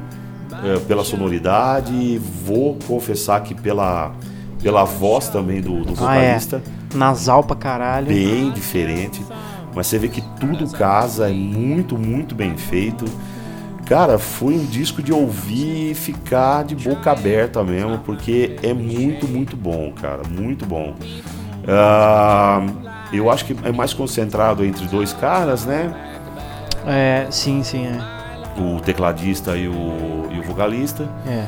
é, 0.64 0.80
pela 0.82 1.04
sonoridade. 1.04 2.20
Vou 2.46 2.78
confessar 2.88 3.42
que 3.42 3.56
pela, 3.56 4.14
pela 4.62 4.84
voz 4.84 5.30
também 5.30 5.62
do, 5.62 5.84
do 5.84 5.94
Ah, 6.06 6.16
é. 6.16 6.28
vocalista. 6.28 6.62
Nasal 6.94 7.44
pra 7.44 7.56
caralho. 7.56 8.06
bem 8.08 8.52
diferente, 8.52 9.20
mas 9.74 9.88
você 9.88 9.98
vê 9.98 10.08
que 10.10 10.22
tudo 10.40 10.70
casa, 10.72 11.28
é 11.28 11.34
muito, 11.34 11.98
muito 11.98 12.36
bem 12.36 12.56
feito. 12.56 13.04
Cara, 13.86 14.18
foi 14.18 14.56
um 14.56 14.66
disco 14.66 15.04
de 15.04 15.12
ouvir 15.12 15.92
e 15.92 15.94
ficar 15.94 16.64
de 16.64 16.76
boca 16.76 17.12
aberta 17.12 17.64
mesmo, 17.64 18.00
porque 18.00 18.56
é 18.64 18.74
muito, 18.74 19.28
muito 19.28 19.58
bom, 19.58 19.92
cara, 19.92 20.22
muito 20.28 20.66
bom. 20.66 20.96
Ah, 21.68 22.66
eu 23.12 23.30
acho 23.30 23.46
que 23.46 23.56
é 23.64 23.72
mais 23.72 23.94
concentrado 23.94 24.64
entre 24.66 24.86
dois 24.88 25.14
caras, 25.14 25.66
né? 25.66 25.94
É, 26.86 27.28
sim, 27.30 27.64
sim, 27.64 27.86
é. 27.86 28.60
O 28.60 28.80
tecladista 28.80 29.58
e 29.58 29.68
o, 29.68 30.28
e 30.32 30.40
o 30.40 30.44
vocalista. 30.44 31.10
É. 31.28 31.46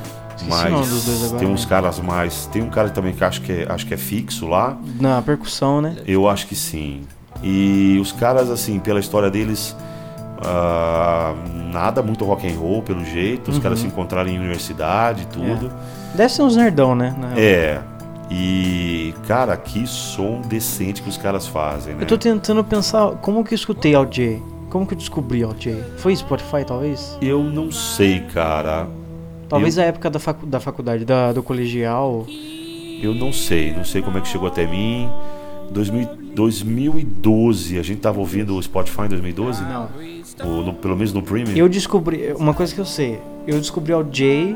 Mas 0.48 1.32
tem 1.40 1.48
uns 1.48 1.64
né? 1.64 1.70
caras 1.70 2.00
mais. 2.00 2.46
Tem 2.48 2.62
um 2.62 2.70
cara 2.70 2.90
também 2.90 3.14
que 3.14 3.24
acho 3.24 3.42
que 3.42 3.52
é, 3.52 3.66
acho 3.70 3.86
que 3.86 3.94
é 3.94 3.98
fixo 3.98 4.48
lá. 4.48 4.78
Na 5.00 5.22
percussão, 5.22 5.82
né? 5.82 5.96
Eu 6.06 6.28
acho 6.28 6.48
que 6.48 6.56
sim. 6.56 7.04
E 7.42 7.98
os 8.02 8.12
caras, 8.12 8.50
assim, 8.50 8.80
pela 8.80 9.00
história 9.00 9.30
deles, 9.30 9.76
ah, 10.44 11.34
nada 11.72 12.02
muito 12.02 12.26
rock 12.26 12.48
and 12.48 12.58
roll, 12.58 12.82
pelo 12.82 13.04
jeito. 13.06 13.50
Os 13.50 13.58
Uhum. 13.58 13.62
caras 13.64 13.80
se 13.80 13.88
encontraram 13.88 14.30
em 14.30 14.38
universidade 14.38 15.24
e 15.24 15.26
tudo. 15.26 15.72
Deve 16.14 16.30
ser 16.34 16.42
uns 16.42 16.56
nerdão, 16.56 16.96
né? 16.96 17.16
É. 17.38 17.80
E, 18.30 19.14
cara, 19.28 19.56
que 19.56 19.86
som 19.86 20.42
decente 20.42 21.02
que 21.02 21.10
os 21.10 21.18
caras 21.18 21.46
fazem, 21.48 21.94
né? 21.94 22.04
Eu 22.04 22.08
tô 22.08 22.18
tentando 22.18 22.64
pensar 22.64 23.12
como 23.22 23.44
que 23.44 23.54
eu 23.54 23.56
escutei 23.56 23.94
Al 23.94 24.06
J. 24.06 24.42
Como 24.70 24.86
que 24.88 24.94
eu 24.94 24.98
descobri 24.98 25.44
Al 25.44 25.54
J? 25.54 25.76
Foi 25.98 26.16
Spotify, 26.16 26.66
talvez? 26.66 27.18
Eu 27.22 27.44
não 27.44 27.72
sei, 27.72 28.22
cara. 28.34 28.88
Talvez 29.48 29.78
Eu- 29.78 29.84
a 29.84 29.88
época 29.88 30.10
da, 30.10 30.20
facu 30.20 30.46
da 30.46 30.60
faculdade, 30.60 31.06
da, 31.06 31.32
do 31.32 31.44
colegial. 31.44 32.26
Eu 33.02 33.14
não 33.14 33.32
sei. 33.32 33.72
Não 33.74 33.84
sei 33.86 34.02
como 34.02 34.18
é 34.18 34.22
que 34.22 34.28
chegou 34.28 34.48
até 34.48 34.66
mim. 34.66 35.08
2000 35.72 36.26
2012, 36.36 37.80
a 37.80 37.82
gente 37.84 38.02
tava 38.02 38.20
ouvindo 38.20 38.56
o 38.58 38.62
Spotify 38.62 39.04
em 39.04 39.08
2012? 39.08 39.64
Não. 39.64 39.88
O- 40.44 40.62
no- 40.64 40.74
pelo 40.74 40.96
menos 40.96 41.14
no 41.14 41.22
Premium? 41.22 41.56
Eu 41.56 41.70
descobri. 41.70 42.34
Uma 42.34 42.54
coisa 42.54 42.74
que 42.74 42.80
eu 42.82 42.86
sei. 42.86 43.20
Eu 43.48 43.58
descobri 43.60 43.94
Al 43.94 44.04
J 44.04 44.56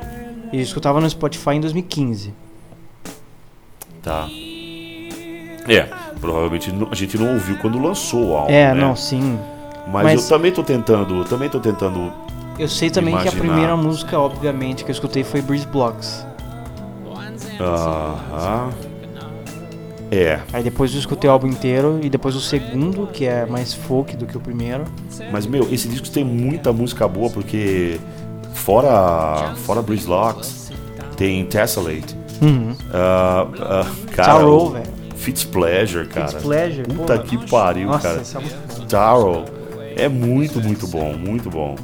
e 0.51 0.60
escutava 0.61 0.99
no 0.99 1.10
Spotify 1.10 1.51
em 1.51 1.61
2015. 1.61 2.34
Tá. 4.01 4.27
É, 5.68 5.88
provavelmente 6.19 6.72
a 6.91 6.95
gente 6.95 7.18
não 7.18 7.34
ouviu 7.34 7.57
quando 7.57 7.80
lançou 7.81 8.30
o 8.30 8.35
álbum. 8.35 8.51
É, 8.51 8.73
né? 8.73 8.81
não, 8.81 8.95
sim. 8.95 9.38
Mas, 9.88 10.03
mas- 10.03 10.23
eu 10.23 10.30
também 10.38 10.51
tô 10.51 10.64
tentando, 10.64 11.23
também 11.26 11.49
tô 11.49 11.60
tentando. 11.60 12.11
Eu 12.57 12.68
sei 12.68 12.89
também 12.89 13.14
que 13.14 13.19
a 13.19 13.23
Imaginar. 13.31 13.41
primeira 13.43 13.77
música, 13.77 14.19
obviamente, 14.19 14.84
que 14.84 14.91
eu 14.91 14.93
escutei 14.93 15.23
foi 15.23 15.41
Breeze 15.41 15.65
Blocks. 15.68 16.26
Aham. 17.60 18.69
É, 20.11 20.40
Aí 20.52 20.64
depois 20.64 20.91
eu 20.94 20.99
escutei 20.99 21.30
o 21.30 21.34
álbum 21.34 21.48
inteiro 21.48 21.99
e 22.02 22.10
depois 22.10 22.36
o 22.36 22.41
segundo, 22.41 23.07
que 23.07 23.26
é 23.26 23.45
mais 23.45 23.73
folk 23.73 24.15
do 24.18 24.26
que 24.26 24.36
o 24.36 24.40
primeiro. 24.40 24.84
mas 25.31 25.45
meu, 25.45 25.68
esse 25.72 25.88
disco 25.88 26.10
tem 26.10 26.23
muita 26.23 26.73
música 26.73 27.07
boa 27.07 27.30
porque 27.30 27.99
fora 28.53 29.53
fora 29.65 29.81
Breeze 29.81 30.07
Locks 30.07 30.72
tem 31.15 31.45
Tessellate. 31.45 32.18
Uhum. 32.41 32.76
Ah, 32.91 33.48
ah, 33.60 33.86
cara, 34.15 34.34
Tarot, 34.40 34.73
velho. 34.73 34.86
Fitzpleasure, 35.15 36.07
cara. 36.07 36.40
Pleasure, 36.40 36.84
Puta 36.88 37.18
porra. 37.18 37.19
que 37.19 37.49
pariu, 37.49 37.88
Nossa, 37.90 38.07
cara. 38.07 38.22
esse 38.22 38.36
álbum 38.36 38.48
é. 38.49 38.86
Tarot 38.88 39.52
é 39.98 40.07
muito, 40.07 40.61
muito 40.61 40.88
bom, 40.88 41.14
muito 41.14 41.49
bom. 41.49 41.76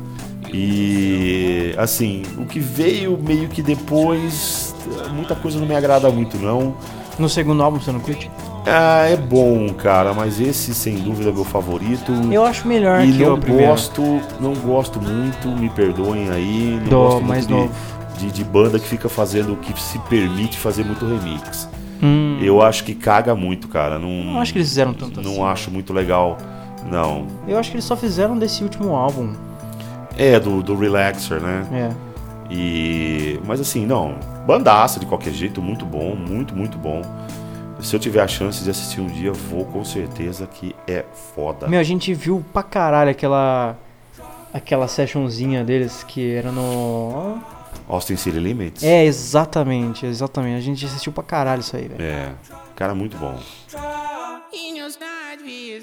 E 0.53 1.75
assim, 1.77 2.23
o 2.37 2.45
que 2.45 2.59
veio 2.59 3.17
meio 3.17 3.49
que 3.49 3.61
depois, 3.61 4.73
muita 5.13 5.35
coisa 5.35 5.59
não 5.59 5.67
me 5.67 5.75
agrada 5.75 6.09
muito 6.09 6.37
não. 6.37 6.75
No 7.17 7.29
segundo 7.29 7.63
álbum 7.63 7.79
você 7.79 7.91
não 7.91 7.99
curte? 7.99 8.29
Ah, 8.67 9.05
é 9.07 9.15
bom, 9.15 9.69
cara, 9.73 10.13
mas 10.13 10.39
esse 10.39 10.73
sem 10.73 10.95
dúvida 10.97 11.29
é 11.29 11.33
meu 11.33 11.45
favorito. 11.45 12.11
Eu 12.31 12.43
acho 12.45 12.67
melhor 12.67 13.05
e 13.05 13.11
que 13.11 13.23
não 13.23 13.35
o 13.35 13.37
primeiro. 13.37 13.67
gosto, 13.71 14.01
não 14.39 14.53
gosto 14.55 14.99
muito, 14.99 15.47
me 15.49 15.69
perdoem 15.69 16.29
aí, 16.31 16.79
não 16.81 16.89
Do 16.89 16.95
gosto 16.97 17.13
muito 17.17 17.27
mais 17.27 17.47
de, 17.47 17.53
novo. 17.53 17.71
de, 18.17 18.31
de 18.31 18.43
banda 18.43 18.79
que 18.79 18.87
fica 18.87 19.07
fazendo 19.07 19.53
o 19.53 19.57
que 19.57 19.79
se 19.81 19.97
permite 19.99 20.57
fazer 20.57 20.83
muito 20.83 21.05
remix. 21.05 21.69
Hum, 22.03 22.39
Eu 22.41 22.61
acho 22.61 22.83
que 22.83 22.93
caga 22.95 23.33
muito, 23.35 23.67
cara. 23.69 23.97
Não, 23.97 24.09
não 24.09 24.41
acho 24.41 24.51
que 24.51 24.57
eles 24.59 24.67
fizeram 24.67 24.93
tanto 24.93 25.21
não 25.21 25.31
assim. 25.33 25.43
acho 25.43 25.71
muito 25.71 25.93
legal. 25.93 26.37
Não. 26.91 27.27
Eu 27.47 27.57
acho 27.57 27.69
que 27.71 27.77
eles 27.77 27.85
só 27.85 27.95
fizeram 27.95 28.37
desse 28.37 28.61
último 28.63 28.93
álbum. 28.95 29.29
É, 30.17 30.39
do, 30.39 30.61
do 30.61 30.75
Relaxer, 30.75 31.39
né? 31.39 31.65
É. 31.71 32.53
E. 32.53 33.39
Mas 33.45 33.59
assim, 33.61 33.85
não. 33.85 34.15
Bandaça 34.45 34.99
de 34.99 35.05
qualquer 35.05 35.33
jeito, 35.33 35.61
muito 35.61 35.85
bom, 35.85 36.15
muito, 36.15 36.55
muito 36.55 36.77
bom. 36.77 37.01
Se 37.81 37.95
eu 37.95 37.99
tiver 37.99 38.21
a 38.21 38.27
chance 38.27 38.63
de 38.63 38.69
assistir 38.69 39.01
um 39.01 39.07
dia, 39.07 39.31
vou 39.31 39.65
com 39.65 39.83
certeza 39.83 40.47
que 40.47 40.75
é 40.87 41.03
foda. 41.35 41.67
Meu, 41.67 41.79
a 41.79 41.83
gente 41.83 42.13
viu 42.13 42.43
pra 42.53 42.63
caralho 42.63 43.11
aquela. 43.11 43.77
Aquela 44.53 44.87
sessionzinha 44.87 45.65
deles 45.65 46.03
que 46.03 46.33
era 46.33 46.51
no. 46.51 47.37
Austin 47.89 48.15
City 48.15 48.39
Limits? 48.39 48.83
É, 48.83 49.03
exatamente, 49.03 50.05
exatamente. 50.05 50.57
A 50.57 50.61
gente 50.61 50.85
assistiu 50.85 51.11
pra 51.11 51.23
caralho 51.23 51.59
isso 51.59 51.75
aí, 51.75 51.87
velho. 51.87 52.01
É. 52.01 52.31
Cara, 52.75 52.95
muito 52.95 53.17
bom. 53.17 53.37
In 54.53 54.77
your 54.77 54.89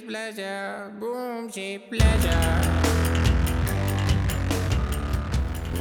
pleasure, 0.07 0.91
boom, 0.99 1.49
she 1.51 1.79
pleasure. 1.91 3.12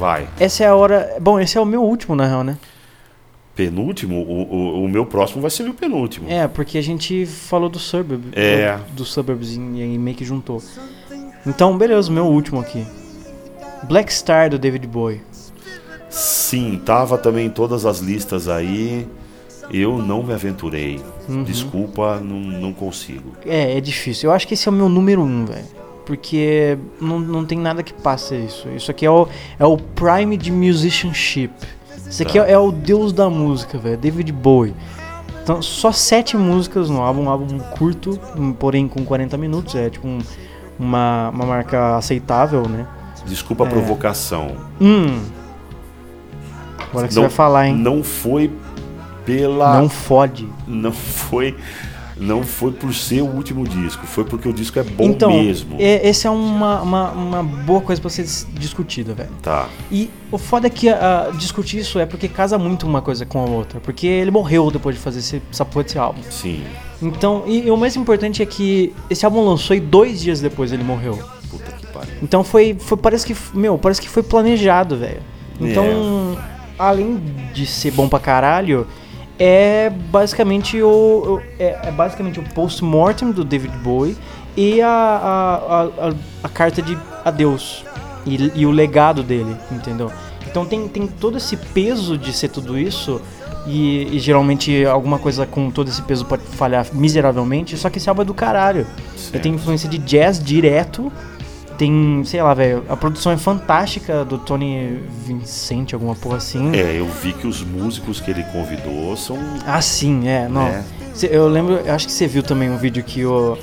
Vai. 0.02 0.28
Essa 0.40 0.64
é 0.64 0.66
a 0.66 0.74
hora. 0.74 1.16
Bom, 1.20 1.38
esse 1.38 1.56
é 1.56 1.60
o 1.60 1.64
meu 1.64 1.80
último, 1.80 2.16
na 2.16 2.26
real, 2.26 2.42
né? 2.42 2.58
Penúltimo, 3.54 4.16
o, 4.16 4.42
o, 4.52 4.84
o 4.84 4.88
meu 4.88 5.06
próximo 5.06 5.40
vai 5.40 5.48
ser 5.48 5.62
o 5.68 5.72
penúltimo. 5.72 6.28
É, 6.28 6.48
porque 6.48 6.76
a 6.76 6.82
gente 6.82 7.24
falou 7.24 7.68
do 7.68 7.78
Suburb. 7.78 8.30
É. 8.32 8.78
Do, 8.88 8.96
do 8.96 9.04
Suburbs 9.04 9.54
e 9.54 9.60
aí 9.60 9.96
meio 9.96 10.16
que 10.16 10.24
juntou. 10.24 10.60
Então, 11.46 11.78
beleza, 11.78 12.10
o 12.10 12.12
meu 12.12 12.24
último 12.24 12.58
aqui. 12.58 12.84
Black 13.84 14.12
Star 14.12 14.50
do 14.50 14.58
David 14.58 14.88
Bowie. 14.88 15.20
Sim, 16.10 16.82
tava 16.84 17.16
também 17.16 17.46
em 17.46 17.50
todas 17.50 17.86
as 17.86 18.00
listas 18.00 18.48
aí. 18.48 19.06
Eu 19.70 19.98
não 19.98 20.24
me 20.24 20.32
aventurei. 20.32 21.00
Uhum. 21.28 21.44
Desculpa, 21.44 22.18
não, 22.18 22.40
não 22.40 22.72
consigo. 22.72 23.36
É, 23.46 23.78
é 23.78 23.80
difícil. 23.80 24.30
Eu 24.30 24.34
acho 24.34 24.48
que 24.48 24.54
esse 24.54 24.66
é 24.66 24.72
o 24.72 24.74
meu 24.74 24.88
número 24.88 25.22
um, 25.22 25.44
velho. 25.44 25.81
Porque 26.06 26.76
não, 27.00 27.18
não 27.20 27.44
tem 27.44 27.58
nada 27.58 27.82
que 27.82 27.92
passe 27.92 28.34
isso. 28.34 28.68
Isso 28.70 28.90
aqui 28.90 29.06
é 29.06 29.10
o, 29.10 29.28
é 29.58 29.64
o 29.64 29.76
prime 29.76 30.36
de 30.36 30.50
musicianship. 30.50 31.52
Isso 32.08 32.22
aqui 32.22 32.38
Tá. 32.38 32.46
é, 32.46 32.52
é 32.52 32.58
o 32.58 32.70
deus 32.72 33.12
da 33.12 33.30
música, 33.30 33.78
velho. 33.78 33.96
David 33.96 34.32
Bowie. 34.32 34.74
Então, 35.42 35.60
só 35.62 35.90
sete 35.92 36.36
músicas 36.36 36.88
no 36.90 37.00
álbum, 37.00 37.22
um 37.24 37.28
álbum 37.30 37.58
curto, 37.58 38.18
porém 38.58 38.86
com 38.88 39.04
40 39.04 39.36
minutos. 39.36 39.74
É 39.74 39.90
tipo 39.90 40.06
um- 40.06 40.18
uma, 40.78 41.30
uma 41.30 41.46
marca 41.46 41.96
aceitável, 41.96 42.68
né? 42.68 42.86
Desculpa 43.26 43.64
a 43.64 43.66
É. 43.66 43.70
provocação. 43.70 44.56
Hum. 44.80 45.20
Agora 46.90 47.06
que 47.08 47.14
você 47.14 47.20
Não- 47.20 47.28
vai 47.28 47.36
falar, 47.36 47.68
hein? 47.68 47.74
Não 47.76 48.02
foi 48.02 48.50
pela. 49.24 49.80
Não 49.80 49.88
fode. 49.88 50.48
não 50.66 50.92
foi. 50.92 51.56
Não 52.16 52.42
foi 52.42 52.72
por 52.72 52.92
ser 52.94 53.20
o 53.22 53.26
último 53.26 53.66
disco, 53.66 54.06
foi 54.06 54.24
porque 54.24 54.48
o 54.48 54.52
disco 54.52 54.78
é 54.78 54.82
bom 54.82 55.04
então, 55.04 55.30
mesmo. 55.32 55.76
é- 55.78 56.06
esse 56.08 56.26
é 56.26 56.30
uma, 56.30 56.80
uma, 56.82 57.10
uma 57.12 57.42
boa 57.42 57.80
coisa 57.80 58.00
pra 58.00 58.10
ser 58.10 58.22
dis- 58.22 58.46
discutida, 58.52 59.14
velho. 59.14 59.30
Tá. 59.42 59.68
E 59.90 60.10
o 60.30 60.38
foda 60.38 60.66
é 60.66 60.70
que 60.70 60.88
ah, 60.88 61.30
discutir 61.38 61.78
isso 61.78 61.98
é 61.98 62.06
porque 62.06 62.28
casa 62.28 62.58
muito 62.58 62.86
uma 62.86 63.00
coisa 63.02 63.24
com 63.24 63.40
a 63.40 63.44
outra. 63.46 63.80
Porque 63.80 64.06
ele 64.06 64.30
morreu 64.30 64.70
depois 64.70 64.94
de 64.96 65.00
fazer 65.00 65.20
esse, 65.20 65.42
essa 65.50 65.64
porra 65.64 65.84
desse 65.84 65.98
álbum. 65.98 66.20
Sim. 66.30 66.62
Então, 67.00 67.42
e, 67.46 67.66
e 67.66 67.70
o 67.70 67.76
mais 67.76 67.96
importante 67.96 68.42
é 68.42 68.46
que 68.46 68.94
esse 69.10 69.24
álbum 69.24 69.44
lançou 69.44 69.74
e 69.74 69.80
dois 69.80 70.20
dias 70.20 70.40
depois 70.40 70.70
ele 70.72 70.84
morreu. 70.84 71.18
Puta 71.50 71.72
que 71.72 71.86
pariu. 71.86 72.12
Então 72.22 72.44
foi, 72.44 72.76
foi 72.78 72.96
parece 72.96 73.26
que, 73.26 73.36
meu, 73.54 73.76
parece 73.76 74.00
que 74.00 74.08
foi 74.08 74.22
planejado, 74.22 74.96
velho. 74.96 75.20
Então, 75.60 76.38
além 76.78 77.20
de 77.52 77.66
ser 77.66 77.90
bom 77.92 78.08
pra 78.08 78.18
caralho, 78.18 78.86
é 79.38 79.90
basicamente 79.90 80.80
o, 80.82 81.40
é, 81.58 81.78
é 81.84 81.90
basicamente 81.90 82.38
o 82.38 82.42
post-mortem 82.54 83.30
do 83.32 83.44
David 83.44 83.76
Bowie 83.78 84.16
e 84.56 84.80
a, 84.80 84.88
a, 84.88 85.82
a, 86.08 86.12
a- 86.44 86.48
carta 86.48 86.82
de 86.82 86.96
adeus 87.24 87.84
e, 88.26 88.52
e 88.54 88.66
o 88.66 88.70
legado 88.70 89.22
dele, 89.22 89.56
entendeu? 89.70 90.10
Então 90.46 90.66
tem, 90.66 90.86
tem 90.86 91.06
todo 91.06 91.38
esse 91.38 91.56
peso 91.56 92.18
de 92.18 92.32
ser 92.32 92.48
tudo 92.48 92.78
isso 92.78 93.20
e, 93.66 94.08
e 94.16 94.18
geralmente 94.18 94.84
alguma 94.84 95.18
coisa 95.18 95.46
com 95.46 95.70
todo 95.70 95.88
esse 95.88 96.02
peso 96.02 96.26
pode 96.26 96.42
falhar 96.42 96.86
miseravelmente, 96.92 97.76
só 97.76 97.88
que 97.88 97.98
esse 97.98 98.08
álbum 98.08 98.22
é 98.22 98.24
do 98.24 98.34
caralho. 98.34 98.86
Ele 99.32 99.42
tem 99.42 99.54
influência 99.54 99.88
de 99.88 99.96
jazz 99.98 100.42
direto. 100.42 101.10
Tem, 101.78 102.22
sei 102.24 102.42
lá, 102.42 102.52
velho, 102.54 102.84
a 102.88 102.96
produção 102.96 103.32
é 103.32 103.36
fantástica 103.36 104.24
do 104.24 104.38
Tony 104.38 105.00
Vincent, 105.26 105.92
alguma 105.94 106.14
porra 106.14 106.36
assim. 106.36 106.74
É, 106.76 106.98
eu 106.98 107.06
vi 107.06 107.32
que 107.32 107.46
os 107.46 107.62
músicos 107.64 108.20
que 108.20 108.30
ele 108.30 108.42
convidou 108.44 109.16
são. 109.16 109.38
Ah, 109.66 109.80
sim, 109.80 110.28
é, 110.28 110.48
não. 110.48 110.66
É. 110.68 110.82
Eu 111.30 111.48
lembro, 111.48 111.74
eu 111.74 111.92
acho 111.94 112.06
que 112.06 112.12
você 112.12 112.26
viu 112.26 112.42
também 112.42 112.70
um 112.70 112.76
vídeo 112.76 113.02
que 113.02 113.24
o, 113.24 113.56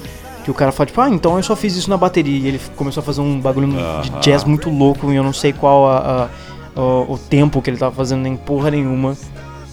que 0.44 0.52
o 0.52 0.54
cara 0.54 0.72
fala, 0.72 0.88
tipo, 0.88 1.00
ah, 1.02 1.10
então 1.10 1.38
eu 1.38 1.44
só 1.44 1.56
fiz 1.56 1.76
isso 1.76 1.90
na 1.90 1.98
bateria. 1.98 2.38
E 2.38 2.48
ele 2.48 2.62
começou 2.76 3.02
a 3.02 3.04
fazer 3.04 3.22
um 3.22 3.40
bagulho 3.40 3.68
de 3.70 3.78
Aham. 3.78 4.20
jazz 4.22 4.44
muito 4.44 4.70
louco 4.70 5.12
e 5.12 5.16
eu 5.16 5.24
não 5.24 5.34
sei 5.34 5.54
qual 5.54 5.88
a, 5.90 6.30
a- 6.76 6.80
o, 6.80 7.14
o 7.14 7.18
tempo 7.18 7.62
que 7.62 7.70
ele 7.70 7.78
tava 7.78 7.94
fazendo, 7.96 8.22
nem 8.22 8.36
porra 8.36 8.72
nenhuma. 8.72 9.16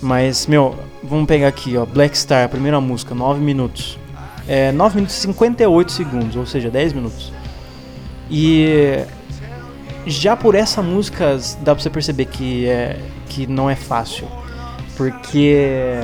Mas, 0.00 0.46
meu, 0.46 0.74
vamos 1.02 1.26
pegar 1.26 1.48
aqui, 1.48 1.76
ó, 1.76 1.84
Black 1.86 2.16
Star, 2.16 2.44
a 2.44 2.48
primeira 2.48 2.80
música, 2.80 3.14
9 3.14 3.40
minutos. 3.40 3.98
É, 4.46 4.70
9 4.72 4.96
minutos 4.96 5.16
e 5.16 5.20
58 5.22 5.90
segundos, 5.92 6.36
ou 6.36 6.46
seja, 6.46 6.70
10 6.70 6.92
minutos. 6.92 7.32
E 8.30 9.04
já 10.06 10.36
por 10.36 10.54
essa 10.54 10.82
música 10.82 11.38
dá 11.62 11.74
pra 11.74 11.82
você 11.82 11.90
perceber 11.90 12.26
que, 12.26 12.66
é, 12.66 12.98
que 13.28 13.46
não 13.46 13.68
é 13.68 13.74
fácil. 13.76 14.26
Porque 14.96 16.00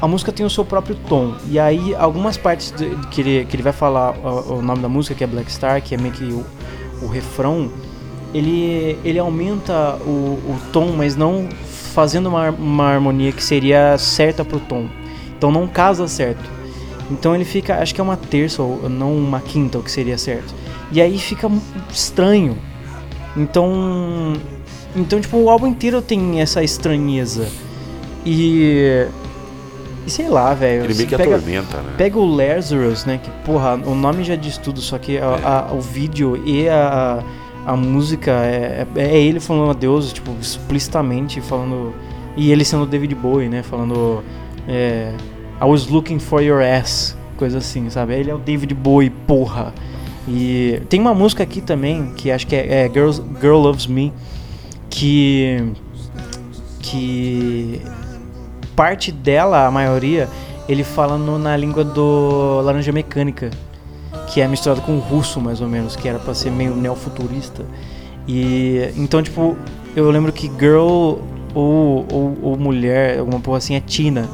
a 0.00 0.06
música 0.06 0.30
tem 0.32 0.46
o 0.46 0.50
seu 0.50 0.64
próprio 0.64 0.94
tom. 1.08 1.34
E 1.50 1.58
aí, 1.58 1.94
algumas 1.96 2.36
partes 2.36 2.72
de- 2.72 2.94
que, 3.10 3.20
ele, 3.20 3.44
que 3.46 3.56
ele 3.56 3.62
vai 3.62 3.72
falar 3.72 4.12
o, 4.16 4.58
o 4.58 4.62
nome 4.62 4.80
da 4.80 4.88
música, 4.88 5.14
que 5.14 5.24
é 5.24 5.26
Black 5.26 5.50
Star, 5.50 5.82
que 5.82 5.94
é 5.94 5.98
meio 5.98 6.14
que 6.14 6.24
o, 6.24 6.44
o 7.02 7.06
refrão, 7.08 7.70
ele, 8.32 8.98
ele 9.04 9.18
aumenta 9.18 9.96
o, 10.06 10.10
o 10.46 10.58
tom, 10.72 10.92
mas 10.96 11.16
não 11.16 11.48
fazendo 11.94 12.28
uma, 12.28 12.50
uma 12.50 12.84
harmonia 12.84 13.32
que 13.32 13.42
seria 13.42 13.96
certa 13.98 14.44
pro 14.44 14.60
tom. 14.60 14.86
Então 15.36 15.50
não 15.50 15.66
casa 15.66 16.06
certo. 16.06 16.48
Então 17.10 17.34
ele 17.34 17.44
fica, 17.44 17.76
acho 17.82 17.94
que 17.94 18.00
é 18.00 18.04
uma 18.04 18.16
terça 18.16 18.62
ou 18.62 18.88
não 18.88 19.16
uma 19.16 19.40
quinta, 19.40 19.78
o 19.78 19.82
que 19.82 19.90
seria 19.90 20.18
certo. 20.18 20.54
E 20.92 21.00
aí 21.00 21.18
fica 21.18 21.50
estranho. 21.90 22.56
Então, 23.36 24.34
então 24.96 25.20
tipo, 25.20 25.36
o 25.36 25.50
álbum 25.50 25.66
inteiro 25.66 26.00
tem 26.02 26.40
essa 26.40 26.62
estranheza. 26.62 27.46
E 28.24 29.06
e 30.06 30.10
sei 30.10 30.28
lá, 30.28 30.54
velho. 30.54 30.84
Ele 30.84 30.94
meio 30.94 31.08
que 31.08 31.16
pega- 31.16 31.36
atormenta, 31.36 31.76
né? 31.78 31.92
Pega 31.98 32.18
o 32.18 32.24
Lazarus, 32.26 33.04
né? 33.04 33.20
Que, 33.22 33.30
porra, 33.44 33.74
o 33.74 33.94
nome 33.94 34.24
já 34.24 34.36
diz 34.36 34.56
tudo, 34.56 34.80
só 34.80 34.96
que 34.98 35.18
a- 35.18 35.66
a- 35.70 35.72
o 35.74 35.80
vídeo 35.80 36.42
e 36.46 36.66
a, 36.68 37.22
a 37.66 37.76
música 37.76 38.30
é, 38.30 38.86
é 38.96 39.02
é 39.02 39.20
ele 39.20 39.38
falando 39.40 39.70
a 39.70 39.74
Deus, 39.74 40.12
tipo, 40.12 40.34
explicitamente 40.40 41.40
falando. 41.42 41.92
E 42.36 42.50
ele 42.50 42.64
sendo 42.64 42.86
David 42.86 43.14
Bowie, 43.14 43.48
né? 43.48 43.62
Falando. 43.62 44.22
É, 44.66 45.12
I 45.60 45.64
was 45.64 45.86
looking 45.88 46.18
for 46.18 46.40
your 46.42 46.62
ass. 46.62 47.16
Coisa 47.36 47.58
assim, 47.58 47.90
sabe? 47.90 48.14
Ele 48.14 48.30
é 48.30 48.34
o 48.34 48.38
David 48.38 48.72
Bowie, 48.74 49.10
porra. 49.10 49.74
E 50.30 50.82
tem 50.88 51.00
uma 51.00 51.14
música 51.14 51.42
aqui 51.42 51.60
também, 51.60 52.12
que 52.14 52.30
acho 52.30 52.46
que 52.46 52.54
é, 52.54 52.84
é 52.84 52.90
Girls, 52.92 53.22
Girl 53.40 53.56
Loves 53.56 53.86
Me, 53.86 54.12
que. 54.90 55.72
que 56.80 57.80
parte 58.76 59.10
dela, 59.10 59.66
a 59.66 59.70
maioria, 59.70 60.28
ele 60.68 60.84
fala 60.84 61.18
na 61.38 61.56
língua 61.56 61.82
do 61.82 62.60
Laranja 62.62 62.92
Mecânica, 62.92 63.50
que 64.28 64.40
é 64.40 64.46
misturado 64.46 64.82
com 64.82 64.96
o 64.96 65.00
russo, 65.00 65.40
mais 65.40 65.60
ou 65.60 65.68
menos, 65.68 65.96
que 65.96 66.06
era 66.08 66.18
pra 66.18 66.34
ser 66.34 66.50
meio 66.50 66.76
neofuturista. 66.76 67.64
E 68.26 68.92
então, 68.96 69.22
tipo, 69.22 69.56
eu 69.96 70.10
lembro 70.10 70.30
que 70.30 70.46
girl 70.46 71.16
ou, 71.54 72.06
ou, 72.12 72.38
ou 72.42 72.56
mulher, 72.58 73.18
alguma 73.18 73.40
porra 73.40 73.58
assim, 73.58 73.74
é 73.74 73.80
Tina. 73.80 74.28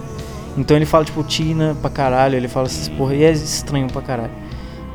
Então 0.58 0.76
ele 0.76 0.86
fala, 0.86 1.04
tipo, 1.04 1.22
Tina 1.22 1.76
pra 1.80 1.88
caralho, 1.88 2.36
ele 2.36 2.48
fala 2.48 2.66
essas 2.66 2.88
porra, 2.88 3.14
e 3.14 3.22
é 3.22 3.30
estranho 3.30 3.86
pra 3.88 4.02
caralho. 4.02 4.43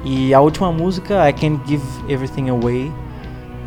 E 0.04 0.34
a 0.34 0.40
última 0.40 0.72
música, 0.72 1.28
I 1.30 1.34
Can't 1.34 1.60
Give 1.68 1.84
Everything 2.08 2.50
Away, 2.50 2.92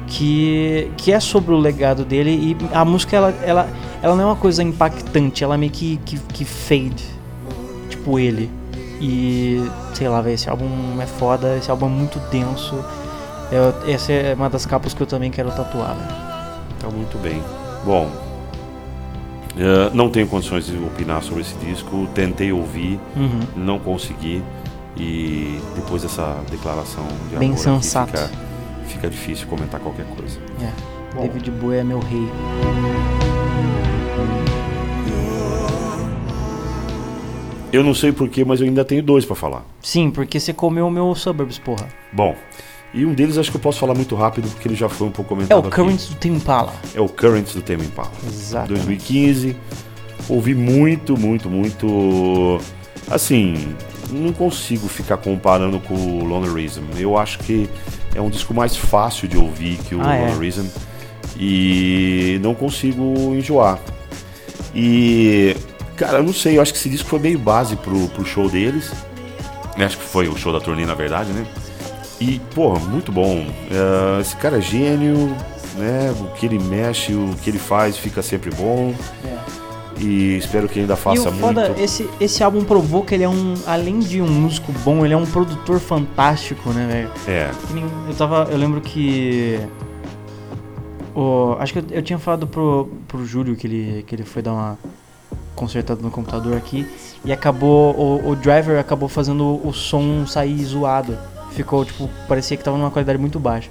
que, 0.07 0.91
que 0.97 1.13
é 1.13 1.21
sobre 1.21 1.53
o 1.55 1.59
legado 1.59 2.05
dele 2.05 2.31
e 2.31 2.57
a 2.75 2.85
música 2.85 3.17
ela, 3.17 3.35
ela, 3.45 3.69
ela 4.03 4.15
não 4.17 4.23
é 4.23 4.27
uma 4.27 4.37
coisa 4.37 4.63
impactante, 4.63 5.45
ela 5.45 5.57
meio 5.57 5.71
que, 5.73 5.99
que, 6.05 6.19
que 6.19 6.45
fade, 6.45 7.05
tipo 7.89 8.19
ele. 8.19 8.51
E 9.01 9.63
sei 9.95 10.09
lá, 10.09 10.23
esse 10.31 10.49
álbum 10.49 10.69
é 11.01 11.07
foda, 11.07 11.57
esse 11.57 11.71
álbum 11.71 11.87
é 11.87 11.91
muito 11.91 12.19
denso. 12.31 12.75
Eu- 13.51 13.75
essa 13.93 14.13
é 14.13 14.35
uma 14.35 14.49
das 14.49 14.65
capas 14.65 14.95
que 14.95 15.01
eu 15.03 15.07
também 15.07 15.31
quero 15.31 15.51
tatuar. 15.51 15.97
Tá 16.81 16.89
muito 16.89 17.19
bem. 17.19 17.43
Bom, 17.85 18.09
eh, 19.59 19.91
não 19.93 20.09
tenho 20.09 20.27
condições 20.29 20.67
de 20.67 20.77
opinar 20.79 21.23
sobre 21.23 21.43
esse 21.43 21.55
disco. 21.57 22.07
Tentei 22.15 22.53
ouvir, 22.53 22.99
Uhum. 23.17 23.41
não 23.57 23.79
consegui. 23.79 24.43
E 25.03 25.61
depois 25.75 26.03
dessa 26.03 26.41
declaração 26.49 27.05
de 27.29 27.37
Bem 27.37 27.53
amor 27.53 27.77
aqui, 27.77 27.89
fica, 27.89 28.31
fica 28.87 29.11
difícil 29.11 29.49
comentar 29.49 29.81
qualquer 29.81 30.07
coisa. 30.07 30.39
É, 30.61 31.21
David 31.21 31.51
Bowie 31.51 31.79
é 31.79 31.85
meu 31.85 31.99
rei. 31.99 32.29
Eu 37.73 37.83
não 37.83 37.95
sei 37.95 38.13
porquê, 38.13 38.45
mas 38.45 38.61
eu 38.61 38.67
ainda 38.67 38.85
tenho 38.85 39.03
dois 39.03 39.25
pra 39.25 39.35
falar. 39.35 39.65
Sim, 39.83 40.11
porque 40.11 40.39
você 40.39 40.53
comeu 40.53 40.87
o 40.87 40.91
meu 40.91 41.13
Suburbs, 41.17 41.59
porra. 41.59 41.89
Bom, 42.13 42.37
e 42.95 43.05
um 43.05 43.13
deles 43.13 43.39
acho 43.39 43.51
que 43.51 43.57
eu 43.57 43.61
posso 43.61 43.81
falar 43.81 43.95
muito 43.95 44.15
rápido 44.15 44.49
porque 44.51 44.69
ele 44.69 44.77
já 44.77 44.89
foi 44.89 45.09
um 45.09 45.11
pouco 45.11 45.33
É 45.33 45.35
comentado 45.35 45.65
o 45.65 45.67
aqui. 45.67 45.77
Currents 45.77 46.09
do 46.11 46.15
Tim 46.17 46.35
Impala. 46.35 46.75
É 46.95 47.01
o 47.01 47.09
Currents 47.09 47.55
do 47.55 47.63
Tame 47.63 47.87
Impala. 47.87 48.13
Exato. 48.25 48.69
2015. 48.69 49.57
Ouvi 50.29 50.55
muito, 50.55 51.17
muito, 51.17 51.51
muito. 51.51 52.61
Assim, 53.11 53.75
não 54.13 54.33
consigo 54.33 54.89
ficar 54.89 55.17
comparando 55.17 55.81
com 55.81 55.95
o 55.95 56.25
Lonely 56.25 56.63
Reason. 56.63 56.83
Eu 56.97 57.17
acho 57.19 57.39
que 57.41 57.69
é 58.15 58.21
um 58.21 58.29
disco 58.31 58.53
mais 58.55 58.77
fácil 58.77 59.27
de 59.29 59.37
ouvir 59.37 59.77
que 59.79 59.95
o 59.95 60.01
Ah, 60.03 60.15
é. 60.15 60.27
Lonely 60.27 60.41
Reason. 60.41 60.67
E 61.39 62.39
não 62.43 62.55
consigo 62.55 63.35
enjoar. 63.35 63.79
E, 64.75 65.57
cara, 65.97 66.19
eu 66.19 66.23
não 66.23 66.33
sei, 66.33 66.57
eu 66.59 66.63
acho 66.63 66.73
que 66.73 66.79
esse 66.79 66.89
disco 66.89 67.09
foi 67.09 67.19
meio 67.19 67.39
base 67.39 67.77
pro, 67.77 68.09
pro 68.09 68.25
show 68.25 68.49
deles. 68.49 68.91
Eu 69.77 69.87
Acho 69.87 69.97
que 69.99 70.05
foi 70.05 70.29
o 70.29 70.37
show 70.37 70.53
da 70.53 70.61
turnê, 70.61 70.85
na 70.85 70.95
verdade, 70.95 71.31
né? 71.33 71.47
E, 72.21 72.39
porra, 72.55 72.79
muito 72.81 73.11
bom. 73.11 73.45
É, 73.71 74.21
esse 74.21 74.37
cara 74.37 74.59
é 74.59 74.61
gênio. 74.61 75.35
né? 75.77 76.15
O 76.21 76.27
que 76.35 76.47
ele 76.47 76.59
mexe, 76.59 77.13
o 77.15 77.35
que 77.43 77.51
ele 77.51 77.59
faz 77.59 77.97
fica 77.97 78.23
sempre 78.23 78.51
bom. 78.51 78.95
E 80.03 80.37
espero 80.37 80.69
que 80.69 80.81
ainda 80.81 80.95
E 80.95 80.97
faça 80.97 81.29
o 81.29 81.33
foda, 81.33 81.67
muito. 81.69 81.81
esse, 81.81 82.09
esse 82.21 82.43
álbum 82.43 82.65
provou 82.65 83.05
que 83.05 83.15
ele 83.15 83.23
é 83.25 83.29
um, 83.29 83.55
além 83.67 84.01
de 84.01 84.21
um 84.21 84.27
músico 84.29 84.73
bom, 84.85 85.05
ele 85.05 85.15
é 85.15 85.17
um 85.17 85.25
produtor 85.25 85.79
fantástico, 85.79 86.71
né, 86.71 86.87
velho? 86.91 87.11
É, 87.29 87.51
Eu 88.09 88.15
tava. 88.15 88.49
Eu 88.51 88.59
lembro 88.59 88.81
que. 88.81 89.61
O, 91.15 91.57
acho 91.59 91.73
que 91.75 91.79
eu, 91.79 91.85
eu 91.91 92.03
tinha 92.03 92.19
falado 92.19 92.47
pro, 92.47 92.89
pro 93.07 93.25
Júlio 93.25 93.55
que 93.55 93.67
ele, 93.67 94.03
que 94.07 94.15
ele 94.15 94.25
foi 94.25 94.41
dar 94.43 94.53
uma 94.55 94.79
consertada 95.55 96.01
no 96.03 96.11
computador 96.11 96.57
aqui. 96.57 96.87
E 97.25 97.33
acabou. 97.33 97.95
O, 97.95 98.31
o 98.31 98.37
driver 98.37 98.79
acabou 98.81 99.09
fazendo 99.09 99.61
o 99.65 99.73
som 99.73 100.27
sair 100.27 100.65
zoado. 100.65 101.17
Ficou, 101.53 101.85
tipo, 101.85 102.09
parecia 102.27 102.57
que 102.57 102.65
tava 102.65 102.79
numa 102.79 102.91
qualidade 102.91 103.19
muito 103.19 103.39
baixa. 103.39 103.71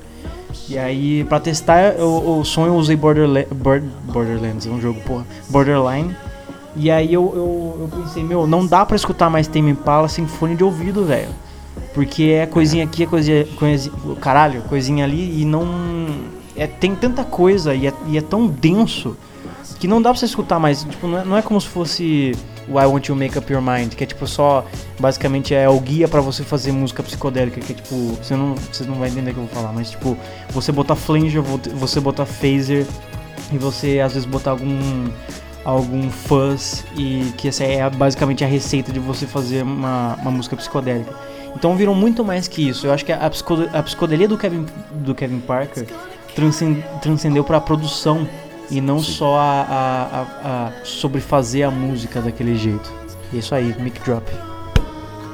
E 0.70 0.78
aí, 0.78 1.24
pra 1.26 1.40
testar 1.40 1.96
o, 2.00 2.42
o 2.42 2.44
eu 2.66 2.76
usei 2.76 2.96
Borderla 2.96 3.46
Bor- 3.54 3.82
Borderlands, 4.04 4.66
é 4.68 4.70
um 4.70 4.80
jogo, 4.82 5.00
porra. 5.02 5.26
Borderline. 5.50 6.16
E 6.76 6.90
aí 6.90 7.14
eu, 7.14 7.24
eu, 7.36 7.78
eu 7.92 8.02
pensei, 8.02 8.24
meu, 8.24 8.48
não 8.48 8.66
dá 8.66 8.86
pra 8.86 8.96
escutar 8.96 9.30
mais 9.30 9.48
Tame 9.48 9.72
Impala 9.72 10.08
sem 10.08 10.26
fone 10.26 10.56
de 10.56 10.64
ouvido, 10.64 11.04
velho. 11.06 11.30
Porque 11.94 12.24
é 12.24 12.46
coisinha 12.46 12.84
aqui, 12.86 13.04
é 13.04 13.06
coisinha, 13.06 13.46
coisinha. 13.58 13.94
Caralho, 14.22 14.62
coisinha 14.64 15.04
ali 15.04 15.42
e 15.42 15.46
não. 15.46 15.66
É, 16.56 16.68
tem 16.68 16.96
tanta 16.96 17.24
coisa 17.24 17.74
e 17.74 17.88
é, 17.88 17.94
e 18.08 18.18
é 18.18 18.22
tão 18.22 18.48
denso 18.48 19.18
que 19.82 19.88
não 19.88 20.00
dá 20.02 20.12
pra 20.12 20.20
você 20.20 20.26
escutar 20.26 20.60
mais. 20.60 20.84
Tipo, 20.84 21.08
não 21.08 21.20
é, 21.20 21.26
não 21.26 21.38
é 21.38 21.42
como 21.42 21.60
se 21.60 21.68
fosse 21.68 22.34
o 22.70 22.80
I 22.80 22.86
Want 22.86 23.08
You 23.08 23.16
Make 23.16 23.38
Up 23.38 23.52
Your 23.52 23.62
Mind, 23.62 23.94
que 23.96 24.04
é 24.04 24.08
tipo 24.08 24.26
só. 24.28 24.64
Basicamente 25.00 25.54
é 25.56 25.68
o 25.68 25.80
guia 25.80 26.08
pra 26.08 26.22
você 26.22 26.44
fazer 26.44 26.72
música 26.72 27.02
psicodélica, 27.02 27.60
que 27.60 27.74
é 27.74 27.76
tipo. 27.76 27.96
Você 28.22 28.36
não, 28.36 28.54
você 28.56 28.84
não 28.84 28.96
vai 28.96 29.10
entender 29.10 29.32
o 29.32 29.34
que 29.34 29.40
eu 29.40 29.46
vou 29.48 29.56
falar, 29.56 29.74
mas 29.74 29.90
tipo, 29.90 30.16
você 30.52 30.72
botar 30.72 30.96
flanger, 30.96 31.42
vo- 31.42 31.60
você 31.74 32.00
botar 32.00 32.26
phaser 32.28 32.86
e 33.52 33.58
você 33.58 34.00
às 34.00 34.14
vezes 34.14 34.26
botar 34.28 34.52
algum 34.52 35.10
algum 35.66 36.10
fuzz 36.10 36.84
e 36.98 37.34
que 37.38 37.48
essa 37.48 37.64
é 37.64 37.88
basicamente 37.90 38.44
a 38.44 38.48
receita 38.48 38.92
de 38.92 39.00
você 39.00 39.28
fazer 39.28 39.64
uma, 39.64 40.16
uma 40.22 40.32
música 40.32 40.56
psicodélica. 40.56 41.14
Então 41.56 41.76
viram 41.76 41.94
muito 41.94 42.24
mais 42.24 42.48
que 42.48 42.68
isso. 42.68 42.88
Eu 42.88 42.94
acho 42.94 43.04
que 43.06 43.12
a 43.12 43.30
psicodelia 43.84 44.28
do 44.28 44.38
Kevin, 44.38 44.66
do 44.92 45.14
Kevin 45.14 45.40
Parker 45.40 45.86
transcend, 46.36 46.84
transcendeu 47.02 47.44
para 47.44 47.58
a 47.58 47.62
produção 47.62 48.28
e 48.72 48.80
não 48.82 49.00
só 49.00 49.36
a, 49.38 49.62
a, 49.62 50.22
a, 50.22 50.68
a 50.68 50.86
sobre 50.86 51.20
fazer 51.22 51.64
a 51.64 51.70
música 51.72 52.22
daquele 52.22 52.56
jeito. 52.58 52.92
É 53.34 53.38
isso 53.38 53.54
aí, 53.54 53.76
mic 53.80 54.00
drop. 54.04 54.26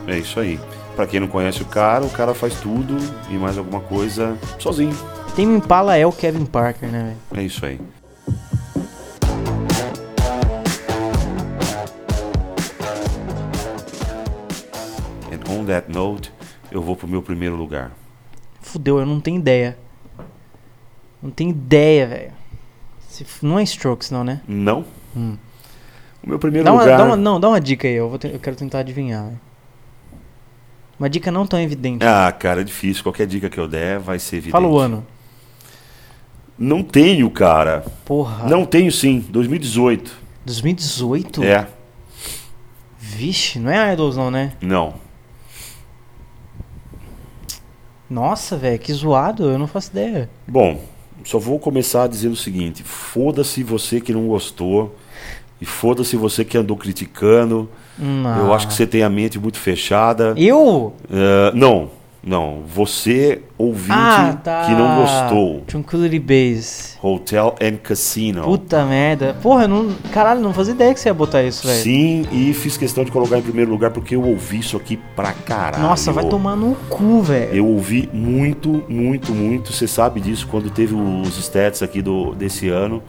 é 0.07 0.17
isso 0.17 0.39
aí. 0.39 0.59
Pra 0.95 1.05
quem 1.05 1.19
não 1.19 1.27
conhece 1.27 1.61
o 1.61 1.65
cara, 1.65 2.03
o 2.03 2.09
cara 2.09 2.33
faz 2.33 2.55
tudo 2.59 2.97
e 3.29 3.35
mais 3.35 3.57
alguma 3.57 3.79
coisa 3.81 4.35
sozinho. 4.57 4.97
Tame 5.35 5.53
Impala 5.55 5.95
é 5.95 6.05
o 6.05 6.11
Kevin 6.11 6.45
Parker, 6.45 6.89
né, 6.89 7.15
velho? 7.31 7.43
É 7.43 7.45
isso 7.45 7.63
aí. 7.63 7.79
And 15.31 15.49
on 15.51 15.65
that 15.65 15.91
note, 15.91 16.31
eu 16.71 16.81
vou 16.81 16.95
pro 16.95 17.07
meu 17.07 17.21
primeiro 17.21 17.55
lugar. 17.55 17.91
Fudeu, 18.61 18.99
eu 18.99 19.05
não 19.05 19.19
tenho 19.19 19.37
ideia. 19.39 19.77
Não 21.21 21.29
tenho 21.29 21.49
ideia, 21.51 22.07
velho. 22.07 22.31
Se 23.25 23.45
Não 23.45 23.57
é 23.59 23.63
Strokes, 23.63 24.11
não, 24.11 24.23
né? 24.23 24.41
Não? 24.47 24.85
Hum. 25.15 25.37
O 26.23 26.29
meu 26.29 26.39
primeiro 26.39 26.65
Dá 26.65 26.73
uma, 26.73 26.81
lugar. 26.81 26.97
dá 26.97 27.03
uma- 27.05 27.15
não, 27.15 27.39
dá 27.39 27.47
uma 27.49 27.61
dica 27.61 27.87
aí, 27.87 27.93
eu, 27.95 28.09
vou 28.09 28.17
te- 28.19 28.27
eu 28.27 28.39
quero 28.39 28.55
tentar 28.55 28.79
adivinhar. 28.79 29.23
velho. 29.25 29.39
Uma 30.99 31.09
dica 31.09 31.31
não 31.31 31.45
tão 31.45 31.59
evidente. 31.59 32.03
Ah, 32.05 32.31
cara, 32.31 32.61
é 32.61 32.63
difícil. 32.63 33.03
Qualquer 33.03 33.27
dica 33.27 33.49
que 33.49 33.59
eu 33.59 33.67
der 33.67 33.99
vai 33.99 34.17
ser 34.19 34.37
evidente. 34.37 34.51
Fala 34.51 34.67
o 34.67 34.77
ano. 34.79 35.05
Não 36.57 36.81
tenho, 36.83 37.29
cara. 37.29 37.85
Porra. 38.03 38.47
Não 38.49 38.65
tenho 38.65 38.91
sim. 38.91 39.19
2018. 39.29 40.11
2018? 40.43 41.43
É, 41.43 41.67
Vixe, 42.99 43.59
não 43.59 43.69
é 43.71 43.93
Idols 43.93 44.17
não, 44.17 44.29
né? 44.31 44.53
não. 44.61 44.95
Nossa, 48.09 48.55
velho, 48.55 48.79
que 48.79 48.93
zoado, 48.93 49.49
eu 49.49 49.57
não 49.59 49.67
faço 49.67 49.91
ideia. 49.91 50.29
Bom, 50.47 50.81
só 51.23 51.39
vou 51.39 51.59
começar 51.59 52.07
dizendo 52.07 52.33
o 52.33 52.37
seguinte: 52.37 52.83
foda-se 52.83 53.63
você 53.63 53.99
que 54.01 54.13
não 54.13 54.27
gostou. 54.27 54.95
E 55.59 55.65
foda-se 55.65 56.15
você 56.15 56.45
que 56.45 56.55
andou 56.55 56.77
criticando. 56.77 57.67
Não. 57.97 58.45
Eu 58.45 58.53
acho 58.53 58.67
que 58.67 58.73
você 58.73 58.85
tem 58.85 59.01
a 59.01 59.09
mente 59.09 59.39
muito 59.39 59.57
fechada. 59.57 60.35
Eu? 60.37 60.93
Eh, 61.11 61.51
não, 61.55 61.89
não. 62.23 62.63
Você, 62.67 63.41
ouvinte, 63.57 63.91
Ah, 63.91 64.37
tá. 64.43 64.65
que 64.65 64.71
não 64.73 65.01
gostou. 65.01 65.61
Tranquility 65.67 66.19
Base. 66.19 66.97
Hotel 67.01 67.55
and 67.61 67.77
Casino. 67.83 68.43
Puta 68.43 68.83
merda. 68.85 69.35
Porra, 69.41 69.63
eu 69.63 69.67
não. 69.67 69.89
Caralho, 70.11 70.41
não 70.41 70.53
fazia 70.53 70.73
ideia 70.73 70.93
que 70.93 70.99
você 70.99 71.09
ia 71.09 71.13
botar 71.13 71.43
isso, 71.43 71.65
velho. 71.65 71.81
Sim, 71.81 72.25
e 72.31 72.53
fiz 72.53 72.75
questão 72.77 73.03
de 73.03 73.11
colocar 73.11 73.37
em 73.37 73.41
primeiro 73.41 73.71
lugar 73.71 73.91
porque 73.91 74.15
eu 74.15 74.23
ouvi 74.23 74.59
isso 74.59 74.75
aqui 74.75 74.97
pra 75.15 75.31
caralho. 75.31 75.83
Nossa, 75.83 76.11
vai 76.11 76.25
tomar 76.25 76.55
no 76.55 76.75
cu, 76.89 77.21
velho. 77.21 77.53
Eu 77.53 77.65
ouvi 77.67 78.09
muito, 78.11 78.83
muito, 78.89 79.33
muito. 79.33 79.71
Você 79.71 79.87
sabe 79.87 80.19
disso 80.19 80.47
quando 80.47 80.69
teve 80.69 80.95
os 80.95 81.37
stats 81.37 81.81
aqui 81.81 82.01
do, 82.01 82.33
desse 82.35 82.67
ano. 82.69 83.01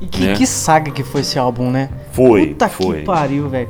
E 0.00 0.06
que, 0.06 0.26
né? 0.26 0.34
que 0.34 0.46
saga 0.46 0.92
que 0.92 1.02
foi 1.02 1.22
esse 1.22 1.38
álbum, 1.38 1.70
né? 1.70 1.90
Foi, 2.12 2.48
Puta 2.48 2.68
foi. 2.68 3.00
que 3.00 3.04
pariu, 3.04 3.48
velho. 3.48 3.68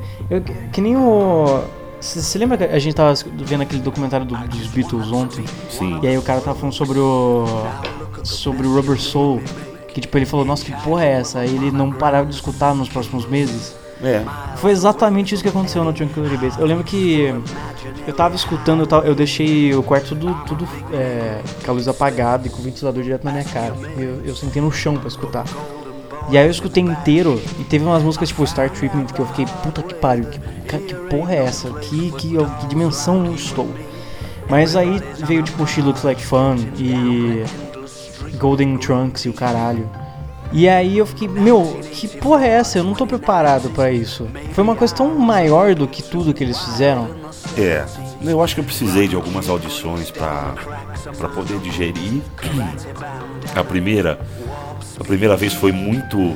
Que 0.71 0.79
nem 0.79 0.95
o. 0.95 1.63
Você 2.01 2.37
lembra 2.37 2.57
que 2.57 2.63
a 2.63 2.79
gente 2.79 2.93
tava 2.95 3.13
vendo 3.43 3.61
aquele 3.61 3.81
documentário 3.81 4.25
do- 4.25 4.35
dos 4.47 4.67
Beatles 4.67 5.11
ontem? 5.11 5.43
Sim. 5.69 5.99
E 6.01 6.07
aí 6.07 6.17
o 6.17 6.21
cara 6.21 6.39
tava 6.41 6.57
falando 6.57 6.73
sobre 6.73 6.97
o. 6.99 7.45
sobre 8.23 8.65
o 8.67 8.73
Rubber 8.75 8.99
Soul. 8.99 9.41
Que 9.89 9.99
tipo, 10.01 10.17
ele 10.17 10.25
falou, 10.25 10.45
nossa, 10.45 10.63
que 10.63 10.71
porra 10.83 11.03
é 11.03 11.11
essa? 11.13 11.39
Aí 11.39 11.53
ele 11.53 11.71
não 11.71 11.91
parava 11.91 12.27
de 12.27 12.35
escutar 12.35 12.73
nos 12.75 12.87
próximos 12.87 13.25
meses. 13.27 13.75
É. 14.01 14.23
Foi 14.57 14.71
exatamente 14.71 15.33
isso 15.33 15.43
que 15.43 15.49
aconteceu 15.49 15.83
no 15.83 15.91
Tranquility 15.91 16.37
Base. 16.37 16.57
Eu 16.59 16.65
lembro 16.67 16.83
que 16.85 17.33
eu 18.07 18.13
tava 18.13 18.33
escutando, 18.35 18.81
eu, 18.81 18.87
tava- 18.87 19.05
eu 19.05 19.13
deixei 19.15 19.73
o 19.75 19.83
quarto 19.83 20.15
tudo, 20.15 20.33
tudo 20.45 20.67
é, 20.93 21.41
com 21.65 21.71
a 21.71 21.73
luz 21.73 21.85
apagada 21.87 22.47
e 22.47 22.49
com 22.49 22.59
o 22.59 22.61
ventilador 22.63 23.03
direto 23.03 23.25
na 23.25 23.31
minha 23.31 23.43
cara. 23.43 23.73
Eu, 23.97 24.21
eu 24.23 24.35
sentei 24.35 24.61
no 24.61 24.71
chão 24.71 24.95
pra 24.95 25.07
escutar. 25.09 25.43
E 26.31 26.37
aí 26.37 26.45
eu 26.45 26.51
escutei 26.51 26.83
inteiro 26.83 27.41
e 27.59 27.63
teve 27.63 27.83
umas 27.83 28.03
músicas 28.03 28.29
tipo 28.29 28.45
Star 28.45 28.69
Treatment 28.69 29.07
que 29.07 29.19
eu 29.19 29.25
fiquei, 29.27 29.45
puta 29.63 29.81
que 29.81 29.95
pariu, 29.95 30.25
que, 30.25 30.77
que 30.77 30.93
porra 31.09 31.33
é 31.33 31.45
essa? 31.45 31.69
Que, 31.71 32.11
que, 32.11 32.37
que 32.37 32.67
dimensão 32.67 33.25
eu 33.25 33.33
estou? 33.33 33.67
Mas 34.47 34.75
aí 34.75 35.01
veio 35.25 35.43
tipo 35.43 35.65
She 35.65 35.81
Looks 35.81 36.03
Like 36.03 36.23
Fun 36.23 36.55
e 36.77 37.43
Golden 38.37 38.77
Trunks 38.77 39.25
e 39.25 39.29
o 39.29 39.33
caralho. 39.33 39.89
E 40.51 40.67
aí 40.67 40.97
eu 40.97 41.05
fiquei, 41.05 41.27
meu, 41.27 41.79
que 41.91 42.07
porra 42.07 42.45
é 42.45 42.49
essa? 42.49 42.79
Eu 42.79 42.83
não 42.83 42.93
tô 42.95 43.05
preparado 43.05 43.69
pra 43.69 43.91
isso. 43.91 44.27
Foi 44.53 44.63
uma 44.63 44.75
coisa 44.75 44.95
tão 44.95 45.13
maior 45.13 45.75
do 45.75 45.87
que 45.87 46.01
tudo 46.01 46.33
que 46.33 46.43
eles 46.43 46.57
fizeram. 46.59 47.07
É. 47.55 47.85
Eu 48.23 48.41
acho 48.43 48.55
que 48.55 48.61
eu 48.61 48.65
precisei 48.65 49.07
de 49.07 49.15
algumas 49.15 49.47
audições 49.47 50.09
pra 50.09 50.55
poder 51.35 51.59
digerir. 51.59 52.21
A 53.55 53.63
primeira, 53.63 54.19
a 54.99 55.03
primeira 55.03 55.35
vez 55.37 55.53
foi 55.53 55.71
muito. 55.71 56.35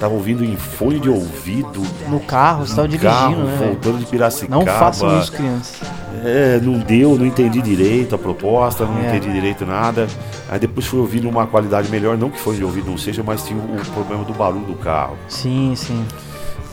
Tava 0.00 0.12
ouvindo 0.14 0.44
em 0.44 0.56
fone 0.56 1.00
de 1.00 1.08
ouvido. 1.08 1.82
No 2.08 2.20
carro, 2.20 2.66
você 2.66 2.74
tava 2.76 2.88
dirigindo, 2.88 3.10
carro, 3.14 3.44
né? 3.44 3.56
voltando 3.58 3.98
de 3.98 4.06
Piracicaba. 4.06 4.56
Não 4.64 4.66
façam 4.66 5.18
isso, 5.20 5.32
crianças. 5.32 5.80
É, 6.24 6.58
não 6.62 6.78
deu, 6.78 7.16
não 7.16 7.24
entendi 7.24 7.62
direito 7.62 8.14
a 8.14 8.18
proposta, 8.18 8.84
não 8.84 8.98
É. 8.98 9.08
entendi 9.08 9.32
direito 9.32 9.64
nada. 9.64 10.06
Aí 10.50 10.58
depois 10.58 10.86
fui 10.86 10.98
ouvir 10.98 11.22
numa 11.22 11.46
qualidade 11.46 11.90
melhor, 11.90 12.16
não 12.18 12.28
que 12.30 12.38
fone 12.38 12.58
de 12.58 12.64
ouvido 12.64 12.90
não 12.90 12.98
seja, 12.98 13.22
mas 13.22 13.42
tinha 13.44 13.58
o, 13.58 13.84
problema 13.94 14.22
do 14.24 14.34
barulho 14.34 14.66
do 14.66 14.74
carro. 14.74 15.16
Sim, 15.28 15.72
sim. 15.76 16.04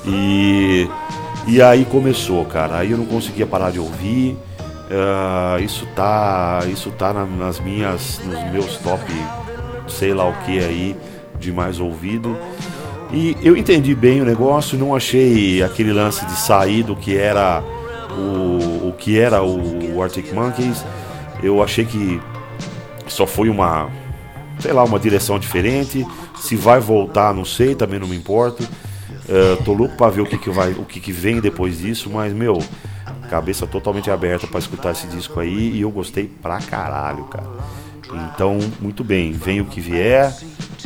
E, 0.05 0.89
e 1.47 1.61
aí 1.61 1.85
começou, 1.85 2.43
cara. 2.45 2.77
Aí 2.77 2.91
eu 2.91 2.97
não 2.97 3.05
conseguia 3.05 3.45
parar 3.47 3.71
de 3.71 3.79
ouvir. 3.79 4.37
Ah, 4.91 5.57
isso 5.61 5.85
tá, 5.95 6.59
isso 6.67 6.91
tá 6.91 7.13
na- 7.13 7.25
nas 7.25 7.59
minhas, 7.59 8.19
nos 8.25 8.51
meus 8.51 8.77
top, 8.77 9.03
sei 9.87 10.13
lá 10.13 10.27
o 10.27 10.33
que 10.45 10.59
aí 10.59 10.95
de 11.39 11.51
mais 11.51 11.79
ouvido. 11.79 12.37
E 13.11 13.37
eu 13.43 13.55
entendi 13.55 13.93
bem 13.93 14.21
o 14.21 14.25
negócio, 14.25 14.77
não 14.77 14.95
achei 14.95 15.61
aquele 15.61 15.93
lance 15.93 16.25
de 16.25 16.35
sair 16.35 16.83
do 16.83 16.95
que 16.95 17.15
era 17.15 17.63
o, 18.17 18.89
o 18.89 18.95
que 18.97 19.19
era 19.19 19.43
o 19.43 20.01
Arctic 20.01 20.31
Monkeys. 20.33 20.83
Eu 21.41 21.61
achei 21.61 21.85
que 21.85 22.19
só 23.07 23.27
foi 23.27 23.49
uma, 23.49 23.89
sei 24.59 24.73
lá, 24.73 24.83
uma 24.83 24.99
direção 24.99 25.37
diferente. 25.37 26.05
Se 26.39 26.55
vai 26.55 26.79
voltar, 26.79 27.33
não 27.33 27.45
sei, 27.45 27.75
também 27.75 27.99
não 27.99 28.07
me 28.07 28.15
importo. 28.15 28.67
Eh, 29.29 29.57
tô 29.63 29.73
louco 29.73 29.95
pra 29.95 30.09
ver 30.09 30.21
o 30.21 30.25
que, 30.25 30.37
que 30.37 30.49
vai, 30.49 30.71
o 30.71 30.83
que, 30.83 30.99
que 30.99 31.11
vem 31.11 31.39
depois 31.39 31.79
disso, 31.79 32.09
mas 32.09 32.33
meu, 32.33 32.61
cabeça 33.29 33.65
totalmente 33.65 34.11
aberta 34.11 34.47
pra 34.47 34.59
escutar 34.59 34.91
esse 34.91 35.07
disco 35.07 35.39
aí 35.39 35.71
e 35.71 35.81
eu 35.81 35.89
gostei 35.89 36.27
pra 36.27 36.59
caralho, 36.59 37.23
cara. 37.25 37.47
Então, 38.33 38.59
muito 38.79 39.03
bem, 39.03 39.31
vem 39.31 39.61
o 39.61 39.65
que 39.65 39.79
vier, 39.81 40.33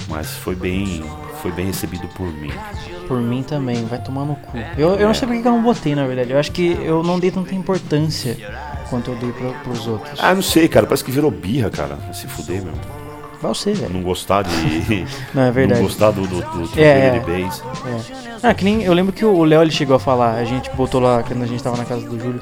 mas 0.07 0.31
foi 0.31 0.55
bem, 0.55 1.03
foi 1.41 1.51
bem 1.51 1.67
recebido 1.67 2.07
por 2.09 2.27
mim. 2.27 2.51
Por 3.07 3.21
mim 3.21 3.43
também, 3.43 3.85
vai 3.85 3.99
tomar 4.01 4.25
no 4.25 4.35
cu. 4.35 4.57
Eu, 4.77 4.95
eu 4.95 5.07
não 5.07 5.13
sei 5.13 5.27
porque 5.27 5.41
que 5.41 5.47
eu 5.47 5.51
não 5.53 5.63
botei, 5.63 5.95
na 5.95 6.05
verdade. 6.05 6.31
Eu 6.31 6.39
acho 6.39 6.51
que 6.51 6.77
eu 6.81 7.03
não 7.03 7.19
dei 7.19 7.31
tanta 7.31 7.55
importância 7.55 8.37
quanto 8.89 9.11
eu 9.11 9.15
dei 9.15 9.31
pro, 9.31 9.53
pros 9.63 9.87
outros. 9.87 10.19
Ah, 10.21 10.33
não 10.35 10.41
sei, 10.41 10.67
cara, 10.67 10.85
parece 10.85 11.03
que 11.03 11.11
virou 11.11 11.31
birra, 11.31 11.69
cara. 11.69 11.97
Se 12.13 12.27
fuder, 12.27 12.61
meu. 12.61 12.73
Vai 13.41 13.53
você, 13.53 13.71
velho. 13.71 13.93
Não 13.93 14.01
gostar 14.01 14.41
de. 14.41 14.49
Não, 15.31 15.43
é 15.43 15.51
verdade. 15.51 15.79
Não 15.79 15.87
gostar 15.87 16.09
do, 16.09 16.21
do, 16.21 16.37
do 16.37 16.41
tropeiro 16.41 16.75
É, 16.75 17.07
é. 17.07 17.19
de 17.19 17.19
bass. 17.19 17.63
É. 17.85 18.37
Ah, 18.41 18.53
que 18.53 18.63
nem. 18.65 18.81
Eu 18.81 18.93
lembro 18.93 19.13
que 19.13 19.23
o 19.23 19.43
Léo 19.43 19.61
ele 19.61 19.69
chegou 19.69 19.95
a 19.95 19.99
falar, 19.99 20.33
a 20.35 20.43
gente 20.43 20.71
botou 20.71 20.99
lá 20.99 21.21
quando 21.21 21.43
a 21.43 21.45
gente 21.45 21.61
tava 21.61 21.77
na 21.77 21.85
casa 21.85 22.01
do 22.07 22.19
Júlio. 22.19 22.41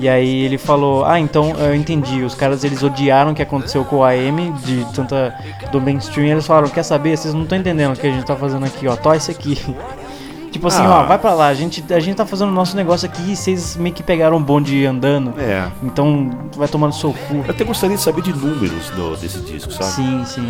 E 0.00 0.08
aí 0.08 0.44
ele 0.44 0.58
falou, 0.58 1.04
ah, 1.04 1.18
então 1.18 1.50
eu 1.58 1.74
entendi, 1.74 2.22
os 2.22 2.34
caras 2.34 2.62
eles 2.62 2.82
odiaram 2.82 3.32
o 3.32 3.34
que 3.34 3.42
aconteceu 3.42 3.84
com 3.84 3.96
o 3.96 4.04
AM, 4.04 4.52
de 4.64 4.86
tanta 4.94 5.34
do 5.72 5.80
mainstream, 5.80 6.28
eles 6.28 6.46
falaram, 6.46 6.68
quer 6.68 6.84
saber, 6.84 7.16
vocês 7.16 7.34
não 7.34 7.42
estão 7.42 7.58
entendendo 7.58 7.94
o 7.94 7.96
que 7.96 8.06
a 8.06 8.10
gente 8.10 8.24
tá 8.24 8.36
fazendo 8.36 8.64
aqui, 8.64 8.86
ó, 8.86 8.94
tó 8.94 9.12
isso 9.14 9.30
aqui. 9.30 9.58
tipo 10.52 10.68
assim, 10.68 10.82
Ah. 10.82 11.00
ó, 11.00 11.04
vai 11.04 11.18
pra 11.18 11.34
lá, 11.34 11.48
a 11.48 11.54
gente, 11.54 11.84
a 11.92 11.98
gente 11.98 12.16
tá 12.16 12.24
fazendo 12.24 12.48
o 12.50 12.52
nosso 12.54 12.76
negócio 12.76 13.08
aqui 13.08 13.32
e 13.32 13.36
vocês 13.36 13.76
meio 13.76 13.94
que 13.94 14.02
pegaram 14.04 14.36
um 14.36 14.42
bonde 14.42 14.86
andando. 14.86 15.34
É. 15.38 15.66
Então 15.82 16.30
vai 16.56 16.68
tomando 16.68 16.94
seu 16.94 17.12
cu. 17.12 17.34
Eu 17.44 17.50
até 17.50 17.64
gostaria 17.64 17.96
de 17.96 18.02
saber 18.02 18.22
de 18.22 18.32
números 18.32 18.90
do- 18.90 19.16
desse 19.16 19.40
disco, 19.40 19.72
sabe? 19.72 19.90
Sim, 19.90 20.22
sim, 20.24 20.48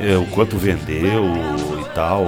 é. 0.00 0.12
É, 0.14 0.18
o 0.18 0.26
quanto 0.26 0.56
vendeu 0.56 1.24
e 1.80 1.84
tal. 1.94 2.24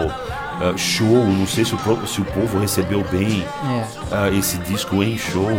Ah, 0.61 0.75
show, 0.77 1.07
não 1.27 1.47
sei 1.47 1.65
se 1.65 1.75
o, 1.75 1.79
se 2.07 2.21
o 2.21 2.25
povo 2.25 2.61
recebeu 2.61 3.05
bem 3.11 3.45
É. 3.69 3.85
ah, 4.13 4.31
esse 4.31 4.59
disco 4.59 5.03
em 5.03 5.19
show. 5.19 5.51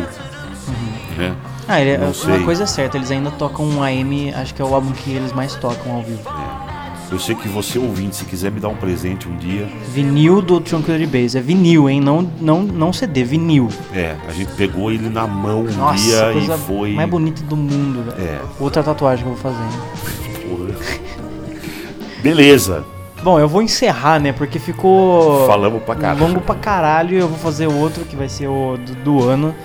Né? 1.18 1.36
Ah, 1.68 1.80
ele, 1.80 1.98
Não 1.98 2.08
uma 2.08 2.14
sei. 2.14 2.40
coisa 2.44 2.64
é 2.64 2.68
certa, 2.68 2.98
eles 2.98 3.10
ainda 3.12 3.32
tocam 3.32 3.66
um 3.66 3.82
AM, 3.84 4.34
acho 4.34 4.54
que 4.54 4.62
é 4.62 4.66
o 4.66 4.74
álbum 4.74 4.92
que 4.92 5.12
eles 5.12 5.32
mais 5.32 5.56
tocam 5.56 5.94
ao 5.96 6.02
vivo. 6.02 6.22
Eu 7.12 7.20
sei 7.20 7.36
que 7.36 7.48
você 7.48 7.78
ouvinte, 7.78 8.16
se 8.16 8.26
quiser 8.26 8.52
me 8.52 8.60
dar 8.60 8.70
um 8.70 8.76
presente 8.76 9.28
um 9.30 9.38
dia, 9.38 9.70
Vinil 9.94 10.42
do 10.42 10.60
Tranquility 10.60 11.06
Base. 11.06 11.38
É 11.38 11.42
vinil, 11.42 11.88
hein? 11.88 12.02
Não, 12.02 12.28
não, 12.42 12.64
não 12.64 12.92
CD, 12.92 13.24
vinil. 13.24 13.70
é, 13.94 14.16
a 14.28 14.32
gente 14.32 14.52
pegou 14.54 14.92
ele 14.92 15.10
na 15.10 15.28
mão 15.28 15.60
um 15.62 15.72
Nossa, 15.78 15.96
dia 16.04 16.32
coisa 16.34 16.56
e 16.56 16.58
foi. 16.58 16.94
mais 16.94 17.08
bonita 17.10 17.44
do 17.44 17.56
mundo, 17.56 18.12
velho. 18.12 18.28
É, 18.28 18.42
Outra 18.60 18.82
tatuagem 18.82 19.24
que 19.24 19.30
eu 19.32 19.36
vou 19.36 19.52
fazer. 19.54 20.74
Beleza, 22.22 22.84
Bom, 23.22 23.40
eu 23.40 23.48
vou 23.48 23.62
encerrar, 23.62 24.20
né? 24.20 24.34
Porque 24.34 24.60
ficou. 24.60 25.48
falamos 25.48 25.82
pra 25.84 25.96
caralho. 25.96 26.20
Longo 26.28 26.42
pra 26.42 26.56
caralho. 26.56 27.18
Eu 27.20 27.28
vou 27.30 27.38
fazer 27.38 27.68
outro 27.68 28.04
que 28.04 28.18
vai 28.18 28.28
ser 28.28 28.48
o 28.48 28.76
do, 28.78 28.96
do 28.96 29.24
ano. 29.30 29.56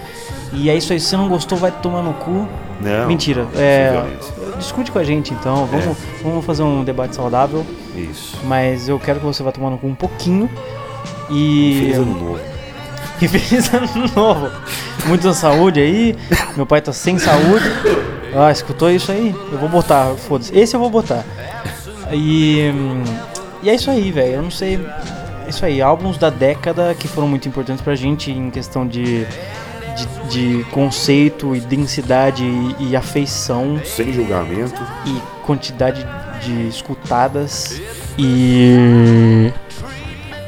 E 0.53 0.71
é 0.71 0.77
isso 0.77 0.93
aí. 0.93 1.01
Se 1.01 1.07
você 1.07 1.17
não 1.17 1.29
gostou, 1.29 1.59
vai 1.59 1.71
tomar 1.71 2.03
no 2.03 2.15
cu. 2.15 2.49
Não, 2.81 3.07
Mentira. 3.09 3.47
É, 3.57 3.91
violência. 3.91 4.35
discute 4.59 4.93
com 4.93 4.99
a 4.99 5.05
gente 5.05 5.35
então. 5.35 5.67
Vamos, 5.67 5.97
vamos 6.23 6.45
fazer 6.45 6.63
um 6.63 6.85
debate 6.85 7.17
saudável. 7.17 7.67
Isso. 7.97 8.37
Mas 8.45 8.89
eu 8.89 8.99
quero 8.99 9.19
que 9.19 9.27
você 9.27 9.43
vá 9.43 9.51
tomar 9.51 9.71
no 9.71 9.79
cu 9.79 9.87
um 9.87 9.95
pouquinho. 9.95 10.49
E. 11.31 11.79
Feliz 11.81 11.97
ano 11.99 12.15
novo. 12.15 12.39
E 13.21 13.27
feliz 13.27 13.75
ano 13.75 13.89
novo. 14.15 14.49
Muita 15.07 15.33
saúde 15.33 15.81
aí. 15.81 16.15
Meu 16.57 16.65
pai 16.65 16.81
tá 16.81 16.93
sem 16.93 17.19
saúde. 17.19 17.65
Ah, 18.33 18.53
escutou 18.53 18.89
isso 18.93 19.11
aí? 19.11 19.35
Eu 19.51 19.59
vou 19.59 19.69
botar, 19.69 20.15
foda-se. 20.15 20.57
Esse 20.57 20.77
eu 20.77 20.81
vou 20.81 20.89
botar. 20.89 21.25
E. 22.13 22.73
E 23.61 23.69
é 23.69 23.75
isso 23.75 23.91
aí, 23.91 24.13
velho. 24.13 24.35
Eu 24.35 24.43
não 24.43 24.53
sei. 24.53 24.79
É 25.45 25.51
isso 25.51 25.65
aí. 25.65 25.83
Álbuns 25.83 26.17
da 26.17 26.31
década 26.31 26.95
que 26.95 27.09
foram 27.09 27.27
muito 27.27 27.49
importantes 27.49 27.83
pra 27.83 27.97
gente 27.97 28.31
em 28.31 28.51
questão 28.51 28.87
de. 28.87 29.27
De, 30.29 30.59
de 30.59 30.65
conceito 30.71 31.57
e 31.57 31.61
densidade 31.61 32.45
e, 32.45 32.91
e 32.91 32.97
afeição 32.97 33.81
Sem 33.85 34.13
julgamento. 34.13 34.81
e 35.07 35.21
quantidade 35.45 36.07
de 36.43 36.69
escutadas. 36.69 37.81
E. 38.19 39.53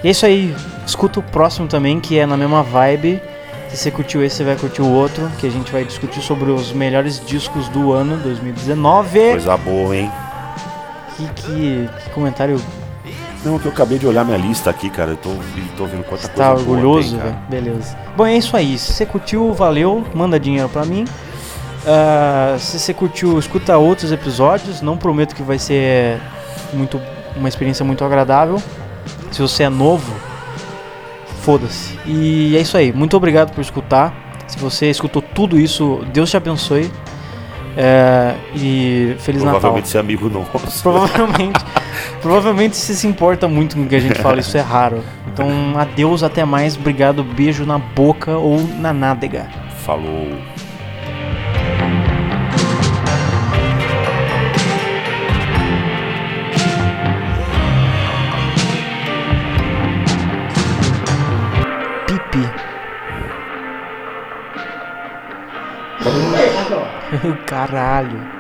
E 0.03 0.09
é 0.09 0.11
isso 0.11 0.25
aí. 0.27 0.55
Escuta 0.87 1.21
o 1.21 1.23
próximo 1.23 1.67
também, 1.69 2.01
que 2.01 2.19
é 2.19 2.27
na 2.27 2.37
mesma 2.37 2.63
vibe. 2.63 3.21
Se 3.69 3.77
você 3.77 3.91
curtiu 3.91 4.25
esse, 4.25 4.37
você 4.37 4.45
vai 4.45 4.57
curtir 4.57 4.83
o 4.83 4.91
outro, 4.91 5.31
que 5.39 5.47
a 5.47 5.51
gente 5.51 5.71
vai 5.71 5.85
discutir 5.85 6.21
sobre 6.21 6.51
os 6.51 6.73
melhores 6.73 7.25
discos 7.25 7.69
do 7.69 7.93
ano 7.93 8.17
2019. 8.17 9.31
Coisa 9.31 9.57
boa, 9.57 9.97
hein? 9.97 10.11
Que, 11.17 11.29
que, 11.43 11.89
que 12.03 12.11
comentário 12.11 12.61
Não, 13.45 13.59
que 13.59 13.67
eu 13.67 13.73
acabei 13.73 13.99
de 13.99 14.07
olhar 14.07 14.25
minha 14.25 14.37
lista 14.37 14.69
aqui, 14.69 14.91
cara. 14.91 15.13
Eu 15.13 15.17
tô, 15.17 15.31
tô 15.77 15.87
vendo 15.87 16.05
quanta 16.05 16.29
tá 16.29 16.51
coisa 16.51 16.53
orgulhoso, 16.53 17.17
velho. 17.19 17.39
Beleza. 17.49 17.97
Bom, 18.17 18.27
é 18.27 18.37
isso 18.37 18.55
aí. 18.57 18.77
Se 18.79 18.93
você 18.93 19.07
curtiu, 19.07 19.53
valeu. 19.55 20.05
Manda 20.15 20.39
dinheiro 20.39 20.69
pra 20.69 20.85
mim. 20.85 21.07
Ah, 21.87 22.57
se 22.59 22.79
você 22.79 22.93
curtiu, 22.93 23.39
escuta 23.39 23.79
outros 23.79 24.13
episódios. 24.13 24.83
Não 24.83 24.97
prometo 24.97 25.35
que 25.35 25.43
vai 25.43 25.59
ser 25.59 26.21
muito 26.73 27.01
uma 27.35 27.49
experiência 27.49 27.85
muito 27.85 28.05
agradável. 28.05 28.63
Se 29.33 29.41
você 29.41 29.63
é 29.63 29.69
novo, 29.69 30.13
foda-se. 31.43 31.99
E 32.05 32.57
é 32.57 32.61
isso 32.61 32.77
aí. 32.77 32.93
Muito 32.93 33.17
obrigado 33.17 33.55
por 33.55 33.63
escutar. 33.63 34.15
Se 34.47 34.59
você 34.59 34.91
escutou 34.91 35.23
tudo 35.23 35.59
isso, 35.59 36.05
Deus 36.13 36.29
te 36.29 36.37
abençoe. 36.37 36.91
É, 37.77 38.35
e 38.55 39.17
Feliz 39.21 39.43
Natal. 39.43 39.61
Provavelmente 39.61 39.89
ser 39.89 39.99
amigo 39.99 40.29
nosso. 40.29 40.83
Provavelmente. 40.83 41.65
provavelmente 42.21 42.77
se 42.77 42.95
se 42.95 43.07
importa 43.07 43.49
muito 43.49 43.77
com 43.77 43.83
o 43.83 43.87
que 43.87 43.97
a 43.97 44.01
gente 44.01 44.21
fala, 44.21 44.41
isso 44.41 44.57
é 44.57 44.61
raro. 44.61 45.03
Então, 45.33 45.49
adeus, 45.79 46.23
até 46.23 46.45
mais, 46.45 46.77
obrigado, 46.77 47.23
beijo 47.23 47.65
na 47.65 47.79
boca 47.79 48.37
ou 48.37 48.61
na 48.61 48.93
nádega. 48.93 49.49
Falou. 49.85 50.29
Pipi. 62.07 62.51
Caralho. 67.47 68.40